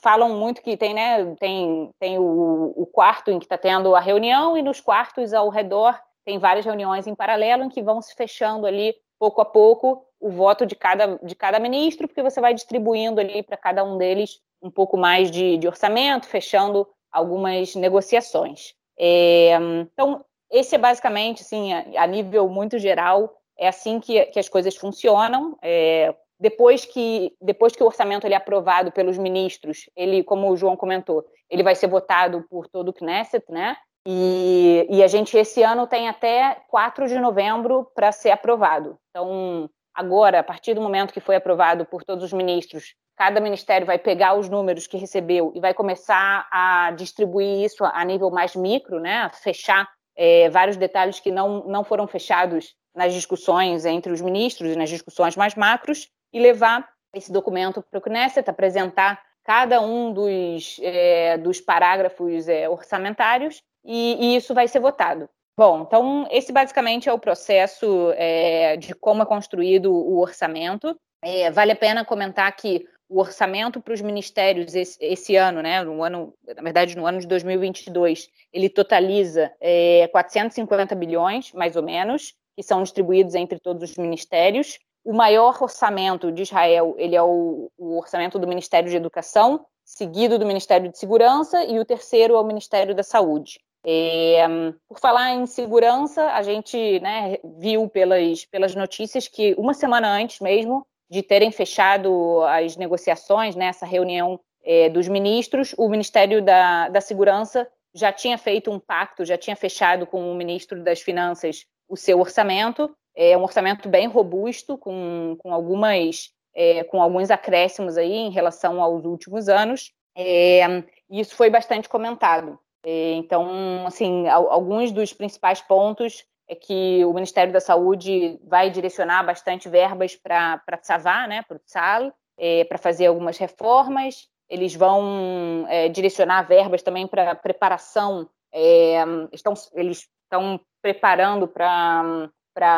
falam 0.00 0.38
muito 0.38 0.62
que 0.62 0.76
tem, 0.76 0.94
né? 0.94 1.34
Tem, 1.38 1.90
tem 2.00 2.18
o, 2.18 2.72
o 2.74 2.86
quarto 2.86 3.30
em 3.30 3.38
que 3.38 3.44
está 3.44 3.58
tendo 3.58 3.94
a 3.94 4.00
reunião 4.00 4.56
e 4.56 4.62
nos 4.62 4.80
quartos 4.80 5.34
ao 5.34 5.50
redor 5.50 6.00
tem 6.24 6.38
várias 6.38 6.64
reuniões 6.64 7.06
em 7.06 7.14
paralelo 7.14 7.64
em 7.64 7.68
que 7.68 7.82
vão 7.82 8.00
se 8.00 8.14
fechando 8.14 8.66
ali 8.66 8.94
pouco 9.18 9.40
a 9.40 9.44
pouco 9.44 10.04
o 10.22 10.30
voto 10.30 10.64
de 10.64 10.76
cada, 10.76 11.18
de 11.22 11.34
cada 11.34 11.58
ministro, 11.58 12.06
porque 12.06 12.22
você 12.22 12.40
vai 12.40 12.54
distribuindo 12.54 13.20
ali 13.20 13.42
para 13.42 13.56
cada 13.56 13.82
um 13.82 13.98
deles 13.98 14.40
um 14.62 14.70
pouco 14.70 14.96
mais 14.96 15.30
de, 15.30 15.58
de 15.58 15.66
orçamento, 15.66 16.26
fechando 16.26 16.88
algumas 17.10 17.74
negociações. 17.74 18.74
É, 18.96 19.54
então, 19.92 20.24
esse 20.50 20.76
é 20.76 20.78
basicamente, 20.78 21.42
assim, 21.42 21.72
a, 21.72 22.04
a, 22.04 22.06
nível 22.06 22.48
muito 22.48 22.78
geral, 22.78 23.36
é 23.58 23.66
assim 23.66 23.98
que, 23.98 24.24
que 24.26 24.38
as 24.38 24.48
coisas 24.48 24.76
funcionam. 24.76 25.58
É, 25.60 26.14
depois 26.38 26.84
que, 26.84 27.34
depois 27.40 27.74
que 27.74 27.82
o 27.82 27.86
orçamento 27.86 28.26
ele 28.26 28.34
é 28.34 28.36
aprovado 28.36 28.92
pelos 28.92 29.18
ministros, 29.18 29.90
ele, 29.96 30.22
como 30.22 30.50
o 30.50 30.56
João 30.56 30.76
comentou, 30.76 31.24
ele 31.50 31.62
vai 31.62 31.74
ser 31.74 31.88
votado 31.88 32.44
por 32.48 32.68
todo 32.68 32.88
o 32.88 32.92
Knesset, 32.92 33.44
né? 33.50 33.76
E, 34.06 34.86
e 34.90 35.02
a 35.02 35.06
gente, 35.06 35.36
esse 35.36 35.62
ano, 35.62 35.86
tem 35.86 36.08
até 36.08 36.56
4 36.68 37.06
de 37.06 37.18
novembro 37.18 37.88
para 37.94 38.10
ser 38.10 38.30
aprovado. 38.30 38.98
Então, 39.10 39.70
agora, 39.94 40.40
a 40.40 40.42
partir 40.42 40.74
do 40.74 40.80
momento 40.80 41.12
que 41.12 41.20
foi 41.20 41.36
aprovado 41.36 41.84
por 41.84 42.04
todos 42.04 42.24
os 42.24 42.32
ministros, 42.32 42.94
cada 43.16 43.40
ministério 43.40 43.86
vai 43.86 43.98
pegar 43.98 44.34
os 44.34 44.48
números 44.48 44.86
que 44.86 44.96
recebeu 44.96 45.52
e 45.54 45.60
vai 45.60 45.74
começar 45.74 46.48
a 46.50 46.92
distribuir 46.92 47.64
isso 47.64 47.84
a 47.84 48.04
nível 48.04 48.30
mais 48.30 48.56
micro, 48.56 48.98
né? 49.00 49.30
fechar 49.42 49.88
é, 50.16 50.48
vários 50.50 50.76
detalhes 50.76 51.20
que 51.20 51.30
não, 51.30 51.64
não 51.66 51.84
foram 51.84 52.06
fechados 52.06 52.74
nas 52.94 53.12
discussões 53.12 53.84
entre 53.84 54.12
os 54.12 54.20
ministros 54.20 54.72
e 54.72 54.76
nas 54.76 54.90
discussões 54.90 55.36
mais 55.36 55.54
macros 55.54 56.08
e 56.32 56.40
levar 56.40 56.88
esse 57.14 57.30
documento 57.30 57.82
para 57.82 57.98
o 57.98 58.02
Knesset, 58.02 58.48
apresentar 58.48 59.22
cada 59.44 59.80
um 59.80 60.12
dos, 60.12 60.78
é, 60.82 61.36
dos 61.38 61.60
parágrafos 61.60 62.48
é, 62.48 62.68
orçamentários 62.68 63.62
e, 63.84 64.16
e, 64.20 64.36
isso 64.36 64.54
vai 64.54 64.68
ser 64.68 64.80
votado. 64.80 65.28
Bom, 65.56 65.82
então 65.82 66.26
esse 66.30 66.50
basicamente 66.50 67.08
é 67.08 67.12
o 67.12 67.18
processo 67.18 68.12
é, 68.16 68.76
de 68.76 68.94
como 68.94 69.22
é 69.22 69.26
construído 69.26 69.92
o 69.92 70.18
orçamento. 70.18 70.98
É, 71.22 71.50
vale 71.50 71.72
a 71.72 71.76
pena 71.76 72.04
comentar 72.04 72.50
que 72.56 72.86
o 73.08 73.20
orçamento 73.20 73.80
para 73.80 73.92
os 73.92 74.00
ministérios 74.00 74.74
esse, 74.74 74.96
esse, 74.98 75.36
ano, 75.36 75.60
né, 75.60 75.82
no 75.84 76.02
ano, 76.02 76.32
na 76.56 76.62
verdade 76.62 76.96
no 76.96 77.04
ano 77.06 77.20
de 77.20 77.26
2022, 77.26 78.28
ele 78.50 78.70
totaliza 78.70 79.52
é, 79.60 80.08
450 80.08 80.94
bilhões, 80.94 81.52
mais 81.52 81.76
ou 81.76 81.82
menos, 81.82 82.34
que 82.56 82.62
são 82.62 82.82
distribuídos 82.82 83.34
entre 83.34 83.60
todos 83.60 83.90
os 83.90 83.98
ministérios. 83.98 84.78
O 85.04 85.12
maior 85.12 85.62
orçamento 85.62 86.32
de 86.32 86.42
Israel, 86.42 86.94
ele 86.96 87.14
é 87.14 87.22
o, 87.22 87.70
o 87.76 87.98
orçamento 87.98 88.38
do 88.38 88.48
Ministério 88.48 88.88
de 88.88 88.96
Educação, 88.96 89.66
seguido 89.84 90.38
do 90.38 90.46
Ministério 90.46 90.90
de 90.90 90.96
Segurança, 90.96 91.62
e 91.64 91.78
o 91.78 91.84
terceiro 91.84 92.34
é 92.34 92.40
o 92.40 92.44
Ministério 92.44 92.94
da 92.94 93.02
Saúde. 93.02 93.60
É, 93.84 94.46
por 94.88 95.00
falar 95.00 95.34
em 95.34 95.46
segurança, 95.46 96.26
a 96.26 96.42
gente 96.42 97.00
né, 97.00 97.38
viu 97.58 97.88
pelas, 97.88 98.44
pelas 98.44 98.74
notícias 98.74 99.26
que 99.26 99.54
uma 99.58 99.74
semana 99.74 100.08
antes 100.08 100.40
mesmo 100.40 100.86
de 101.10 101.22
terem 101.22 101.50
fechado 101.50 102.42
as 102.44 102.76
negociações, 102.76 103.56
né, 103.56 103.70
reunião 103.82 104.40
é, 104.64 104.88
dos 104.88 105.08
ministros, 105.08 105.74
o 105.76 105.88
Ministério 105.88 106.40
da, 106.40 106.88
da 106.88 107.00
Segurança 107.00 107.68
já 107.94 108.12
tinha 108.12 108.38
feito 108.38 108.70
um 108.70 108.78
pacto, 108.78 109.24
já 109.24 109.36
tinha 109.36 109.56
fechado 109.56 110.06
com 110.06 110.30
o 110.30 110.34
ministro 110.34 110.82
das 110.82 111.02
Finanças 111.02 111.66
o 111.88 111.96
seu 111.96 112.18
orçamento, 112.20 112.90
é 113.14 113.36
um 113.36 113.42
orçamento 113.42 113.88
bem 113.88 114.06
robusto, 114.08 114.78
com, 114.78 115.36
com, 115.38 115.52
algumas, 115.52 116.30
é, 116.54 116.82
com 116.84 117.02
alguns 117.02 117.30
acréscimos 117.30 117.98
aí 117.98 118.14
em 118.14 118.30
relação 118.30 118.80
aos 118.80 119.04
últimos 119.04 119.48
anos, 119.48 119.92
é, 120.16 120.82
e 121.10 121.20
isso 121.20 121.36
foi 121.36 121.50
bastante 121.50 121.88
comentado. 121.88 122.58
É, 122.84 123.12
então, 123.12 123.86
assim, 123.86 124.26
alguns 124.28 124.90
dos 124.90 125.12
principais 125.12 125.60
pontos 125.60 126.24
é 126.48 126.54
que 126.54 127.04
o 127.04 127.12
Ministério 127.12 127.52
da 127.52 127.60
Saúde 127.60 128.38
vai 128.44 128.70
direcionar 128.70 129.24
bastante 129.24 129.68
verbas 129.68 130.16
para 130.16 130.60
Tsavá, 130.80 131.26
né, 131.26 131.42
para 131.42 131.56
o 131.56 131.60
Tsal, 131.60 132.12
é, 132.36 132.64
para 132.64 132.78
fazer 132.78 133.06
algumas 133.06 133.38
reformas. 133.38 134.28
Eles 134.48 134.74
vão 134.74 135.64
é, 135.68 135.88
direcionar 135.88 136.46
verbas 136.46 136.82
também 136.82 137.06
para 137.06 137.34
preparação. 137.34 138.28
É, 138.52 138.96
estão, 139.32 139.54
eles 139.74 140.08
estão 140.24 140.60
preparando 140.82 141.46
para 141.48 142.30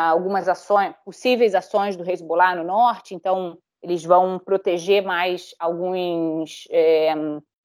algumas 0.09 0.47
ações, 0.47 0.93
possíveis 1.03 1.55
ações 1.55 1.97
do 1.97 2.09
Hezbollah 2.09 2.55
no 2.55 2.63
norte. 2.63 3.15
Então, 3.15 3.57
eles 3.81 4.03
vão 4.05 4.39
proteger 4.39 5.03
mais 5.03 5.53
alguns 5.59 6.67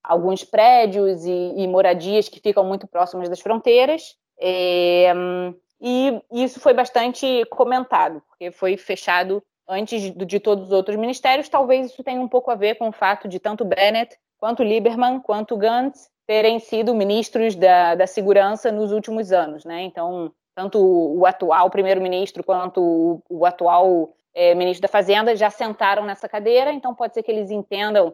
alguns 0.03 0.43
prédios 0.43 1.25
e, 1.25 1.53
e, 1.57 1.67
moradias 1.67 2.27
que 2.27 2.39
ficam 2.39 2.63
muito 2.63 2.87
próximas 2.87 3.29
das 3.29 3.39
fronteiras. 3.39 4.15
É, 4.39 5.13
e 5.79 6.21
isso 6.31 6.59
foi 6.59 6.73
bastante 6.73 7.45
comentado, 7.49 8.21
porque 8.27 8.51
foi 8.51 8.77
fechado 8.77 9.43
antes 9.67 10.01
de, 10.01 10.11
de, 10.11 10.39
todos 10.39 10.65
os 10.65 10.71
outros 10.71 10.97
ministérios. 10.97 11.49
Talvez 11.49 11.91
isso 11.91 12.03
tenha 12.03 12.21
um 12.21 12.27
pouco 12.27 12.51
a 12.51 12.55
ver 12.55 12.75
com 12.75 12.89
o 12.89 12.91
fato 12.93 13.27
de 13.27 13.39
tanto 13.39 13.65
Bennett, 13.65 14.17
quanto 14.37 14.63
Lieberman, 14.63 15.19
quanto 15.19 15.57
Gantz 15.57 16.09
terem 16.27 16.59
sido 16.59 16.93
ministros 16.93 17.55
da, 17.55 17.95
da 17.95 18.07
segurança 18.07 18.71
nos 18.71 18.91
últimos 18.91 19.31
anos. 19.31 19.65
Né? 19.65 19.81
Então, 19.83 20.31
tanto 20.55 20.79
o 20.79 21.25
atual 21.25 21.69
primeiro-ministro 21.69 22.43
quanto 22.43 22.81
o, 22.81 23.23
o 23.29 23.45
atual 23.45 24.13
é, 24.33 24.55
ministro 24.55 24.81
da 24.81 24.87
Fazenda 24.87 25.35
já 25.35 25.49
sentaram 25.49 26.05
nessa 26.05 26.27
cadeira, 26.27 26.71
então 26.71 26.95
pode 26.95 27.13
ser 27.13 27.23
que 27.23 27.31
eles 27.31 27.51
entendam, 27.51 28.13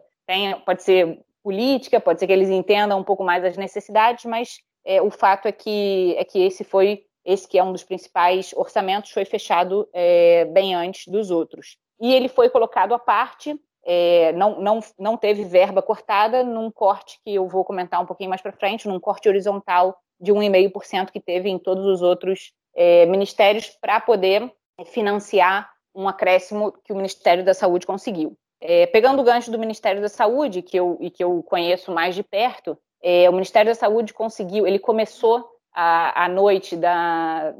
pode 0.64 0.82
ser 0.82 1.20
política, 1.42 2.00
pode 2.00 2.20
ser 2.20 2.26
que 2.26 2.32
eles 2.32 2.48
entendam 2.48 2.98
um 2.98 3.04
pouco 3.04 3.24
mais 3.24 3.44
as 3.44 3.56
necessidades, 3.56 4.24
mas 4.24 4.58
é, 4.84 5.00
o 5.02 5.10
fato 5.10 5.46
é 5.46 5.52
que, 5.52 6.14
é 6.16 6.24
que 6.24 6.38
esse 6.40 6.64
foi, 6.64 7.04
esse 7.24 7.46
que 7.46 7.58
é 7.58 7.62
um 7.62 7.72
dos 7.72 7.84
principais 7.84 8.52
orçamentos, 8.54 9.10
foi 9.10 9.24
fechado 9.24 9.88
é, 9.92 10.44
bem 10.46 10.74
antes 10.74 11.06
dos 11.06 11.30
outros. 11.30 11.76
E 12.00 12.12
ele 12.12 12.28
foi 12.28 12.48
colocado 12.48 12.94
à 12.94 12.98
parte, 12.98 13.58
é, 13.84 14.32
não, 14.32 14.60
não, 14.60 14.80
não 14.98 15.16
teve 15.16 15.44
verba 15.44 15.82
cortada 15.82 16.44
num 16.44 16.70
corte 16.70 17.18
que 17.24 17.34
eu 17.34 17.48
vou 17.48 17.64
comentar 17.64 18.00
um 18.00 18.06
pouquinho 18.06 18.30
mais 18.30 18.42
para 18.42 18.52
frente, 18.52 18.88
num 18.88 19.00
corte 19.00 19.28
horizontal 19.28 19.96
de 20.20 20.32
1,5% 20.32 21.10
que 21.10 21.20
teve 21.20 21.48
em 21.48 21.58
todos 21.58 21.86
os 21.86 22.02
outros 22.02 22.52
é, 22.74 23.06
ministérios 23.06 23.76
para 23.80 24.00
poder 24.00 24.52
financiar 24.86 25.70
um 25.94 26.08
acréscimo 26.08 26.72
que 26.84 26.92
o 26.92 26.96
Ministério 26.96 27.44
da 27.44 27.54
Saúde 27.54 27.86
conseguiu. 27.86 28.36
É, 28.60 28.86
pegando 28.86 29.20
o 29.20 29.24
gancho 29.24 29.50
do 29.50 29.58
Ministério 29.58 30.00
da 30.00 30.08
Saúde, 30.08 30.62
que 30.62 30.76
eu, 30.76 30.96
e 31.00 31.10
que 31.10 31.22
eu 31.22 31.42
conheço 31.44 31.92
mais 31.92 32.14
de 32.14 32.22
perto, 32.22 32.76
é, 33.02 33.28
o 33.28 33.32
Ministério 33.32 33.70
da 33.70 33.74
Saúde 33.74 34.12
conseguiu, 34.12 34.66
ele 34.66 34.78
começou 34.78 35.48
a, 35.72 36.24
a 36.24 36.28
noite 36.28 36.76
da, 36.76 37.54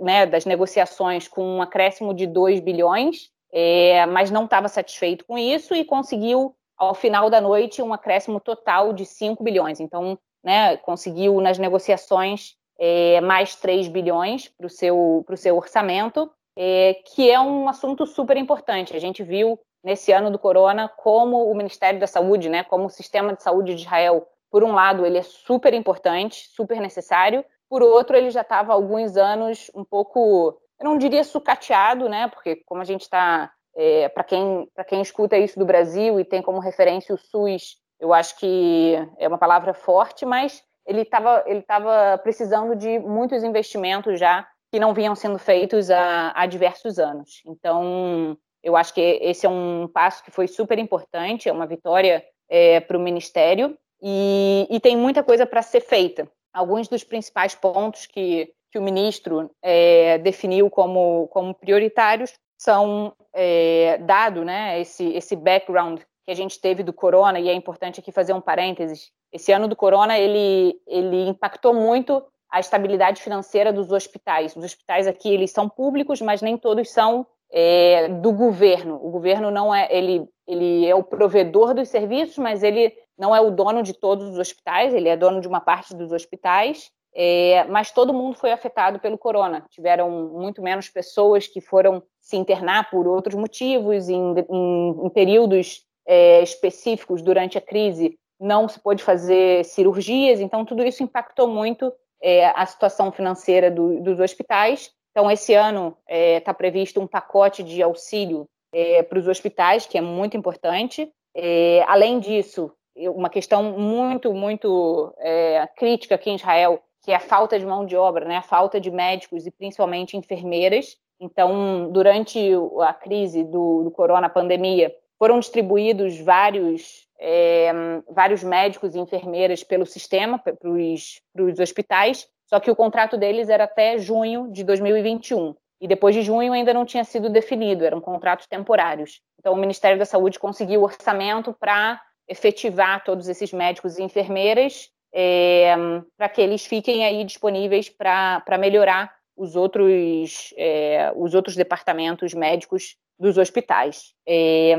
né, 0.00 0.24
das 0.26 0.46
negociações 0.46 1.28
com 1.28 1.44
um 1.44 1.62
acréscimo 1.62 2.14
de 2.14 2.26
2 2.26 2.60
bilhões, 2.60 3.30
é, 3.52 4.06
mas 4.06 4.30
não 4.30 4.44
estava 4.44 4.68
satisfeito 4.68 5.26
com 5.26 5.36
isso 5.36 5.74
e 5.74 5.84
conseguiu, 5.84 6.54
ao 6.76 6.94
final 6.94 7.28
da 7.28 7.40
noite, 7.40 7.82
um 7.82 7.92
acréscimo 7.92 8.40
total 8.40 8.92
de 8.92 9.04
5 9.04 9.42
bilhões. 9.42 9.80
Então, 9.80 10.18
né, 10.42 10.76
conseguiu 10.78 11.40
nas 11.40 11.58
negociações 11.58 12.54
é, 12.78 13.20
mais 13.20 13.54
3 13.56 13.88
bilhões 13.88 14.48
para 14.48 14.66
o 14.66 14.70
seu, 14.70 15.24
seu 15.36 15.56
orçamento. 15.56 16.30
é, 16.56 16.94
que 17.14 17.30
é 17.30 17.40
um 17.40 17.68
assunto 17.68 18.06
super 18.06 18.36
importante. 18.36 18.94
A 18.94 18.98
gente 18.98 19.22
viu 19.22 19.58
nesse 19.82 20.12
ano 20.12 20.30
do 20.30 20.38
corona 20.38 20.88
como 20.88 21.50
o 21.50 21.54
Ministério 21.54 21.98
da 21.98 22.06
Saúde, 22.06 22.48
né, 22.48 22.64
como 22.64 22.86
o 22.86 22.90
sistema 22.90 23.34
de 23.34 23.42
saúde 23.42 23.74
de 23.74 23.82
Israel, 23.82 24.26
por 24.50 24.64
um 24.64 24.72
lado, 24.72 25.06
ele 25.06 25.18
é 25.18 25.22
super 25.22 25.72
importante, 25.74 26.48
super 26.54 26.80
necessário, 26.80 27.44
por 27.68 27.82
outro, 27.82 28.16
ele 28.16 28.30
já 28.30 28.40
estava 28.40 28.72
há 28.72 28.74
alguns 28.74 29.16
anos 29.16 29.70
um 29.74 29.84
pouco, 29.84 30.60
eu 30.78 30.84
não 30.84 30.98
diria 30.98 31.22
sucateado, 31.22 32.08
né, 32.08 32.28
porque 32.28 32.56
como 32.66 32.82
a 32.82 32.84
gente 32.84 33.02
está, 33.02 33.50
é, 33.76 34.08
para 34.08 34.24
quem, 34.24 34.68
quem 34.88 35.00
escuta 35.00 35.38
isso 35.38 35.58
do 35.58 35.64
Brasil 35.64 36.18
e 36.18 36.24
tem 36.24 36.42
como 36.42 36.58
referência 36.58 37.14
o 37.14 37.18
SUS, 37.18 37.76
eu 38.00 38.12
acho 38.12 38.36
que 38.38 38.96
é 39.18 39.28
uma 39.28 39.38
palavra 39.38 39.72
forte, 39.74 40.24
mas 40.26 40.62
ele 40.86 41.02
estava 41.02 41.44
ele 41.46 41.62
tava 41.62 42.18
precisando 42.18 42.74
de 42.74 42.98
muitos 42.98 43.44
investimentos 43.44 44.18
já 44.18 44.48
que 44.72 44.80
não 44.80 44.94
vinham 44.94 45.14
sendo 45.14 45.38
feitos 45.38 45.90
há, 45.90 46.32
há 46.34 46.46
diversos 46.46 46.98
anos. 46.98 47.42
Então, 47.44 48.38
eu 48.62 48.76
acho 48.76 48.94
que 48.94 49.00
esse 49.00 49.46
é 49.46 49.48
um 49.48 49.88
passo 49.88 50.22
que 50.22 50.30
foi 50.30 50.46
super 50.46 50.78
importante, 50.78 51.48
é 51.48 51.52
uma 51.52 51.66
vitória 51.66 52.24
é, 52.48 52.80
para 52.80 52.96
o 52.96 53.00
Ministério 53.00 53.76
e, 54.02 54.66
e, 54.70 54.80
tem 54.80 54.96
muita 54.96 55.22
coisa 55.22 55.46
para 55.46 55.62
ser 55.62 55.80
feita. 55.80 56.30
Alguns 56.52 56.88
dos 56.88 57.04
principais 57.04 57.54
pontos 57.54 58.06
que, 58.06 58.52
que 58.70 58.78
o 58.78 58.82
ministro 58.82 59.50
é, 59.62 60.18
definiu 60.18 60.68
como, 60.68 61.28
como 61.28 61.54
prioritários 61.54 62.32
são, 62.58 63.14
é, 63.32 63.98
dado 63.98 64.44
né, 64.44 64.80
esse, 64.80 65.04
esse 65.12 65.36
background 65.36 66.00
que 66.24 66.30
a 66.30 66.34
gente 66.34 66.60
teve 66.60 66.82
do 66.82 66.92
corona, 66.92 67.38
e 67.38 67.48
é 67.48 67.54
importante 67.54 68.00
aqui 68.00 68.12
fazer 68.12 68.32
um 68.32 68.40
parênteses, 68.40 69.10
esse 69.32 69.52
ano 69.52 69.68
do 69.68 69.76
corona 69.76 70.18
ele, 70.18 70.80
ele 70.86 71.28
impactou 71.28 71.72
muito 71.72 72.22
a 72.50 72.58
estabilidade 72.58 73.22
financeira 73.22 73.72
dos 73.72 73.92
hospitais. 73.92 74.56
Os 74.56 74.64
hospitais 74.64 75.06
aqui 75.06 75.32
eles 75.32 75.52
são 75.52 75.68
públicos, 75.68 76.20
mas 76.20 76.42
nem 76.42 76.56
todos 76.56 76.90
são 76.90 77.26
é, 77.50 78.08
do 78.08 78.32
governo. 78.32 78.96
O 79.02 79.10
governo 79.10 79.50
não 79.50 79.74
é 79.74 79.88
ele, 79.90 80.28
ele 80.46 80.86
é 80.86 80.94
o 80.94 81.02
provedor 81.02 81.74
dos 81.74 81.88
serviços, 81.88 82.38
mas 82.38 82.62
ele 82.62 82.92
não 83.18 83.34
é 83.34 83.40
o 83.40 83.50
dono 83.50 83.82
de 83.82 83.92
todos 83.92 84.28
os 84.28 84.38
hospitais. 84.38 84.94
Ele 84.94 85.08
é 85.08 85.16
dono 85.16 85.40
de 85.40 85.48
uma 85.48 85.60
parte 85.60 85.94
dos 85.94 86.12
hospitais. 86.12 86.90
É, 87.14 87.64
mas 87.64 87.90
todo 87.90 88.14
mundo 88.14 88.36
foi 88.36 88.52
afetado 88.52 89.00
pelo 89.00 89.18
corona. 89.18 89.66
Tiveram 89.70 90.10
muito 90.10 90.62
menos 90.62 90.88
pessoas 90.88 91.46
que 91.46 91.60
foram 91.60 92.02
se 92.20 92.36
internar 92.36 92.88
por 92.88 93.06
outros 93.06 93.34
motivos, 93.34 94.08
em, 94.08 94.34
em, 94.48 95.06
em 95.06 95.10
períodos 95.10 95.82
é, 96.06 96.42
específicos 96.42 97.20
durante 97.20 97.58
a 97.58 97.60
crise. 97.60 98.16
Não 98.38 98.68
se 98.68 98.80
pôde 98.80 99.02
fazer 99.02 99.64
cirurgias, 99.64 100.40
então 100.40 100.64
tudo 100.64 100.84
isso 100.84 101.02
impactou 101.02 101.48
muito 101.48 101.92
é, 102.22 102.46
a 102.48 102.64
situação 102.64 103.10
financeira 103.10 103.70
do, 103.70 104.00
dos 104.00 104.20
hospitais. 104.20 104.90
Então, 105.10 105.30
esse 105.30 105.54
ano 105.54 105.96
está 106.08 106.14
é, 106.14 106.40
tá 106.40 106.54
previsto 106.54 107.00
um 107.00 107.06
pacote 107.06 107.62
de 107.62 107.82
auxílio 107.82 108.48
é, 108.72 109.02
para 109.02 109.18
os 109.18 109.26
hospitais, 109.26 109.86
que 109.86 109.98
é 109.98 110.00
muito 110.00 110.36
importante. 110.36 111.12
É, 111.34 111.84
além 111.86 112.20
disso, 112.20 112.72
uma 112.96 113.30
questão 113.30 113.62
muito, 113.78 114.32
muito 114.32 115.12
é, 115.18 115.66
crítica 115.76 116.14
aqui 116.14 116.30
em 116.30 116.36
Israel, 116.36 116.82
que 117.02 117.10
é 117.10 117.16
a 117.16 117.20
falta 117.20 117.58
de 117.58 117.66
mão 117.66 117.86
de 117.86 117.96
obra, 117.96 118.24
né? 118.24 118.36
a 118.36 118.42
falta 118.42 118.80
de 118.80 118.90
médicos 118.90 119.46
e 119.46 119.50
principalmente 119.50 120.16
enfermeiras. 120.16 120.96
Então, 121.18 121.90
durante 121.90 122.38
a 122.80 122.94
crise 122.94 123.44
do, 123.44 123.84
do 123.84 123.90
corona, 123.90 124.26
a 124.26 124.30
pandemia, 124.30 124.94
foram 125.18 125.38
distribuídos 125.38 126.18
vários, 126.18 127.06
é, 127.18 127.70
vários 128.08 128.42
médicos 128.42 128.94
e 128.94 128.98
enfermeiras 128.98 129.62
pelo 129.62 129.84
sistema, 129.84 130.38
para 130.38 130.70
os 130.70 131.58
hospitais, 131.58 132.26
só 132.50 132.58
que 132.58 132.68
o 132.68 132.74
contrato 132.74 133.16
deles 133.16 133.48
era 133.48 133.62
até 133.62 133.96
junho 133.96 134.50
de 134.50 134.64
2021. 134.64 135.54
E 135.80 135.86
depois 135.86 136.16
de 136.16 136.22
junho 136.22 136.52
ainda 136.52 136.74
não 136.74 136.84
tinha 136.84 137.04
sido 137.04 137.30
definido, 137.30 137.84
eram 137.84 138.00
contratos 138.00 138.48
temporários. 138.48 139.20
Então 139.38 139.52
o 139.52 139.56
Ministério 139.56 139.96
da 139.96 140.04
Saúde 140.04 140.36
conseguiu 140.36 140.82
orçamento 140.82 141.52
para 141.52 142.02
efetivar 142.26 143.04
todos 143.04 143.28
esses 143.28 143.52
médicos 143.52 143.98
e 143.98 144.02
enfermeiras 144.02 144.90
é, 145.14 145.76
para 146.16 146.28
que 146.28 146.40
eles 146.40 146.66
fiquem 146.66 147.04
aí 147.04 147.22
disponíveis 147.22 147.88
para 147.88 148.58
melhorar 148.58 149.14
os 149.36 149.54
outros, 149.54 150.52
é, 150.56 151.12
os 151.14 151.34
outros 151.34 151.54
departamentos 151.54 152.34
médicos 152.34 152.96
dos 153.16 153.38
hospitais. 153.38 154.12
É, 154.26 154.74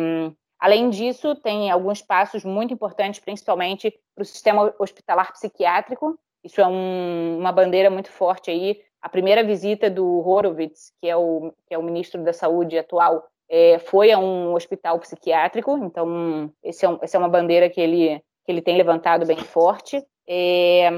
além 0.59 0.89
disso, 0.89 1.35
tem 1.35 1.71
alguns 1.71 2.01
passos 2.01 2.43
muito 2.43 2.73
importantes, 2.73 3.21
principalmente 3.21 3.97
para 4.13 4.23
o 4.23 4.25
sistema 4.25 4.75
hospitalar 4.77 5.31
psiquiátrico, 5.31 6.19
isso 6.43 6.61
é 6.61 6.67
um, 6.67 7.37
uma 7.39 7.51
bandeira 7.51 7.89
muito 7.89 8.11
forte 8.11 8.49
aí. 8.51 8.81
A 9.01 9.09
primeira 9.09 9.43
visita 9.43 9.89
do 9.89 10.05
Horowitz, 10.27 10.93
que 11.01 11.07
é 11.07 11.15
o, 11.15 11.53
que 11.67 11.73
é 11.73 11.77
o 11.77 11.83
ministro 11.83 12.23
da 12.23 12.33
Saúde 12.33 12.77
atual, 12.77 13.23
é, 13.49 13.79
foi 13.79 14.11
a 14.11 14.19
um 14.19 14.53
hospital 14.53 14.99
psiquiátrico. 14.99 15.77
Então, 15.83 16.51
esse 16.63 16.85
é, 16.85 16.97
essa 17.01 17.17
é 17.17 17.19
uma 17.19 17.29
bandeira 17.29 17.69
que 17.69 17.81
ele, 17.81 18.19
que 18.45 18.51
ele 18.51 18.61
tem 18.61 18.77
levantado 18.77 19.25
bem 19.25 19.37
forte. 19.37 20.01
É, 20.27 20.89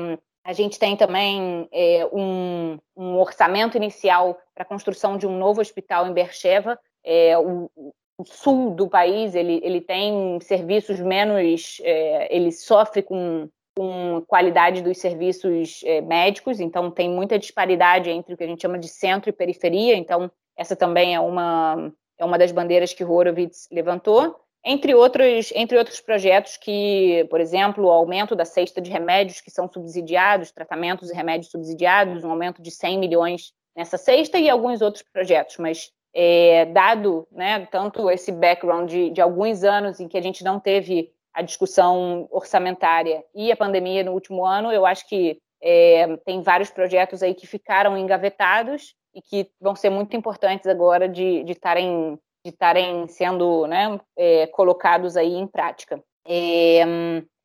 a 0.44 0.52
gente 0.52 0.78
tem 0.78 0.98
também 0.98 1.68
é, 1.72 2.06
um, 2.12 2.78
um, 2.96 3.18
orçamento 3.18 3.78
inicial 3.78 4.38
para 4.54 4.64
a 4.64 4.68
construção 4.68 5.18
de 5.18 5.26
um 5.26 5.38
novo 5.38 5.62
hospital 5.62 6.06
em 6.06 6.14
Bercheva. 6.14 6.78
É, 7.04 7.38
o, 7.38 7.72
o, 8.18 8.26
sul 8.26 8.72
do 8.72 8.88
país 8.88 9.34
ele, 9.34 9.60
ele 9.64 9.82
tem 9.82 10.40
serviços 10.42 11.00
menos, 11.00 11.80
é, 11.84 12.36
ele 12.36 12.52
sofre 12.52 13.02
com 13.02 13.50
com 13.76 14.24
qualidade 14.28 14.82
dos 14.82 15.00
serviços 15.00 15.82
é, 15.84 16.02
médicos, 16.02 16.60
então 16.60 16.92
tem 16.92 17.10
muita 17.10 17.40
disparidade 17.40 18.10
entre 18.10 18.34
o 18.34 18.38
que 18.38 18.44
a 18.44 18.48
gente 18.48 18.62
chama 18.62 18.78
de 18.78 18.88
centro 18.88 19.30
e 19.30 19.34
periferia, 19.34 19.96
então 19.96 20.32
essa 20.56 20.76
também 20.76 21.16
é 21.16 21.20
uma, 21.20 21.92
é 22.18 22.26
uma 22.26 22.38
das 22.38 22.52
bandeiras 22.52 22.94
que 22.94 23.04
Horowitz 23.04 23.68
levantou, 23.72 24.40
entre 24.66 24.96
outros, 24.96 25.52
entre 25.54 25.78
outros 25.78 26.00
projetos 26.00 26.56
que, 26.56 27.28
por 27.30 27.42
exemplo, 27.42 27.86
o 27.86 27.92
aumento 27.92 28.36
da 28.36 28.46
cesta 28.46 28.80
de 28.80 28.90
remédios 28.90 29.42
que 29.42 29.52
são 29.52 29.70
subsidiados, 29.70 30.52
tratamentos 30.52 31.10
e 31.10 31.14
remédios 31.14 31.52
subsidiados, 31.52 32.24
um 32.24 32.32
aumento 32.32 32.62
de 32.62 32.72
100 32.72 32.98
milhões 32.98 33.52
nessa 33.76 33.98
cesta 33.98 34.38
e 34.38 34.50
alguns 34.50 34.82
outros 34.82 35.04
projetos, 35.04 35.58
mas 35.58 35.92
é, 36.14 36.66
dado 36.66 37.28
né, 37.32 37.68
tanto 37.72 38.10
esse 38.10 38.32
background 38.32 38.90
de, 38.90 39.10
de 39.10 39.20
alguns 39.20 39.64
anos 39.64 40.00
em 40.00 40.08
que 40.08 40.18
a 40.18 40.22
gente 40.22 40.44
não 40.44 40.60
teve 40.60 41.12
a 41.34 41.42
discussão 41.42 42.28
orçamentária 42.32 43.24
e 43.34 43.52
a 43.52 43.58
pandemia 43.58 44.04
no 44.04 44.12
último 44.12 44.46
ano, 44.46 44.72
eu 44.72 44.86
acho 44.86 45.08
que 45.08 45.40
é, 45.62 46.18
tem 46.18 46.42
vários 46.42 46.70
projetos 46.70 47.24
aí 47.24 47.34
que 47.34 47.48
ficaram 47.48 47.98
engavetados 47.98 48.96
e 49.16 49.22
que 49.22 49.50
vão 49.60 49.76
ser 49.76 49.90
muito 49.90 50.16
importantes 50.16 50.68
agora 50.68 51.08
de 51.08 51.44
estarem 51.48 52.20
de 52.46 52.52
estarem 52.52 53.08
sendo 53.08 53.66
né, 53.68 53.98
é, 54.18 54.48
colocados 54.48 55.16
aí 55.16 55.34
em 55.34 55.48
prática. 55.48 56.04
É, 56.28 56.82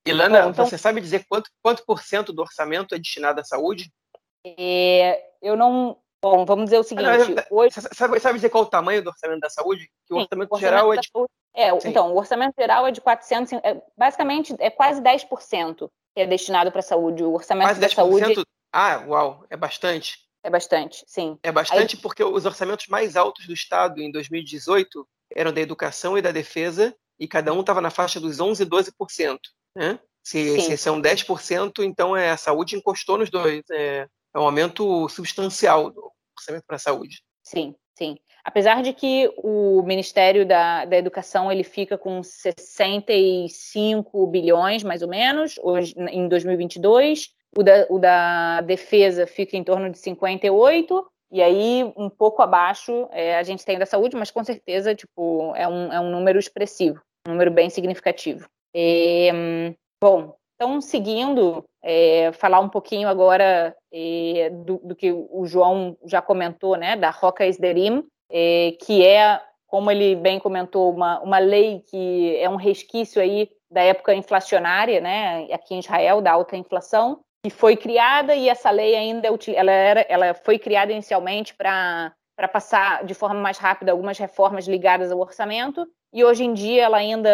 Ilana, 0.05 0.43
bom, 0.43 0.51
então, 0.51 0.66
você 0.66 0.78
sabe 0.78 1.01
dizer 1.01 1.24
quanto, 1.28 1.51
quanto 1.62 1.85
por 1.85 2.02
cento 2.02 2.32
do 2.32 2.43
orçamento 2.43 2.94
é 2.94 2.98
destinado 2.98 3.40
à 3.40 3.44
saúde? 3.44 3.93
É, 4.44 5.23
eu 5.43 5.56
não. 5.56 5.98
Bom, 6.20 6.45
vamos 6.45 6.66
dizer 6.66 6.78
o 6.78 6.82
seguinte. 6.82 7.09
hoje... 7.51 7.74
sabe, 7.93 8.19
sabe 8.19 8.39
dizer 8.39 8.51
qual 8.51 8.65
o 8.65 8.66
tamanho 8.66 9.03
do 9.03 9.11
orçamento 9.11 9.40
da 9.40 9.51
saúde? 9.51 9.89
Que 10.07 10.15
o 10.15 10.16
Sim, 10.16 10.23
orçamento, 10.23 10.51
o 10.51 10.55
orçamento 10.55 10.61
geral 10.61 10.93
é 10.93 10.97
de. 10.97 11.09
Saúde 11.12 11.32
é, 11.55 11.70
então, 11.89 12.12
o 12.12 12.16
orçamento 12.16 12.55
geral 12.57 12.86
é 12.86 12.93
de 12.93 13.01
400, 13.01 13.53
é, 13.65 13.82
basicamente 13.97 14.55
é 14.61 14.70
quase 14.70 15.01
10% 15.01 15.90
que 16.15 16.20
é 16.20 16.27
destinado 16.27 16.70
para 16.70 16.81
a 16.81 16.82
saúde. 16.82 17.24
O 17.24 17.32
orçamento 17.32 17.66
quase 17.66 17.81
da 17.81 17.89
10%? 17.89 17.95
saúde. 17.95 18.45
Ah, 18.73 19.05
uau, 19.07 19.45
é 19.51 19.57
bastante. 19.57 20.19
É 20.43 20.51
bastante, 20.51 21.05
sim. 21.07 21.39
É 21.43 21.51
bastante 21.51 21.97
Aí... 21.97 22.03
porque 22.03 22.23
os 22.23 22.47
orçamentos 22.47 22.86
mais 22.86 23.16
altos 23.16 23.47
do 23.47 23.53
Estado 23.53 24.01
em 24.01 24.11
2018 24.11 25.07
eram 25.35 25.53
da 25.53 25.61
educação 25.61 26.16
e 26.16 26.23
da 26.23 26.31
defesa, 26.31 26.95
e 27.19 27.27
cada 27.27 27.53
um 27.53 27.61
estava 27.61 27.81
na 27.81 27.90
faixa 27.90 28.20
dos 28.20 28.39
11% 28.39 28.61
e 28.61 28.66
12%. 28.66 29.39
Né? 29.74 29.99
Se, 30.23 30.61
se 30.61 30.77
são 30.77 31.01
10%, 31.01 31.82
então 31.82 32.16
é, 32.16 32.31
a 32.31 32.36
saúde 32.36 32.77
encostou 32.77 33.19
nos 33.19 33.31
dois. 33.31 33.65
É, 33.70 34.07
é 34.34 34.38
um 34.38 34.44
aumento 34.44 35.09
substancial 35.09 35.90
do 35.90 36.10
orçamento 36.36 36.64
para 36.66 36.76
a 36.76 36.80
saúde. 36.80 37.22
Sim, 37.42 37.74
sim. 37.96 38.16
Apesar 38.44 38.82
de 38.82 38.92
que 38.92 39.30
o 39.36 39.82
Ministério 39.82 40.46
da, 40.46 40.84
da 40.84 40.96
Educação 40.96 41.52
ele 41.52 41.64
fica 41.64 41.98
com 41.98 42.22
65 42.22 44.26
bilhões, 44.26 44.82
mais 44.82 45.02
ou 45.02 45.09
menos, 45.09 45.59
hoje, 45.62 45.94
em 45.98 46.28
2022, 46.28 47.30
o 47.56 47.62
da, 47.62 47.86
o 47.90 47.98
da 47.98 48.60
Defesa 48.62 49.26
fica 49.26 49.56
em 49.56 49.64
torno 49.64 49.90
de 49.90 49.98
58, 49.98 51.06
e 51.30 51.42
aí 51.42 51.92
um 51.96 52.09
pouco 52.09 52.40
abaixo 52.40 53.06
é, 53.10 53.36
a 53.36 53.42
gente 53.42 53.64
tem 53.64 53.78
da 53.78 53.84
saúde, 53.84 54.16
mas 54.16 54.30
com 54.30 54.42
certeza 54.42 54.94
tipo, 54.94 55.55
é, 55.55 55.68
um, 55.68 55.92
é 55.92 56.00
um 56.00 56.10
número 56.10 56.38
expressivo, 56.38 57.02
um 57.26 57.32
número 57.32 57.50
bem 57.50 57.68
significativo. 57.68 58.48
É, 58.74 59.74
bom, 60.02 60.34
então, 60.55 60.80
seguindo, 60.80 61.64
é, 61.90 62.32
falar 62.32 62.60
um 62.60 62.69
pouquinho 62.69 63.09
agora 63.09 63.74
é, 63.90 64.51
do, 64.51 64.78
do, 64.85 64.94
que 64.94 65.10
o 65.10 65.47
João 65.47 65.97
já 66.05 66.20
comentou, 66.20 66.77
né, 66.77 66.94
da 66.97 67.09
Roca 67.09 67.47
Esderim, 67.47 68.05
é, 68.31 68.77
que 68.78 69.02
é, 69.02 69.40
como 69.66 69.90
ele 69.90 70.15
bem 70.15 70.39
comentou, 70.39 70.93
uma, 70.93 71.19
uma 71.20 71.39
lei 71.39 71.82
que 71.89 72.36
é 72.36 72.47
um 72.47 72.56
resquício 72.56 73.23
aí 73.23 73.48
da 73.70 73.81
época 73.81 74.12
inflacionária, 74.15 75.01
né, 75.01 75.48
aqui 75.51 75.74
em 75.74 75.78
Israel, 75.78 76.20
da 76.20 76.32
alta 76.32 76.59
inflação, 76.59 77.20
que 77.43 77.48
foi 77.48 77.74
criada 77.74 78.35
e 78.35 78.51
essa 78.51 78.70
lei 78.70 78.94
ainda 78.94 79.27
ela, 79.55 79.73
era, 79.73 80.01
ela 80.10 80.35
foi 80.35 80.59
criada 80.59 80.93
inicialmente 80.93 81.55
para 81.55 82.12
para 82.39 82.47
passar 82.47 83.05
de 83.05 83.15
forma 83.15 83.40
mais 83.40 83.59
rápida 83.59 83.90
algumas 83.90 84.16
reformas 84.16 84.69
ligadas 84.69 85.10
ao 85.10 85.19
orçamento, 85.19 85.85
e 86.12 86.23
hoje 86.23 86.44
em 86.44 86.55
dia 86.55 86.85
ela 86.85 86.97
ainda, 86.97 87.28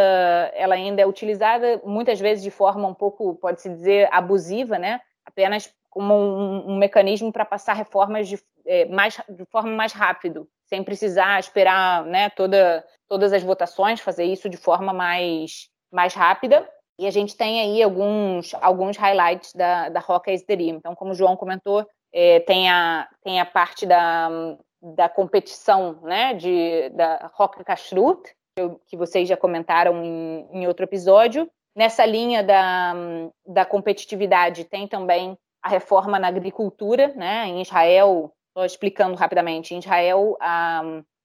ela 0.55 0.74
ainda 0.74 1.02
é 1.02 1.06
utilizada 1.06 1.78
muitas 1.85 2.18
vezes 2.18 2.43
de 2.43 2.51
forma 2.51 2.89
um 2.89 2.94
pouco, 2.94 3.35
pode-se 3.35 3.68
dizer, 3.68 4.09
abusiva, 4.10 4.78
né? 4.78 5.02
apenas 5.26 5.70
como 5.90 6.14
um, 6.14 6.72
um 6.72 6.78
mecanismo 6.78 7.31
para 7.31 7.44
passar 7.44 7.74
reformas 7.74 8.26
de, 8.26 8.43
é, 8.66 8.86
mais, 8.86 9.20
de 9.28 9.44
forma 9.44 9.70
mais 9.70 9.93
rápido, 9.93 10.48
sem 10.64 10.82
precisar 10.82 11.39
esperar 11.39 12.06
né, 12.06 12.31
toda, 12.31 12.82
todas 13.06 13.35
as 13.35 13.43
votações, 13.43 14.01
fazer 14.01 14.24
isso 14.24 14.48
de 14.48 14.56
forma 14.56 14.94
mais, 14.94 15.68
mais 15.93 16.14
rápida. 16.14 16.66
E 16.98 17.06
a 17.06 17.10
gente 17.10 17.36
tem 17.36 17.60
aí 17.60 17.82
alguns, 17.82 18.55
alguns 18.55 18.97
highlights 18.97 19.52
da, 19.52 19.90
da 19.90 20.01
Roca 20.01 20.32
Esderim. 20.32 20.70
Então, 20.70 20.94
como 20.94 21.10
o 21.10 21.14
João 21.14 21.36
comentou, 21.36 21.86
é, 22.10 22.40
tem, 22.40 22.70
a, 22.70 23.06
tem 23.22 23.39
a 23.39 23.44
parte 23.44 23.85
da, 23.85 24.56
da 24.85 25.09
competição 25.09 25.98
né, 26.02 26.35
de, 26.35 26.90
da 26.90 27.31
Roca 27.35 27.65
Kashrut, 27.65 28.20
que 28.86 28.97
vocês 28.97 29.27
já 29.28 29.36
comentaram 29.36 30.05
em, 30.05 30.47
em 30.52 30.66
outro 30.66 30.85
episódio. 30.85 31.51
Nessa 31.74 32.05
linha 32.05 32.43
da, 32.43 32.94
da 33.47 33.65
competitividade, 33.65 34.65
tem 34.65 34.86
também 34.86 35.36
a 35.62 35.69
reforma 35.69 36.19
na 36.19 36.28
agricultura, 36.28 37.09
né? 37.16 37.47
Em 37.47 37.62
Israel, 37.62 38.32
estou 38.48 38.65
explicando 38.65 39.16
rapidamente, 39.16 39.74
em 39.74 39.78
Israel, 39.78 40.36
a, 40.39 40.82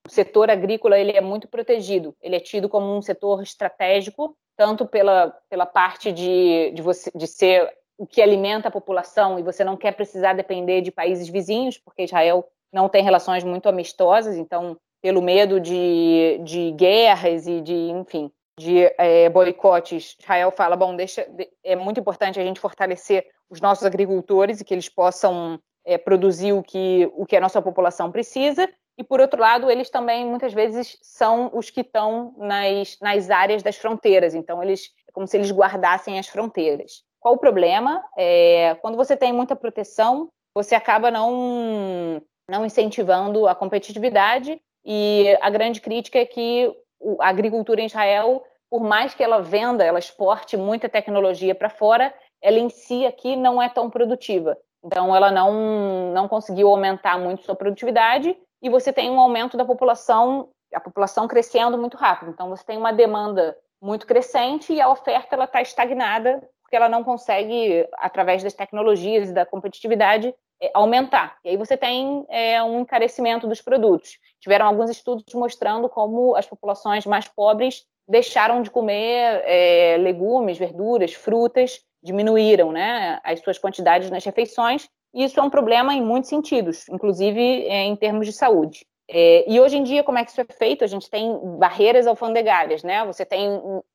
o 0.07 0.10
setor 0.10 0.49
agrícola 0.49 0.98
ele 0.98 1.11
é 1.11 1.22
muito 1.22 1.48
protegido, 1.48 2.15
ele 2.22 2.36
é 2.36 2.40
tido 2.40 2.69
como 2.69 2.95
um 2.95 3.02
setor 3.02 3.44
estratégico, 3.44 4.36
tanto 4.57 4.88
pela, 4.88 5.38
pela 5.49 5.65
parte 5.65 6.11
de, 6.11 6.72
de, 6.72 6.81
você, 6.81 7.11
de 7.14 7.27
ser 7.27 7.72
o 7.98 8.07
que 8.07 8.22
alimenta 8.22 8.69
a 8.69 8.72
população 8.72 9.38
e 9.38 9.44
você 9.44 9.64
não 9.64 9.77
quer 9.77 9.91
precisar 9.91 10.34
depender 10.34 10.81
de 10.81 10.90
países 10.90 11.27
vizinhos, 11.27 11.77
porque 11.77 12.03
Israel 12.03 12.48
não 12.71 12.89
tem 12.89 13.03
relações 13.03 13.43
muito 13.43 13.67
amistosas, 13.67 14.35
então, 14.35 14.77
pelo 15.01 15.21
medo 15.21 15.59
de, 15.59 16.39
de 16.43 16.71
guerras 16.71 17.47
e 17.47 17.61
de, 17.61 17.73
enfim, 17.73 18.31
de 18.59 18.93
é, 18.97 19.29
boicotes, 19.29 20.17
Israel 20.19 20.51
fala, 20.51 20.75
bom, 20.75 20.95
deixa, 20.95 21.27
é 21.63 21.75
muito 21.75 21.99
importante 21.99 22.39
a 22.39 22.43
gente 22.43 22.59
fortalecer 22.59 23.25
os 23.49 23.61
nossos 23.61 23.85
agricultores 23.85 24.59
e 24.59 24.65
que 24.65 24.73
eles 24.73 24.89
possam 24.89 25.59
é, 25.85 25.97
produzir 25.97 26.53
o 26.53 26.61
que, 26.61 27.09
o 27.15 27.25
que 27.25 27.35
a 27.35 27.41
nossa 27.41 27.61
população 27.61 28.11
precisa, 28.11 28.69
e 28.97 29.03
por 29.03 29.21
outro 29.21 29.39
lado, 29.39 29.71
eles 29.71 29.89
também 29.89 30.25
muitas 30.25 30.51
vezes 30.53 30.97
são 31.01 31.49
os 31.53 31.69
que 31.69 31.79
estão 31.79 32.35
nas, 32.37 32.97
nas 33.01 33.29
áreas 33.29 33.63
das 33.63 33.77
fronteiras, 33.77 34.35
então 34.35 34.61
eles 34.61 34.91
é 35.07 35.11
como 35.13 35.25
se 35.25 35.37
eles 35.37 35.51
guardassem 35.51 36.19
as 36.19 36.27
fronteiras. 36.27 37.01
Qual 37.17 37.35
o 37.35 37.39
problema? 37.39 38.03
É, 38.17 38.75
quando 38.81 38.97
você 38.97 39.15
tem 39.15 39.31
muita 39.31 39.55
proteção, 39.55 40.29
você 40.53 40.75
acaba 40.75 41.09
não 41.09 42.21
não 42.49 42.65
incentivando 42.65 43.47
a 43.47 43.55
competitividade 43.55 44.59
e 44.84 45.38
a 45.41 45.49
grande 45.49 45.80
crítica 45.80 46.19
é 46.19 46.26
que 46.26 46.73
a 47.19 47.30
agricultura 47.30 47.81
em 47.81 47.85
Israel, 47.85 48.43
por 48.69 48.81
mais 48.81 49.13
que 49.13 49.23
ela 49.23 49.41
venda, 49.41 49.84
ela 49.84 49.99
exporte 49.99 50.57
muita 50.57 50.89
tecnologia 50.89 51.53
para 51.53 51.69
fora, 51.69 52.13
ela 52.41 52.57
em 52.57 52.69
si 52.69 53.05
aqui 53.05 53.35
não 53.35 53.61
é 53.61 53.69
tão 53.69 53.89
produtiva. 53.89 54.57
Então, 54.84 55.15
ela 55.15 55.31
não, 55.31 56.11
não 56.13 56.27
conseguiu 56.27 56.69
aumentar 56.69 57.19
muito 57.19 57.43
sua 57.43 57.55
produtividade 57.55 58.35
e 58.61 58.69
você 58.69 58.91
tem 58.93 59.09
um 59.09 59.19
aumento 59.19 59.57
da 59.57 59.65
população, 59.65 60.49
a 60.73 60.80
população 60.80 61.27
crescendo 61.27 61.77
muito 61.77 61.97
rápido. 61.97 62.31
Então, 62.31 62.49
você 62.49 62.63
tem 62.63 62.77
uma 62.77 62.93
demanda 62.93 63.57
muito 63.81 64.07
crescente 64.07 64.73
e 64.73 64.81
a 64.81 64.89
oferta 64.89 65.35
ela 65.35 65.45
está 65.45 65.61
estagnada 65.61 66.41
porque 66.61 66.76
ela 66.76 66.88
não 66.88 67.03
consegue, 67.03 67.88
através 67.97 68.43
das 68.43 68.53
tecnologias 68.53 69.30
e 69.30 69.34
da 69.34 69.43
competitividade, 69.43 70.35
aumentar. 70.73 71.38
E 71.44 71.49
aí 71.49 71.57
você 71.57 71.77
tem 71.77 72.26
é, 72.30 72.61
um 72.64 72.81
encarecimento 72.81 73.48
dos 73.48 73.61
produtos. 73.61 74.18
Tiveram 74.40 74.65
alguns 74.65 74.90
estudos 74.90 75.34
mostrando 75.34 75.88
como 75.90 76.36
as 76.36 76.45
populações 76.45 77.06
mais 77.06 77.27
pobres 77.27 77.86
deixaram 78.07 78.61
de 78.61 78.72
comer 78.72 79.41
é, 79.45 79.98
legumes, 79.99 80.57
verduras, 80.57 81.14
frutas, 81.14 81.80
diminuíram 82.02 82.72
né, 82.72 83.19
as 83.23 83.40
suas 83.40 83.57
quantidades 83.57 84.10
nas 84.10 84.26
refeições. 84.26 84.90
E 85.14 85.23
isso 85.23 85.40
é 85.40 85.44
um 85.44 85.49
problema 85.49 85.94
em 85.94 86.02
muitos 86.02 86.30
sentidos, 86.30 86.88
inclusive 86.90 87.40
é, 87.68 87.84
em 87.84 87.95
termos 87.95 88.26
de 88.26 88.34
saúde. 88.34 88.86
É, 89.11 89.44
e 89.52 89.60
hoje 89.60 89.76
em 89.76 89.84
dia, 89.84 90.03
como 90.03 90.19
é 90.19 90.23
que 90.23 90.30
isso 90.30 90.40
é 90.40 90.45
feito? 90.45 90.84
A 90.84 90.88
gente 90.88 91.10
tem 91.10 91.36
barreiras 91.57 92.06
alfandegárias, 92.06 92.84
né? 92.84 93.03
Você 93.06 93.26
tem 93.26 93.49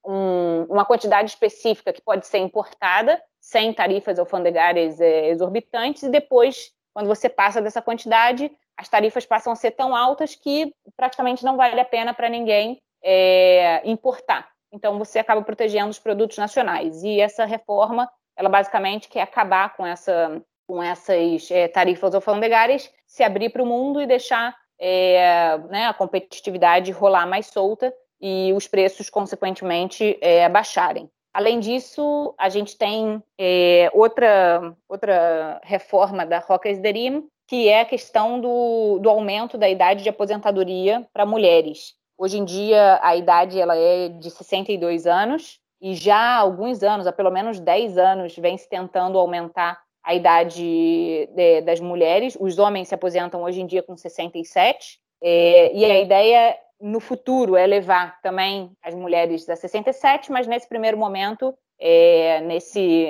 um, 0.05 0.67
uma 0.69 0.85
quantidade 0.85 1.31
específica 1.31 1.93
que 1.93 2.03
pode 2.03 2.27
ser 2.27 2.39
importada 2.39 3.23
sem 3.41 3.73
tarifas 3.73 4.19
alfandegárias 4.19 5.01
é, 5.01 5.29
exorbitantes, 5.29 6.03
e 6.03 6.09
depois, 6.09 6.73
quando 6.93 7.07
você 7.07 7.29
passa 7.29 7.63
dessa 7.63 7.81
quantidade, 7.81 8.51
as 8.77 8.89
tarifas 8.89 9.25
passam 9.25 9.53
a 9.53 9.57
ser 9.57 9.71
tão 9.71 9.95
altas 9.95 10.35
que 10.35 10.75
praticamente 10.97 11.45
não 11.45 11.57
vale 11.57 11.79
a 11.79 11.85
pena 11.85 12.13
para 12.13 12.29
ninguém 12.29 12.83
é, 13.01 13.89
importar. 13.89 14.49
Então, 14.73 14.99
você 14.99 15.21
acaba 15.21 15.43
protegendo 15.43 15.91
os 15.91 15.99
produtos 16.01 16.39
nacionais. 16.39 17.05
E 17.05 17.21
essa 17.21 17.45
reforma, 17.45 18.11
ela 18.37 18.49
basicamente 18.49 19.09
quer 19.09 19.23
acabar 19.23 19.77
com, 19.77 19.87
essa, 19.87 20.43
com 20.67 20.83
essas 20.83 21.49
é, 21.53 21.69
tarifas 21.69 22.17
alfandegárias, 22.17 22.93
se 23.07 23.23
abrir 23.23 23.51
para 23.51 23.63
o 23.63 23.67
mundo 23.67 24.03
e 24.03 24.07
deixar 24.07 24.57
é, 24.79 25.59
né, 25.71 25.87
a 25.87 25.95
competitividade 25.95 26.93
rolar 26.93 27.27
mais 27.27 27.47
solta 27.47 27.93
e 28.21 28.53
os 28.53 28.67
preços, 28.67 29.11
consequentemente, 29.11 30.19
é, 30.21 30.49
baixarem. 30.49 31.11
Além 31.33 31.59
disso, 31.59 32.35
a 32.39 32.49
gente 32.49 32.79
tem 32.79 33.23
é, 33.39 33.91
outra, 33.93 34.75
outra 34.89 35.61
reforma 35.65 36.25
da 36.25 36.39
Roca 36.39 36.69
Esderim, 36.69 37.27
que 37.49 37.69
é 37.69 37.81
a 37.81 37.85
questão 37.85 38.41
do, 38.41 38.99
do 39.01 39.11
aumento 39.11 39.59
da 39.59 39.69
idade 39.69 40.03
de 40.03 40.09
aposentadoria 40.09 41.07
para 41.13 41.27
mulheres. 41.27 41.95
Hoje 42.17 42.39
em 42.39 42.45
dia, 42.45 43.01
a 43.03 43.17
idade 43.17 43.61
ela 43.61 43.77
é 43.77 44.09
de 44.09 44.31
62 44.31 45.07
anos, 45.07 45.59
e 45.81 45.95
já 45.95 46.17
há 46.17 46.37
alguns 46.39 46.83
anos, 46.83 47.07
há 47.07 47.13
pelo 47.13 47.31
menos 47.31 47.61
10 47.61 47.99
anos, 47.99 48.37
vem 48.37 48.57
se 48.57 48.69
tentando 48.69 49.19
aumentar 49.19 49.84
a 50.05 50.15
idade 50.15 51.29
de, 51.35 51.61
das 51.63 51.81
mulheres. 51.81 52.37
Os 52.39 52.59
homens 52.59 52.89
se 52.89 52.95
aposentam 52.95 53.43
hoje 53.43 53.61
em 53.61 53.67
dia 53.67 53.83
com 53.83 53.97
67, 53.97 55.01
é, 55.23 55.75
e 55.75 55.85
a 55.85 56.01
ideia 56.01 56.57
no 56.79 57.01
futuro 57.01 57.57
é 57.57 57.67
levar 57.67 58.21
também 58.21 58.71
as 58.83 58.95
mulheres 58.95 59.49
a 59.49 59.57
67, 59.57 60.31
mas 60.31 60.47
nesse 60.47 60.69
primeiro 60.69 60.99
momento, 60.99 61.55
é, 61.81 62.43
nesse, 62.43 63.07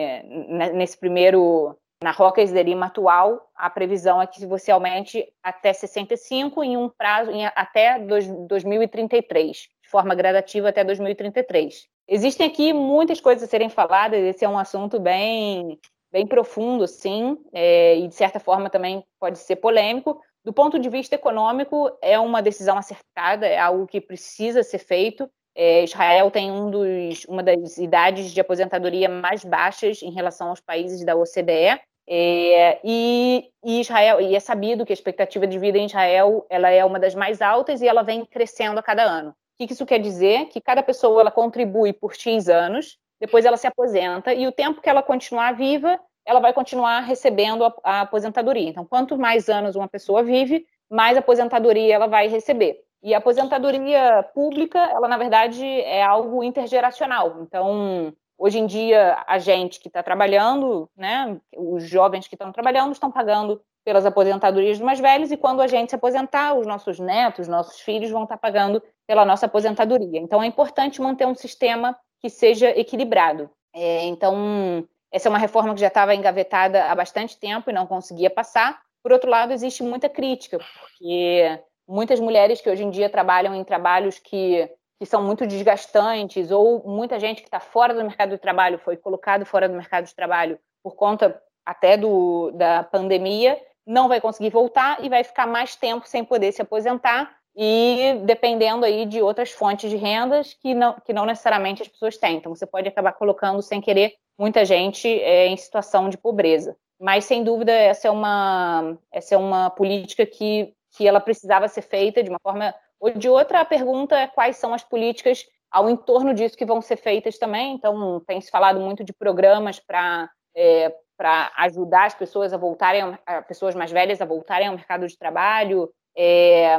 nesse 0.73 0.97
primeiro, 0.97 1.77
na 2.01 2.13
Roca 2.13 2.41
Esderima 2.41 2.87
atual, 2.87 3.51
a 3.57 3.69
previsão 3.69 4.23
é 4.23 4.27
que 4.29 4.47
você 4.47 4.71
aumente 4.71 5.27
até 5.43 5.73
65 5.73 6.63
em 6.63 6.77
um 6.77 6.89
prazo, 6.89 7.33
em, 7.33 7.47
até 7.47 7.99
dois, 7.99 8.29
2033, 8.29 9.57
de 9.83 9.89
forma 9.91 10.15
gradativa 10.15 10.69
até 10.69 10.85
2033. 10.85 11.89
Existem 12.07 12.47
aqui 12.47 12.73
muitas 12.73 13.21
coisas 13.21 13.43
a 13.43 13.47
serem 13.47 13.71
faladas, 13.71 14.23
esse 14.23 14.45
é 14.45 14.49
um 14.49 14.59
assunto 14.59 15.01
bem 15.01 15.81
bem 16.15 16.29
profundo, 16.29 16.87
sim, 16.87 17.37
é, 17.53 17.99
e 17.99 18.07
de 18.07 18.15
certa 18.15 18.39
forma 18.39 18.71
também 18.71 19.05
pode 19.19 19.37
ser 19.37 19.57
polêmico. 19.57 20.21
Do 20.45 20.53
ponto 20.53 20.79
de 20.79 20.89
vista 20.89 21.17
econômico, 21.17 21.91
é 22.01 22.17
uma 22.21 22.41
decisão 22.41 22.79
acertada, 22.79 23.45
é 23.45 23.59
algo 23.59 23.85
que 23.85 24.01
precisa 24.01 24.63
ser 24.63 24.79
feito. 24.79 25.29
É, 25.57 25.83
Israel 25.83 26.31
tem 26.31 26.53
um 26.53 26.71
dos, 26.71 27.25
uma 27.25 27.43
das 27.43 27.79
idades 27.79 28.31
de 28.31 28.41
aposentadoria 28.41 29.09
mais 29.09 29.45
baixas 29.45 30.03
em 30.03 30.13
relação 30.13 30.51
aos 30.51 30.61
países 30.61 31.05
da 31.05 31.17
OCDE. 31.17 31.81
É, 32.07 32.79
e, 32.85 33.51
e, 33.65 33.81
Israel 33.81 34.21
e 34.21 34.37
é 34.37 34.41
sabido 34.41 34.87
que 34.87 34.93
a 34.93 34.95
expectativa 34.95 35.49
de 35.49 35.59
vida 35.59 35.79
em 35.79 35.87
Israel 35.87 36.47
ela 36.49 36.71
é 36.71 36.85
uma 36.85 37.01
das 37.01 37.17
mais 37.17 37.43
altas 37.43 37.83
e 37.83 37.89
ela 37.89 38.03
vem 38.03 38.25
crescendo 38.25 38.79
a 38.79 38.83
cada 38.83 39.03
ano. 39.03 39.31
O 39.31 39.35
que 39.67 39.73
isso 39.73 39.87
quer 39.87 39.99
dizer? 39.99 40.47
Que 40.47 40.61
cada 40.61 40.83
pessoa 40.83 41.23
ela 41.23 41.31
contribui 41.31 41.93
por 41.93 42.15
x 42.15 42.49
anos 42.49 42.99
depois 43.25 43.47
ela 43.47 43.57
se 43.57 43.67
aposenta 43.67 44.35
e 44.35 44.47
o 44.47 44.53
tempo 44.53 44.83
que 44.83 44.89
ela 44.91 45.03
continuar 45.03 45.55
viva, 45.55 45.99
ela 46.27 46.41
vai 46.41 46.53
continuar 46.53 47.01
recebendo 47.01 47.65
a, 47.65 47.75
a 47.83 48.01
aposentadoria. 48.03 48.69
Então, 48.69 48.85
quanto 48.85 49.17
mais 49.17 49.49
anos 49.49 49.77
uma 49.77 49.89
pessoa 49.89 50.23
vive, 50.23 50.67
mais 50.91 51.17
aposentadoria 51.17 51.95
ela 51.95 52.07
vai 52.07 52.29
receber. 52.29 52.83
E 53.03 53.15
a 53.15 53.19
aposentadoria 53.19 54.23
pública, 54.35 54.79
ela 54.79 55.09
na 55.09 55.17
verdade 55.17 55.65
é 55.65 56.03
algo 56.03 56.45
intergeracional. 56.45 57.39
Então, 57.41 58.13
hoje 58.37 58.59
em 58.59 58.67
dia, 58.67 59.17
a 59.27 59.39
gente 59.39 59.81
que 59.81 59.89
está 59.89 60.03
trabalhando, 60.03 60.87
né, 60.95 61.41
os 61.57 61.83
jovens 61.89 62.29
que 62.29 62.35
estão 62.35 62.53
trabalhando, 62.53 62.93
estão 62.93 63.11
pagando 63.11 63.59
pelas 63.87 64.05
aposentadorias 64.05 64.77
dos 64.77 64.85
mais 64.85 65.01
velhos, 65.01 65.33
e 65.33 65.37
quando 65.39 65.63
a 65.63 65.67
gente 65.67 65.89
se 65.89 65.97
aposentar, 65.97 66.53
os 66.53 66.67
nossos 66.67 66.99
netos, 66.99 67.49
nossos 67.49 67.81
filhos 67.81 68.11
vão 68.11 68.25
estar 68.25 68.37
tá 68.37 68.41
pagando 68.41 68.83
pela 69.07 69.25
nossa 69.25 69.47
aposentadoria. 69.47 70.21
Então, 70.21 70.43
é 70.43 70.47
importante 70.47 71.01
manter 71.01 71.27
um 71.27 71.35
sistema 71.35 71.97
que 72.25 72.31
seja 72.31 72.71
equilibrado. 72.71 73.51
É, 73.75 74.07
então, 74.07 74.89
essa 75.13 75.29
é 75.29 75.31
uma 75.31 75.37
reforma 75.37 75.75
que 75.75 75.81
já 75.83 75.89
estava 75.89 76.15
engavetada 76.15 76.85
há 76.85 76.95
bastante 76.95 77.37
tempo 77.39 77.69
e 77.69 77.73
não 77.75 77.87
conseguia 77.87 78.31
passar. 78.31 78.81
Por 79.03 79.13
outro 79.13 79.29
lado, 79.29 79.53
existe 79.53 79.83
muita 79.83 80.09
crítica, 80.09 80.59
porque 80.81 81.61
muitas 81.87 82.19
mulheres 82.19 82.63
que 82.63 82.71
hoje 82.71 82.83
em 82.83 82.89
dia 82.89 83.11
trabalham 83.11 83.55
em 83.55 83.63
trabalhos 83.63 84.19
que, 84.19 84.67
que 84.99 85.05
são 85.05 85.23
muito 85.23 85.47
desgastantes, 85.47 86.51
ou 86.51 86.83
muita 86.89 87.21
gente 87.21 87.43
que 87.43 87.49
está 87.49 87.61
fora 87.61 87.93
do 87.93 88.03
mercado 88.03 88.31
de 88.31 88.39
trabalho 88.39 88.79
foi 88.79 88.97
colocado 88.97 89.45
fora 89.45 89.69
do 89.69 89.75
mercado 89.75 90.07
de 90.07 90.15
trabalho 90.15 90.59
por 90.83 90.97
conta 90.97 91.39
até 91.67 91.99
do, 91.99 92.53
da 92.53 92.85
pandemia, 92.85 93.61
não 93.87 94.09
vai 94.09 94.19
conseguir 94.19 94.49
voltar 94.49 95.05
e 95.05 95.11
vai 95.11 95.23
ficar 95.23 95.47
mais 95.47 95.77
tempo 95.77 96.09
sem 96.09 96.25
poder 96.25 96.53
se 96.53 96.63
aposentar 96.63 97.37
e 97.57 98.21
dependendo 98.25 98.85
aí 98.85 99.07
de 99.07 99.23
outras 99.23 99.53
fontes 99.53 99.91
de 99.91 99.97
rendas 99.97 100.55
que 100.55 100.75
não, 100.75 100.95
que 101.05 101.13
não 101.13 101.25
necessariamente 101.25 101.83
as 101.83 101.89
pessoas 101.89 102.17
têm. 102.17 102.37
Então, 102.37 102.55
você 102.55 102.67
pode 102.67 102.89
acabar 102.89 103.13
colocando, 103.13 103.63
sem 103.63 103.81
querer, 103.81 104.15
muita 104.39 104.65
gente 104.65 105.09
é, 105.09 105.47
em 105.47 105.57
situação 105.57 106.09
de 106.09 106.19
pobreza. 106.19 106.77
Mas, 107.01 107.25
sem 107.25 107.45
dúvida, 107.45 107.73
essa 107.73 108.09
é 108.09 108.11
uma, 108.11 108.97
essa 109.13 109.35
é 109.35 109.39
uma 109.39 109.71
política 109.71 110.27
que, 110.27 110.75
que 110.97 111.07
ela 111.07 111.21
precisava 111.21 111.69
ser 111.69 111.83
feita 111.83 112.23
de 112.23 112.31
uma 112.31 112.41
forma 112.43 112.75
ou 112.99 113.11
de 113.11 113.29
outra. 113.29 113.61
A 113.61 113.65
pergunta 113.65 114.17
é 114.17 114.27
quais 114.27 114.57
são 114.57 114.75
as 114.75 114.83
políticas 114.83 115.45
ao 115.71 115.89
entorno 115.89 116.35
disso 116.35 116.57
que 116.57 116.65
vão 116.65 116.81
ser 116.81 116.97
feitas 116.97 117.39
também. 117.39 117.75
Então, 117.75 118.21
tem 118.27 118.41
se 118.41 118.51
falado 118.51 118.81
muito 118.81 119.05
de 119.05 119.13
programas 119.13 119.79
para 119.79 120.29
é, 120.57 120.95
para 121.17 121.53
ajudar 121.59 122.07
as 122.07 122.15
pessoas 122.15 122.53
a 122.53 122.57
voltarem, 122.57 123.17
pessoas 123.47 123.75
mais 123.75 123.91
velhas 123.91 124.21
a 124.21 124.25
voltarem 124.25 124.67
ao 124.67 124.75
mercado 124.75 125.07
de 125.07 125.17
trabalho, 125.17 125.89
é, 126.17 126.77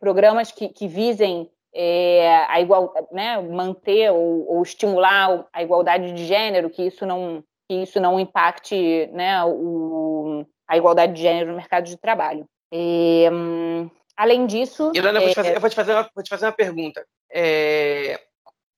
programas 0.00 0.52
que, 0.52 0.68
que 0.68 0.86
visem 0.86 1.50
é, 1.74 2.44
a 2.48 2.60
igual, 2.60 2.92
né, 3.12 3.40
manter 3.40 4.10
ou, 4.10 4.48
ou, 4.48 4.62
estimular 4.62 5.46
a 5.52 5.62
igualdade 5.62 6.12
de 6.12 6.24
gênero, 6.24 6.70
que 6.70 6.82
isso 6.82 7.04
não, 7.06 7.42
que 7.68 7.82
isso 7.82 8.00
não 8.00 8.18
impacte 8.18 9.08
né, 9.12 9.44
o, 9.44 10.44
a 10.66 10.76
igualdade 10.76 11.12
de 11.12 11.22
gênero 11.22 11.50
no 11.50 11.56
mercado 11.56 11.84
de 11.84 11.96
trabalho. 11.96 12.46
E, 12.72 13.28
hum, 13.32 13.90
além 14.16 14.46
disso. 14.46 14.92
Irana, 14.94 15.18
eu, 15.18 15.22
vou 15.22 15.30
te 15.30 15.34
fazer, 15.34 15.56
eu 15.56 15.60
vou 15.60 15.70
te 15.70 15.76
fazer 15.76 15.92
uma, 15.92 16.10
vou 16.14 16.24
te 16.24 16.30
fazer 16.30 16.46
uma 16.46 16.52
pergunta. 16.52 17.06
É, 17.30 18.20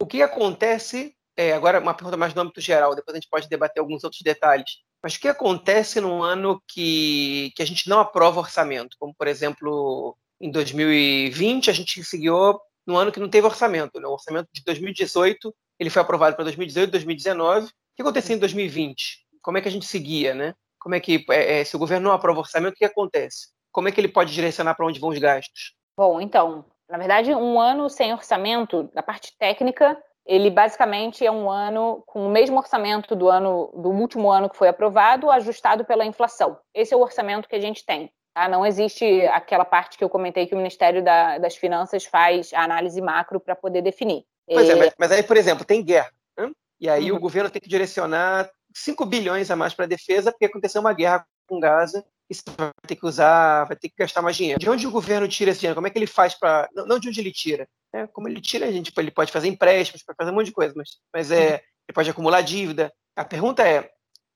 o 0.01 0.07
que 0.07 0.23
acontece. 0.23 1.15
É, 1.37 1.53
agora, 1.53 1.81
uma 1.81 1.95
pergunta 1.95 2.19
mais 2.19 2.35
no 2.35 2.43
âmbito 2.43 2.61
geral, 2.61 2.95
depois 2.95 3.15
a 3.15 3.19
gente 3.19 3.31
pode 3.31 3.49
debater 3.49 3.81
alguns 3.81 4.05
outros 4.05 4.21
detalhes. 4.21 4.83
Mas 5.03 5.15
o 5.15 5.21
que 5.21 5.29
acontece 5.29 5.99
num 6.01 6.23
ano 6.23 6.63
que, 6.69 7.51
que 7.57 7.63
a 7.63 7.67
gente 7.67 7.89
não 7.89 7.99
aprova 7.99 8.41
orçamento? 8.41 8.97
Como, 8.99 9.15
por 9.15 9.27
exemplo, 9.27 10.17
em 10.41 10.51
2020, 10.51 11.71
a 11.71 11.73
gente 11.73 12.03
seguiu 12.03 12.59
no 12.87 12.97
ano 12.97 13.13
que 13.13 13.21
não 13.21 13.29
teve 13.29 13.47
orçamento. 13.47 14.01
Né? 14.01 14.07
O 14.07 14.13
orçamento 14.13 14.49
de 14.53 14.65
2018 14.65 15.55
ele 15.79 15.91
foi 15.91 16.03
aprovado 16.03 16.37
para 16.37 16.45
2018, 16.45 16.91
2019. 16.91 17.67
O 17.67 17.71
que 17.97 18.03
aconteceu 18.03 18.37
em 18.37 18.39
2020? 18.39 19.27
Como 19.43 19.57
é 19.57 19.63
que 19.63 19.69
a 19.69 19.71
gente 19.71 19.87
seguia, 19.87 20.35
né? 20.35 20.55
Como 20.79 20.95
é 20.95 21.01
que 21.01 21.25
é, 21.31 21.61
é, 21.61 21.65
se 21.65 21.75
o 21.75 21.79
governo 21.79 22.09
não 22.09 22.15
aprova 22.15 22.41
orçamento, 22.41 22.75
o 22.75 22.77
que 22.77 22.85
acontece? 22.85 23.49
Como 23.73 23.89
é 23.89 23.93
que 23.93 24.01
ele 24.01 24.09
pode 24.09 24.33
direcionar 24.33 24.75
para 24.75 24.87
onde 24.87 25.01
vão 25.01 25.11
os 25.11 25.19
gastos? 25.19 25.75
Bom, 25.97 26.21
então, 26.21 26.65
na 26.89 26.99
verdade, 26.99 27.35
um 27.35 27.59
ano 27.59 27.89
sem 27.89 28.13
orçamento, 28.13 28.91
da 28.95 29.03
parte 29.03 29.37
técnica, 29.39 29.97
ele 30.27 30.51
basicamente 30.51 31.25
é 31.25 31.31
um 31.31 31.51
ano 31.51 32.03
com 32.07 32.27
o 32.27 32.31
mesmo 32.31 32.59
orçamento 32.59 33.17
do 33.17 33.29
ano 33.29 33.73
do 33.75 33.91
último 33.91 34.31
ano 34.31 34.51
que 34.51 34.57
foi 34.57 34.69
aprovado, 34.69 35.31
ajustado 35.31 35.85
pela 35.85 36.05
inflação. 36.05 36.59
Esse 36.75 36.93
é 36.93 36.97
o 36.97 37.01
orçamento 37.01 37.49
que 37.49 37.57
a 37.57 37.61
gente 37.61 37.85
tem. 37.85 38.13
Tá? 38.35 38.49
Não 38.49 38.65
existe 38.65 39.27
aquela 39.27 39.65
parte 39.65 39.99
que 39.99 40.05
eu 40.05 40.09
comentei 40.09 40.47
que 40.47 40.55
o 40.55 40.59
Ministério 40.59 41.03
da, 41.03 41.39
das 41.39 41.57
Finanças 41.57 42.05
faz 42.05 42.53
a 42.53 42.63
análise 42.63 43.01
macro 43.01 43.41
para 43.41 43.57
poder 43.57 43.83
definir. 43.83 44.25
Pois 44.47 44.69
é, 44.69 44.73
é 44.73 44.77
mas, 44.77 44.95
mas, 44.99 45.13
aí, 45.13 45.23
por 45.23 45.37
exemplo, 45.37 45.65
tem 45.65 45.85
guerra. 45.85 46.11
Né? 46.39 46.51
E 46.81 46.89
aí 46.89 47.11
uhum. 47.11 47.19
o 47.19 47.21
governo 47.21 47.51
tem 47.51 47.61
que 47.61 47.69
direcionar 47.69 48.51
5 48.75 49.05
bilhões 49.07 49.51
a 49.51 49.57
mais 49.57 49.75
para 49.75 49.85
a 49.85 49.89
defesa, 49.89 50.31
porque 50.31 50.47
aconteceu 50.47 50.81
uma 50.81 50.93
guerra 50.93 51.25
com 51.47 51.59
Gaza 51.59 52.05
e 52.29 52.35
você 52.35 52.45
vai 52.57 52.71
ter 52.87 52.97
que 52.97 53.05
usar, 53.05 53.65
vai 53.65 53.77
ter 53.77 53.89
que 53.89 53.95
gastar 53.99 54.23
mais 54.23 54.37
dinheiro. 54.37 54.61
De 54.61 54.71
onde 54.71 54.87
o 54.87 54.91
governo 54.91 55.27
tira 55.27 55.51
esse 55.51 55.61
dinheiro? 55.61 55.75
Como 55.75 55.87
é 55.87 55.91
que 55.91 55.99
ele 55.99 56.07
faz 56.07 56.35
para. 56.35 56.69
Não, 56.73 56.87
não, 56.87 56.99
de 56.99 57.09
onde 57.09 57.21
ele 57.21 57.33
tira. 57.33 57.69
Né? 57.93 58.07
Como 58.13 58.29
ele 58.29 58.41
tira, 58.41 58.67
a 58.67 58.73
gente, 58.73 58.93
ele 58.97 59.11
pode 59.11 59.33
fazer 59.33 59.49
empréstimos, 59.49 60.05
pode 60.05 60.17
fazer 60.17 60.31
um 60.31 60.35
monte 60.35 60.47
de 60.47 60.53
coisa, 60.53 60.73
mas, 60.77 60.91
mas 61.13 61.31
é, 61.33 61.37
uhum. 61.37 61.55
ele 61.55 61.95
pode 61.95 62.11
acumular 62.11 62.41
dívida. 62.43 62.93
A 63.17 63.25
pergunta 63.25 63.67
é: 63.67 63.91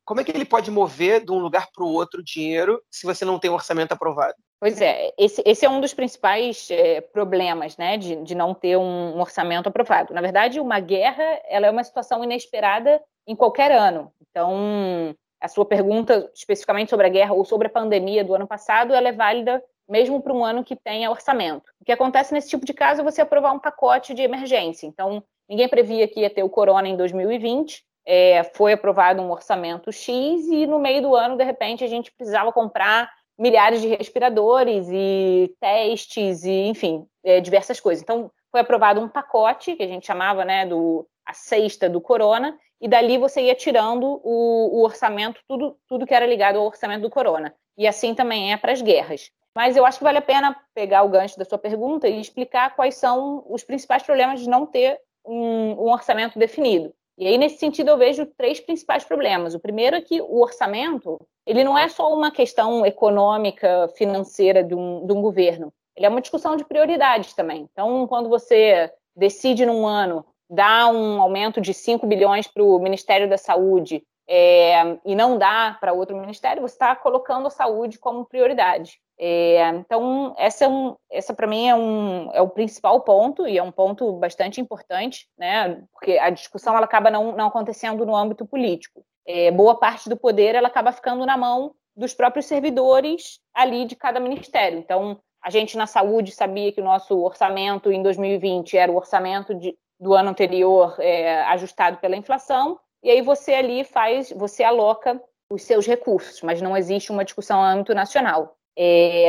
como 0.04 0.20
é 0.20 0.24
que 0.24 0.30
ele 0.30 0.44
pode 0.44 0.70
mover 0.70 1.24
de 1.24 1.32
um 1.32 1.38
lugar 1.38 1.68
para 1.72 1.84
o 1.84 1.92
outro 1.92 2.22
dinheiro 2.22 2.80
se 2.90 3.06
você 3.06 3.24
não 3.24 3.38
tem 3.38 3.50
um 3.50 3.54
orçamento 3.54 3.92
aprovado? 3.92 4.34
Pois 4.60 4.80
é, 4.80 5.12
esse, 5.18 5.42
esse 5.44 5.64
é 5.64 5.68
um 5.68 5.80
dos 5.80 5.92
principais 5.92 6.68
é, 6.70 7.00
problemas, 7.00 7.76
né, 7.76 7.96
de, 7.96 8.16
de 8.16 8.34
não 8.34 8.54
ter 8.54 8.76
um, 8.76 9.18
orçamento 9.20 9.68
aprovado. 9.68 10.14
Na 10.14 10.20
verdade, 10.20 10.60
uma 10.60 10.80
guerra, 10.80 11.24
ela 11.48 11.66
é 11.66 11.70
uma 11.70 11.84
situação 11.84 12.22
inesperada 12.24 13.02
em 13.26 13.34
qualquer 13.34 13.72
ano. 13.72 14.12
Então, 14.30 15.14
a 15.40 15.48
sua 15.48 15.64
pergunta 15.64 16.30
especificamente 16.34 16.90
sobre 16.90 17.06
a 17.06 17.10
guerra 17.10 17.34
ou 17.34 17.44
sobre 17.44 17.66
a 17.66 17.70
pandemia 17.70 18.24
do 18.24 18.34
ano 18.34 18.46
passado, 18.46 18.94
ela 18.94 19.08
é 19.08 19.12
válida 19.12 19.62
mesmo 19.88 20.22
para 20.22 20.32
um 20.32 20.44
ano 20.44 20.64
que 20.64 20.76
tenha 20.76 21.10
orçamento. 21.10 21.70
O 21.80 21.84
que 21.84 21.92
acontece 21.92 22.32
nesse 22.32 22.48
tipo 22.48 22.64
de 22.64 22.72
caso 22.72 23.02
é 23.02 23.04
você 23.04 23.20
aprovar 23.20 23.52
um 23.52 23.58
pacote 23.58 24.14
de 24.14 24.22
emergência. 24.22 24.86
Então, 24.86 25.22
ninguém 25.48 25.68
previa 25.68 26.08
que 26.08 26.20
ia 26.20 26.30
ter 26.30 26.42
o 26.42 26.48
corona 26.48 26.88
em 26.88 26.96
2020, 26.96 27.84
é, 28.06 28.44
foi 28.54 28.72
aprovado 28.72 29.22
um 29.22 29.30
orçamento 29.30 29.90
X 29.90 30.46
e 30.46 30.66
no 30.66 30.78
meio 30.78 31.02
do 31.02 31.14
ano, 31.14 31.36
de 31.36 31.44
repente, 31.44 31.84
a 31.84 31.88
gente 31.88 32.12
precisava 32.12 32.52
comprar 32.52 33.10
milhares 33.38 33.80
de 33.80 33.88
respiradores 33.88 34.86
e 34.90 35.52
testes 35.60 36.44
e, 36.44 36.68
enfim, 36.68 37.06
é, 37.24 37.40
diversas 37.40 37.80
coisas. 37.80 38.02
Então, 38.02 38.30
foi 38.50 38.60
aprovado 38.60 39.00
um 39.00 39.08
pacote 39.08 39.74
que 39.74 39.82
a 39.82 39.88
gente 39.88 40.06
chamava, 40.06 40.44
né, 40.44 40.66
do 40.66 41.06
a 41.26 41.32
sexta 41.32 41.88
do 41.88 42.00
corona 42.00 42.58
e 42.80 42.86
dali 42.86 43.16
você 43.16 43.42
ia 43.42 43.54
tirando 43.54 44.20
o, 44.22 44.78
o 44.78 44.84
orçamento, 44.84 45.40
tudo, 45.48 45.76
tudo 45.88 46.06
que 46.06 46.14
era 46.14 46.26
ligado 46.26 46.58
ao 46.58 46.66
orçamento 46.66 47.02
do 47.02 47.10
corona. 47.10 47.54
E 47.78 47.86
assim 47.86 48.14
também 48.14 48.52
é 48.52 48.56
para 48.56 48.72
as 48.72 48.82
guerras. 48.82 49.30
Mas 49.54 49.76
eu 49.76 49.86
acho 49.86 49.98
que 49.98 50.04
vale 50.04 50.18
a 50.18 50.22
pena 50.22 50.54
pegar 50.74 51.02
o 51.02 51.08
gancho 51.08 51.38
da 51.38 51.44
sua 51.44 51.58
pergunta 51.58 52.08
e 52.08 52.20
explicar 52.20 52.74
quais 52.76 52.96
são 52.96 53.44
os 53.48 53.64
principais 53.64 54.02
problemas 54.02 54.40
de 54.40 54.48
não 54.48 54.66
ter 54.66 54.98
um, 55.24 55.86
um 55.86 55.92
orçamento 55.92 56.38
definido. 56.38 56.92
E 57.16 57.26
aí, 57.26 57.38
nesse 57.38 57.58
sentido, 57.58 57.90
eu 57.90 57.98
vejo 57.98 58.26
três 58.36 58.60
principais 58.60 59.04
problemas. 59.04 59.54
O 59.54 59.60
primeiro 59.60 59.96
é 59.96 60.00
que 60.00 60.20
o 60.20 60.40
orçamento 60.40 61.20
ele 61.46 61.62
não 61.62 61.76
é 61.76 61.88
só 61.88 62.12
uma 62.12 62.30
questão 62.30 62.84
econômica, 62.86 63.88
financeira 63.96 64.64
de 64.64 64.74
um, 64.74 65.06
de 65.06 65.12
um 65.12 65.20
governo. 65.20 65.72
Ele 65.96 66.06
é 66.06 66.08
uma 66.08 66.20
discussão 66.20 66.56
de 66.56 66.64
prioridades 66.64 67.34
também. 67.34 67.68
Então, 67.70 68.06
quando 68.06 68.28
você 68.28 68.90
decide 69.14 69.64
num 69.66 69.86
ano 69.86 70.24
dar 70.50 70.88
um 70.88 71.20
aumento 71.20 71.60
de 71.60 71.72
5 71.72 72.06
bilhões 72.06 72.48
para 72.48 72.62
o 72.62 72.78
Ministério 72.78 73.28
da 73.28 73.38
Saúde 73.38 74.02
é, 74.28 74.98
e 75.04 75.14
não 75.14 75.36
dá 75.36 75.76
para 75.80 75.92
outro 75.92 76.16
ministério, 76.16 76.62
você 76.62 76.74
está 76.74 76.96
colocando 76.96 77.46
a 77.46 77.50
saúde 77.50 77.98
como 77.98 78.24
prioridade. 78.24 78.98
É, 79.18 79.68
então, 79.68 80.34
essa, 80.36 80.64
é 80.64 80.68
um, 80.68 80.96
essa 81.10 81.34
para 81.34 81.46
mim 81.46 81.68
é, 81.68 81.74
um, 81.74 82.30
é 82.32 82.40
o 82.40 82.48
principal 82.48 83.00
ponto, 83.02 83.46
e 83.46 83.56
é 83.58 83.62
um 83.62 83.70
ponto 83.70 84.12
bastante 84.14 84.60
importante, 84.60 85.28
né, 85.38 85.82
porque 85.92 86.18
a 86.18 86.30
discussão 86.30 86.76
ela 86.76 86.86
acaba 86.86 87.10
não, 87.10 87.32
não 87.36 87.46
acontecendo 87.46 88.04
no 88.04 88.16
âmbito 88.16 88.46
político. 88.46 89.04
É, 89.26 89.50
boa 89.50 89.78
parte 89.78 90.08
do 90.08 90.16
poder 90.16 90.54
ela 90.54 90.68
acaba 90.68 90.92
ficando 90.92 91.24
na 91.24 91.36
mão 91.36 91.74
dos 91.96 92.12
próprios 92.12 92.46
servidores 92.46 93.38
ali 93.54 93.86
de 93.86 93.94
cada 93.94 94.18
ministério. 94.18 94.78
Então, 94.78 95.18
a 95.42 95.50
gente 95.50 95.76
na 95.76 95.86
saúde 95.86 96.32
sabia 96.32 96.72
que 96.72 96.80
o 96.80 96.84
nosso 96.84 97.18
orçamento 97.22 97.92
em 97.92 98.02
2020 98.02 98.76
era 98.76 98.90
o 98.90 98.96
orçamento 98.96 99.54
de, 99.54 99.76
do 100.00 100.14
ano 100.14 100.30
anterior 100.30 100.96
é, 100.98 101.42
ajustado 101.42 101.98
pela 101.98 102.16
inflação, 102.16 102.80
e 103.04 103.10
aí 103.10 103.20
você 103.20 103.52
ali 103.52 103.84
faz, 103.84 104.32
você 104.32 104.64
aloca 104.64 105.20
os 105.50 105.62
seus 105.62 105.86
recursos, 105.86 106.40
mas 106.40 106.62
não 106.62 106.74
existe 106.74 107.12
uma 107.12 107.24
discussão 107.24 107.60
no 107.60 107.66
âmbito 107.66 107.94
nacional. 107.94 108.56
É, 108.76 109.28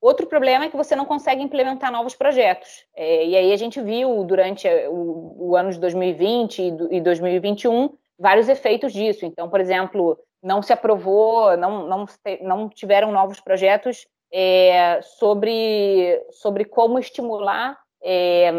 outro 0.00 0.26
problema 0.26 0.64
é 0.64 0.70
que 0.70 0.76
você 0.76 0.94
não 0.94 1.04
consegue 1.04 1.42
implementar 1.42 1.90
novos 1.90 2.14
projetos. 2.14 2.86
É, 2.94 3.26
e 3.26 3.36
aí 3.36 3.52
a 3.52 3.56
gente 3.56 3.80
viu 3.80 4.22
durante 4.22 4.68
o, 4.88 5.34
o 5.50 5.56
ano 5.56 5.72
de 5.72 5.80
2020 5.80 6.58
e, 6.62 6.96
e 6.96 7.00
2021 7.00 7.90
vários 8.16 8.48
efeitos 8.48 8.92
disso. 8.92 9.26
Então, 9.26 9.50
por 9.50 9.60
exemplo, 9.60 10.16
não 10.40 10.62
se 10.62 10.72
aprovou, 10.72 11.56
não, 11.56 11.88
não, 11.88 12.06
não 12.42 12.68
tiveram 12.68 13.10
novos 13.10 13.40
projetos 13.40 14.06
é, 14.32 15.00
sobre, 15.02 16.24
sobre 16.30 16.64
como 16.64 16.98
estimular 16.98 17.76
é, 18.02 18.52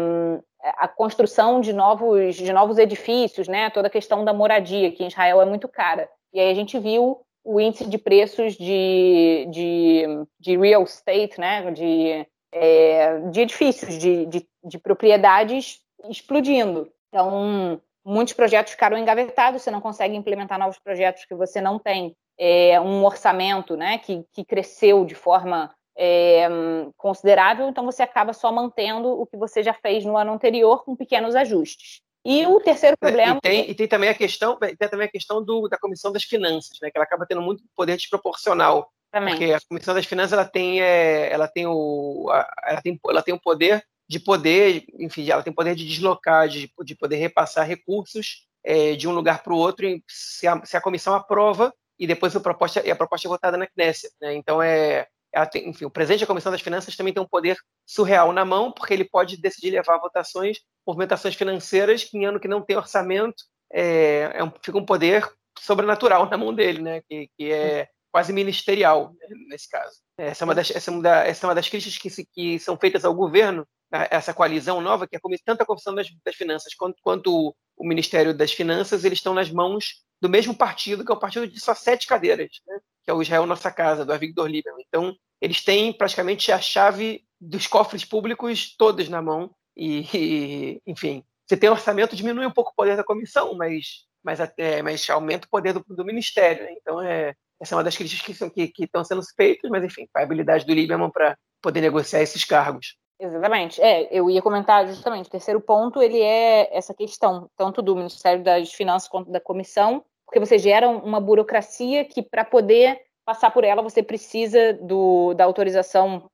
a 0.62 0.86
construção 0.86 1.60
de 1.60 1.72
novos, 1.72 2.36
de 2.36 2.52
novos 2.52 2.78
edifícios, 2.78 3.48
né? 3.48 3.70
toda 3.70 3.88
a 3.88 3.90
questão 3.90 4.24
da 4.24 4.32
moradia, 4.32 4.92
que 4.92 5.02
em 5.02 5.08
Israel 5.08 5.42
é 5.42 5.44
muito 5.44 5.68
cara. 5.68 6.08
E 6.32 6.40
aí 6.40 6.50
a 6.50 6.54
gente 6.54 6.78
viu 6.78 7.20
o 7.44 7.60
índice 7.60 7.86
de 7.86 7.98
preços 7.98 8.54
de, 8.54 9.46
de, 9.50 10.04
de 10.38 10.56
real 10.56 10.84
estate, 10.84 11.40
né, 11.40 11.70
de, 11.72 12.26
é, 12.52 13.18
de 13.30 13.40
edifícios, 13.40 13.98
de, 13.98 14.26
de, 14.26 14.46
de 14.64 14.78
propriedades 14.78 15.80
explodindo. 16.08 16.90
Então, 17.08 17.80
muitos 18.04 18.32
projetos 18.32 18.72
ficaram 18.72 18.96
engavetados, 18.96 19.62
você 19.62 19.70
não 19.70 19.80
consegue 19.80 20.16
implementar 20.16 20.58
novos 20.58 20.78
projetos 20.78 21.24
que 21.24 21.34
você 21.34 21.60
não 21.60 21.78
tem 21.78 22.16
é, 22.38 22.80
um 22.80 23.04
orçamento 23.04 23.76
né, 23.76 23.98
que, 23.98 24.24
que 24.32 24.44
cresceu 24.44 25.04
de 25.04 25.14
forma 25.14 25.74
é, 26.04 26.48
considerável, 26.96 27.68
então 27.68 27.84
você 27.84 28.02
acaba 28.02 28.32
só 28.32 28.50
mantendo 28.50 29.08
o 29.08 29.24
que 29.24 29.36
você 29.36 29.62
já 29.62 29.72
fez 29.72 30.04
no 30.04 30.16
ano 30.16 30.32
anterior 30.32 30.82
com 30.84 30.96
pequenos 30.96 31.36
ajustes. 31.36 32.00
E 32.24 32.44
o 32.44 32.58
terceiro 32.58 32.96
problema. 32.98 33.36
E 33.36 33.40
tem, 33.40 33.70
e 33.70 33.74
tem 33.74 33.86
também 33.86 34.08
a 34.08 34.14
questão, 34.14 34.58
tem 34.58 34.88
também 34.88 35.06
a 35.06 35.10
questão 35.10 35.42
do, 35.44 35.68
da 35.68 35.78
Comissão 35.78 36.10
das 36.10 36.24
Finanças, 36.24 36.78
né, 36.82 36.90
que 36.90 36.98
ela 36.98 37.04
acaba 37.04 37.24
tendo 37.24 37.40
muito 37.40 37.62
poder 37.76 37.96
desproporcional. 37.96 38.90
Também. 39.12 39.34
Porque 39.34 39.52
a 39.52 39.60
Comissão 39.60 39.94
das 39.94 40.06
Finanças 40.06 40.32
ela 40.32 40.44
tem, 40.44 40.82
é, 40.82 41.32
ela 41.32 41.46
tem 41.46 41.66
o, 41.68 42.28
ela 42.66 42.82
tem, 42.82 42.98
ela 43.08 43.22
tem 43.22 43.34
o 43.34 43.40
poder 43.40 43.84
de 44.08 44.18
poder, 44.18 44.84
enfim, 44.98 45.30
ela 45.30 45.42
tem 45.42 45.52
poder 45.52 45.76
de 45.76 45.86
deslocar, 45.86 46.48
de, 46.48 46.68
de 46.84 46.96
poder 46.96 47.16
repassar 47.16 47.64
recursos 47.64 48.48
é, 48.64 48.94
de 48.94 49.06
um 49.06 49.12
lugar 49.12 49.42
para 49.42 49.52
o 49.52 49.56
outro, 49.56 49.86
se 50.08 50.48
a, 50.48 50.64
se 50.64 50.76
a 50.76 50.80
comissão 50.80 51.14
aprova 51.14 51.72
e 51.96 52.06
depois 52.08 52.34
a 52.34 52.40
proposta, 52.40 52.84
e 52.84 52.90
a 52.90 52.96
proposta 52.96 53.28
é 53.28 53.30
votada 53.30 53.56
na 53.56 53.68
Knesset. 53.68 54.12
Né? 54.20 54.34
Então, 54.34 54.60
é, 54.60 55.06
tem, 55.50 55.68
enfim, 55.68 55.84
o 55.84 55.90
presidente 55.90 56.20
da 56.20 56.26
Comissão 56.26 56.52
das 56.52 56.60
Finanças 56.60 56.94
também 56.94 57.12
tem 57.12 57.22
um 57.22 57.28
poder 57.28 57.56
surreal 57.86 58.32
na 58.32 58.44
mão, 58.44 58.70
porque 58.70 58.92
ele 58.92 59.04
pode 59.04 59.40
decidir 59.40 59.70
levar 59.70 59.98
votações, 59.98 60.58
movimentações 60.86 61.34
financeiras, 61.34 62.04
que 62.04 62.18
em 62.18 62.26
ano 62.26 62.38
que 62.38 62.48
não 62.48 62.62
tem 62.62 62.76
orçamento, 62.76 63.42
é, 63.72 64.30
é 64.34 64.44
um, 64.44 64.52
fica 64.62 64.78
um 64.78 64.84
poder 64.84 65.26
sobrenatural 65.58 66.28
na 66.30 66.36
mão 66.36 66.54
dele, 66.54 66.82
né? 66.82 67.02
que, 67.08 67.28
que 67.36 67.52
é 67.52 67.88
quase 68.12 68.32
ministerial 68.32 69.14
né, 69.14 69.26
nesse 69.48 69.68
caso. 69.68 69.96
Essa 70.18 70.44
é 70.44 70.46
uma 70.46 70.54
das, 70.54 70.70
essa 70.70 70.90
é 70.90 70.94
uma, 70.94 71.02
da, 71.02 71.26
essa 71.26 71.46
é 71.46 71.48
uma 71.48 71.54
das 71.54 71.68
críticas 71.68 71.98
que, 71.98 72.10
se, 72.10 72.28
que 72.30 72.58
são 72.58 72.76
feitas 72.76 73.04
ao 73.06 73.14
governo, 73.14 73.66
né, 73.90 74.06
essa 74.10 74.34
coalizão 74.34 74.82
nova, 74.82 75.08
que 75.08 75.16
é 75.16 75.20
tanto 75.44 75.62
a 75.62 75.66
Comissão 75.66 75.94
das, 75.94 76.08
das 76.24 76.36
Finanças 76.36 76.74
quanto, 76.74 76.96
quanto 77.02 77.56
o 77.82 77.88
Ministério 77.88 78.32
das 78.32 78.52
Finanças, 78.52 79.04
eles 79.04 79.18
estão 79.18 79.34
nas 79.34 79.50
mãos 79.50 80.04
do 80.20 80.28
mesmo 80.28 80.54
partido, 80.54 81.04
que 81.04 81.10
é 81.10 81.14
o 81.14 81.18
partido 81.18 81.48
de 81.48 81.58
só 81.58 81.74
sete 81.74 82.06
cadeiras, 82.06 82.60
né? 82.64 82.78
que 83.02 83.10
é 83.10 83.12
o 83.12 83.20
Israel 83.20 83.44
Nossa 83.44 83.72
Casa, 83.72 84.04
do 84.04 84.12
Avigdor 84.12 84.46
Lieberman. 84.46 84.84
Então, 84.86 85.16
eles 85.40 85.64
têm 85.64 85.92
praticamente 85.92 86.52
a 86.52 86.60
chave 86.60 87.24
dos 87.40 87.66
cofres 87.66 88.04
públicos 88.04 88.76
todos 88.76 89.08
na 89.08 89.20
mão. 89.20 89.52
E, 89.76 90.06
e, 90.14 90.82
enfim, 90.86 91.24
você 91.44 91.56
tem 91.56 91.68
orçamento, 91.68 92.14
diminui 92.14 92.46
um 92.46 92.52
pouco 92.52 92.70
o 92.70 92.74
poder 92.76 92.96
da 92.96 93.02
comissão, 93.02 93.52
mas, 93.56 94.06
mas, 94.22 94.40
até, 94.40 94.80
mas 94.80 95.10
aumenta 95.10 95.48
o 95.48 95.50
poder 95.50 95.72
do, 95.72 95.84
do 95.88 96.04
ministério. 96.04 96.62
Né? 96.62 96.74
Então, 96.80 97.02
é, 97.02 97.34
essa 97.60 97.74
é 97.74 97.76
uma 97.76 97.82
das 97.82 97.96
críticas 97.96 98.38
que, 98.38 98.50
que, 98.50 98.68
que 98.68 98.84
estão 98.84 99.02
sendo 99.02 99.22
feitas, 99.34 99.68
mas, 99.68 99.82
enfim, 99.82 100.06
a 100.14 100.22
habilidade 100.22 100.64
do 100.64 100.72
Lieberman 100.72 101.10
para 101.10 101.36
poder 101.60 101.80
negociar 101.80 102.22
esses 102.22 102.44
cargos. 102.44 102.94
Exatamente. 103.22 103.80
É, 103.80 104.08
eu 104.10 104.28
ia 104.28 104.42
comentar 104.42 104.84
justamente. 104.88 105.28
O 105.28 105.30
terceiro 105.30 105.60
ponto, 105.60 106.02
ele 106.02 106.20
é 106.20 106.76
essa 106.76 106.92
questão, 106.92 107.48
tanto 107.56 107.80
do 107.80 107.94
Ministério 107.94 108.42
das 108.42 108.72
Finanças 108.72 109.08
quanto 109.08 109.30
da 109.30 109.40
comissão, 109.40 110.04
porque 110.26 110.40
você 110.40 110.58
gera 110.58 110.88
uma 110.88 111.20
burocracia 111.20 112.04
que, 112.04 112.20
para 112.20 112.44
poder 112.44 113.00
passar 113.24 113.52
por 113.52 113.62
ela, 113.62 113.80
você 113.80 114.02
precisa 114.02 114.72
do, 114.72 115.34
da 115.34 115.44
autorização, 115.44 116.28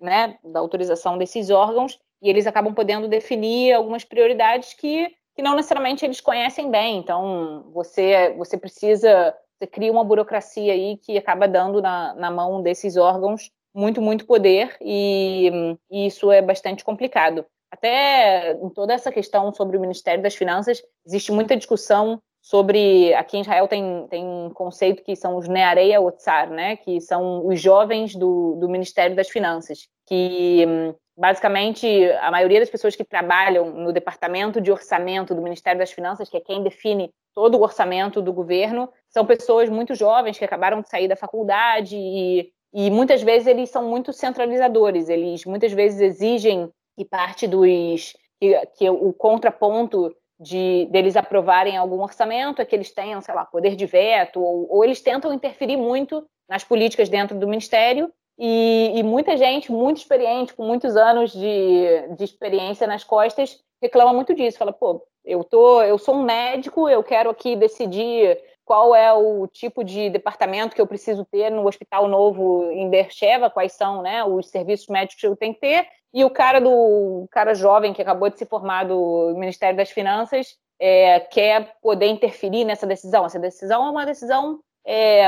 né, 0.00 0.38
da 0.44 0.60
autorização 0.60 1.18
desses 1.18 1.50
órgãos, 1.50 1.98
e 2.22 2.30
eles 2.30 2.46
acabam 2.46 2.72
podendo 2.72 3.08
definir 3.08 3.72
algumas 3.72 4.04
prioridades 4.04 4.72
que, 4.72 5.08
que 5.34 5.42
não 5.42 5.56
necessariamente 5.56 6.04
eles 6.04 6.20
conhecem 6.20 6.70
bem. 6.70 6.98
Então, 6.98 7.68
você, 7.72 8.32
você 8.38 8.56
precisa, 8.56 9.36
você 9.58 9.66
cria 9.66 9.90
uma 9.90 10.04
burocracia 10.04 10.72
aí 10.72 10.96
que 10.98 11.18
acaba 11.18 11.48
dando 11.48 11.82
na, 11.82 12.14
na 12.14 12.30
mão 12.30 12.62
desses 12.62 12.96
órgãos 12.96 13.50
muito, 13.74 14.00
muito 14.00 14.26
poder, 14.26 14.76
e, 14.80 15.76
e 15.90 16.06
isso 16.06 16.30
é 16.30 16.40
bastante 16.40 16.84
complicado. 16.84 17.44
Até 17.70 18.52
em 18.52 18.68
toda 18.70 18.92
essa 18.92 19.10
questão 19.10 19.52
sobre 19.52 19.76
o 19.76 19.80
Ministério 19.80 20.22
das 20.22 20.36
Finanças, 20.36 20.80
existe 21.04 21.32
muita 21.32 21.56
discussão 21.56 22.22
sobre 22.40 23.12
aqui 23.14 23.38
em 23.38 23.40
Israel 23.40 23.66
tem, 23.66 24.06
tem 24.08 24.24
um 24.24 24.50
conceito 24.50 25.02
que 25.02 25.16
são 25.16 25.36
os 25.36 25.48
Nearei 25.48 25.96
Otsar, 25.96 26.50
né, 26.50 26.76
que 26.76 27.00
são 27.00 27.44
os 27.46 27.58
jovens 27.58 28.14
do, 28.14 28.56
do 28.60 28.68
Ministério 28.68 29.16
das 29.16 29.30
Finanças, 29.30 29.88
que 30.06 30.94
basicamente 31.16 31.86
a 32.20 32.30
maioria 32.30 32.60
das 32.60 32.68
pessoas 32.68 32.94
que 32.94 33.02
trabalham 33.02 33.70
no 33.70 33.92
departamento 33.92 34.60
de 34.60 34.70
orçamento 34.70 35.34
do 35.34 35.40
Ministério 35.40 35.78
das 35.78 35.90
Finanças, 35.90 36.28
que 36.28 36.36
é 36.36 36.40
quem 36.40 36.62
define 36.62 37.10
todo 37.34 37.56
o 37.56 37.62
orçamento 37.62 38.20
do 38.20 38.32
governo, 38.32 38.88
são 39.08 39.24
pessoas 39.24 39.68
muito 39.68 39.94
jovens 39.94 40.38
que 40.38 40.44
acabaram 40.44 40.82
de 40.82 40.88
sair 40.88 41.08
da 41.08 41.16
faculdade 41.16 41.96
e, 41.96 42.52
e 42.74 42.90
muitas 42.90 43.22
vezes 43.22 43.46
eles 43.46 43.70
são 43.70 43.88
muito 43.88 44.12
centralizadores, 44.12 45.08
eles 45.08 45.44
muitas 45.44 45.72
vezes 45.72 46.00
exigem 46.00 46.68
que 46.96 47.04
parte 47.04 47.46
dos 47.46 48.14
que, 48.40 48.66
que 48.76 48.90
o 48.90 49.12
contraponto 49.12 50.14
de 50.40 50.86
deles 50.90 51.16
aprovarem 51.16 51.76
algum 51.76 52.02
orçamento 52.02 52.60
é 52.60 52.64
que 52.64 52.74
eles 52.74 52.90
tenham, 52.90 53.20
sei 53.20 53.32
lá, 53.32 53.44
poder 53.44 53.76
de 53.76 53.86
veto, 53.86 54.40
ou, 54.40 54.66
ou 54.68 54.84
eles 54.84 55.00
tentam 55.00 55.32
interferir 55.32 55.76
muito 55.76 56.26
nas 56.48 56.64
políticas 56.64 57.08
dentro 57.08 57.38
do 57.38 57.46
ministério, 57.46 58.12
e, 58.38 58.92
e, 58.96 59.02
muita 59.02 59.36
gente, 59.36 59.70
muito 59.70 59.98
experiente, 59.98 60.54
com 60.54 60.66
muitos 60.66 60.96
anos 60.96 61.32
de, 61.32 62.08
de 62.16 62.24
experiência 62.24 62.86
nas 62.86 63.04
costas, 63.04 63.60
reclama 63.80 64.12
muito 64.12 64.34
disso. 64.34 64.58
Fala, 64.58 64.72
pô, 64.72 65.06
eu, 65.24 65.44
tô, 65.44 65.80
eu 65.82 65.96
sou 65.98 66.16
um 66.16 66.24
médico, 66.24 66.88
eu 66.88 67.02
quero 67.04 67.30
aqui 67.30 67.54
decidir 67.54 68.36
qual 68.64 68.94
é 68.94 69.12
o 69.12 69.46
tipo 69.46 69.84
de 69.84 70.10
departamento 70.10 70.74
que 70.74 70.80
eu 70.80 70.86
preciso 70.86 71.24
ter 71.24 71.50
no 71.50 71.66
hospital 71.66 72.08
novo 72.08 72.70
em 72.72 72.88
Bercheva, 72.88 73.50
quais 73.50 73.72
são 73.72 74.02
né, 74.02 74.24
os 74.24 74.48
serviços 74.48 74.88
médicos 74.88 75.20
que 75.20 75.26
eu 75.26 75.36
tenho 75.36 75.54
que 75.54 75.60
ter, 75.60 75.86
e 76.12 76.24
o 76.24 76.30
cara 76.30 76.60
do 76.60 76.70
o 76.70 77.28
cara 77.30 77.54
jovem 77.54 77.92
que 77.92 78.00
acabou 78.00 78.30
de 78.30 78.38
se 78.38 78.46
formar 78.46 78.84
do 78.84 79.34
Ministério 79.36 79.76
das 79.76 79.90
Finanças 79.90 80.56
é, 80.80 81.20
quer 81.20 81.76
poder 81.82 82.06
interferir 82.06 82.64
nessa 82.64 82.86
decisão. 82.86 83.26
Essa 83.26 83.38
decisão 83.38 83.86
é 83.86 83.90
uma 83.90 84.06
decisão, 84.06 84.60
é, 84.86 85.24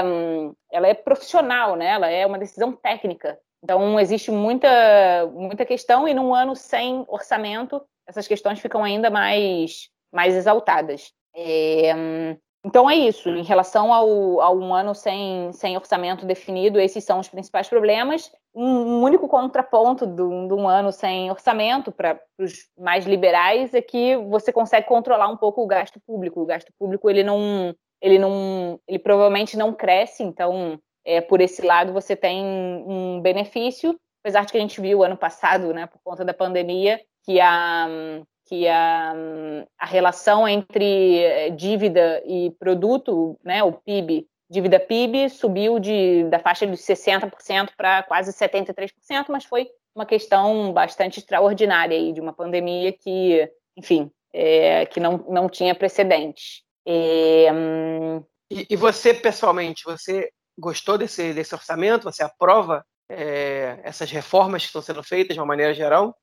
ela 0.71 0.87
é 0.87 0.95
profissional, 0.95 1.77
né? 1.77 1.89
Ela 1.89 2.11
é 2.11 2.25
uma 2.25 2.39
decisão 2.39 2.73
técnica. 2.73 3.39
Então 3.63 3.99
existe 3.99 4.31
muita 4.31 5.27
muita 5.35 5.65
questão 5.65 6.07
e 6.07 6.15
num 6.15 6.35
ano 6.35 6.55
sem 6.55 7.05
orçamento 7.09 7.83
essas 8.07 8.29
questões 8.29 8.61
ficam 8.61 8.85
ainda 8.85 9.11
mais 9.11 9.89
mais 10.13 10.35
exaltadas. 10.35 11.13
É, 11.35 12.37
então 12.67 12.91
é 12.91 12.97
isso. 12.97 13.29
Em 13.29 13.45
relação 13.45 13.93
ao, 13.93 14.41
ao 14.41 14.59
um 14.59 14.75
ano 14.75 14.93
sem, 14.93 15.53
sem 15.53 15.77
orçamento 15.77 16.27
definido, 16.27 16.81
esses 16.81 17.05
são 17.05 17.21
os 17.21 17.29
principais 17.29 17.69
problemas. 17.69 18.33
Um 18.53 19.03
único 19.03 19.29
contraponto 19.29 20.05
um, 20.05 20.49
de 20.49 20.53
um 20.53 20.67
ano 20.67 20.91
sem 20.91 21.31
orçamento 21.31 21.93
para 21.93 22.21
os 22.37 22.69
mais 22.77 23.07
liberais 23.07 23.73
é 23.73 23.81
que 23.81 24.17
você 24.17 24.53
consegue 24.53 24.89
controlar 24.89 25.29
um 25.29 25.37
pouco 25.37 25.63
o 25.63 25.67
gasto 25.67 26.01
público. 26.05 26.41
O 26.41 26.45
gasto 26.47 26.73
público 26.77 27.09
ele 27.09 27.23
não, 27.23 27.73
ele 28.03 28.19
não, 28.19 28.81
ele 28.89 28.99
provavelmente 28.99 29.57
não 29.57 29.73
cresce. 29.73 30.25
Então, 30.25 30.77
é, 31.05 31.21
por 31.21 31.41
esse 31.41 31.63
lado 31.63 31.93
você 31.93 32.17
tem 32.17 32.45
um 32.45 33.21
benefício. 33.21 33.97
Apesar 34.25 34.45
de 34.45 34.51
que 34.51 34.59
a 34.59 34.61
gente 34.61 34.81
viu 34.81 35.05
ano 35.05 35.17
passado, 35.17 35.73
né, 35.73 35.87
por 35.87 36.01
conta 36.03 36.25
da 36.25 36.35
pandemia, 36.35 37.01
que 37.25 37.41
a 37.41 37.87
que 38.47 38.69
a, 38.69 39.13
a 39.79 39.87
relação 39.87 40.47
entre 40.47 41.19
eh, 41.19 41.51
dívida 41.51 42.23
e 42.25 42.51
produto, 42.59 43.39
né, 43.45 43.63
o 43.63 43.73
PIB, 43.73 44.27
dívida 44.49 44.79
PIB 44.79 45.29
subiu 45.29 45.79
de, 45.79 46.25
da 46.25 46.39
faixa 46.39 46.67
de 46.67 46.75
60% 46.75 47.71
para 47.77 48.03
quase 48.05 48.33
73%, 48.33 49.27
mas 49.29 49.45
foi 49.45 49.69
uma 49.95 50.07
questão 50.07 50.73
bastante 50.73 51.19
extraordinária 51.19 51.97
aí, 51.97 52.13
de 52.13 52.21
uma 52.21 52.33
pandemia 52.33 52.93
que, 52.93 53.51
enfim, 53.77 54.11
é, 54.33 54.87
que 54.87 55.01
não, 55.01 55.25
não 55.29 55.49
tinha 55.49 55.75
precedentes. 55.75 56.63
É, 56.87 57.51
hum... 57.53 58.23
e, 58.51 58.67
e, 58.71 58.77
você, 58.77 59.13
pessoalmente, 59.13 59.83
você 59.85 60.31
gostou 60.57 60.97
desse, 60.97 61.33
desse 61.33 61.55
orçamento? 61.55 62.05
Você 62.05 62.23
aprova 62.23 62.85
é, 63.11 63.81
essas 63.83 64.11
reformas 64.11 64.63
que 64.63 64.69
estão 64.69 64.83
sendo 64.83 65.03
feitas 65.03 65.35
de 65.35 65.41
uma 65.41 65.47
maneira 65.47 65.75
geral? 65.75 66.17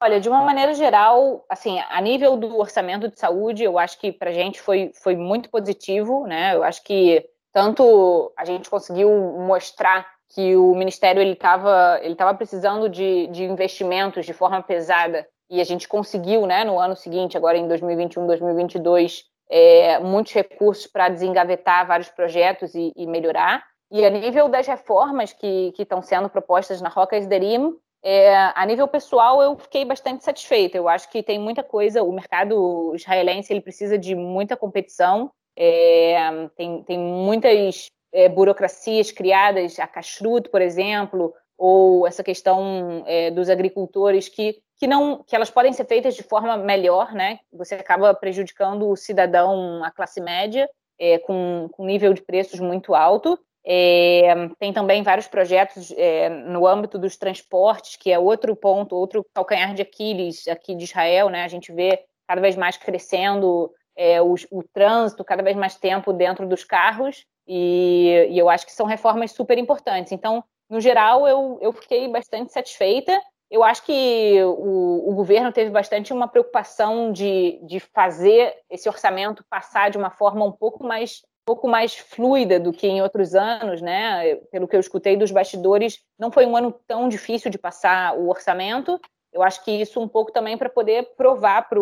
Olha, 0.00 0.20
de 0.20 0.28
uma 0.28 0.42
maneira 0.42 0.74
geral, 0.74 1.44
assim, 1.48 1.80
a 1.88 2.00
nível 2.00 2.36
do 2.36 2.58
orçamento 2.58 3.08
de 3.08 3.18
saúde, 3.18 3.64
eu 3.64 3.78
acho 3.78 3.98
que 3.98 4.12
para 4.12 4.28
a 4.28 4.32
gente 4.32 4.60
foi, 4.60 4.92
foi 5.02 5.16
muito 5.16 5.48
positivo, 5.48 6.26
né? 6.26 6.54
Eu 6.54 6.62
acho 6.62 6.82
que 6.84 7.26
tanto 7.50 8.30
a 8.36 8.44
gente 8.44 8.68
conseguiu 8.68 9.10
mostrar 9.38 10.06
que 10.28 10.54
o 10.54 10.74
Ministério 10.74 11.22
ele 11.22 11.32
estava 11.32 11.98
ele 12.02 12.14
tava 12.14 12.34
precisando 12.34 12.88
de, 12.88 13.28
de 13.28 13.44
investimentos 13.44 14.26
de 14.26 14.34
forma 14.34 14.62
pesada 14.62 15.26
e 15.48 15.60
a 15.60 15.64
gente 15.64 15.88
conseguiu, 15.88 16.44
né, 16.44 16.64
no 16.64 16.78
ano 16.78 16.96
seguinte, 16.96 17.36
agora 17.36 17.56
em 17.56 17.68
2021, 17.68 18.26
2022, 18.26 19.24
é, 19.48 19.98
muitos 20.00 20.32
recursos 20.32 20.86
para 20.86 21.08
desengavetar 21.08 21.86
vários 21.86 22.08
projetos 22.08 22.74
e, 22.74 22.92
e, 22.96 23.06
melhorar. 23.06 23.64
E 23.90 24.04
a 24.04 24.10
nível 24.10 24.48
das 24.48 24.66
reformas 24.66 25.32
que 25.32 25.72
estão 25.78 26.02
sendo 26.02 26.28
propostas 26.28 26.80
na 26.80 26.88
Roca 26.88 27.16
Esderim, 27.16 27.72
é, 28.08 28.52
a 28.54 28.64
nível 28.64 28.86
pessoal, 28.86 29.42
eu 29.42 29.58
fiquei 29.58 29.84
bastante 29.84 30.22
satisfeita. 30.22 30.78
Eu 30.78 30.88
acho 30.88 31.10
que 31.10 31.24
tem 31.24 31.40
muita 31.40 31.64
coisa. 31.64 32.04
O 32.04 32.12
mercado 32.12 32.92
israelense 32.94 33.52
ele 33.52 33.60
precisa 33.60 33.98
de 33.98 34.14
muita 34.14 34.56
competição. 34.56 35.28
É, 35.56 36.16
tem, 36.54 36.84
tem 36.84 36.96
muitas 36.96 37.88
é, 38.12 38.28
burocracias 38.28 39.10
criadas, 39.10 39.80
a 39.80 39.88
kashrut, 39.88 40.48
por 40.50 40.62
exemplo, 40.62 41.34
ou 41.58 42.06
essa 42.06 42.22
questão 42.22 43.02
é, 43.08 43.32
dos 43.32 43.50
agricultores 43.50 44.28
que, 44.28 44.62
que 44.78 44.86
não 44.86 45.24
que 45.24 45.34
elas 45.34 45.50
podem 45.50 45.72
ser 45.72 45.86
feitas 45.86 46.14
de 46.14 46.22
forma 46.22 46.56
melhor, 46.56 47.12
né? 47.12 47.40
Você 47.52 47.74
acaba 47.74 48.14
prejudicando 48.14 48.88
o 48.88 48.94
cidadão, 48.94 49.82
a 49.82 49.90
classe 49.90 50.20
média, 50.20 50.70
é, 50.96 51.18
com, 51.18 51.68
com 51.72 51.84
nível 51.84 52.14
de 52.14 52.22
preços 52.22 52.60
muito 52.60 52.94
alto. 52.94 53.36
É, 53.68 54.32
tem 54.60 54.72
também 54.72 55.02
vários 55.02 55.26
projetos 55.26 55.92
é, 55.96 56.28
no 56.28 56.64
âmbito 56.64 56.96
dos 56.96 57.16
transportes, 57.16 57.96
que 57.96 58.12
é 58.12 58.18
outro 58.18 58.54
ponto, 58.54 58.94
outro 58.94 59.26
calcanhar 59.34 59.74
de 59.74 59.82
Aquiles 59.82 60.46
aqui 60.46 60.76
de 60.76 60.84
Israel, 60.84 61.28
né? 61.28 61.42
A 61.42 61.48
gente 61.48 61.72
vê 61.72 62.04
cada 62.28 62.40
vez 62.40 62.54
mais 62.54 62.76
crescendo 62.76 63.72
é, 63.96 64.22
o, 64.22 64.34
o, 64.52 64.62
trânsito, 64.62 65.24
cada 65.24 65.42
vez 65.42 65.56
mais 65.56 65.74
tempo 65.74 66.12
dentro 66.12 66.46
dos 66.46 66.62
carros, 66.62 67.26
e, 67.48 68.28
e, 68.30 68.38
eu 68.38 68.48
acho 68.48 68.64
que 68.64 68.72
são 68.72 68.86
reformas 68.86 69.32
super 69.32 69.58
importantes. 69.58 70.12
Então, 70.12 70.44
no 70.70 70.80
geral, 70.80 71.26
eu, 71.26 71.58
eu 71.60 71.72
fiquei 71.72 72.06
bastante 72.08 72.52
satisfeita. 72.52 73.20
Eu 73.50 73.64
acho 73.64 73.84
que 73.84 74.42
o, 74.44 75.10
o 75.10 75.14
governo 75.14 75.52
teve 75.52 75.70
bastante 75.70 76.12
uma 76.12 76.28
preocupação 76.28 77.12
de, 77.12 77.60
de 77.64 77.80
fazer 77.80 78.54
esse 78.70 78.88
orçamento 78.88 79.44
passar 79.48 79.90
de 79.90 79.98
uma 79.98 80.10
forma 80.10 80.44
um 80.44 80.52
pouco 80.52 80.84
mais 80.84 81.22
pouco 81.46 81.68
mais 81.68 81.94
fluida 81.94 82.58
do 82.58 82.72
que 82.72 82.88
em 82.88 83.00
outros 83.00 83.34
anos, 83.36 83.80
né? 83.80 84.34
Pelo 84.50 84.66
que 84.66 84.74
eu 84.74 84.80
escutei 84.80 85.16
dos 85.16 85.30
bastidores, 85.30 86.00
não 86.18 86.32
foi 86.32 86.44
um 86.44 86.56
ano 86.56 86.72
tão 86.88 87.08
difícil 87.08 87.50
de 87.50 87.56
passar 87.56 88.18
o 88.18 88.28
orçamento. 88.28 89.00
Eu 89.32 89.42
acho 89.42 89.64
que 89.64 89.70
isso 89.70 90.00
um 90.00 90.08
pouco 90.08 90.32
também 90.32 90.58
para 90.58 90.68
poder 90.68 91.14
provar 91.16 91.68
para 91.68 91.78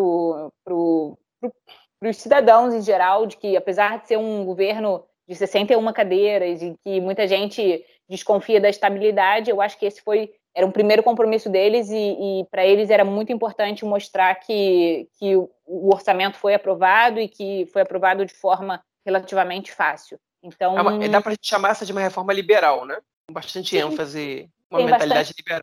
pro, 0.63 1.19
os 2.03 2.17
cidadãos 2.19 2.75
em 2.75 2.83
geral 2.83 3.27
de 3.27 3.39
que, 3.39 3.57
apesar 3.57 4.01
de 4.01 4.09
ser 4.09 4.19
um 4.19 4.45
governo 4.45 5.03
de 5.27 5.35
61 5.35 5.93
cadeiras 5.95 6.61
e 6.61 6.77
que 6.85 7.01
muita 7.01 7.27
gente 7.27 7.83
desconfia 8.07 8.61
da 8.61 8.69
estabilidade, 8.69 9.51
eu 9.51 9.63
acho 9.63 9.79
que 9.79 9.87
esse 9.87 10.03
foi 10.03 10.35
era 10.55 10.67
um 10.67 10.71
primeiro 10.71 11.03
compromisso 11.03 11.49
deles 11.49 11.91
e, 11.91 11.97
e 11.97 12.45
para 12.51 12.65
eles 12.65 12.91
era 12.91 13.05
muito 13.05 13.33
importante 13.33 13.85
mostrar 13.85 14.35
que, 14.37 15.09
que 15.19 15.35
o 15.37 15.89
orçamento 15.93 16.37
foi 16.37 16.55
aprovado 16.55 17.19
e 17.19 17.27
que 17.27 17.67
foi 17.73 17.83
aprovado 17.83 18.25
de 18.25 18.35
forma 18.35 18.81
relativamente 19.05 19.73
fácil. 19.73 20.19
Então, 20.43 20.77
é 20.79 20.83
uma, 20.83 21.09
dá 21.09 21.21
para 21.21 21.33
gente 21.33 21.49
chamar 21.49 21.71
essa 21.71 21.87
de 21.87 21.93
uma 21.93 22.01
reforma 22.01 22.33
liberal, 22.33 22.85
né? 22.85 22.99
Com 23.27 23.35
bastante 23.35 23.77
ênfase, 23.77 24.51
uma 24.71 24.81
mentalidade 24.81 25.15
bastante, 25.15 25.39
liberal. 25.39 25.63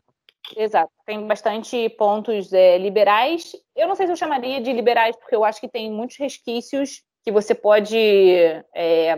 Exato, 0.56 0.92
tem 1.06 1.26
bastante 1.26 1.88
pontos 1.90 2.52
é, 2.52 2.78
liberais. 2.78 3.52
Eu 3.76 3.86
não 3.86 3.94
sei 3.94 4.06
se 4.06 4.12
eu 4.12 4.16
chamaria 4.16 4.60
de 4.60 4.72
liberais, 4.72 5.16
porque 5.16 5.36
eu 5.36 5.44
acho 5.44 5.60
que 5.60 5.68
tem 5.68 5.90
muitos 5.90 6.16
resquícios 6.16 7.02
que 7.24 7.30
você 7.30 7.54
pode, 7.54 7.96
é, 8.74 9.14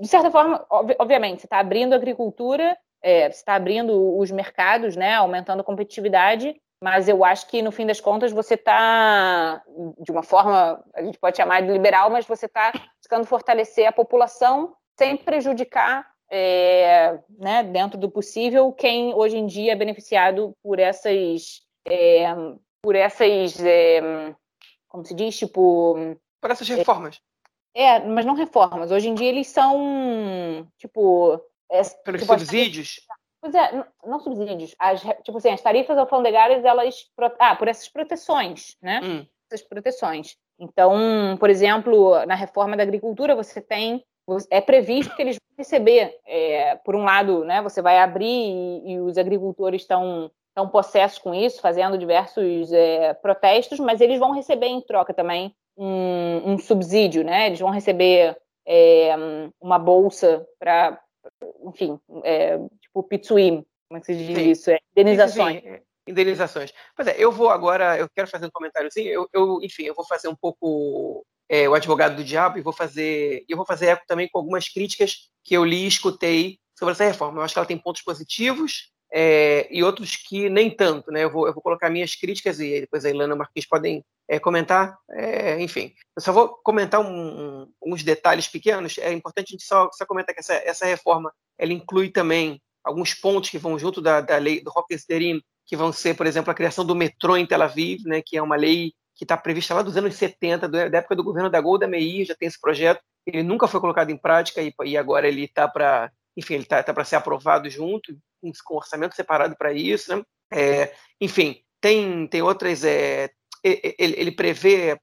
de 0.00 0.06
certa 0.06 0.30
forma, 0.30 0.64
ob 0.70 0.94
obviamente, 0.98 1.40
você 1.40 1.46
está 1.46 1.58
abrindo 1.58 1.92
a 1.92 1.96
agricultura, 1.96 2.78
é, 3.02 3.30
você 3.30 3.38
está 3.38 3.54
abrindo 3.54 4.16
os 4.16 4.30
mercados, 4.30 4.94
né, 4.94 5.14
aumentando 5.14 5.60
a 5.60 5.64
competitividade, 5.64 6.54
mas 6.82 7.08
eu 7.08 7.24
acho 7.24 7.48
que 7.48 7.60
no 7.60 7.72
fim 7.72 7.86
das 7.86 8.00
contas 8.00 8.32
você 8.32 8.54
está, 8.54 9.62
de 9.98 10.12
uma 10.12 10.22
forma, 10.22 10.82
a 10.94 11.02
gente 11.02 11.18
pode 11.18 11.36
chamar 11.36 11.62
de 11.62 11.72
liberal, 11.72 12.10
mas 12.10 12.26
você 12.26 12.46
está 12.46 12.72
buscando 12.98 13.26
fortalecer 13.26 13.86
a 13.86 13.92
população 13.92 14.74
sem 14.96 15.16
prejudicar, 15.16 16.06
é, 16.30 17.18
né, 17.38 17.62
dentro 17.62 17.98
do 17.98 18.10
possível, 18.10 18.72
quem 18.72 19.14
hoje 19.14 19.36
em 19.36 19.46
dia 19.46 19.72
é 19.72 19.76
beneficiado 19.76 20.54
por 20.62 20.78
essas, 20.78 21.62
é, 21.86 22.26
por 22.82 22.94
essas, 22.94 23.58
é, 23.64 24.00
como 24.88 25.04
se 25.04 25.14
diz, 25.14 25.36
tipo, 25.36 25.96
por 26.40 26.50
essas 26.50 26.68
reformas. 26.68 27.20
É, 27.74 28.00
mas 28.00 28.24
não 28.24 28.34
reformas. 28.34 28.90
Hoje 28.90 29.08
em 29.08 29.14
dia 29.14 29.28
eles 29.28 29.46
são, 29.48 30.68
tipo, 30.78 31.40
é, 31.70 31.82
Pelos 32.04 32.22
tipo, 32.22 32.38
subsídios? 32.38 33.00
É, 33.54 33.84
não 34.04 34.20
subsídios. 34.20 34.74
As, 34.78 35.00
tipo 35.22 35.38
assim, 35.38 35.50
as 35.50 35.60
tarifas 35.60 35.98
alfandegárias, 35.98 36.64
elas. 36.64 37.06
Ah, 37.38 37.56
por 37.56 37.68
essas 37.68 37.88
proteções, 37.88 38.76
né? 38.82 39.00
Hum. 39.02 39.26
Essas 39.50 39.66
proteções. 39.66 40.36
Então, 40.58 41.36
por 41.38 41.48
exemplo, 41.48 42.24
na 42.26 42.34
reforma 42.34 42.76
da 42.76 42.82
agricultura, 42.82 43.34
você 43.34 43.60
tem. 43.60 44.04
É 44.50 44.60
previsto 44.60 45.16
que 45.16 45.22
eles 45.22 45.36
vão 45.36 45.56
receber, 45.56 46.18
é, 46.26 46.76
por 46.84 46.94
um 46.94 47.02
lado, 47.02 47.44
né, 47.46 47.62
você 47.62 47.80
vai 47.80 47.98
abrir 47.98 48.26
e, 48.26 48.92
e 48.92 49.00
os 49.00 49.16
agricultores 49.16 49.80
estão 49.80 50.30
estão 50.58 50.68
possessos 50.68 51.18
com 51.18 51.32
isso, 51.32 51.60
fazendo 51.60 51.96
diversos 51.96 52.72
é, 52.72 53.14
protestos, 53.14 53.78
mas 53.78 54.00
eles 54.00 54.18
vão 54.18 54.32
receber 54.32 54.66
em 54.66 54.80
troca 54.80 55.14
também 55.14 55.54
um, 55.76 56.52
um 56.52 56.58
subsídio, 56.58 57.22
né? 57.22 57.46
Eles 57.46 57.60
vão 57.60 57.70
receber 57.70 58.36
é, 58.66 59.14
uma 59.60 59.78
bolsa 59.78 60.44
para, 60.58 61.00
enfim, 61.64 61.98
é, 62.24 62.58
tipo 62.98 63.02
pitsuim, 63.02 63.64
como 63.88 63.98
é 63.98 64.00
que 64.00 64.06
se 64.06 64.16
diz 64.16 64.36
sim. 64.36 64.50
isso? 64.50 64.70
É, 64.70 64.78
indenizações. 64.92 65.62
Sim, 65.62 65.78
indenizações. 66.06 66.72
Pois 66.96 67.08
é, 67.08 67.14
eu 67.18 67.30
vou 67.30 67.50
agora, 67.50 67.96
eu 67.96 68.08
quero 68.08 68.28
fazer 68.28 68.46
um 68.46 68.50
comentáriozinho, 68.50 69.08
eu, 69.08 69.28
eu 69.32 69.60
enfim, 69.62 69.84
eu 69.84 69.94
vou 69.94 70.06
fazer 70.06 70.28
um 70.28 70.36
pouco 70.36 71.24
é, 71.48 71.68
o 71.68 71.74
advogado 71.74 72.16
do 72.16 72.24
diabo 72.24 72.58
e 72.58 72.62
vou 72.62 72.72
fazer, 72.72 73.44
eu 73.48 73.56
vou 73.56 73.66
fazer 73.66 73.86
eco 73.86 74.04
também 74.06 74.28
com 74.28 74.38
algumas 74.38 74.68
críticas 74.68 75.30
que 75.44 75.54
eu 75.54 75.64
li 75.64 75.84
e 75.84 75.88
escutei 75.88 76.58
sobre 76.78 76.92
essa 76.92 77.04
reforma. 77.04 77.38
Eu 77.38 77.44
acho 77.44 77.54
que 77.54 77.58
ela 77.58 77.66
tem 77.66 77.78
pontos 77.78 78.02
positivos 78.02 78.92
é, 79.12 79.66
e 79.70 79.82
outros 79.82 80.16
que 80.16 80.50
nem 80.50 80.70
tanto, 80.70 81.10
né? 81.10 81.24
Eu 81.24 81.30
vou, 81.30 81.46
eu 81.46 81.54
vou 81.54 81.62
colocar 81.62 81.88
minhas 81.88 82.14
críticas 82.14 82.60
e 82.60 82.80
depois 82.80 83.04
a 83.04 83.10
Ilana 83.10 83.34
e 83.34 83.38
Marquinhos 83.38 83.66
podem 83.66 84.04
é, 84.28 84.38
comentar. 84.38 84.98
É, 85.10 85.60
enfim, 85.60 85.94
eu 86.14 86.22
só 86.22 86.32
vou 86.32 86.48
comentar 86.62 87.00
um, 87.00 87.62
um, 87.62 87.72
uns 87.86 88.02
detalhes 88.02 88.46
pequenos. 88.46 88.98
É 88.98 89.12
importante 89.12 89.48
a 89.50 89.52
gente 89.52 89.64
só, 89.64 89.88
só 89.92 90.04
comentar 90.04 90.34
que 90.34 90.40
essa, 90.40 90.54
essa 90.54 90.84
reforma 90.84 91.32
ela 91.58 91.72
inclui 91.72 92.10
também 92.10 92.60
alguns 92.84 93.14
pontos 93.14 93.50
que 93.50 93.58
vão 93.58 93.78
junto 93.78 94.00
da, 94.00 94.20
da 94.20 94.36
lei 94.36 94.62
do 94.62 94.70
Rock 94.70 94.94
Sderim, 94.94 95.40
que 95.66 95.76
vão 95.76 95.92
ser, 95.92 96.16
por 96.16 96.26
exemplo, 96.26 96.50
a 96.50 96.54
criação 96.54 96.84
do 96.84 96.94
metrô 96.94 97.36
em 97.36 97.46
Tel 97.46 97.62
Aviv, 97.62 98.02
né, 98.06 98.22
que 98.24 98.36
é 98.36 98.42
uma 98.42 98.56
lei 98.56 98.92
que 99.14 99.24
está 99.24 99.36
prevista 99.36 99.74
lá 99.74 99.82
dos 99.82 99.96
anos 99.96 100.14
70, 100.14 100.68
da 100.68 100.98
época 100.98 101.16
do 101.16 101.24
governo 101.24 101.50
da 101.50 101.60
Golda 101.60 101.88
Meir, 101.88 102.24
já 102.24 102.36
tem 102.36 102.46
esse 102.46 102.60
projeto. 102.60 103.00
Ele 103.26 103.42
nunca 103.42 103.66
foi 103.66 103.80
colocado 103.80 104.10
em 104.10 104.16
prática 104.16 104.62
e, 104.62 104.72
e 104.84 104.96
agora 104.96 105.26
ele 105.26 105.44
está 105.44 105.66
para, 105.66 106.10
enfim, 106.36 106.54
ele 106.54 106.62
está 106.62 106.82
tá 106.82 106.94
para 106.94 107.04
ser 107.04 107.16
aprovado 107.16 107.68
junto, 107.68 108.16
com, 108.40 108.52
com 108.64 108.76
orçamento 108.76 109.16
separado 109.16 109.56
para 109.56 109.72
isso, 109.72 110.16
né? 110.16 110.22
É, 110.52 110.94
enfim, 111.20 111.60
tem, 111.80 112.26
tem 112.28 112.42
outras. 112.42 112.84
É, 112.84 113.28
ele, 113.62 114.14
ele, 114.16 114.30
prevê 114.30 114.96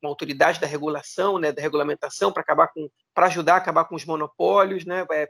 uma 0.00 0.10
autoridade 0.10 0.60
da 0.60 0.66
regulação, 0.66 1.38
né, 1.38 1.50
da 1.50 1.60
regulamentação, 1.60 2.32
para 2.32 2.42
acabar 2.42 2.68
com, 2.68 2.88
para 3.12 3.26
ajudar 3.26 3.54
a 3.54 3.56
acabar 3.56 3.84
com 3.84 3.96
os 3.96 4.04
monopólios, 4.04 4.84
né, 4.84 5.04
é, 5.10 5.28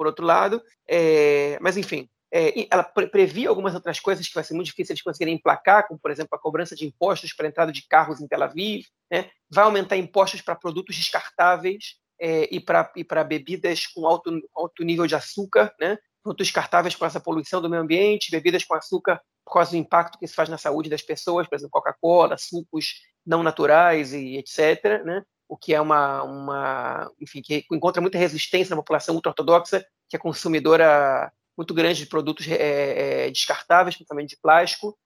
por 0.00 0.06
outro 0.06 0.24
lado. 0.24 0.62
É, 0.88 1.58
mas 1.60 1.76
enfim, 1.76 2.08
é, 2.32 2.66
ela 2.70 2.82
previa 2.82 3.50
algumas 3.50 3.74
outras 3.74 4.00
coisas 4.00 4.26
que 4.26 4.34
vai 4.34 4.42
ser 4.42 4.54
muito 4.54 4.68
difícil 4.68 4.94
eles 4.94 5.02
conseguirem 5.02 5.34
emplacar, 5.34 5.86
como 5.86 6.00
por 6.00 6.10
exemplo 6.10 6.30
a 6.32 6.38
cobrança 6.38 6.74
de 6.74 6.86
impostos 6.86 7.34
para 7.34 7.46
a 7.46 7.50
entrada 7.50 7.70
de 7.70 7.86
carros 7.86 8.20
em 8.20 8.26
Tel 8.26 8.42
Aviv, 8.42 8.86
né, 9.10 9.30
vai 9.50 9.64
aumentar 9.64 9.98
impostos 9.98 10.40
para 10.40 10.56
produtos 10.56 10.96
descartáveis 10.96 11.96
é, 12.18 12.48
e 12.50 12.60
para 12.60 13.24
bebidas 13.24 13.86
com 13.86 14.06
alto, 14.06 14.30
alto 14.54 14.82
nível 14.84 15.06
de 15.06 15.14
açúcar, 15.14 15.74
né, 15.78 15.98
produtos 16.22 16.46
descartáveis 16.46 16.94
com 16.94 17.04
essa 17.04 17.20
poluição 17.20 17.60
do 17.60 17.68
meio 17.68 17.82
ambiente, 17.82 18.30
bebidas 18.30 18.64
com 18.64 18.74
açúcar 18.74 19.20
por 19.44 19.54
causa 19.54 19.72
do 19.72 19.76
impacto 19.76 20.18
que 20.18 20.24
isso 20.24 20.34
faz 20.34 20.48
na 20.48 20.58
saúde 20.58 20.88
das 20.88 21.02
pessoas, 21.02 21.46
por 21.48 21.56
exemplo, 21.56 21.72
Coca-Cola, 21.72 22.38
sucos 22.38 23.02
não 23.26 23.42
naturais 23.42 24.12
e 24.14 24.36
etc., 24.36 25.04
né? 25.04 25.22
O 25.50 25.56
que 25.56 25.74
é 25.74 25.80
uma, 25.80 26.22
uma, 26.22 27.10
enfim, 27.20 27.42
que 27.42 27.66
encontra 27.72 28.00
muita 28.00 28.16
resistência 28.16 28.70
na 28.70 28.80
população 28.80 29.16
ultra-ortodoxa, 29.16 29.84
que 30.08 30.14
é 30.14 30.18
consumidora 30.18 31.32
muito 31.58 31.74
grande 31.74 32.04
de 32.04 32.06
produtos 32.06 32.46
é, 32.46 33.26
é, 33.26 33.30
descartáveis, 33.30 33.96
principalmente 33.96 34.30
de 34.30 34.38
plástico, 34.40 34.96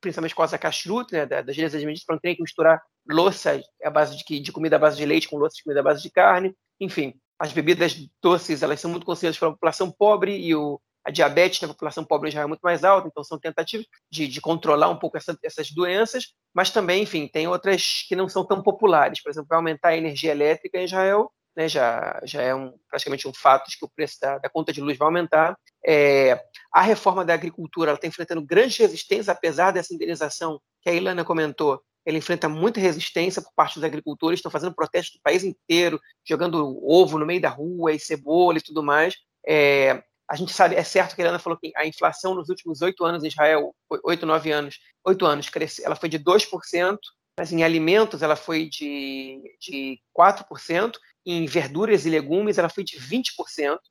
principalmente 0.00 0.34
causa 0.34 0.52
da 0.52 0.58
kashrut, 0.58 1.12
né, 1.12 1.26
das 1.26 1.54
leis 1.54 1.74
administrativas, 1.74 2.04
para 2.04 2.14
não 2.14 2.20
ter 2.20 2.34
que 2.34 2.42
misturar 2.42 2.82
louça 3.06 3.62
à 3.84 3.90
base 3.90 4.16
de, 4.16 4.40
de 4.40 4.50
comida 4.50 4.76
à 4.76 4.78
base 4.78 4.96
de 4.96 5.04
leite 5.04 5.28
com 5.28 5.36
louça 5.36 5.56
de 5.56 5.64
comida 5.64 5.80
à 5.80 5.82
base 5.82 6.02
de 6.02 6.10
carne, 6.10 6.56
enfim 6.80 7.14
as 7.38 7.52
bebidas 7.52 7.96
doces 8.22 8.62
elas 8.62 8.80
são 8.80 8.90
muito 8.90 9.06
conhecidas 9.06 9.38
pela 9.38 9.52
população 9.52 9.90
pobre 9.90 10.36
e 10.36 10.54
o, 10.54 10.78
a 11.04 11.10
diabetes 11.10 11.60
na 11.60 11.68
população 11.68 12.04
pobre 12.04 12.30
já 12.30 12.42
é 12.42 12.46
muito 12.46 12.60
mais 12.60 12.84
alta, 12.84 13.08
então 13.08 13.24
são 13.24 13.38
tentativas 13.38 13.86
de, 14.10 14.28
de 14.28 14.40
controlar 14.40 14.88
um 14.88 14.98
pouco 14.98 15.16
essa, 15.16 15.36
essas 15.42 15.70
doenças, 15.70 16.34
mas 16.52 16.70
também, 16.70 17.02
enfim, 17.02 17.26
tem 17.26 17.48
outras 17.48 18.04
que 18.06 18.14
não 18.16 18.28
são 18.28 18.44
tão 18.44 18.62
populares. 18.62 19.22
Por 19.22 19.30
exemplo, 19.30 19.48
vai 19.48 19.56
aumentar 19.56 19.88
a 19.90 19.96
energia 19.96 20.32
elétrica 20.32 20.78
em 20.78 20.84
Israel, 20.84 21.32
né, 21.56 21.68
já, 21.68 22.20
já 22.24 22.42
é 22.42 22.54
um, 22.54 22.72
praticamente 22.88 23.26
um 23.26 23.34
fato 23.34 23.68
de 23.68 23.78
que 23.78 23.84
o 23.84 23.88
preço 23.88 24.20
da, 24.20 24.38
da 24.38 24.48
conta 24.48 24.72
de 24.72 24.80
luz 24.80 24.96
vai 24.96 25.06
aumentar. 25.06 25.56
É, 25.84 26.40
a 26.72 26.82
reforma 26.82 27.24
da 27.24 27.34
agricultura 27.34 27.92
está 27.92 28.06
enfrentando 28.06 28.42
grandes 28.42 28.76
resistências, 28.76 29.28
apesar 29.28 29.72
dessa 29.72 29.94
indenização 29.94 30.60
que 30.82 30.90
a 30.90 30.92
Ilana 30.92 31.24
comentou, 31.24 31.82
ele 32.04 32.18
enfrenta 32.18 32.48
muita 32.48 32.80
resistência 32.80 33.42
por 33.42 33.52
parte 33.54 33.74
dos 33.74 33.84
agricultores, 33.84 34.38
estão 34.38 34.50
fazendo 34.50 34.74
protestos 34.74 35.18
do 35.18 35.22
país 35.22 35.44
inteiro, 35.44 36.00
jogando 36.24 36.80
ovo 36.88 37.18
no 37.18 37.26
meio 37.26 37.40
da 37.40 37.50
rua 37.50 37.92
e 37.92 38.00
cebola 38.00 38.58
e 38.58 38.62
tudo 38.62 38.82
mais. 38.82 39.16
É, 39.46 40.02
a 40.30 40.36
gente 40.36 40.52
sabe, 40.52 40.76
é 40.76 40.84
certo 40.84 41.16
que 41.16 41.20
a 41.20 41.24
Helena 41.24 41.40
falou 41.40 41.58
que 41.58 41.72
a 41.74 41.84
inflação 41.84 42.36
nos 42.36 42.48
últimos 42.48 42.82
oito 42.82 43.04
anos 43.04 43.24
em 43.24 43.26
Israel, 43.26 43.74
oito, 44.04 44.24
nove 44.24 44.52
anos, 44.52 44.78
oito 45.04 45.26
anos, 45.26 45.48
cresce, 45.48 45.84
ela 45.84 45.96
foi 45.96 46.08
de 46.08 46.20
2%, 46.20 46.98
mas 47.36 47.52
em 47.52 47.64
alimentos 47.64 48.22
ela 48.22 48.36
foi 48.36 48.68
de, 48.68 49.42
de 49.60 49.98
4%, 50.16 50.92
em 51.26 51.46
verduras 51.46 52.06
e 52.06 52.10
legumes 52.10 52.58
ela 52.58 52.68
foi 52.68 52.84
de 52.84 52.96
20%, 52.96 53.24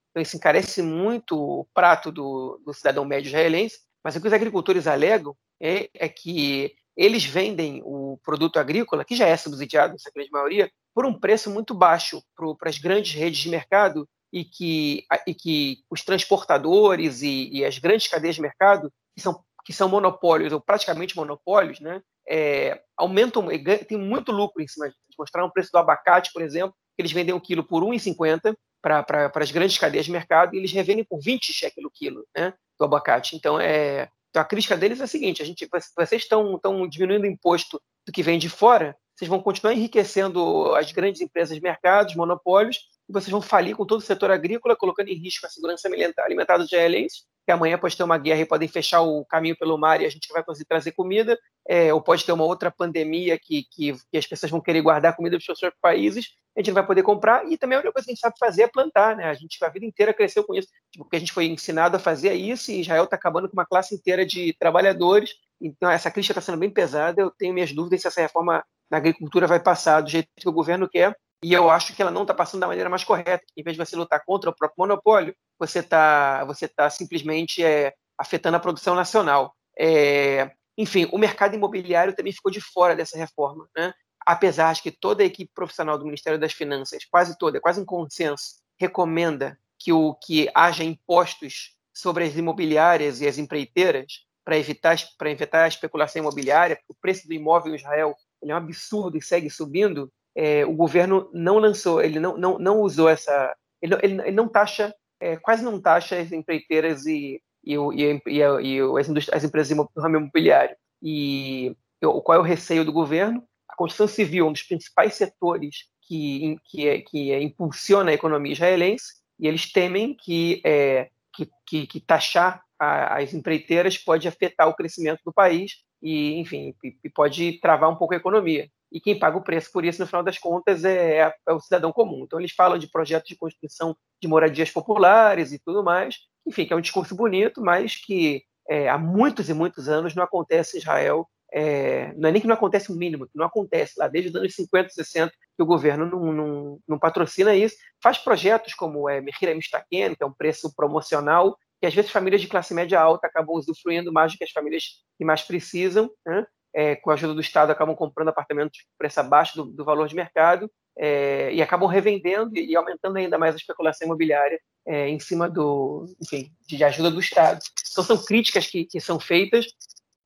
então 0.09 0.21
isso 0.21 0.37
encarece 0.37 0.81
muito 0.81 1.35
o 1.37 1.67
prato 1.73 2.09
do, 2.09 2.61
do 2.65 2.73
cidadão 2.73 3.03
médio 3.03 3.27
israelense, 3.27 3.79
mas 4.01 4.15
o 4.15 4.21
que 4.21 4.27
os 4.27 4.33
agricultores 4.33 4.87
alegam 4.87 5.35
é, 5.61 5.89
é 5.93 6.07
que 6.07 6.73
eles 6.95 7.25
vendem 7.25 7.81
o 7.83 8.17
produto 8.23 8.59
agrícola, 8.59 9.03
que 9.03 9.15
já 9.15 9.27
é 9.27 9.35
subsidiado, 9.35 9.95
essa 9.95 10.09
grande 10.15 10.31
maioria, 10.31 10.71
por 10.95 11.05
um 11.05 11.13
preço 11.13 11.49
muito 11.49 11.73
baixo 11.73 12.23
para 12.33 12.69
as 12.69 12.77
grandes 12.77 13.13
redes 13.13 13.39
de 13.39 13.49
mercado 13.49 14.07
e 14.31 14.43
que, 14.45 15.05
e 15.25 15.33
que 15.33 15.77
os 15.89 16.03
transportadores 16.03 17.21
e, 17.21 17.49
e, 17.51 17.65
as 17.65 17.77
grandes 17.77 18.07
cadeias 18.07 18.35
de 18.35 18.41
mercado, 18.41 18.91
que 19.15 19.21
são, 19.21 19.43
que 19.65 19.73
são 19.73 19.89
monopólios 19.89 20.53
ou 20.53 20.61
praticamente 20.61 21.15
monopólios, 21.15 21.79
né, 21.79 22.01
é, 22.27 22.81
aumentam, 22.95 23.47
tem 23.87 23.97
muito 23.97 24.31
lucro 24.31 24.61
em 24.61 24.67
cima 24.67 24.87
disso. 24.87 24.99
Mostraram 25.17 25.47
o 25.47 25.51
preço 25.51 25.71
do 25.71 25.77
abacate, 25.77 26.31
por 26.31 26.41
exemplo, 26.41 26.75
que 26.95 27.01
eles 27.01 27.11
vendem 27.11 27.33
um 27.33 27.39
quilo 27.39 27.63
por 27.63 27.83
R$ 27.83 27.97
1,50 27.97 28.55
para 28.81 29.31
as 29.35 29.51
grandes 29.51 29.77
cadeias 29.77 30.05
de 30.05 30.11
mercado 30.11 30.53
e 30.53 30.57
eles 30.57 30.71
revendem 30.71 31.03
por 31.03 31.19
20 31.19 31.51
shekels 31.51 31.85
o 31.85 31.91
quilo 31.91 32.25
né, 32.35 32.53
do 32.77 32.85
abacate. 32.85 33.35
Então, 33.35 33.59
é, 33.59 34.09
então 34.29 34.41
a 34.41 34.45
crítica 34.45 34.77
deles 34.77 34.99
é 34.99 35.03
a 35.03 35.07
seguinte: 35.07 35.41
a 35.41 35.45
gente, 35.45 35.67
vocês 35.95 36.21
estão, 36.21 36.55
estão 36.55 36.87
diminuindo 36.87 37.23
o 37.23 37.27
imposto 37.27 37.81
do 38.05 38.11
que 38.11 38.23
vem 38.23 38.39
de 38.39 38.49
fora, 38.49 38.95
vocês 39.15 39.27
vão 39.27 39.41
continuar 39.41 39.73
enriquecendo 39.73 40.73
as 40.75 40.91
grandes 40.91 41.19
empresas 41.19 41.55
de 41.55 41.61
mercado, 41.61 42.09
os 42.09 42.15
monopólios, 42.15 42.79
e 43.09 43.11
vocês 43.11 43.31
vão 43.31 43.41
falir 43.41 43.75
com 43.75 43.85
todo 43.85 43.99
o 43.99 44.03
setor 44.03 44.29
agrícola, 44.29 44.75
colocando 44.75 45.09
em 45.09 45.15
risco 45.15 45.45
a 45.45 45.49
segurança 45.49 45.89
alimentar 46.19 46.57
dos 46.57 46.67
israelenses, 46.67 47.25
que 47.43 47.51
amanhã 47.51 47.75
pode 47.79 47.97
ter 47.97 48.03
uma 48.03 48.19
guerra 48.19 48.41
e 48.41 48.45
podem 48.45 48.67
fechar 48.67 49.01
o 49.01 49.25
caminho 49.25 49.57
pelo 49.57 49.75
mar 49.79 49.99
e 49.99 50.05
a 50.05 50.09
gente 50.09 50.31
vai 50.31 50.43
conseguir 50.43 50.67
trazer 50.67 50.91
comida, 50.91 51.37
é, 51.67 51.91
ou 51.91 51.99
pode 51.99 52.23
ter 52.23 52.31
uma 52.31 52.43
outra 52.43 52.69
pandemia 52.69 53.39
que, 53.41 53.65
que, 53.71 53.93
que, 54.11 54.17
as 54.17 54.27
pessoas 54.27 54.51
vão 54.51 54.61
querer 54.61 54.81
guardar 54.81 55.15
comida 55.15 55.37
dos 55.37 55.45
seus 55.45 55.59
países, 55.81 56.27
a 56.55 56.59
gente 56.59 56.67
não 56.67 56.75
vai 56.75 56.85
poder 56.85 57.01
comprar, 57.01 57.51
e 57.51 57.57
também 57.57 57.75
a 57.75 57.79
única 57.79 57.93
coisa 57.93 58.05
que 58.05 58.11
a 58.11 58.13
gente 58.13 58.21
sabe 58.21 58.35
fazer 58.39 58.63
é 58.63 58.67
plantar, 58.67 59.15
né? 59.15 59.25
A 59.25 59.33
gente 59.33 59.57
a 59.63 59.69
vida 59.69 59.85
inteira 59.85 60.13
cresceu 60.13 60.43
com 60.43 60.53
isso, 60.53 60.67
tipo, 60.91 61.05
porque 61.05 61.15
a 61.15 61.19
gente 61.19 61.31
foi 61.31 61.45
ensinado 61.45 61.95
a 61.95 61.99
fazer 61.99 62.33
isso, 62.35 62.69
e 62.69 62.81
Israel 62.81 63.05
está 63.05 63.15
acabando 63.15 63.49
com 63.49 63.53
uma 63.53 63.65
classe 63.65 63.95
inteira 63.95 64.23
de 64.23 64.53
trabalhadores, 64.59 65.31
então 65.59 65.89
essa 65.89 66.11
crítica 66.11 66.33
está 66.33 66.41
sendo 66.41 66.59
bem 66.59 66.69
pesada, 66.69 67.21
eu 67.21 67.31
tenho 67.31 67.53
minhas 67.53 67.71
dúvidas 67.71 68.01
se 68.01 68.07
essa 68.07 68.21
reforma 68.21 68.63
na 68.91 68.97
agricultura 68.97 69.47
vai 69.47 69.59
passar 69.59 70.01
do 70.01 70.09
jeito 70.09 70.29
que 70.35 70.49
o 70.49 70.53
governo 70.53 70.87
quer, 70.87 71.15
e 71.43 71.53
eu 71.53 71.69
acho 71.69 71.95
que 71.95 72.01
ela 72.01 72.11
não 72.11 72.23
está 72.23 72.33
passando 72.33 72.61
da 72.61 72.67
maneira 72.67 72.89
mais 72.89 73.03
correta. 73.03 73.43
Em 73.55 73.63
vez 73.63 73.77
de 73.77 73.85
você 73.85 73.95
lutar 73.95 74.23
contra 74.25 74.49
o 74.49 74.55
próprio 74.55 74.75
monopólio, 74.79 75.35
você 75.57 75.79
está 75.79 76.43
você 76.43 76.67
tá 76.67 76.89
simplesmente 76.89 77.63
é, 77.63 77.93
afetando 78.17 78.57
a 78.57 78.59
produção 78.59 78.93
nacional. 78.93 79.55
É, 79.77 80.51
enfim, 80.77 81.07
o 81.11 81.17
mercado 81.17 81.55
imobiliário 81.55 82.15
também 82.15 82.33
ficou 82.33 82.51
de 82.51 82.59
fora 82.59 82.95
dessa 82.95 83.17
reforma. 83.17 83.67
Né? 83.75 83.93
Apesar 84.25 84.73
de 84.73 84.81
que 84.81 84.91
toda 84.91 85.23
a 85.23 85.25
equipe 85.25 85.51
profissional 85.53 85.97
do 85.97 86.05
Ministério 86.05 86.39
das 86.39 86.53
Finanças, 86.53 87.05
quase 87.05 87.37
toda, 87.37 87.61
quase 87.61 87.81
em 87.81 87.85
consenso, 87.85 88.55
recomenda 88.77 89.57
que, 89.77 89.93
o, 89.93 90.13
que 90.15 90.49
haja 90.53 90.83
impostos 90.83 91.77
sobre 91.93 92.25
as 92.25 92.35
imobiliárias 92.35 93.21
e 93.21 93.27
as 93.27 93.37
empreiteiras 93.37 94.25
para 94.43 94.57
evitar, 94.57 94.97
evitar 95.25 95.63
a 95.63 95.67
especulação 95.67 96.21
imobiliária, 96.21 96.79
o 96.87 96.93
preço 96.93 97.27
do 97.27 97.33
imóvel 97.33 97.73
em 97.73 97.75
Israel 97.75 98.15
é 98.41 98.53
um 98.53 98.57
absurdo 98.57 99.17
e 99.17 99.21
segue 99.21 99.49
subindo, 99.49 100.11
é, 100.35 100.65
o 100.65 100.73
governo 100.73 101.29
não 101.33 101.57
lançou, 101.57 102.01
ele 102.01 102.19
não, 102.19 102.37
não, 102.37 102.59
não 102.59 102.81
usou 102.81 103.09
essa. 103.09 103.55
Ele, 103.81 103.95
ele, 104.01 104.21
ele 104.21 104.31
não 104.31 104.47
taxa, 104.47 104.93
é, 105.19 105.37
quase 105.37 105.63
não 105.63 105.81
taxa 105.81 106.17
as 106.17 106.31
empreiteiras 106.31 107.05
e, 107.05 107.41
e, 107.63 107.75
e, 107.75 108.21
e, 108.27 108.39
e 108.39 108.79
as, 108.99 109.29
as, 109.33 109.43
empresas 109.43 109.75
do 109.75 110.01
ramo 110.01 110.17
imobiliário. 110.17 110.75
E 111.01 111.75
qual 112.01 112.37
é 112.37 112.39
o 112.39 112.43
receio 112.43 112.85
do 112.85 112.91
governo? 112.91 113.43
A 113.67 113.75
construção 113.75 114.07
civil 114.07 114.47
um 114.47 114.53
dos 114.53 114.63
principais 114.63 115.13
setores 115.15 115.87
que, 116.03 116.57
que, 116.65 116.87
é, 116.87 117.01
que 117.01 117.31
é, 117.31 117.41
impulsiona 117.41 118.11
a 118.11 118.13
economia 118.13 118.53
israelense, 118.53 119.19
e 119.39 119.47
eles 119.47 119.71
temem 119.71 120.15
que, 120.15 120.61
é, 120.65 121.09
que, 121.33 121.49
que, 121.65 121.87
que 121.87 121.99
taxar 121.99 122.61
a, 122.79 123.17
as 123.19 123.33
empreiteiras 123.33 123.97
pode 123.97 124.27
afetar 124.27 124.67
o 124.67 124.75
crescimento 124.75 125.21
do 125.25 125.31
país 125.31 125.73
e, 126.01 126.39
enfim, 126.39 126.73
e 127.03 127.09
pode 127.09 127.59
travar 127.59 127.89
um 127.89 127.95
pouco 127.95 128.13
a 128.13 128.17
economia 128.17 128.69
e 128.91 128.99
quem 128.99 129.17
paga 129.17 129.37
o 129.37 129.43
preço 129.43 129.71
por 129.71 129.85
isso, 129.85 130.01
no 130.01 130.07
final 130.07 130.23
das 130.23 130.37
contas, 130.37 130.83
é, 130.83 131.19
é, 131.19 131.33
é, 131.47 131.53
o 131.53 131.59
cidadão 131.59 131.91
comum. 131.91 132.23
Então, 132.23 132.39
eles 132.39 132.51
falam 132.51 132.77
de 132.77 132.87
projetos 132.87 133.29
de 133.29 133.37
construção 133.37 133.95
de 134.21 134.27
moradias 134.27 134.71
populares 134.71 135.51
e 135.51 135.59
tudo 135.59 135.83
mais, 135.83 136.17
enfim, 136.45 136.65
que 136.65 136.73
é 136.73 136.75
um 136.75 136.81
discurso 136.81 137.15
bonito, 137.15 137.61
mas 137.61 137.95
que 137.95 138.43
é, 138.69 138.89
há 138.89 138.97
muitos 138.97 139.49
e 139.49 139.53
muitos 139.53 139.87
anos 139.87 140.15
não 140.15 140.23
acontece 140.23 140.77
em 140.77 140.79
Israel. 140.79 141.27
É, 141.51 142.13
não 142.13 142.29
é 142.29 142.31
nem 142.31 142.41
que 142.41 142.47
não 142.47 142.53
acontece 142.53 142.91
o 142.91 142.95
mínimo, 142.95 143.25
que 143.25 143.35
não 143.35 143.45
acontece 143.45 143.93
lá 143.97 144.07
desde 144.07 144.29
os 144.29 144.35
anos 144.35 144.53
50, 144.53 144.89
60, 144.89 145.31
que 145.31 145.63
o 145.63 145.65
governo 145.65 146.05
não, 146.05 146.31
não, 146.31 146.79
não 146.87 146.99
patrocina 146.99 147.55
isso. 147.55 147.75
Faz 148.01 148.17
projetos 148.17 148.73
como 148.73 149.09
é, 149.09 149.19
Mehira 149.19 149.55
Mistaken, 149.55 150.15
que 150.15 150.23
é 150.23 150.25
um 150.25 150.33
preço 150.33 150.73
promocional, 150.75 151.57
que 151.79 151.87
às 151.87 151.93
vezes 151.93 152.11
famílias 152.11 152.41
de 152.41 152.47
classe 152.47 152.73
média 152.73 152.99
alta 152.99 153.27
acabam 153.27 153.55
usufruindo 153.55 154.11
mais 154.11 154.31
do 154.31 154.37
que 154.37 154.43
as 154.43 154.51
famílias 154.51 154.83
que 155.17 155.25
mais 155.25 155.41
precisam. 155.41 156.09
Né? 156.25 156.45
É, 156.73 156.95
com 156.95 157.11
a 157.11 157.13
ajuda 157.13 157.33
do 157.33 157.41
Estado, 157.41 157.71
acabam 157.71 157.95
comprando 157.95 158.29
apartamentos 158.29 158.81
por 158.81 158.97
preço 158.99 159.19
abaixo 159.19 159.55
do, 159.55 159.65
do 159.65 159.85
valor 159.85 160.07
de 160.07 160.15
mercado 160.15 160.69
é, 160.97 161.53
e 161.53 161.61
acabam 161.61 161.87
revendendo 161.87 162.57
e, 162.57 162.75
aumentando 162.75 163.17
ainda 163.17 163.37
mais 163.37 163.55
a 163.55 163.57
especulação 163.57 164.05
imobiliária 164.05 164.59
é, 164.85 165.07
em 165.07 165.19
cima 165.19 165.49
do, 165.49 166.05
enfim, 166.21 166.51
de 166.67 166.83
ajuda 166.83 167.09
do 167.09 167.19
Estado. 167.19 167.59
Então 167.91 168.03
são 168.03 168.17
críticas 168.17 168.67
que, 168.67 168.85
que 168.85 168.99
são 168.99 169.19
feitas. 169.19 169.65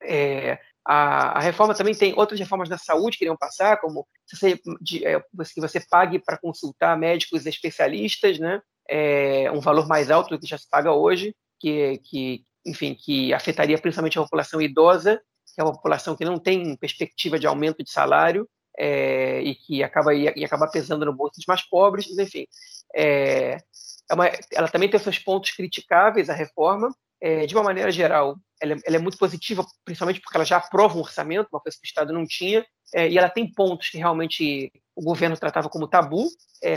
É, 0.02 0.58
a, 0.86 1.38
a, 1.38 1.40
reforma 1.40 1.74
também 1.74 1.94
tem 1.94 2.14
outras 2.18 2.40
reformas 2.40 2.68
da 2.68 2.78
saúde 2.78 3.18
que 3.18 3.24
iriam 3.24 3.38
passar, 3.38 3.80
como 3.80 4.06
você, 4.30 4.60
de, 4.82 5.06
é, 5.06 5.20
que 5.54 5.62
você 5.62 5.80
pague 5.80 6.20
para 6.20 6.38
consultar 6.38 6.98
médicos 6.98 7.46
especialistas, 7.46 8.40
né? 8.40 8.62
É, 8.90 9.50
um 9.52 9.62
valor 9.62 9.88
mais 9.88 10.12
alto 10.12 10.32
do 10.32 10.40
que 10.40 10.46
já 10.46 10.58
se 10.58 10.68
paga 10.70 10.92
hoje, 10.92 11.34
que, 11.58 12.00
que 12.04 12.44
enfim, 12.66 12.96
que 12.96 13.34
afetaria 13.34 13.78
principalmente 13.78 14.20
a 14.20 14.24
população 14.24 14.62
idosa 14.62 15.22
que 15.54 15.62
é 15.62 15.64
uma 15.64 15.74
população 15.74 16.16
que 16.16 16.26
não 16.26 16.40
tem 16.40 16.76
perspectiva 16.76 17.38
de 17.38 17.48
aumento 17.48 17.84
de 17.84 17.92
salário 17.92 18.48
é, 18.78 19.42
e 19.42 19.56
que 19.56 19.84
acaba, 19.84 20.14
e, 20.14 20.28
acaba 20.44 20.70
pesando 20.70 21.06
no 21.06 21.14
bolso 21.14 21.36
dos 21.36 21.46
mais 21.46 21.62
pobres, 21.62 22.18
enfim. 22.18 22.46
É, 22.96 23.58
é 24.10 24.14
uma, 24.14 24.30
ela 24.52 24.68
também 24.68 24.90
tem 24.90 25.00
seus 25.00 25.20
pontos 25.20 25.52
criticáveis, 25.52 26.30
a 26.30 26.34
reforma. 26.34 26.90
É, 27.22 27.46
de 27.46 27.56
uma 27.56 27.64
maneira 27.64 27.90
geral, 27.90 28.36
ela, 28.62 28.74
é, 28.74 28.78
ela, 28.86 28.96
é 28.98 29.00
muito 29.00 29.18
positiva, 29.18 29.66
principalmente 29.86 30.20
porque 30.20 30.36
ela 30.36 30.46
já 30.46 30.58
aprova 30.58 30.98
um 30.98 31.02
orçamento, 31.02 31.48
uma 31.54 31.62
coisa 31.62 31.78
que 31.78 31.86
o 31.86 31.88
Estado 31.88 32.12
não 32.12 32.26
tinha, 32.28 32.66
é, 32.94 33.08
e 33.10 33.18
ela 33.18 33.30
tem 33.30 33.50
pontos 33.50 33.90
que 33.90 33.98
realmente 33.98 34.70
o 34.94 35.02
governo 35.02 35.38
tratava 35.38 35.70
como 35.70 35.88
tabu, 35.88 36.28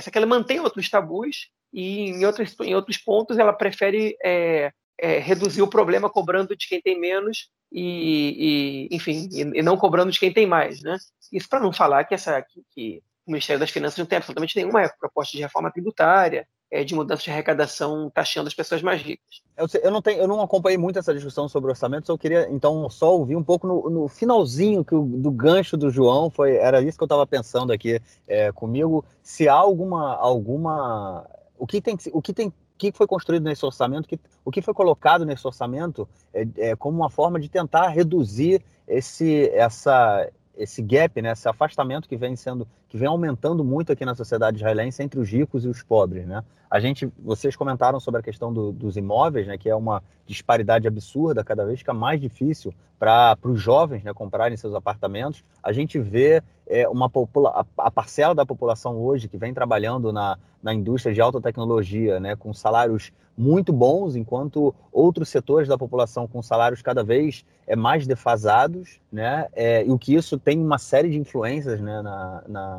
só 0.02 0.10
que 0.10 0.16
ela 0.16 0.26
mantém 0.26 0.60
outros 0.60 0.88
tabus, 0.88 1.48
e 1.72 2.10
em 2.10 2.24
outros, 2.24 2.54
em 2.60 2.74
outros 2.74 2.96
pontos 2.96 3.38
ela 3.38 3.52
prefere 3.52 4.16
é, 4.24 4.72
é, 4.98 5.18
reduzir 5.18 5.62
o 5.62 5.68
problema 5.68 6.08
cobrando 6.08 6.56
de 6.56 6.66
quem 6.66 6.80
tem 6.80 6.98
menos 6.98 7.48
e, 7.72 8.88
e 8.90 8.96
enfim, 8.96 9.28
e, 9.32 9.58
e, 9.58 9.62
não 9.62 9.76
cobrando 9.76 10.10
de 10.10 10.18
quem 10.18 10.32
tem 10.32 10.46
mais, 10.46 10.82
né? 10.82 10.96
Isso 11.32 11.48
para 11.48 11.60
não 11.60 11.72
falar 11.72 12.04
que 12.04 12.14
essa 12.14 12.40
que, 12.42 12.62
que, 12.70 13.02
o 13.26 13.30
Ministério 13.32 13.58
das 13.58 13.70
Finanças 13.70 13.98
não 13.98 14.06
tem 14.06 14.18
absolutamente 14.18 14.56
nenhuma 14.56 14.88
proposta 15.00 15.36
de 15.36 15.42
reforma 15.42 15.70
tributária, 15.70 16.46
é, 16.70 16.84
de 16.84 16.94
mudança 16.94 17.22
de 17.22 17.30
arrecadação 17.30 18.10
taxando 18.10 18.46
as 18.46 18.54
pessoas 18.54 18.82
mais 18.82 19.02
ricas. 19.02 19.42
Eu, 19.56 19.66
eu, 19.82 19.90
não 19.90 20.02
tenho, 20.02 20.18
eu 20.18 20.28
não 20.28 20.40
acompanhei 20.40 20.78
muito 20.78 20.98
essa 20.98 21.14
discussão 21.14 21.48
sobre 21.48 21.70
orçamento, 21.70 22.10
eu 22.10 22.18
queria 22.18 22.48
então 22.50 22.88
só 22.90 23.16
ouvir 23.16 23.36
um 23.36 23.42
pouco 23.42 23.66
no, 23.66 23.90
no 23.90 24.08
finalzinho 24.08 24.84
que 24.84 24.94
o, 24.94 25.02
do 25.02 25.30
gancho 25.30 25.76
do 25.76 25.90
João 25.90 26.30
foi 26.30 26.56
era 26.56 26.80
isso 26.80 26.96
que 26.96 27.02
eu 27.02 27.06
estava 27.06 27.26
pensando 27.26 27.72
aqui 27.72 28.00
é, 28.28 28.52
comigo. 28.52 29.04
Se 29.22 29.48
há 29.48 29.54
alguma 29.54 30.14
alguma 30.16 31.28
o 31.58 31.66
que 31.66 31.80
tem 31.80 31.96
o 32.12 32.20
que 32.20 32.32
tem 32.32 32.52
que 32.78 32.92
foi 32.92 33.06
construído 33.06 33.44
nesse 33.44 33.64
orçamento, 33.64 34.08
que, 34.08 34.18
o 34.44 34.50
que 34.50 34.62
foi 34.62 34.74
colocado 34.74 35.24
nesse 35.24 35.46
orçamento 35.46 36.08
é, 36.32 36.46
é, 36.58 36.76
como 36.76 36.98
uma 36.98 37.10
forma 37.10 37.40
de 37.40 37.48
tentar 37.48 37.88
reduzir 37.88 38.62
esse, 38.86 39.48
essa, 39.50 40.30
esse 40.56 40.82
gap, 40.82 41.20
né, 41.20 41.32
esse 41.32 41.48
afastamento 41.48 42.08
que 42.08 42.16
vem 42.16 42.36
sendo, 42.36 42.66
que 42.88 42.96
vem 42.96 43.08
aumentando 43.08 43.64
muito 43.64 43.92
aqui 43.92 44.04
na 44.04 44.14
sociedade 44.14 44.58
israelense 44.58 45.02
entre 45.02 45.18
os 45.18 45.28
ricos 45.28 45.64
e 45.64 45.68
os 45.68 45.82
pobres, 45.82 46.26
né? 46.26 46.42
A 46.70 46.80
gente, 46.80 47.08
vocês 47.18 47.54
comentaram 47.54 48.00
sobre 48.00 48.20
a 48.20 48.22
questão 48.22 48.52
do, 48.52 48.72
dos 48.72 48.96
imóveis, 48.96 49.46
né, 49.46 49.56
que 49.56 49.68
é 49.68 49.74
uma 49.74 50.02
disparidade 50.26 50.86
absurda, 50.88 51.44
cada 51.44 51.64
vez 51.64 51.78
fica 51.78 51.94
mais 51.94 52.20
difícil 52.20 52.74
para 52.98 53.38
os 53.44 53.60
jovens 53.60 54.02
né, 54.02 54.12
comprarem 54.12 54.56
seus 54.56 54.74
apartamentos. 54.74 55.44
A 55.62 55.72
gente 55.72 55.98
vê 55.98 56.42
é, 56.66 56.88
uma 56.88 57.08
popula 57.08 57.64
a, 57.78 57.90
parcela 57.90 58.34
da 58.34 58.44
população 58.44 58.96
hoje 58.96 59.28
que 59.28 59.38
vem 59.38 59.54
trabalhando 59.54 60.12
na, 60.12 60.36
na 60.62 60.74
indústria 60.74 61.14
de 61.14 61.20
alta 61.20 61.40
tecnologia, 61.40 62.18
né, 62.18 62.34
com 62.34 62.52
salários 62.52 63.12
muito 63.38 63.72
bons, 63.72 64.16
enquanto 64.16 64.74
outros 64.90 65.28
setores 65.28 65.68
da 65.68 65.76
população 65.76 66.26
com 66.26 66.42
salários 66.42 66.80
cada 66.80 67.04
vez 67.04 67.44
é, 67.66 67.76
mais 67.76 68.06
defasados, 68.06 68.98
né, 69.12 69.46
é, 69.52 69.84
e 69.84 69.90
o 69.90 69.98
que 69.98 70.14
isso 70.14 70.38
tem 70.38 70.58
uma 70.58 70.78
série 70.78 71.10
de 71.10 71.18
influências 71.18 71.80
né, 71.80 72.02
na, 72.02 72.42
na 72.48 72.75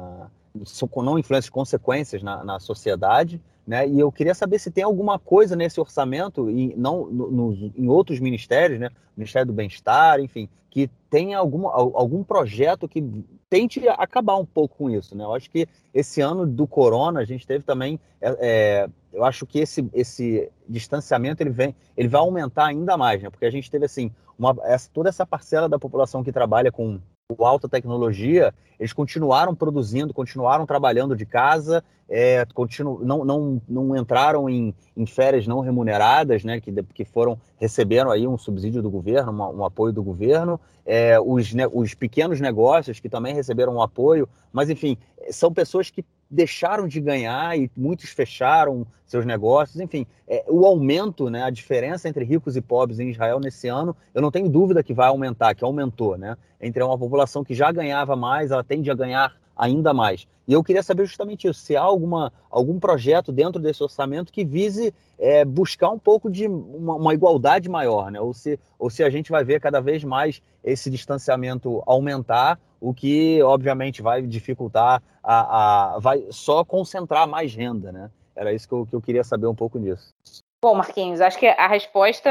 não 0.97 1.19
influências, 1.19 1.49
consequências 1.49 2.23
na, 2.23 2.43
na 2.43 2.59
sociedade, 2.59 3.41
né? 3.65 3.87
E 3.87 3.99
eu 3.99 4.11
queria 4.11 4.33
saber 4.33 4.59
se 4.59 4.71
tem 4.71 4.83
alguma 4.83 5.19
coisa 5.19 5.55
nesse 5.55 5.79
orçamento, 5.79 6.49
e 6.49 6.73
não 6.75 7.05
no, 7.05 7.31
no, 7.31 7.71
em 7.75 7.87
outros 7.89 8.19
ministérios, 8.19 8.79
né? 8.79 8.89
Ministério 9.15 9.47
do 9.47 9.53
Bem-Estar, 9.53 10.19
enfim, 10.19 10.47
que 10.69 10.89
tenha 11.09 11.37
algum, 11.37 11.67
algum 11.67 12.23
projeto 12.23 12.87
que 12.87 13.03
tente 13.49 13.87
acabar 13.89 14.37
um 14.37 14.45
pouco 14.45 14.77
com 14.77 14.89
isso. 14.89 15.15
Né? 15.15 15.23
Eu 15.23 15.33
acho 15.33 15.49
que 15.49 15.67
esse 15.93 16.21
ano 16.21 16.45
do 16.45 16.67
corona 16.67 17.19
a 17.19 17.25
gente 17.25 17.47
teve 17.47 17.63
também. 17.63 17.99
É, 18.21 18.37
é, 18.39 18.89
eu 19.11 19.23
acho 19.23 19.45
que 19.45 19.59
esse, 19.59 19.89
esse 19.93 20.51
distanciamento 20.69 21.41
ele, 21.41 21.49
vem, 21.49 21.75
ele 21.95 22.07
vai 22.07 22.21
aumentar 22.21 22.67
ainda 22.67 22.95
mais, 22.95 23.23
né? 23.23 23.29
porque 23.29 23.45
a 23.45 23.51
gente 23.51 23.71
teve 23.71 23.85
assim, 23.85 24.11
uma, 24.37 24.55
essa, 24.63 24.89
toda 24.93 25.09
essa 25.09 25.25
parcela 25.25 25.67
da 25.67 25.79
população 25.79 26.23
que 26.23 26.31
trabalha 26.31 26.71
com 26.71 26.99
alta 27.39 27.67
tecnologia, 27.67 28.53
eles 28.79 28.93
continuaram 28.93 29.53
produzindo, 29.53 30.13
continuaram 30.13 30.65
trabalhando 30.65 31.13
de 31.13 31.25
casa, 31.25 31.83
é, 32.07 32.45
continu, 32.53 33.01
não, 33.03 33.25
não, 33.25 33.61
não 33.67 33.97
entraram 33.97 34.49
em, 34.49 34.73
em 34.95 35.05
férias 35.05 35.45
não 35.45 35.59
remuneradas, 35.59 36.45
né, 36.45 36.61
que, 36.61 36.71
que 36.93 37.03
foram 37.03 37.37
receberam 37.57 38.11
aí 38.11 38.25
um 38.25 38.37
subsídio 38.37 38.81
do 38.81 38.89
governo, 38.89 39.29
uma, 39.29 39.49
um 39.49 39.65
apoio 39.65 39.91
do 39.91 40.01
governo, 40.01 40.57
é, 40.85 41.19
os, 41.19 41.53
os 41.73 41.93
pequenos 41.93 42.39
negócios 42.39 43.01
que 43.01 43.09
também 43.09 43.33
receberam 43.33 43.75
um 43.75 43.81
apoio, 43.81 44.29
mas 44.53 44.69
enfim, 44.69 44.97
são 45.29 45.53
pessoas 45.53 45.89
que 45.89 46.05
deixaram 46.29 46.87
de 46.87 46.99
ganhar 46.99 47.57
e 47.57 47.69
muitos 47.75 48.09
fecharam 48.09 48.85
seus 49.05 49.25
negócios. 49.25 49.79
Enfim, 49.79 50.05
é, 50.27 50.43
o 50.47 50.65
aumento, 50.65 51.29
né, 51.29 51.43
a 51.43 51.49
diferença 51.49 52.09
entre 52.09 52.25
ricos 52.25 52.55
e 52.55 52.61
pobres 52.61 52.99
em 52.99 53.09
Israel 53.09 53.39
nesse 53.39 53.67
ano, 53.67 53.95
eu 54.13 54.21
não 54.21 54.31
tenho 54.31 54.49
dúvida 54.49 54.83
que 54.83 54.93
vai 54.93 55.07
aumentar, 55.07 55.55
que 55.55 55.63
aumentou. 55.63 56.17
Né? 56.17 56.37
Entre 56.61 56.83
uma 56.83 56.97
população 56.97 57.43
que 57.43 57.55
já 57.55 57.71
ganhava 57.71 58.15
mais, 58.15 58.51
ela 58.51 58.63
tende 58.63 58.91
a 58.91 58.95
ganhar 58.95 59.35
ainda 59.57 59.93
mais. 59.93 60.27
E 60.47 60.53
eu 60.53 60.63
queria 60.63 60.81
saber 60.81 61.05
justamente 61.05 61.47
isso, 61.47 61.59
se 61.59 61.75
há 61.75 61.81
alguma, 61.81 62.31
algum 62.49 62.79
projeto 62.79 63.31
dentro 63.31 63.61
desse 63.61 63.83
orçamento 63.83 64.31
que 64.31 64.45
vise 64.45 64.93
é, 65.19 65.43
buscar 65.43 65.89
um 65.89 65.99
pouco 65.99 66.29
de 66.29 66.47
uma, 66.47 66.95
uma, 66.95 67.13
igualdade 67.13 67.67
maior, 67.67 68.09
né? 68.09 68.21
ou, 68.21 68.33
se, 68.33 68.57
ou 68.79 68.89
se 68.89 69.03
a 69.03 69.09
gente 69.09 69.29
vai 69.29 69.43
ver 69.43 69.59
cada 69.59 69.81
vez 69.81 70.03
mais 70.03 70.41
esse 70.63 70.89
distanciamento 70.89 71.83
aumentar, 71.85 72.59
o 72.79 72.93
que 72.93 73.41
obviamente 73.41 74.01
vai 74.01 74.21
dificultar, 74.21 75.01
a, 75.21 75.95
a 75.95 75.99
vai 75.99 76.25
só 76.29 76.63
concentrar 76.63 77.27
mais 77.27 77.53
renda. 77.53 77.91
Né? 77.91 78.09
Era 78.35 78.53
isso 78.53 78.67
que 78.67 78.73
eu, 78.73 78.85
que 78.85 78.95
eu 78.95 79.01
queria 79.01 79.23
saber 79.23 79.47
um 79.47 79.55
pouco 79.55 79.79
disso. 79.79 80.13
Bom, 80.59 80.73
Marquinhos, 80.73 81.21
acho 81.21 81.37
que 81.37 81.45
a 81.45 81.67
resposta 81.67 82.29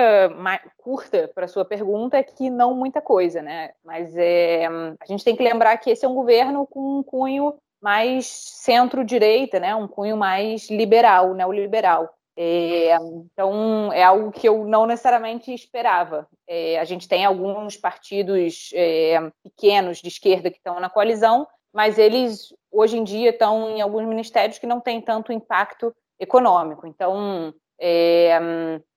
curta 0.78 1.30
para 1.32 1.44
a 1.44 1.48
sua 1.48 1.64
pergunta 1.64 2.16
é 2.16 2.24
que 2.24 2.50
não 2.50 2.74
muita 2.74 3.00
coisa, 3.00 3.40
né? 3.40 3.70
Mas 3.84 4.16
é, 4.16 4.66
a 4.66 5.06
gente 5.06 5.24
tem 5.24 5.36
que 5.36 5.44
lembrar 5.44 5.76
que 5.78 5.90
esse 5.90 6.04
é 6.04 6.08
um 6.08 6.14
governo 6.14 6.66
com 6.66 6.98
um 6.98 7.02
cunho 7.04 7.54
mais 7.80 8.26
centro-direita, 8.26 9.60
né? 9.60 9.76
Um 9.76 9.86
cunho 9.86 10.16
mais 10.16 10.68
liberal, 10.68 11.34
neoliberal. 11.34 12.12
É, 12.36 12.94
então, 12.96 13.92
é 13.92 14.02
algo 14.02 14.32
que 14.32 14.48
eu 14.48 14.64
não 14.64 14.86
necessariamente 14.86 15.54
esperava. 15.54 16.28
É, 16.48 16.80
a 16.80 16.84
gente 16.84 17.08
tem 17.08 17.24
alguns 17.24 17.76
partidos 17.76 18.70
é, 18.74 19.18
pequenos 19.44 19.98
de 19.98 20.08
esquerda 20.08 20.50
que 20.50 20.58
estão 20.58 20.80
na 20.80 20.90
coalizão, 20.90 21.46
mas 21.72 21.96
eles, 21.96 22.52
hoje 22.72 22.98
em 22.98 23.04
dia, 23.04 23.30
estão 23.30 23.70
em 23.70 23.80
alguns 23.80 24.04
ministérios 24.04 24.58
que 24.58 24.66
não 24.66 24.80
têm 24.80 25.00
tanto 25.00 25.32
impacto 25.32 25.94
econômico. 26.18 26.86
Então, 26.86 27.54
é, 27.78 28.38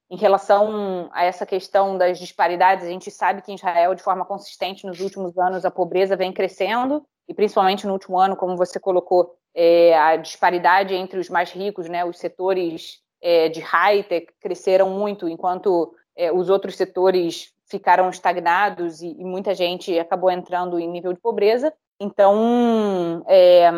em 0.09 0.17
relação 0.17 1.09
a 1.11 1.23
essa 1.23 1.45
questão 1.45 1.97
das 1.97 2.17
disparidades, 2.17 2.85
a 2.85 2.89
gente 2.89 3.11
sabe 3.11 3.41
que 3.41 3.51
em 3.51 3.55
Israel, 3.55 3.93
de 3.93 4.01
forma 4.01 4.25
consistente, 4.25 4.85
nos 4.85 4.99
últimos 4.99 5.37
anos, 5.37 5.65
a 5.65 5.71
pobreza 5.71 6.15
vem 6.15 6.33
crescendo, 6.33 7.05
e 7.27 7.33
principalmente 7.33 7.85
no 7.85 7.93
último 7.93 8.17
ano, 8.17 8.35
como 8.35 8.57
você 8.57 8.79
colocou, 8.79 9.35
é, 9.53 9.97
a 9.97 10.15
disparidade 10.15 10.95
entre 10.95 11.19
os 11.19 11.29
mais 11.29 11.51
ricos, 11.51 11.87
né, 11.87 12.03
os 12.03 12.17
setores 12.17 13.01
é, 13.21 13.49
de 13.49 13.59
high-tech 13.59 14.27
cresceram 14.41 14.89
muito, 14.89 15.27
enquanto 15.29 15.93
é, 16.15 16.31
os 16.31 16.49
outros 16.49 16.75
setores 16.75 17.53
ficaram 17.65 18.09
estagnados 18.09 19.01
e, 19.01 19.09
e, 19.09 19.23
muita 19.23 19.53
gente 19.53 19.97
acabou 19.99 20.31
entrando 20.31 20.79
em 20.79 20.89
nível 20.89 21.13
de 21.13 21.19
pobreza. 21.19 21.71
Então, 21.99 23.23
é, 23.27 23.69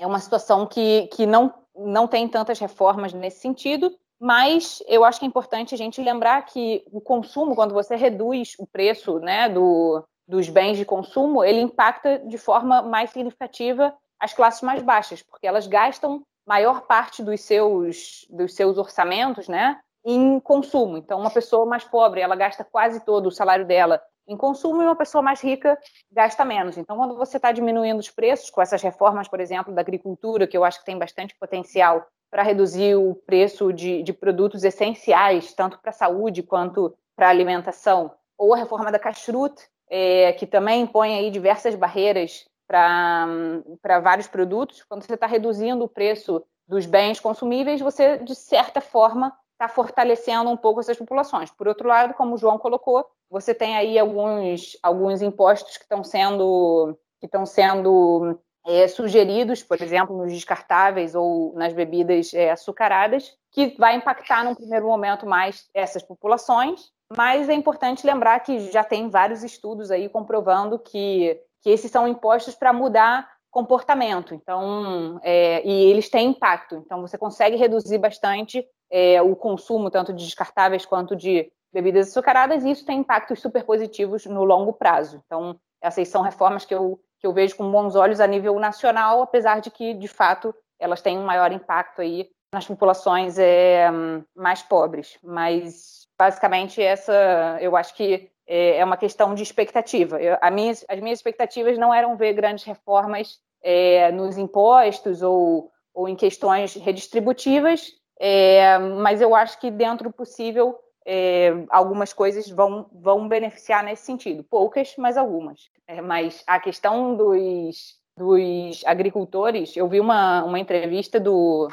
é 0.00 0.06
uma 0.06 0.18
situação 0.18 0.66
que, 0.66 1.06
que 1.08 1.26
não, 1.26 1.52
não 1.76 2.08
tem 2.08 2.26
tantas 2.26 2.58
reformas 2.58 3.12
nesse 3.12 3.40
sentido, 3.40 3.92
mas 4.20 4.82
eu 4.86 5.04
acho 5.04 5.18
que 5.18 5.26
é 5.26 5.28
importante 5.28 5.74
a 5.74 5.78
gente 5.78 6.00
lembrar 6.00 6.42
que 6.46 6.84
o 6.90 7.00
consumo, 7.00 7.54
quando 7.54 7.74
você 7.74 7.96
reduz 7.96 8.54
o 8.58 8.66
preço 8.66 9.18
né, 9.18 9.48
do, 9.48 10.02
dos 10.26 10.48
bens 10.48 10.78
de 10.78 10.84
consumo, 10.84 11.44
ele 11.44 11.60
impacta 11.60 12.18
de 12.20 12.38
forma 12.38 12.82
mais 12.82 13.10
significativa 13.10 13.94
as 14.18 14.32
classes 14.32 14.62
mais 14.62 14.82
baixas, 14.82 15.22
porque 15.22 15.46
elas 15.46 15.66
gastam 15.66 16.22
maior 16.46 16.82
parte 16.82 17.22
dos 17.22 17.40
seus, 17.42 18.26
dos 18.30 18.54
seus 18.54 18.78
orçamentos 18.78 19.48
né, 19.48 19.78
em 20.04 20.40
consumo. 20.40 20.96
Então, 20.96 21.20
uma 21.20 21.30
pessoa 21.30 21.66
mais 21.66 21.84
pobre, 21.84 22.20
ela 22.20 22.36
gasta 22.36 22.64
quase 22.64 23.04
todo 23.04 23.26
o 23.26 23.32
salário 23.32 23.66
dela 23.66 24.00
em 24.26 24.36
consumo 24.36 24.82
e 24.82 24.84
uma 24.84 24.96
pessoa 24.96 25.22
mais 25.22 25.40
rica 25.40 25.78
gasta 26.10 26.44
menos. 26.44 26.76
Então, 26.76 26.96
quando 26.96 27.16
você 27.16 27.36
está 27.36 27.52
diminuindo 27.52 27.98
os 27.98 28.10
preços, 28.10 28.50
com 28.50 28.60
essas 28.60 28.82
reformas, 28.82 29.28
por 29.28 29.40
exemplo, 29.40 29.74
da 29.74 29.80
agricultura, 29.80 30.46
que 30.46 30.56
eu 30.56 30.64
acho 30.64 30.80
que 30.80 30.86
tem 30.86 30.98
bastante 30.98 31.34
potencial 31.38 32.06
para 32.30 32.42
reduzir 32.42 32.96
o 32.96 33.14
preço 33.14 33.72
de, 33.72 34.02
de 34.02 34.12
produtos 34.12 34.64
essenciais, 34.64 35.52
tanto 35.54 35.78
para 35.78 35.90
a 35.90 35.94
saúde 35.94 36.42
quanto 36.42 36.94
para 37.14 37.28
a 37.28 37.30
alimentação, 37.30 38.12
ou 38.36 38.52
a 38.52 38.56
reforma 38.56 38.92
da 38.92 38.98
Kashrut, 38.98 39.54
é, 39.88 40.32
que 40.32 40.46
também 40.46 40.82
impõe 40.82 41.16
aí 41.16 41.30
diversas 41.30 41.74
barreiras 41.74 42.44
para 42.66 44.00
vários 44.02 44.26
produtos. 44.26 44.82
Quando 44.82 45.04
você 45.04 45.14
está 45.14 45.26
reduzindo 45.26 45.84
o 45.84 45.88
preço 45.88 46.44
dos 46.66 46.84
bens 46.84 47.20
consumíveis, 47.20 47.80
você, 47.80 48.18
de 48.18 48.34
certa 48.34 48.80
forma, 48.80 49.32
está 49.56 49.68
fortalecendo 49.68 50.50
um 50.50 50.56
pouco 50.56 50.80
essas 50.80 50.98
populações. 50.98 51.50
Por 51.50 51.66
outro 51.66 51.88
lado, 51.88 52.14
como 52.14 52.34
o 52.34 52.38
João 52.38 52.58
colocou, 52.58 53.04
você 53.30 53.54
tem 53.54 53.76
aí 53.76 53.98
alguns, 53.98 54.76
alguns 54.82 55.22
impostos 55.22 55.76
que 55.76 55.84
estão 55.84 56.04
sendo 56.04 56.96
que 57.18 57.24
estão 57.24 57.46
sendo 57.46 58.38
é, 58.66 58.86
sugeridos, 58.86 59.62
por 59.62 59.80
exemplo, 59.80 60.16
nos 60.16 60.30
descartáveis 60.30 61.14
ou 61.14 61.54
nas 61.54 61.72
bebidas 61.72 62.34
é, 62.34 62.50
açucaradas, 62.50 63.34
que 63.50 63.74
vai 63.78 63.96
impactar 63.96 64.44
num 64.44 64.54
primeiro 64.54 64.86
momento 64.86 65.26
mais 65.26 65.66
essas 65.72 66.02
populações. 66.02 66.90
Mas 67.16 67.48
é 67.48 67.54
importante 67.54 68.06
lembrar 68.06 68.40
que 68.40 68.70
já 68.70 68.84
tem 68.84 69.08
vários 69.08 69.42
estudos 69.42 69.90
aí 69.90 70.08
comprovando 70.10 70.78
que, 70.78 71.40
que 71.62 71.70
esses 71.70 71.90
são 71.90 72.06
impostos 72.06 72.54
para 72.54 72.72
mudar 72.72 73.26
comportamento. 73.50 74.34
Então, 74.34 75.18
é, 75.22 75.66
e 75.66 75.90
eles 75.90 76.10
têm 76.10 76.28
impacto. 76.28 76.74
Então, 76.84 77.00
você 77.00 77.16
consegue 77.16 77.56
reduzir 77.56 77.96
bastante 77.96 78.66
é, 78.90 79.20
o 79.20 79.34
consumo 79.34 79.90
tanto 79.90 80.12
de 80.12 80.24
descartáveis 80.24 80.86
quanto 80.86 81.16
de 81.16 81.50
bebidas 81.72 82.08
açucaradas, 82.08 82.64
e 82.64 82.70
isso 82.70 82.86
tem 82.86 83.00
impactos 83.00 83.40
super 83.40 83.64
positivos 83.64 84.24
no 84.26 84.44
longo 84.44 84.72
prazo. 84.72 85.22
Então, 85.26 85.58
essas 85.80 86.08
são 86.08 86.22
reformas 86.22 86.64
que 86.64 86.74
eu 86.74 87.00
que 87.18 87.26
eu 87.26 87.32
vejo 87.32 87.56
com 87.56 87.70
bons 87.70 87.96
olhos 87.96 88.20
a 88.20 88.26
nível 88.26 88.58
nacional, 88.58 89.22
apesar 89.22 89.60
de 89.60 89.70
que, 89.70 89.94
de 89.94 90.08
fato, 90.08 90.54
elas 90.78 91.00
têm 91.00 91.18
um 91.18 91.24
maior 91.24 91.52
impacto 91.52 92.00
aí 92.00 92.28
nas 92.52 92.66
populações 92.66 93.38
é, 93.38 93.88
mais 94.34 94.62
pobres. 94.62 95.18
Mas, 95.22 96.06
basicamente, 96.18 96.80
essa, 96.82 97.58
eu 97.60 97.76
acho 97.76 97.94
que 97.94 98.30
é, 98.46 98.78
é 98.78 98.84
uma 98.84 98.96
questão 98.96 99.34
de 99.34 99.42
expectativa. 99.42 100.20
Eu, 100.20 100.36
minha, 100.52 100.72
as 100.72 101.00
minhas 101.00 101.18
expectativas 101.18 101.78
não 101.78 101.92
eram 101.92 102.16
ver 102.16 102.34
grandes 102.34 102.64
reformas 102.64 103.38
é, 103.62 104.12
nos 104.12 104.38
impostos 104.38 105.22
ou, 105.22 105.70
ou 105.94 106.08
em 106.08 106.14
questões 106.14 106.74
redistributivas, 106.74 107.92
é, 108.18 108.78
mas 108.78 109.20
eu 109.20 109.34
acho 109.34 109.58
que, 109.60 109.70
dentro 109.70 110.08
do 110.08 110.14
possível, 110.14 110.78
é, 111.06 111.52
algumas 111.70 112.12
coisas 112.12 112.48
vão, 112.48 112.88
vão 112.92 113.28
beneficiar 113.28 113.84
nesse 113.84 114.04
sentido. 114.04 114.42
Poucas, 114.42 114.94
mas 114.96 115.16
algumas. 115.16 115.70
É, 115.86 116.00
mas 116.00 116.42
a 116.46 116.58
questão 116.58 117.16
dos, 117.16 117.96
dos 118.16 118.82
agricultores, 118.84 119.76
eu 119.76 119.88
vi 119.88 120.00
uma, 120.00 120.42
uma 120.44 120.58
entrevista 120.58 121.20
do, 121.20 121.68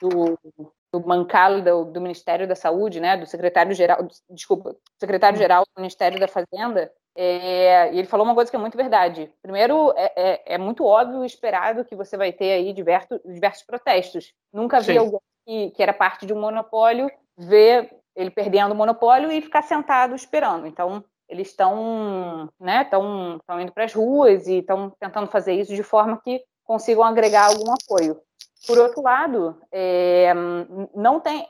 do, 0.00 0.38
do 0.92 1.06
Mancal 1.06 1.60
do, 1.60 1.84
do, 1.84 2.00
Ministério 2.00 2.48
da 2.48 2.56
Saúde, 2.56 2.98
né, 2.98 3.16
do 3.16 3.26
secretário-geral, 3.26 4.08
desculpa, 4.30 4.74
secretário-geral 4.98 5.62
do 5.64 5.80
Ministério 5.80 6.18
da 6.18 6.26
Fazenda, 6.26 6.92
é, 7.14 7.92
e 7.92 7.98
ele 7.98 8.08
falou 8.08 8.26
uma 8.26 8.34
coisa 8.34 8.50
que 8.50 8.56
é 8.56 8.60
muito 8.60 8.76
verdade. 8.76 9.30
Primeiro, 9.42 9.92
é, 9.96 10.12
é, 10.16 10.54
é 10.54 10.58
muito 10.58 10.84
óbvio 10.84 11.22
e 11.22 11.26
esperado 11.26 11.84
que 11.84 11.94
você 11.94 12.16
vai 12.16 12.32
ter 12.32 12.52
aí 12.52 12.72
diversos, 12.72 13.20
diversos 13.24 13.64
protestos. 13.64 14.32
Nunca 14.52 14.80
vi 14.80 14.96
alguém 14.96 15.20
que, 15.44 15.70
que 15.70 15.82
era 15.82 15.92
parte 15.92 16.26
de 16.26 16.32
um 16.32 16.40
monopólio 16.40 17.10
ver 17.36 17.90
ele 18.14 18.30
perdendo 18.30 18.72
o 18.72 18.74
monopólio 18.74 19.32
e 19.32 19.40
ficar 19.40 19.62
sentado 19.62 20.14
esperando. 20.14 20.66
Então, 20.66 21.04
eles 21.28 21.48
estão 21.48 22.48
né, 22.60 22.84
tão, 22.84 23.38
tão 23.46 23.60
indo 23.60 23.72
para 23.72 23.84
as 23.84 23.94
ruas 23.94 24.46
e 24.46 24.58
estão 24.58 24.92
tentando 25.00 25.26
fazer 25.28 25.54
isso 25.54 25.74
de 25.74 25.82
forma 25.82 26.20
que 26.22 26.42
consigam 26.64 27.04
agregar 27.04 27.46
algum 27.46 27.72
apoio. 27.72 28.20
Por 28.66 28.78
outro 28.78 29.02
lado, 29.02 29.58
é, 29.72 30.32
não 30.94 31.18
tem 31.18 31.48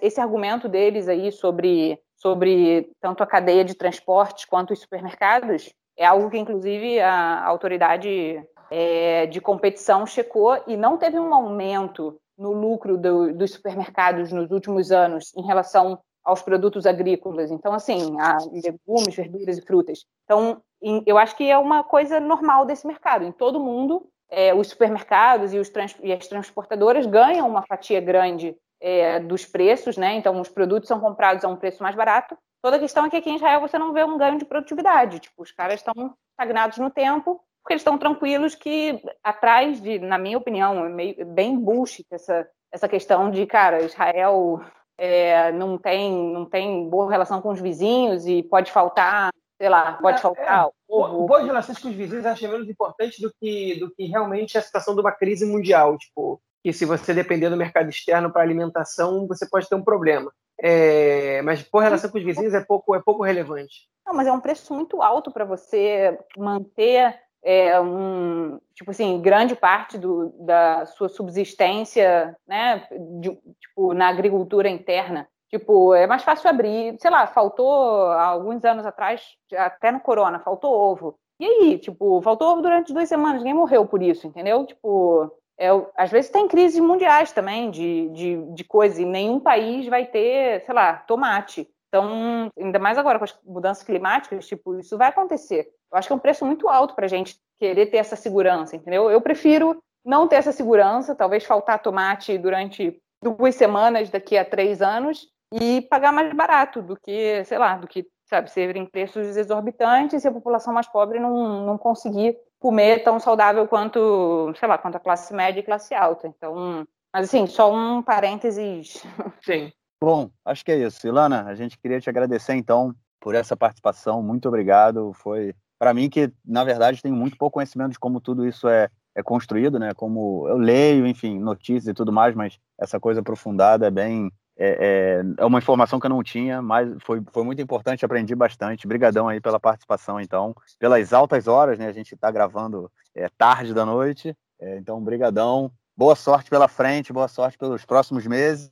esse 0.00 0.20
argumento 0.20 0.68
deles 0.68 1.08
aí 1.08 1.32
sobre, 1.32 1.98
sobre 2.14 2.92
tanto 3.00 3.22
a 3.22 3.26
cadeia 3.26 3.64
de 3.64 3.74
transportes 3.74 4.44
quanto 4.44 4.72
os 4.72 4.80
supermercados 4.80 5.72
é 5.96 6.06
algo 6.06 6.30
que, 6.30 6.38
inclusive, 6.38 7.00
a 7.00 7.44
autoridade 7.44 8.42
é, 8.70 9.26
de 9.26 9.40
competição 9.40 10.06
checou 10.06 10.62
e 10.66 10.76
não 10.76 10.96
teve 10.96 11.18
um 11.18 11.34
aumento 11.34 12.18
no 12.36 12.52
lucro 12.52 12.96
do, 12.96 13.32
dos 13.32 13.52
supermercados 13.52 14.32
nos 14.32 14.50
últimos 14.50 14.90
anos 14.90 15.32
em 15.36 15.42
relação 15.42 15.98
aos 16.24 16.42
produtos 16.42 16.86
agrícolas. 16.86 17.50
Então, 17.50 17.72
assim, 17.72 18.18
a 18.20 18.38
legumes, 18.52 19.14
verduras 19.14 19.58
e 19.58 19.62
frutas. 19.62 20.04
Então, 20.24 20.62
em, 20.80 21.02
eu 21.06 21.18
acho 21.18 21.36
que 21.36 21.50
é 21.50 21.58
uma 21.58 21.82
coisa 21.82 22.20
normal 22.20 22.64
desse 22.64 22.86
mercado. 22.86 23.24
Em 23.24 23.32
todo 23.32 23.60
mundo, 23.60 24.06
é, 24.30 24.54
os 24.54 24.68
supermercados 24.68 25.52
e, 25.52 25.58
os 25.58 25.68
trans, 25.68 25.96
e, 26.02 26.12
as 26.12 26.26
transportadoras 26.26 27.06
ganham 27.06 27.48
uma 27.48 27.62
fatia 27.62 28.00
grande 28.00 28.56
é, 28.80 29.20
dos 29.20 29.44
preços, 29.44 29.96
né? 29.96 30.14
Então, 30.14 30.40
os 30.40 30.48
produtos 30.48 30.88
são 30.88 31.00
comprados 31.00 31.44
a 31.44 31.48
um 31.48 31.56
preço 31.56 31.82
mais 31.82 31.94
barato. 31.94 32.36
Toda 32.62 32.76
a 32.76 32.80
questão 32.80 33.04
é 33.04 33.10
que 33.10 33.16
aqui 33.16 33.30
em 33.30 33.36
Israel 33.36 33.60
você 33.60 33.76
não 33.76 33.92
vê 33.92 34.04
um 34.04 34.16
ganho 34.16 34.38
de 34.38 34.44
produtividade. 34.44 35.18
Tipo, 35.18 35.42
os 35.42 35.50
caras 35.50 35.80
estão 35.80 36.14
estagnados 36.30 36.78
no 36.78 36.90
tempo 36.90 37.40
porque 37.62 37.74
eles 37.74 37.80
estão 37.80 37.96
tranquilos 37.96 38.54
que 38.54 39.00
atrás 39.22 39.80
de, 39.80 39.98
na 40.00 40.18
minha 40.18 40.36
opinião, 40.36 40.84
é 40.84 40.88
meio, 40.88 41.26
bem 41.26 41.58
bullshit 41.58 42.06
essa, 42.10 42.46
essa 42.72 42.88
questão 42.88 43.30
de, 43.30 43.46
cara, 43.46 43.82
Israel 43.82 44.60
é, 44.98 45.52
não, 45.52 45.78
tem, 45.78 46.12
não 46.32 46.44
tem 46.44 46.88
boa 46.88 47.10
relação 47.10 47.40
com 47.40 47.50
os 47.50 47.60
vizinhos 47.60 48.26
e 48.26 48.42
pode 48.42 48.72
faltar, 48.72 49.30
sei 49.60 49.68
lá, 49.68 49.92
pode 49.94 50.18
é, 50.18 50.20
faltar. 50.20 50.66
É, 50.66 50.70
boas 50.88 51.44
relações 51.44 51.78
com 51.78 51.88
os 51.88 51.94
vizinhos 51.94 52.26
acho 52.26 52.48
menos 52.48 52.68
importante 52.68 53.22
do 53.22 53.32
que, 53.40 53.78
do 53.78 53.90
que 53.94 54.06
realmente 54.06 54.58
a 54.58 54.62
situação 54.62 54.94
de 54.94 55.00
uma 55.00 55.12
crise 55.12 55.46
mundial. 55.46 55.96
Tipo, 55.96 56.42
que 56.64 56.72
se 56.72 56.84
você 56.84 57.14
depender 57.14 57.48
do 57.48 57.56
mercado 57.56 57.90
externo 57.90 58.32
para 58.32 58.42
alimentação, 58.42 59.26
você 59.26 59.48
pode 59.48 59.68
ter 59.68 59.74
um 59.74 59.84
problema. 59.84 60.32
É, 60.60 61.42
mas 61.42 61.62
por 61.62 61.82
relação 61.82 62.10
com 62.10 62.18
os 62.18 62.24
vizinhos 62.24 62.54
é 62.54 62.60
pouco, 62.60 62.94
é 62.94 63.00
pouco 63.00 63.22
relevante. 63.22 63.88
Não, 64.06 64.14
mas 64.14 64.26
é 64.26 64.32
um 64.32 64.40
preço 64.40 64.74
muito 64.74 65.02
alto 65.02 65.30
para 65.30 65.44
você 65.44 66.18
manter 66.36 67.18
é, 67.44 67.80
um, 67.80 68.58
tipo 68.74 68.90
assim, 68.90 69.20
grande 69.20 69.56
parte 69.56 69.98
do, 69.98 70.32
da 70.38 70.86
sua 70.86 71.08
subsistência, 71.08 72.36
né, 72.46 72.86
de, 73.20 73.30
tipo, 73.60 73.92
na 73.94 74.08
agricultura 74.08 74.68
interna. 74.68 75.28
Tipo, 75.48 75.92
é 75.92 76.06
mais 76.06 76.22
fácil 76.22 76.48
abrir, 76.48 76.96
sei 76.98 77.10
lá, 77.10 77.26
faltou 77.26 78.04
alguns 78.12 78.64
anos 78.64 78.86
atrás, 78.86 79.22
até 79.54 79.92
no 79.92 80.00
corona, 80.00 80.38
faltou 80.38 80.72
ovo. 80.72 81.18
E 81.38 81.44
aí, 81.44 81.78
tipo, 81.78 82.22
faltou 82.22 82.52
ovo 82.52 82.62
durante 82.62 82.92
duas 82.92 83.08
semanas, 83.08 83.38
ninguém 83.38 83.54
morreu 83.54 83.84
por 83.84 84.02
isso, 84.02 84.26
entendeu? 84.26 84.64
Tipo, 84.64 85.30
é, 85.58 85.68
às 85.96 86.10
vezes 86.10 86.30
tem 86.30 86.48
crises 86.48 86.80
mundiais 86.80 87.32
também 87.32 87.70
de, 87.70 88.08
de, 88.10 88.54
de 88.54 88.64
coisas, 88.64 88.98
e 88.98 89.04
nenhum 89.04 89.38
país 89.38 89.86
vai 89.88 90.06
ter, 90.06 90.64
sei 90.64 90.74
lá, 90.74 90.94
tomate. 90.94 91.68
Então, 91.88 92.50
ainda 92.58 92.78
mais 92.78 92.96
agora 92.96 93.18
com 93.18 93.24
as 93.24 93.38
mudanças 93.44 93.82
climáticas, 93.82 94.46
tipo, 94.46 94.78
isso 94.78 94.96
vai 94.96 95.08
acontecer. 95.08 95.68
Eu 95.92 95.98
acho 95.98 96.08
que 96.08 96.12
é 96.12 96.16
um 96.16 96.20
preço 96.20 96.46
muito 96.46 96.68
alto 96.68 96.94
para 96.94 97.04
a 97.04 97.08
gente 97.08 97.36
querer 97.58 97.86
ter 97.86 97.98
essa 97.98 98.16
segurança, 98.16 98.74
entendeu? 98.74 99.10
Eu 99.10 99.20
prefiro 99.20 99.82
não 100.04 100.26
ter 100.26 100.36
essa 100.36 100.52
segurança, 100.52 101.14
talvez 101.14 101.44
faltar 101.44 101.80
tomate 101.80 102.36
durante 102.38 102.98
duas 103.22 103.54
semanas 103.54 104.10
daqui 104.10 104.36
a 104.36 104.44
três 104.44 104.82
anos 104.82 105.28
e 105.52 105.82
pagar 105.82 106.12
mais 106.12 106.32
barato 106.34 106.82
do 106.82 106.96
que, 106.96 107.44
sei 107.44 107.58
lá, 107.58 107.76
do 107.76 107.86
que, 107.86 108.06
sabe, 108.24 108.50
serem 108.50 108.86
preços 108.86 109.36
exorbitantes 109.36 110.24
e 110.24 110.28
a 110.28 110.32
população 110.32 110.72
mais 110.72 110.88
pobre 110.88 111.20
não, 111.20 111.66
não 111.66 111.78
conseguir 111.78 112.36
comer 112.58 113.04
tão 113.04 113.20
saudável 113.20 113.68
quanto, 113.68 114.52
sei 114.56 114.66
lá, 114.66 114.78
quanto 114.78 114.96
a 114.96 115.00
classe 115.00 115.34
média 115.34 115.60
e 115.60 115.64
classe 115.64 115.94
alta. 115.94 116.26
Então, 116.26 116.86
mas 117.14 117.28
assim, 117.28 117.46
só 117.46 117.72
um 117.72 118.02
parênteses. 118.02 119.04
Sim. 119.44 119.70
Bom, 120.02 120.30
acho 120.44 120.64
que 120.64 120.72
é 120.72 120.78
isso. 120.78 121.06
Ilana, 121.06 121.44
a 121.44 121.54
gente 121.54 121.78
queria 121.78 122.00
te 122.00 122.08
agradecer 122.08 122.54
então 122.54 122.94
por 123.20 123.34
essa 123.34 123.56
participação. 123.56 124.22
Muito 124.22 124.48
obrigado. 124.48 125.12
Foi 125.12 125.54
para 125.82 125.92
mim 125.92 126.08
que, 126.08 126.32
na 126.46 126.62
verdade, 126.62 127.02
tenho 127.02 127.16
muito 127.16 127.36
pouco 127.36 127.54
conhecimento 127.54 127.90
de 127.90 127.98
como 127.98 128.20
tudo 128.20 128.46
isso 128.46 128.68
é, 128.68 128.88
é 129.16 129.20
construído, 129.20 129.80
né? 129.80 129.92
Como 129.92 130.46
eu 130.46 130.56
leio, 130.56 131.04
enfim, 131.08 131.40
notícias 131.40 131.88
e 131.88 131.92
tudo 131.92 132.12
mais, 132.12 132.36
mas 132.36 132.56
essa 132.78 133.00
coisa 133.00 133.18
aprofundada 133.18 133.88
é 133.88 133.90
bem 133.90 134.30
é, 134.56 134.68
é, 134.68 135.42
é, 135.42 135.44
uma 135.44 135.58
informação 135.58 135.98
que 135.98 136.06
eu 136.06 136.10
não 136.10 136.22
tinha, 136.22 136.62
mas 136.62 136.88
foi, 137.00 137.20
foi 137.32 137.42
muito 137.42 137.60
importante, 137.60 138.04
aprendi 138.04 138.32
bastante. 138.32 138.86
Obrigadão 138.86 139.26
aí 139.26 139.40
pela 139.40 139.58
participação, 139.58 140.20
então, 140.20 140.54
pelas 140.78 141.12
altas 141.12 141.48
horas, 141.48 141.80
né? 141.80 141.88
A 141.88 141.92
gente 141.92 142.14
está 142.14 142.30
gravando 142.30 142.88
é, 143.12 143.28
tarde 143.36 143.74
da 143.74 143.84
noite, 143.84 144.36
é, 144.60 144.78
então, 144.78 145.02
brigadão. 145.02 145.68
Boa 145.96 146.14
sorte 146.14 146.48
pela 146.48 146.68
frente, 146.68 147.12
boa 147.12 147.26
sorte 147.26 147.58
pelos 147.58 147.84
próximos 147.84 148.24
meses. 148.24 148.70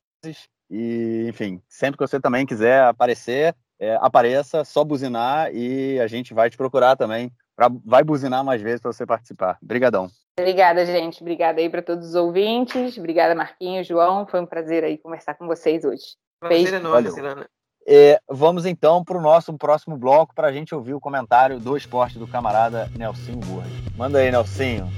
E, 0.71 1.27
enfim, 1.29 1.61
sempre 1.69 1.99
que 1.99 2.07
você 2.07 2.21
também 2.21 2.47
quiser 2.47 2.85
aparecer, 2.85 3.57
é, 3.81 3.97
apareça, 4.01 4.63
só 4.65 4.85
buzinar 4.85 5.51
e 5.55 5.99
a 5.99 6.07
gente 6.07 6.35
vai 6.35 6.51
te 6.51 6.57
procurar 6.57 6.97
também. 6.97 7.33
Pra, 7.57 7.69
vai 7.85 8.05
buzinar 8.05 8.45
mais 8.45 8.61
vezes 8.61 8.81
para 8.81 8.93
você 8.93 9.07
participar. 9.07 9.59
Obrigadão. 9.63 10.09
Obrigada, 10.39 10.85
gente. 10.87 11.21
Obrigada 11.23 11.61
aí 11.61 11.69
para 11.69 11.83
todos 11.83 12.09
os 12.09 12.15
ouvintes. 12.15 12.97
Obrigada, 12.97 13.35
Marquinhos, 13.35 13.87
João. 13.87 14.27
Foi 14.27 14.41
um 14.41 14.47
prazer 14.47 14.85
aí 14.85 14.99
conversar 14.99 15.35
com 15.35 15.47
vocês 15.47 15.85
hoje. 15.85 16.15
Prazer 16.39 16.75
enorme, 16.75 17.11
Silana. 17.11 17.47
É, 17.87 18.21
vamos 18.29 18.67
então 18.67 19.03
para 19.03 19.17
o 19.17 19.21
nosso 19.21 19.57
próximo 19.57 19.97
bloco 19.97 20.35
para 20.35 20.49
a 20.49 20.53
gente 20.53 20.75
ouvir 20.75 20.95
o 20.95 21.01
comentário 21.01 21.59
do 21.59 21.77
esporte 21.77 22.19
do 22.19 22.27
camarada 22.27 22.91
Nelsinho 22.97 23.39
Burri. 23.39 23.71
Manda 23.97 24.19
aí, 24.19 24.31
Nelsinho. 24.31 24.89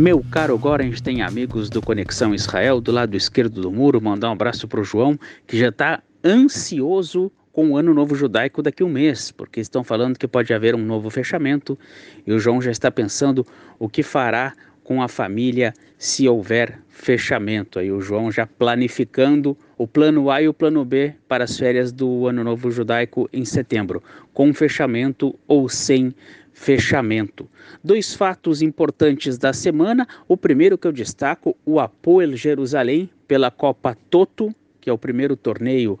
Meu 0.00 0.24
caro 0.30 0.56
Gorenstein, 0.56 1.22
amigos 1.22 1.68
do 1.68 1.82
Conexão 1.82 2.32
Israel, 2.32 2.80
do 2.80 2.92
lado 2.92 3.16
esquerdo 3.16 3.60
do 3.60 3.72
muro, 3.72 4.00
mandar 4.00 4.28
um 4.28 4.32
abraço 4.32 4.68
para 4.68 4.80
o 4.80 4.84
João, 4.84 5.18
que 5.44 5.58
já 5.58 5.70
está 5.70 6.00
ansioso 6.24 7.32
com 7.50 7.72
o 7.72 7.76
Ano 7.76 7.92
Novo 7.92 8.14
Judaico 8.14 8.62
daqui 8.62 8.84
a 8.84 8.86
um 8.86 8.90
mês, 8.90 9.32
porque 9.32 9.58
estão 9.58 9.82
falando 9.82 10.16
que 10.16 10.28
pode 10.28 10.54
haver 10.54 10.76
um 10.76 10.84
novo 10.84 11.10
fechamento 11.10 11.76
e 12.24 12.32
o 12.32 12.38
João 12.38 12.62
já 12.62 12.70
está 12.70 12.92
pensando 12.92 13.44
o 13.76 13.88
que 13.88 14.04
fará 14.04 14.54
com 14.84 15.02
a 15.02 15.08
família 15.08 15.74
se 15.98 16.28
houver 16.28 16.78
fechamento. 16.88 17.80
Aí 17.80 17.90
o 17.90 18.00
João 18.00 18.30
já 18.30 18.46
planificando 18.46 19.58
o 19.76 19.84
plano 19.84 20.30
A 20.30 20.40
e 20.40 20.48
o 20.48 20.54
plano 20.54 20.84
B 20.84 21.12
para 21.26 21.42
as 21.42 21.58
férias 21.58 21.90
do 21.90 22.28
Ano 22.28 22.44
Novo 22.44 22.70
Judaico 22.70 23.28
em 23.32 23.44
setembro, 23.44 24.00
com 24.32 24.54
fechamento 24.54 25.36
ou 25.48 25.68
sem 25.68 26.14
fechamento. 26.58 27.48
Dois 27.84 28.14
fatos 28.14 28.60
importantes 28.62 29.38
da 29.38 29.52
semana. 29.52 30.06
O 30.26 30.36
primeiro 30.36 30.76
que 30.76 30.88
eu 30.88 30.92
destaco, 30.92 31.56
o 31.64 31.78
Apoel 31.78 32.34
Jerusalém 32.34 33.08
pela 33.28 33.48
Copa 33.48 33.96
Toto, 34.10 34.52
que 34.80 34.90
é 34.90 34.92
o 34.92 34.98
primeiro 34.98 35.36
torneio 35.36 35.98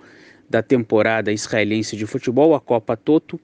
da 0.50 0.60
temporada 0.60 1.30
israelense 1.30 1.96
de 1.96 2.04
futebol, 2.06 2.56
a 2.56 2.60
Copa 2.60 2.96
Toto. 2.96 3.38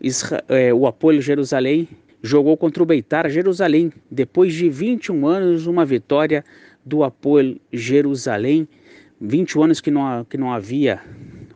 Isra 0.00 0.44
é, 0.48 0.72
o 0.72 0.86
Apoel 0.86 1.20
Jerusalém 1.20 1.88
jogou 2.22 2.56
contra 2.56 2.80
o 2.80 2.86
Beitar 2.86 3.28
Jerusalém. 3.28 3.92
Depois 4.08 4.54
de 4.54 4.70
21 4.70 5.26
anos, 5.26 5.66
uma 5.66 5.84
vitória 5.84 6.44
do 6.86 7.02
Apoel 7.02 7.56
Jerusalém. 7.72 8.68
21 9.20 9.64
anos 9.64 9.80
que 9.80 9.90
não, 9.90 10.24
que 10.24 10.38
não 10.38 10.52
havia 10.52 11.00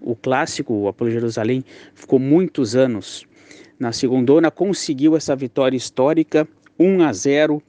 o 0.00 0.16
clássico, 0.16 0.74
o 0.74 0.88
Apoel 0.88 1.12
Jerusalém 1.12 1.64
ficou 1.94 2.18
muitos 2.18 2.74
anos 2.74 3.24
na 3.78 3.92
segundona 3.92 4.50
conseguiu 4.50 5.16
essa 5.16 5.36
vitória 5.36 5.76
histórica 5.76 6.48
1 6.78 7.02
a 7.02 7.12
0 7.12 7.62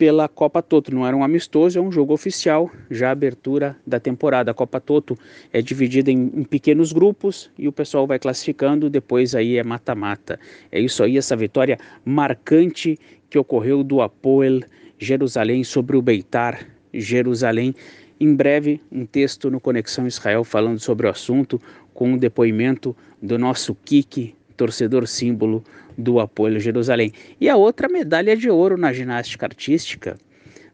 pela 0.00 0.26
Copa 0.28 0.62
Toto. 0.62 0.94
Não 0.94 1.06
era 1.06 1.14
um 1.14 1.22
amistoso, 1.22 1.78
é 1.78 1.82
um 1.82 1.92
jogo 1.92 2.14
oficial, 2.14 2.70
já 2.90 3.08
a 3.08 3.12
abertura 3.12 3.76
da 3.86 4.00
temporada. 4.00 4.50
A 4.50 4.54
Copa 4.54 4.80
Toto 4.80 5.18
é 5.52 5.60
dividida 5.60 6.10
em, 6.10 6.32
em 6.34 6.42
pequenos 6.42 6.90
grupos 6.90 7.50
e 7.58 7.68
o 7.68 7.72
pessoal 7.72 8.06
vai 8.06 8.18
classificando, 8.18 8.88
depois 8.88 9.34
aí 9.34 9.58
é 9.58 9.62
mata-mata. 9.62 10.40
É 10.72 10.80
isso 10.80 11.02
aí, 11.02 11.18
essa 11.18 11.36
vitória 11.36 11.78
marcante 12.02 12.98
que 13.28 13.38
ocorreu 13.38 13.84
do 13.84 14.00
Apoel 14.00 14.60
Jerusalém 14.98 15.62
sobre 15.64 15.98
o 15.98 16.02
Beitar 16.02 16.66
Jerusalém. 16.94 17.74
Em 18.18 18.34
breve, 18.34 18.80
um 18.90 19.04
texto 19.04 19.50
no 19.50 19.60
Conexão 19.60 20.06
Israel 20.06 20.44
falando 20.44 20.78
sobre 20.78 21.06
o 21.06 21.10
assunto, 21.10 21.60
com 21.92 22.12
um 22.12 22.16
depoimento 22.16 22.96
do 23.20 23.38
nosso 23.38 23.74
Kiki 23.74 24.34
torcedor 24.60 25.08
símbolo 25.08 25.64
do 25.96 26.20
apoio 26.20 26.60
Jerusalém. 26.60 27.14
E 27.40 27.48
a 27.48 27.56
outra 27.56 27.88
medalha 27.88 28.36
de 28.36 28.50
ouro 28.50 28.76
na 28.76 28.92
ginástica 28.92 29.46
artística 29.46 30.18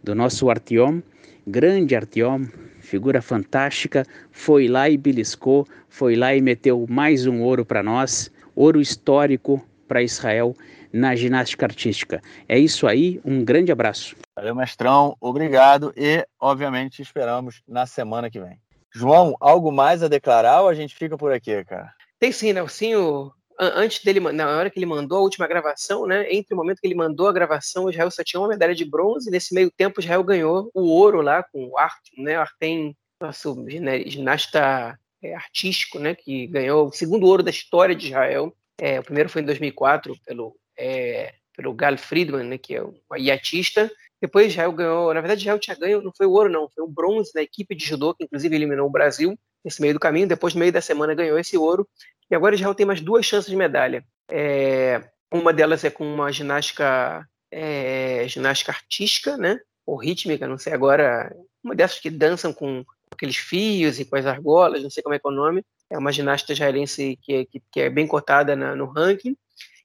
do 0.03 0.13
nosso 0.13 0.51
Artyom, 0.51 1.01
grande 1.47 1.95
Artyom, 1.95 2.47
figura 2.81 3.23
fantástica, 3.23 4.05
foi 4.33 4.67
lá 4.67 4.91
e 4.91 4.97
beliscou, 4.97 5.65
foi 5.89 6.17
lá 6.17 6.35
e 6.35 6.41
meteu 6.41 6.85
mais 6.89 7.29
um 7.29 7.43
ouro 7.43 7.65
para 7.65 7.81
nós, 7.81 8.29
ouro 8.57 8.81
histórico 8.81 9.65
para 9.87 10.03
Israel 10.03 10.53
na 10.93 11.15
ginástica 11.15 11.67
artística. 11.67 12.21
É 12.49 12.59
isso 12.59 12.89
aí, 12.89 13.21
um 13.25 13.45
grande 13.45 13.71
abraço. 13.71 14.17
Valeu, 14.35 14.57
mestrão, 14.57 15.17
obrigado 15.21 15.93
e, 15.97 16.27
obviamente, 16.41 17.01
esperamos 17.01 17.63
na 17.69 17.87
semana 17.87 18.29
que 18.29 18.41
vem. 18.41 18.59
João, 18.93 19.37
algo 19.41 19.71
mais 19.71 20.03
a 20.03 20.09
declarar 20.09 20.63
ou 20.63 20.69
a 20.69 20.75
gente 20.75 20.97
fica 20.97 21.17
por 21.17 21.33
aqui, 21.33 21.65
cara? 21.65 21.93
Tem 22.19 22.33
sim, 22.33 22.53
Nelsinho 22.53 23.31
antes 23.59 24.03
dele, 24.03 24.21
na 24.21 24.49
hora 24.49 24.71
que 24.71 24.79
ele 24.79 24.87
mandou 24.87 25.19
a 25.19 25.23
última 25.23 25.47
gravação, 25.47 26.07
né, 26.07 26.33
entre 26.33 26.55
o 26.55 26.57
momento 26.57 26.81
que 26.81 26.87
ele 26.87 26.95
mandou 26.95 27.29
a 27.29 27.33
gravação, 27.33 27.89
Israel 27.89 28.11
só 28.11 28.23
tinha 28.23 28.41
uma 28.41 28.49
medalha 28.49 28.75
de 28.75 28.85
bronze, 28.85 29.31
nesse 29.31 29.55
meio 29.55 29.71
tempo 29.71 30.01
Israel 30.01 30.23
ganhou 30.23 30.71
o 30.75 30.83
ouro 30.83 31.21
lá 31.21 31.43
com 31.43 31.69
o 31.69 31.79
Artem, 31.79 32.25
né, 32.25 32.37
Artem, 32.37 32.97
nosso 33.21 33.65
ginasta 34.07 34.99
é, 35.23 35.35
artístico, 35.35 35.99
né, 35.99 36.15
que 36.15 36.47
ganhou 36.47 36.89
o 36.89 36.93
segundo 36.93 37.27
ouro 37.27 37.43
da 37.43 37.51
história 37.51 37.95
de 37.95 38.09
Israel. 38.09 38.55
É, 38.79 39.01
o 39.01 39.03
primeiro 39.03 39.29
foi 39.29 39.43
em 39.43 39.47
2004 39.47 40.15
pelo, 40.25 40.55
é, 40.79 41.35
pelo 41.57 41.73
Gal 41.73 41.97
Friedman, 41.97 42.45
né, 42.45 42.59
que 42.59 42.75
é 42.75 42.85
um 42.85 42.95
iatista. 43.17 43.91
Depois 44.21 44.49
Israel 44.49 44.73
ganhou, 44.73 45.15
na 45.15 45.21
verdade 45.21 45.41
Israel 45.41 45.59
tinha 45.59 45.77
ganho, 45.77 46.03
não 46.03 46.13
foi 46.15 46.27
o 46.27 46.33
ouro 46.33 46.51
não, 46.51 46.69
foi 46.69 46.85
o 46.85 46.89
bronze 46.89 47.33
da 47.33 47.43
equipe 47.43 47.75
de 47.75 47.85
judô, 47.85 48.15
que 48.15 48.25
inclusive 48.25 48.55
eliminou 48.55 48.87
o 48.87 48.93
Brasil 48.93 49.39
nesse 49.67 49.83
meio 49.83 49.95
do 49.95 50.01
caminho. 50.01 50.29
Depois, 50.29 50.55
no 50.55 50.61
meio 50.61 50.73
da 50.73 50.81
semana, 50.81 51.13
ganhou 51.13 51.37
esse 51.37 51.59
ouro. 51.59 51.87
E 52.31 52.35
agora 52.37 52.55
Israel 52.55 52.75
tem 52.75 52.87
mais 52.87 53.01
duas 53.01 53.27
chances 53.27 53.51
de 53.51 53.57
medalha. 53.57 54.05
É, 54.31 55.03
uma 55.31 55.53
delas 55.53 55.83
é 55.83 55.91
com 55.91 56.05
uma 56.07 56.31
ginástica, 56.31 57.29
é, 57.51 58.25
ginástica 58.29 58.71
artística, 58.71 59.37
né? 59.37 59.59
Ou 59.85 59.97
rítmica, 59.97 60.47
não 60.47 60.57
sei 60.57 60.73
agora. 60.73 61.35
Uma 61.65 61.75
dessas 61.75 61.99
que 61.99 62.09
dançam 62.09 62.53
com 62.53 62.85
aqueles 63.11 63.37
fios 63.37 63.99
e 63.99 64.05
com 64.05 64.15
as 64.15 64.25
argolas, 64.25 64.85
não 64.85 64.91
sei 64.91 65.03
como 65.03 65.17
é 65.17 65.19
que 65.19 65.27
é 65.27 65.31
o 65.31 65.35
nome. 65.35 65.65
É 65.91 65.99
uma 65.99 66.13
ginasta 66.13 66.53
israelense 66.53 67.19
que, 67.21 67.35
é, 67.35 67.45
que, 67.45 67.61
que 67.73 67.81
é 67.81 67.91
bem 67.91 68.07
cotada 68.07 68.55
na, 68.55 68.77
no 68.77 68.87
ranking. 68.87 69.37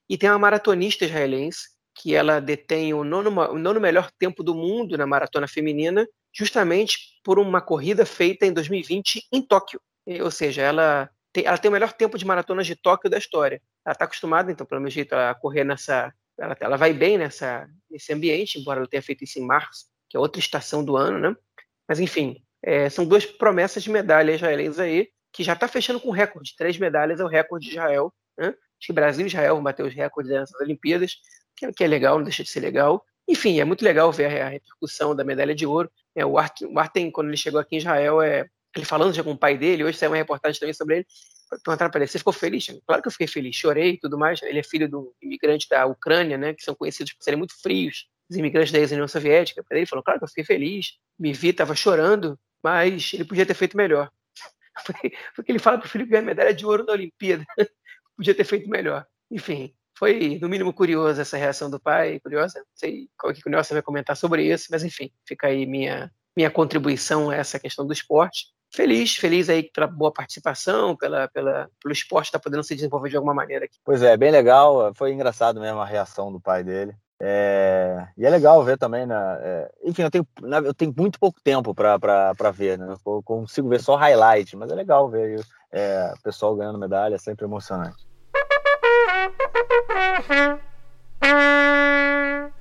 E 0.08 0.16
tem 0.16 0.30
uma 0.30 0.38
maratonista 0.38 1.06
israelense 1.06 1.70
que 1.96 2.14
ela 2.14 2.40
detém 2.40 2.94
o 2.94 3.04
nono, 3.04 3.32
o 3.52 3.58
nono 3.58 3.80
melhor 3.80 4.12
tempo 4.12 4.44
do 4.44 4.54
mundo 4.54 4.98
na 4.98 5.08
maratona 5.08 5.48
feminina, 5.48 6.08
justamente 6.34 7.20
por 7.24 7.40
uma 7.40 7.62
corrida 7.62 8.06
feita 8.06 8.46
em 8.46 8.54
2020 8.54 9.28
em 9.32 9.42
Tóquio. 9.42 9.80
Ou 10.22 10.32
seja, 10.32 10.62
ela 10.62 11.10
tem, 11.34 11.46
ela 11.46 11.58
tem 11.58 11.70
o 11.70 11.72
melhor 11.72 11.94
tempo 11.94 12.18
de 12.18 12.26
maratonas 12.26 12.68
de 12.68 12.76
Tóquio 12.76 13.10
da 13.10 13.18
história. 13.18 13.62
Ela 13.86 13.94
está 13.94 14.06
acostumada, 14.06 14.52
então, 14.52 14.66
pelo 14.66 14.82
meu 14.82 14.90
jeito, 14.90 15.14
a 15.14 15.34
correr 15.34 15.64
nessa. 15.64 16.14
Ela, 16.38 16.58
ela 16.60 16.78
vai 16.78 16.94
bem 16.94 17.18
nessa, 17.18 17.70
nesse 17.90 18.12
ambiente, 18.14 18.60
embora 18.60 18.80
ela 18.80 18.88
tenha 18.88 19.02
feito 19.02 19.24
isso 19.24 19.40
em 19.40 19.46
março, 19.46 19.86
que 20.10 20.18
é 20.18 20.20
outra 20.20 20.40
estação 20.40 20.84
do 20.84 20.96
ano, 20.98 21.20
né? 21.20 21.36
Mas, 21.88 22.00
enfim, 22.00 22.44
é, 22.64 22.90
são 22.90 23.06
duas 23.06 23.26
promessas 23.26 23.84
de 23.84 23.90
medalha 23.90 24.34
israelenses 24.34 24.80
aí, 24.80 25.10
que 25.32 25.44
já 25.44 25.54
está 25.54 25.68
fechando 25.68 26.00
com 26.00 26.10
recorde. 26.12 26.56
Três 26.58 26.78
medalhas 26.78 27.20
é 27.20 27.24
o 27.24 27.28
recorde 27.28 27.66
de 27.66 27.72
Israel, 27.74 28.14
né? 28.38 28.48
Acho 28.48 28.88
que 28.88 28.94
Brasil 28.94 29.26
e 29.26 29.28
Israel 29.28 29.56
vão 29.56 29.64
bater 29.64 29.86
os 29.86 29.94
recordes 29.94 30.32
nessas 30.32 30.60
Olimpíadas, 30.60 31.18
que 31.56 31.66
é, 31.66 31.72
que 31.72 31.84
é 31.84 31.88
legal, 31.88 32.18
não 32.18 32.24
deixa 32.24 32.44
de 32.44 32.50
ser 32.50 32.60
legal. 32.60 33.06
Enfim, 33.32 33.62
é 33.62 33.64
muito 33.64 33.86
legal 33.86 34.12
ver 34.12 34.42
a 34.42 34.50
repercussão 34.50 35.16
da 35.16 35.24
medalha 35.24 35.56
de 35.56 35.66
ouro. 35.66 35.90
É, 36.14 36.26
o, 36.26 36.38
Arten, 36.38 37.10
quando 37.10 37.28
ele 37.30 37.38
chegou 37.38 37.62
aqui 37.62 37.76
em 37.76 37.78
Israel, 37.78 38.22
é, 38.22 38.46
ele 38.76 38.86
falando 38.86 39.14
já 39.14 39.24
com 39.24 39.32
o 39.32 39.38
pai 39.38 39.58
dele, 39.58 39.86
hoje 39.86 39.98
saiu 39.98 40.12
uma 40.12 40.18
reportagem 40.18 40.60
também 40.60 40.74
sobre 40.74 40.98
ele, 40.98 41.06
perguntaram 41.64 41.90
para 41.90 42.02
ele, 42.02 42.08
você 42.08 42.18
ficou 42.18 42.34
feliz? 42.34 42.68
Claro 42.86 43.02
que 43.02 43.08
eu 43.08 43.12
fiquei 43.12 43.28
feliz, 43.28 43.56
chorei 43.56 43.92
e 43.92 43.98
tudo 43.98 44.18
mais. 44.18 44.42
Ele 44.42 44.60
é 44.60 44.64
filho 44.64 44.86
de 44.90 44.98
um 44.98 45.14
imigrante 45.22 45.66
da 45.70 45.86
Ucrânia, 45.86 46.38
né, 46.38 46.54
que 46.54 46.62
são 46.62 46.76
conhecidos 46.76 47.14
por 47.14 47.24
serem 47.24 47.38
muito 47.38 47.54
frios, 47.62 48.10
os 48.30 48.36
imigrantes 48.36 48.74
da 48.74 48.80
ex-União 48.80 49.08
Soviética. 49.08 49.64
Ele 49.72 49.86
falou, 49.86 50.04
claro 50.04 50.20
que 50.20 50.26
eu 50.26 50.30
fiquei 50.30 50.44
feliz, 50.44 50.98
me 51.18 51.32
vi, 51.32 51.50
estava 51.50 51.74
chorando, 51.74 52.38
mas 52.62 53.14
ele 53.14 53.24
podia 53.24 53.46
ter 53.46 53.54
feito 53.54 53.78
melhor. 53.78 54.12
Porque 55.34 55.54
ele 55.54 55.60
fala 55.60 55.78
para 55.78 55.88
o 55.88 55.90
filho 55.90 56.06
ganhar 56.06 56.24
medalha 56.24 56.54
de 56.54 56.66
ouro 56.66 56.84
na 56.84 56.92
Olimpíada. 56.92 57.46
podia 58.18 58.36
ter 58.36 58.44
feito 58.44 58.70
melhor. 58.70 59.06
Enfim, 59.32 59.74
foi 60.02 60.40
no 60.42 60.50
mínimo 60.50 60.74
curiosa 60.74 61.22
essa 61.22 61.38
reação 61.38 61.70
do 61.70 61.80
pai, 61.80 62.20
curiosa. 62.20 62.58
Não 62.58 62.66
sei 62.74 63.08
qual 63.16 63.32
é 63.32 63.36
que 63.36 63.48
o 63.48 63.52
Nelson 63.52 63.76
vai 63.76 63.84
comentar 63.84 64.18
sobre 64.18 64.52
isso, 64.52 64.70
mas 64.72 64.84
enfim, 64.84 65.12
fica 65.28 65.46
aí 65.46 65.68
minha, 65.68 66.12
minha 66.36 66.50
contribuição 66.50 67.30
a 67.30 67.36
essa 67.36 67.60
questão 67.60 67.86
do 67.86 67.94
esporte. 67.94 68.48
Feliz, 68.74 69.16
feliz 69.16 69.48
aí 69.48 69.62
pela 69.62 69.86
boa 69.86 70.12
participação, 70.12 70.98
pela, 70.98 71.28
pela, 71.28 71.70
pelo 71.80 71.94
esporte 71.94 72.30
estar 72.30 72.40
tá 72.40 72.44
podendo 72.44 72.64
se 72.64 72.74
desenvolver 72.74 73.10
de 73.10 73.16
alguma 73.16 73.36
maneira 73.36 73.66
aqui. 73.66 73.78
Pois 73.86 74.02
é, 74.02 74.18
bem 74.18 74.32
legal. 74.32 74.92
Foi 74.96 75.14
engraçado 75.14 75.62
mesmo 75.62 75.80
a 75.80 75.86
reação 75.86 76.32
do 76.32 76.42
pai 76.42 76.64
dele. 76.64 76.96
É, 77.22 78.08
e 78.18 78.26
é 78.26 78.30
legal 78.32 78.64
ver 78.64 78.80
também, 78.80 79.06
né? 79.06 79.16
É, 79.16 79.72
enfim, 79.84 80.02
eu 80.02 80.10
tenho, 80.10 80.28
eu 80.66 80.74
tenho 80.74 80.92
muito 80.98 81.20
pouco 81.20 81.40
tempo 81.44 81.76
para 81.76 82.52
ver, 82.52 82.80
né? 82.80 82.96
Eu 83.06 83.22
consigo 83.22 83.70
ver 83.70 83.80
só 83.82 83.96
highlight, 83.96 84.58
mas 84.58 84.72
é 84.72 84.74
legal 84.74 85.08
ver 85.08 85.46
é, 85.72 86.12
o 86.18 86.24
pessoal 86.24 86.56
ganhando 86.56 86.80
medalha, 86.80 87.14
é 87.14 87.20
sempre 87.20 87.46
emocionante. 87.46 88.10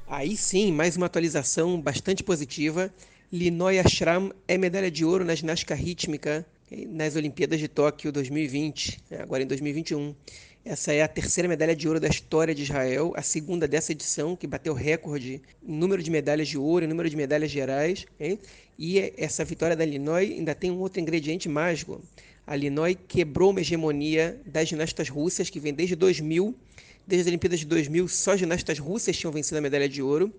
Aí 0.06 0.36
sim, 0.36 0.72
mais 0.72 0.96
uma 0.96 1.06
atualização 1.06 1.80
bastante 1.80 2.22
positiva. 2.22 2.92
Linoy 3.32 3.78
Ashram 3.78 4.32
é 4.46 4.58
medalha 4.58 4.90
de 4.90 5.04
ouro 5.04 5.24
na 5.24 5.34
ginástica 5.34 5.74
rítmica 5.74 6.44
nas 6.88 7.16
Olimpíadas 7.16 7.58
de 7.58 7.68
Tóquio 7.68 8.12
2020, 8.12 9.00
né, 9.10 9.22
agora 9.22 9.42
em 9.42 9.46
2021. 9.46 10.14
Essa 10.64 10.92
é 10.92 11.02
a 11.02 11.08
terceira 11.08 11.48
medalha 11.48 11.74
de 11.74 11.88
ouro 11.88 11.98
da 11.98 12.08
história 12.08 12.54
de 12.54 12.62
Israel, 12.64 13.12
a 13.16 13.22
segunda 13.22 13.66
dessa 13.66 13.92
edição, 13.92 14.36
que 14.36 14.46
bateu 14.46 14.74
recorde 14.74 15.40
em 15.66 15.72
número 15.72 16.02
de 16.02 16.10
medalhas 16.10 16.48
de 16.48 16.58
ouro, 16.58 16.84
em 16.84 16.88
número 16.88 17.08
de 17.08 17.16
medalhas 17.16 17.50
gerais. 17.50 18.04
E 18.78 19.14
essa 19.16 19.44
vitória 19.44 19.74
da 19.74 19.84
Linoy 19.84 20.34
ainda 20.34 20.54
tem 20.54 20.70
um 20.70 20.80
outro 20.80 21.00
ingrediente 21.00 21.48
mágico. 21.48 22.02
A 22.46 22.54
Linoy 22.54 22.94
quebrou 22.94 23.52
uma 23.52 23.60
hegemonia 23.60 24.40
das 24.44 24.68
ginastas 24.68 25.08
russas, 25.08 25.48
que 25.48 25.60
vem 25.60 25.72
desde 25.72 25.96
2000 25.96 26.54
Desde 27.10 27.22
as 27.22 27.26
Olimpíadas 27.26 27.58
de 27.58 27.66
2000, 27.66 28.06
só 28.06 28.36
ginastas 28.36 28.78
russas 28.78 29.16
tinham 29.16 29.32
vencido 29.32 29.58
a 29.58 29.60
medalha 29.60 29.88
de 29.88 30.00
ouro. 30.00 30.32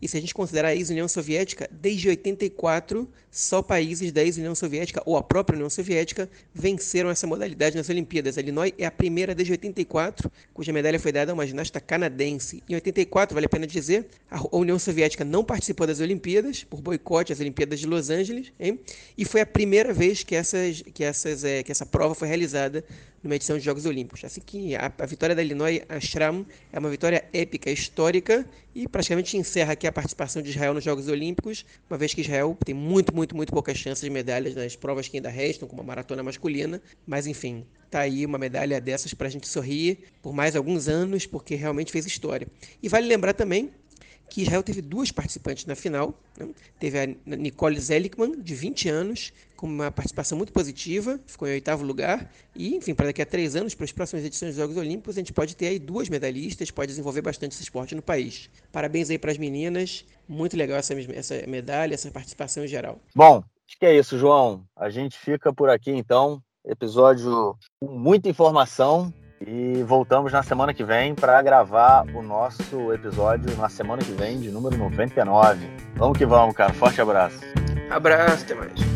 E 0.00 0.06
se 0.06 0.16
a 0.16 0.20
gente 0.20 0.32
considerar 0.32 0.68
a 0.68 0.74
ex-União 0.74 1.08
Soviética, 1.08 1.68
desde 1.70 2.08
84, 2.08 3.08
só 3.28 3.60
países 3.60 4.12
da 4.12 4.22
ex-União 4.22 4.54
Soviética 4.54 5.02
ou 5.04 5.16
a 5.16 5.22
própria 5.22 5.56
União 5.56 5.68
Soviética 5.68 6.30
venceram 6.54 7.10
essa 7.10 7.26
modalidade 7.26 7.76
nas 7.76 7.88
Olimpíadas. 7.88 8.38
A 8.38 8.40
Illinois 8.40 8.72
é 8.78 8.86
a 8.86 8.90
primeira 8.90 9.34
desde 9.34 9.52
84, 9.52 10.30
cuja 10.54 10.72
medalha 10.72 11.00
foi 11.00 11.10
dada 11.10 11.32
a 11.32 11.34
uma 11.34 11.44
ginasta 11.44 11.80
canadense. 11.80 12.62
Em 12.68 12.74
84, 12.74 13.34
vale 13.34 13.46
a 13.46 13.48
pena 13.48 13.66
dizer, 13.66 14.06
a 14.30 14.40
União 14.56 14.78
Soviética 14.78 15.24
não 15.24 15.42
participou 15.42 15.88
das 15.88 15.98
Olimpíadas, 15.98 16.62
por 16.62 16.80
boicote 16.80 17.32
às 17.32 17.40
Olimpíadas 17.40 17.80
de 17.80 17.86
Los 17.88 18.10
Angeles, 18.10 18.52
hein? 18.60 18.78
e 19.18 19.24
foi 19.24 19.40
a 19.40 19.46
primeira 19.46 19.92
vez 19.92 20.22
que, 20.22 20.36
essas, 20.36 20.82
que, 20.94 21.02
essas, 21.02 21.42
é, 21.42 21.64
que 21.64 21.72
essa 21.72 21.84
prova 21.84 22.14
foi 22.14 22.28
realizada 22.28 22.84
numa 23.22 23.36
edição 23.36 23.56
de 23.56 23.64
Jogos 23.64 23.86
Olímpicos. 23.86 24.24
Assim 24.24 24.40
que 24.40 24.74
a, 24.74 24.92
a 24.98 25.06
vitória 25.06 25.34
da 25.34 25.42
Illinois 25.42 25.82
Ashram 25.88 26.44
é 26.72 26.78
uma 26.78 26.90
vitória 26.90 27.24
épica, 27.32 27.70
histórica 27.70 28.46
e 28.74 28.88
praticamente 28.88 29.36
encerra 29.36 29.72
aqui 29.72 29.86
a 29.86 29.92
participação 29.92 30.42
de 30.42 30.50
Israel 30.50 30.74
nos 30.74 30.82
Jogos 30.82 31.08
Olímpicos, 31.08 31.64
uma 31.88 31.98
vez 31.98 32.12
que 32.14 32.20
Israel 32.20 32.56
tem 32.64 32.74
muito, 32.74 33.14
muito, 33.14 33.36
muito 33.36 33.52
poucas 33.52 33.76
chances 33.76 34.02
de 34.02 34.10
medalhas 34.10 34.54
nas 34.54 34.74
provas 34.74 35.08
que 35.08 35.16
ainda 35.16 35.28
restam, 35.28 35.68
como 35.68 35.82
a 35.82 35.84
maratona 35.84 36.22
masculina, 36.22 36.82
mas 37.06 37.26
enfim, 37.26 37.64
tá 37.90 38.00
aí 38.00 38.24
uma 38.24 38.38
medalha 38.38 38.80
dessas 38.80 39.14
para 39.14 39.28
a 39.28 39.30
gente 39.30 39.46
sorrir 39.46 39.98
por 40.22 40.32
mais 40.32 40.56
alguns 40.56 40.88
anos, 40.88 41.26
porque 41.26 41.54
realmente 41.54 41.92
fez 41.92 42.06
história. 42.06 42.48
E 42.82 42.88
vale 42.88 43.06
lembrar 43.06 43.34
também 43.34 43.70
que 44.32 44.40
Israel 44.40 44.62
teve 44.62 44.80
duas 44.80 45.12
participantes 45.12 45.66
na 45.66 45.74
final. 45.74 46.18
Né? 46.38 46.48
Teve 46.80 46.98
a 46.98 47.36
Nicole 47.36 47.78
Zelikman, 47.78 48.40
de 48.40 48.54
20 48.54 48.88
anos, 48.88 49.30
com 49.62 49.68
uma 49.68 49.92
participação 49.92 50.36
muito 50.36 50.52
positiva, 50.52 51.20
ficou 51.24 51.46
em 51.46 51.52
oitavo 51.52 51.84
lugar. 51.84 52.28
E, 52.52 52.74
enfim, 52.74 52.96
para 52.96 53.06
daqui 53.06 53.22
a 53.22 53.26
três 53.26 53.54
anos, 53.54 53.76
para 53.76 53.84
as 53.84 53.92
próximas 53.92 54.24
edições 54.24 54.56
dos 54.56 54.60
Jogos 54.60 54.76
Olímpicos, 54.76 55.16
a 55.16 55.20
gente 55.20 55.32
pode 55.32 55.54
ter 55.54 55.68
aí 55.68 55.78
duas 55.78 56.08
medalhistas, 56.08 56.68
pode 56.72 56.88
desenvolver 56.88 57.22
bastante 57.22 57.52
esse 57.52 57.62
esporte 57.62 57.94
no 57.94 58.02
país. 58.02 58.50
Parabéns 58.72 59.08
aí 59.08 59.18
para 59.18 59.30
as 59.30 59.38
meninas, 59.38 60.04
muito 60.28 60.56
legal 60.56 60.76
essa, 60.78 60.94
essa 61.12 61.46
medalha, 61.46 61.94
essa 61.94 62.10
participação 62.10 62.64
em 62.64 62.66
geral. 62.66 62.98
Bom, 63.14 63.44
acho 63.68 63.78
que 63.78 63.86
é 63.86 63.96
isso, 63.96 64.18
João. 64.18 64.64
A 64.76 64.90
gente 64.90 65.16
fica 65.16 65.52
por 65.52 65.70
aqui 65.70 65.92
então. 65.92 66.42
Episódio 66.64 67.56
com 67.80 67.88
muita 67.88 68.28
informação, 68.28 69.12
e 69.46 69.82
voltamos 69.84 70.32
na 70.32 70.42
semana 70.42 70.72
que 70.72 70.84
vem 70.84 71.14
para 71.14 71.40
gravar 71.42 72.04
o 72.14 72.22
nosso 72.22 72.92
episódio 72.92 73.56
na 73.56 73.68
semana 73.68 74.02
que 74.02 74.12
vem, 74.12 74.40
de 74.40 74.50
número 74.50 74.76
99. 74.76 75.68
Vamos 75.96 76.18
que 76.18 76.26
vamos, 76.26 76.54
cara. 76.54 76.72
Forte 76.72 77.00
abraço. 77.00 77.40
Abraço, 77.90 78.44
até 78.44 78.54
mais. 78.54 78.91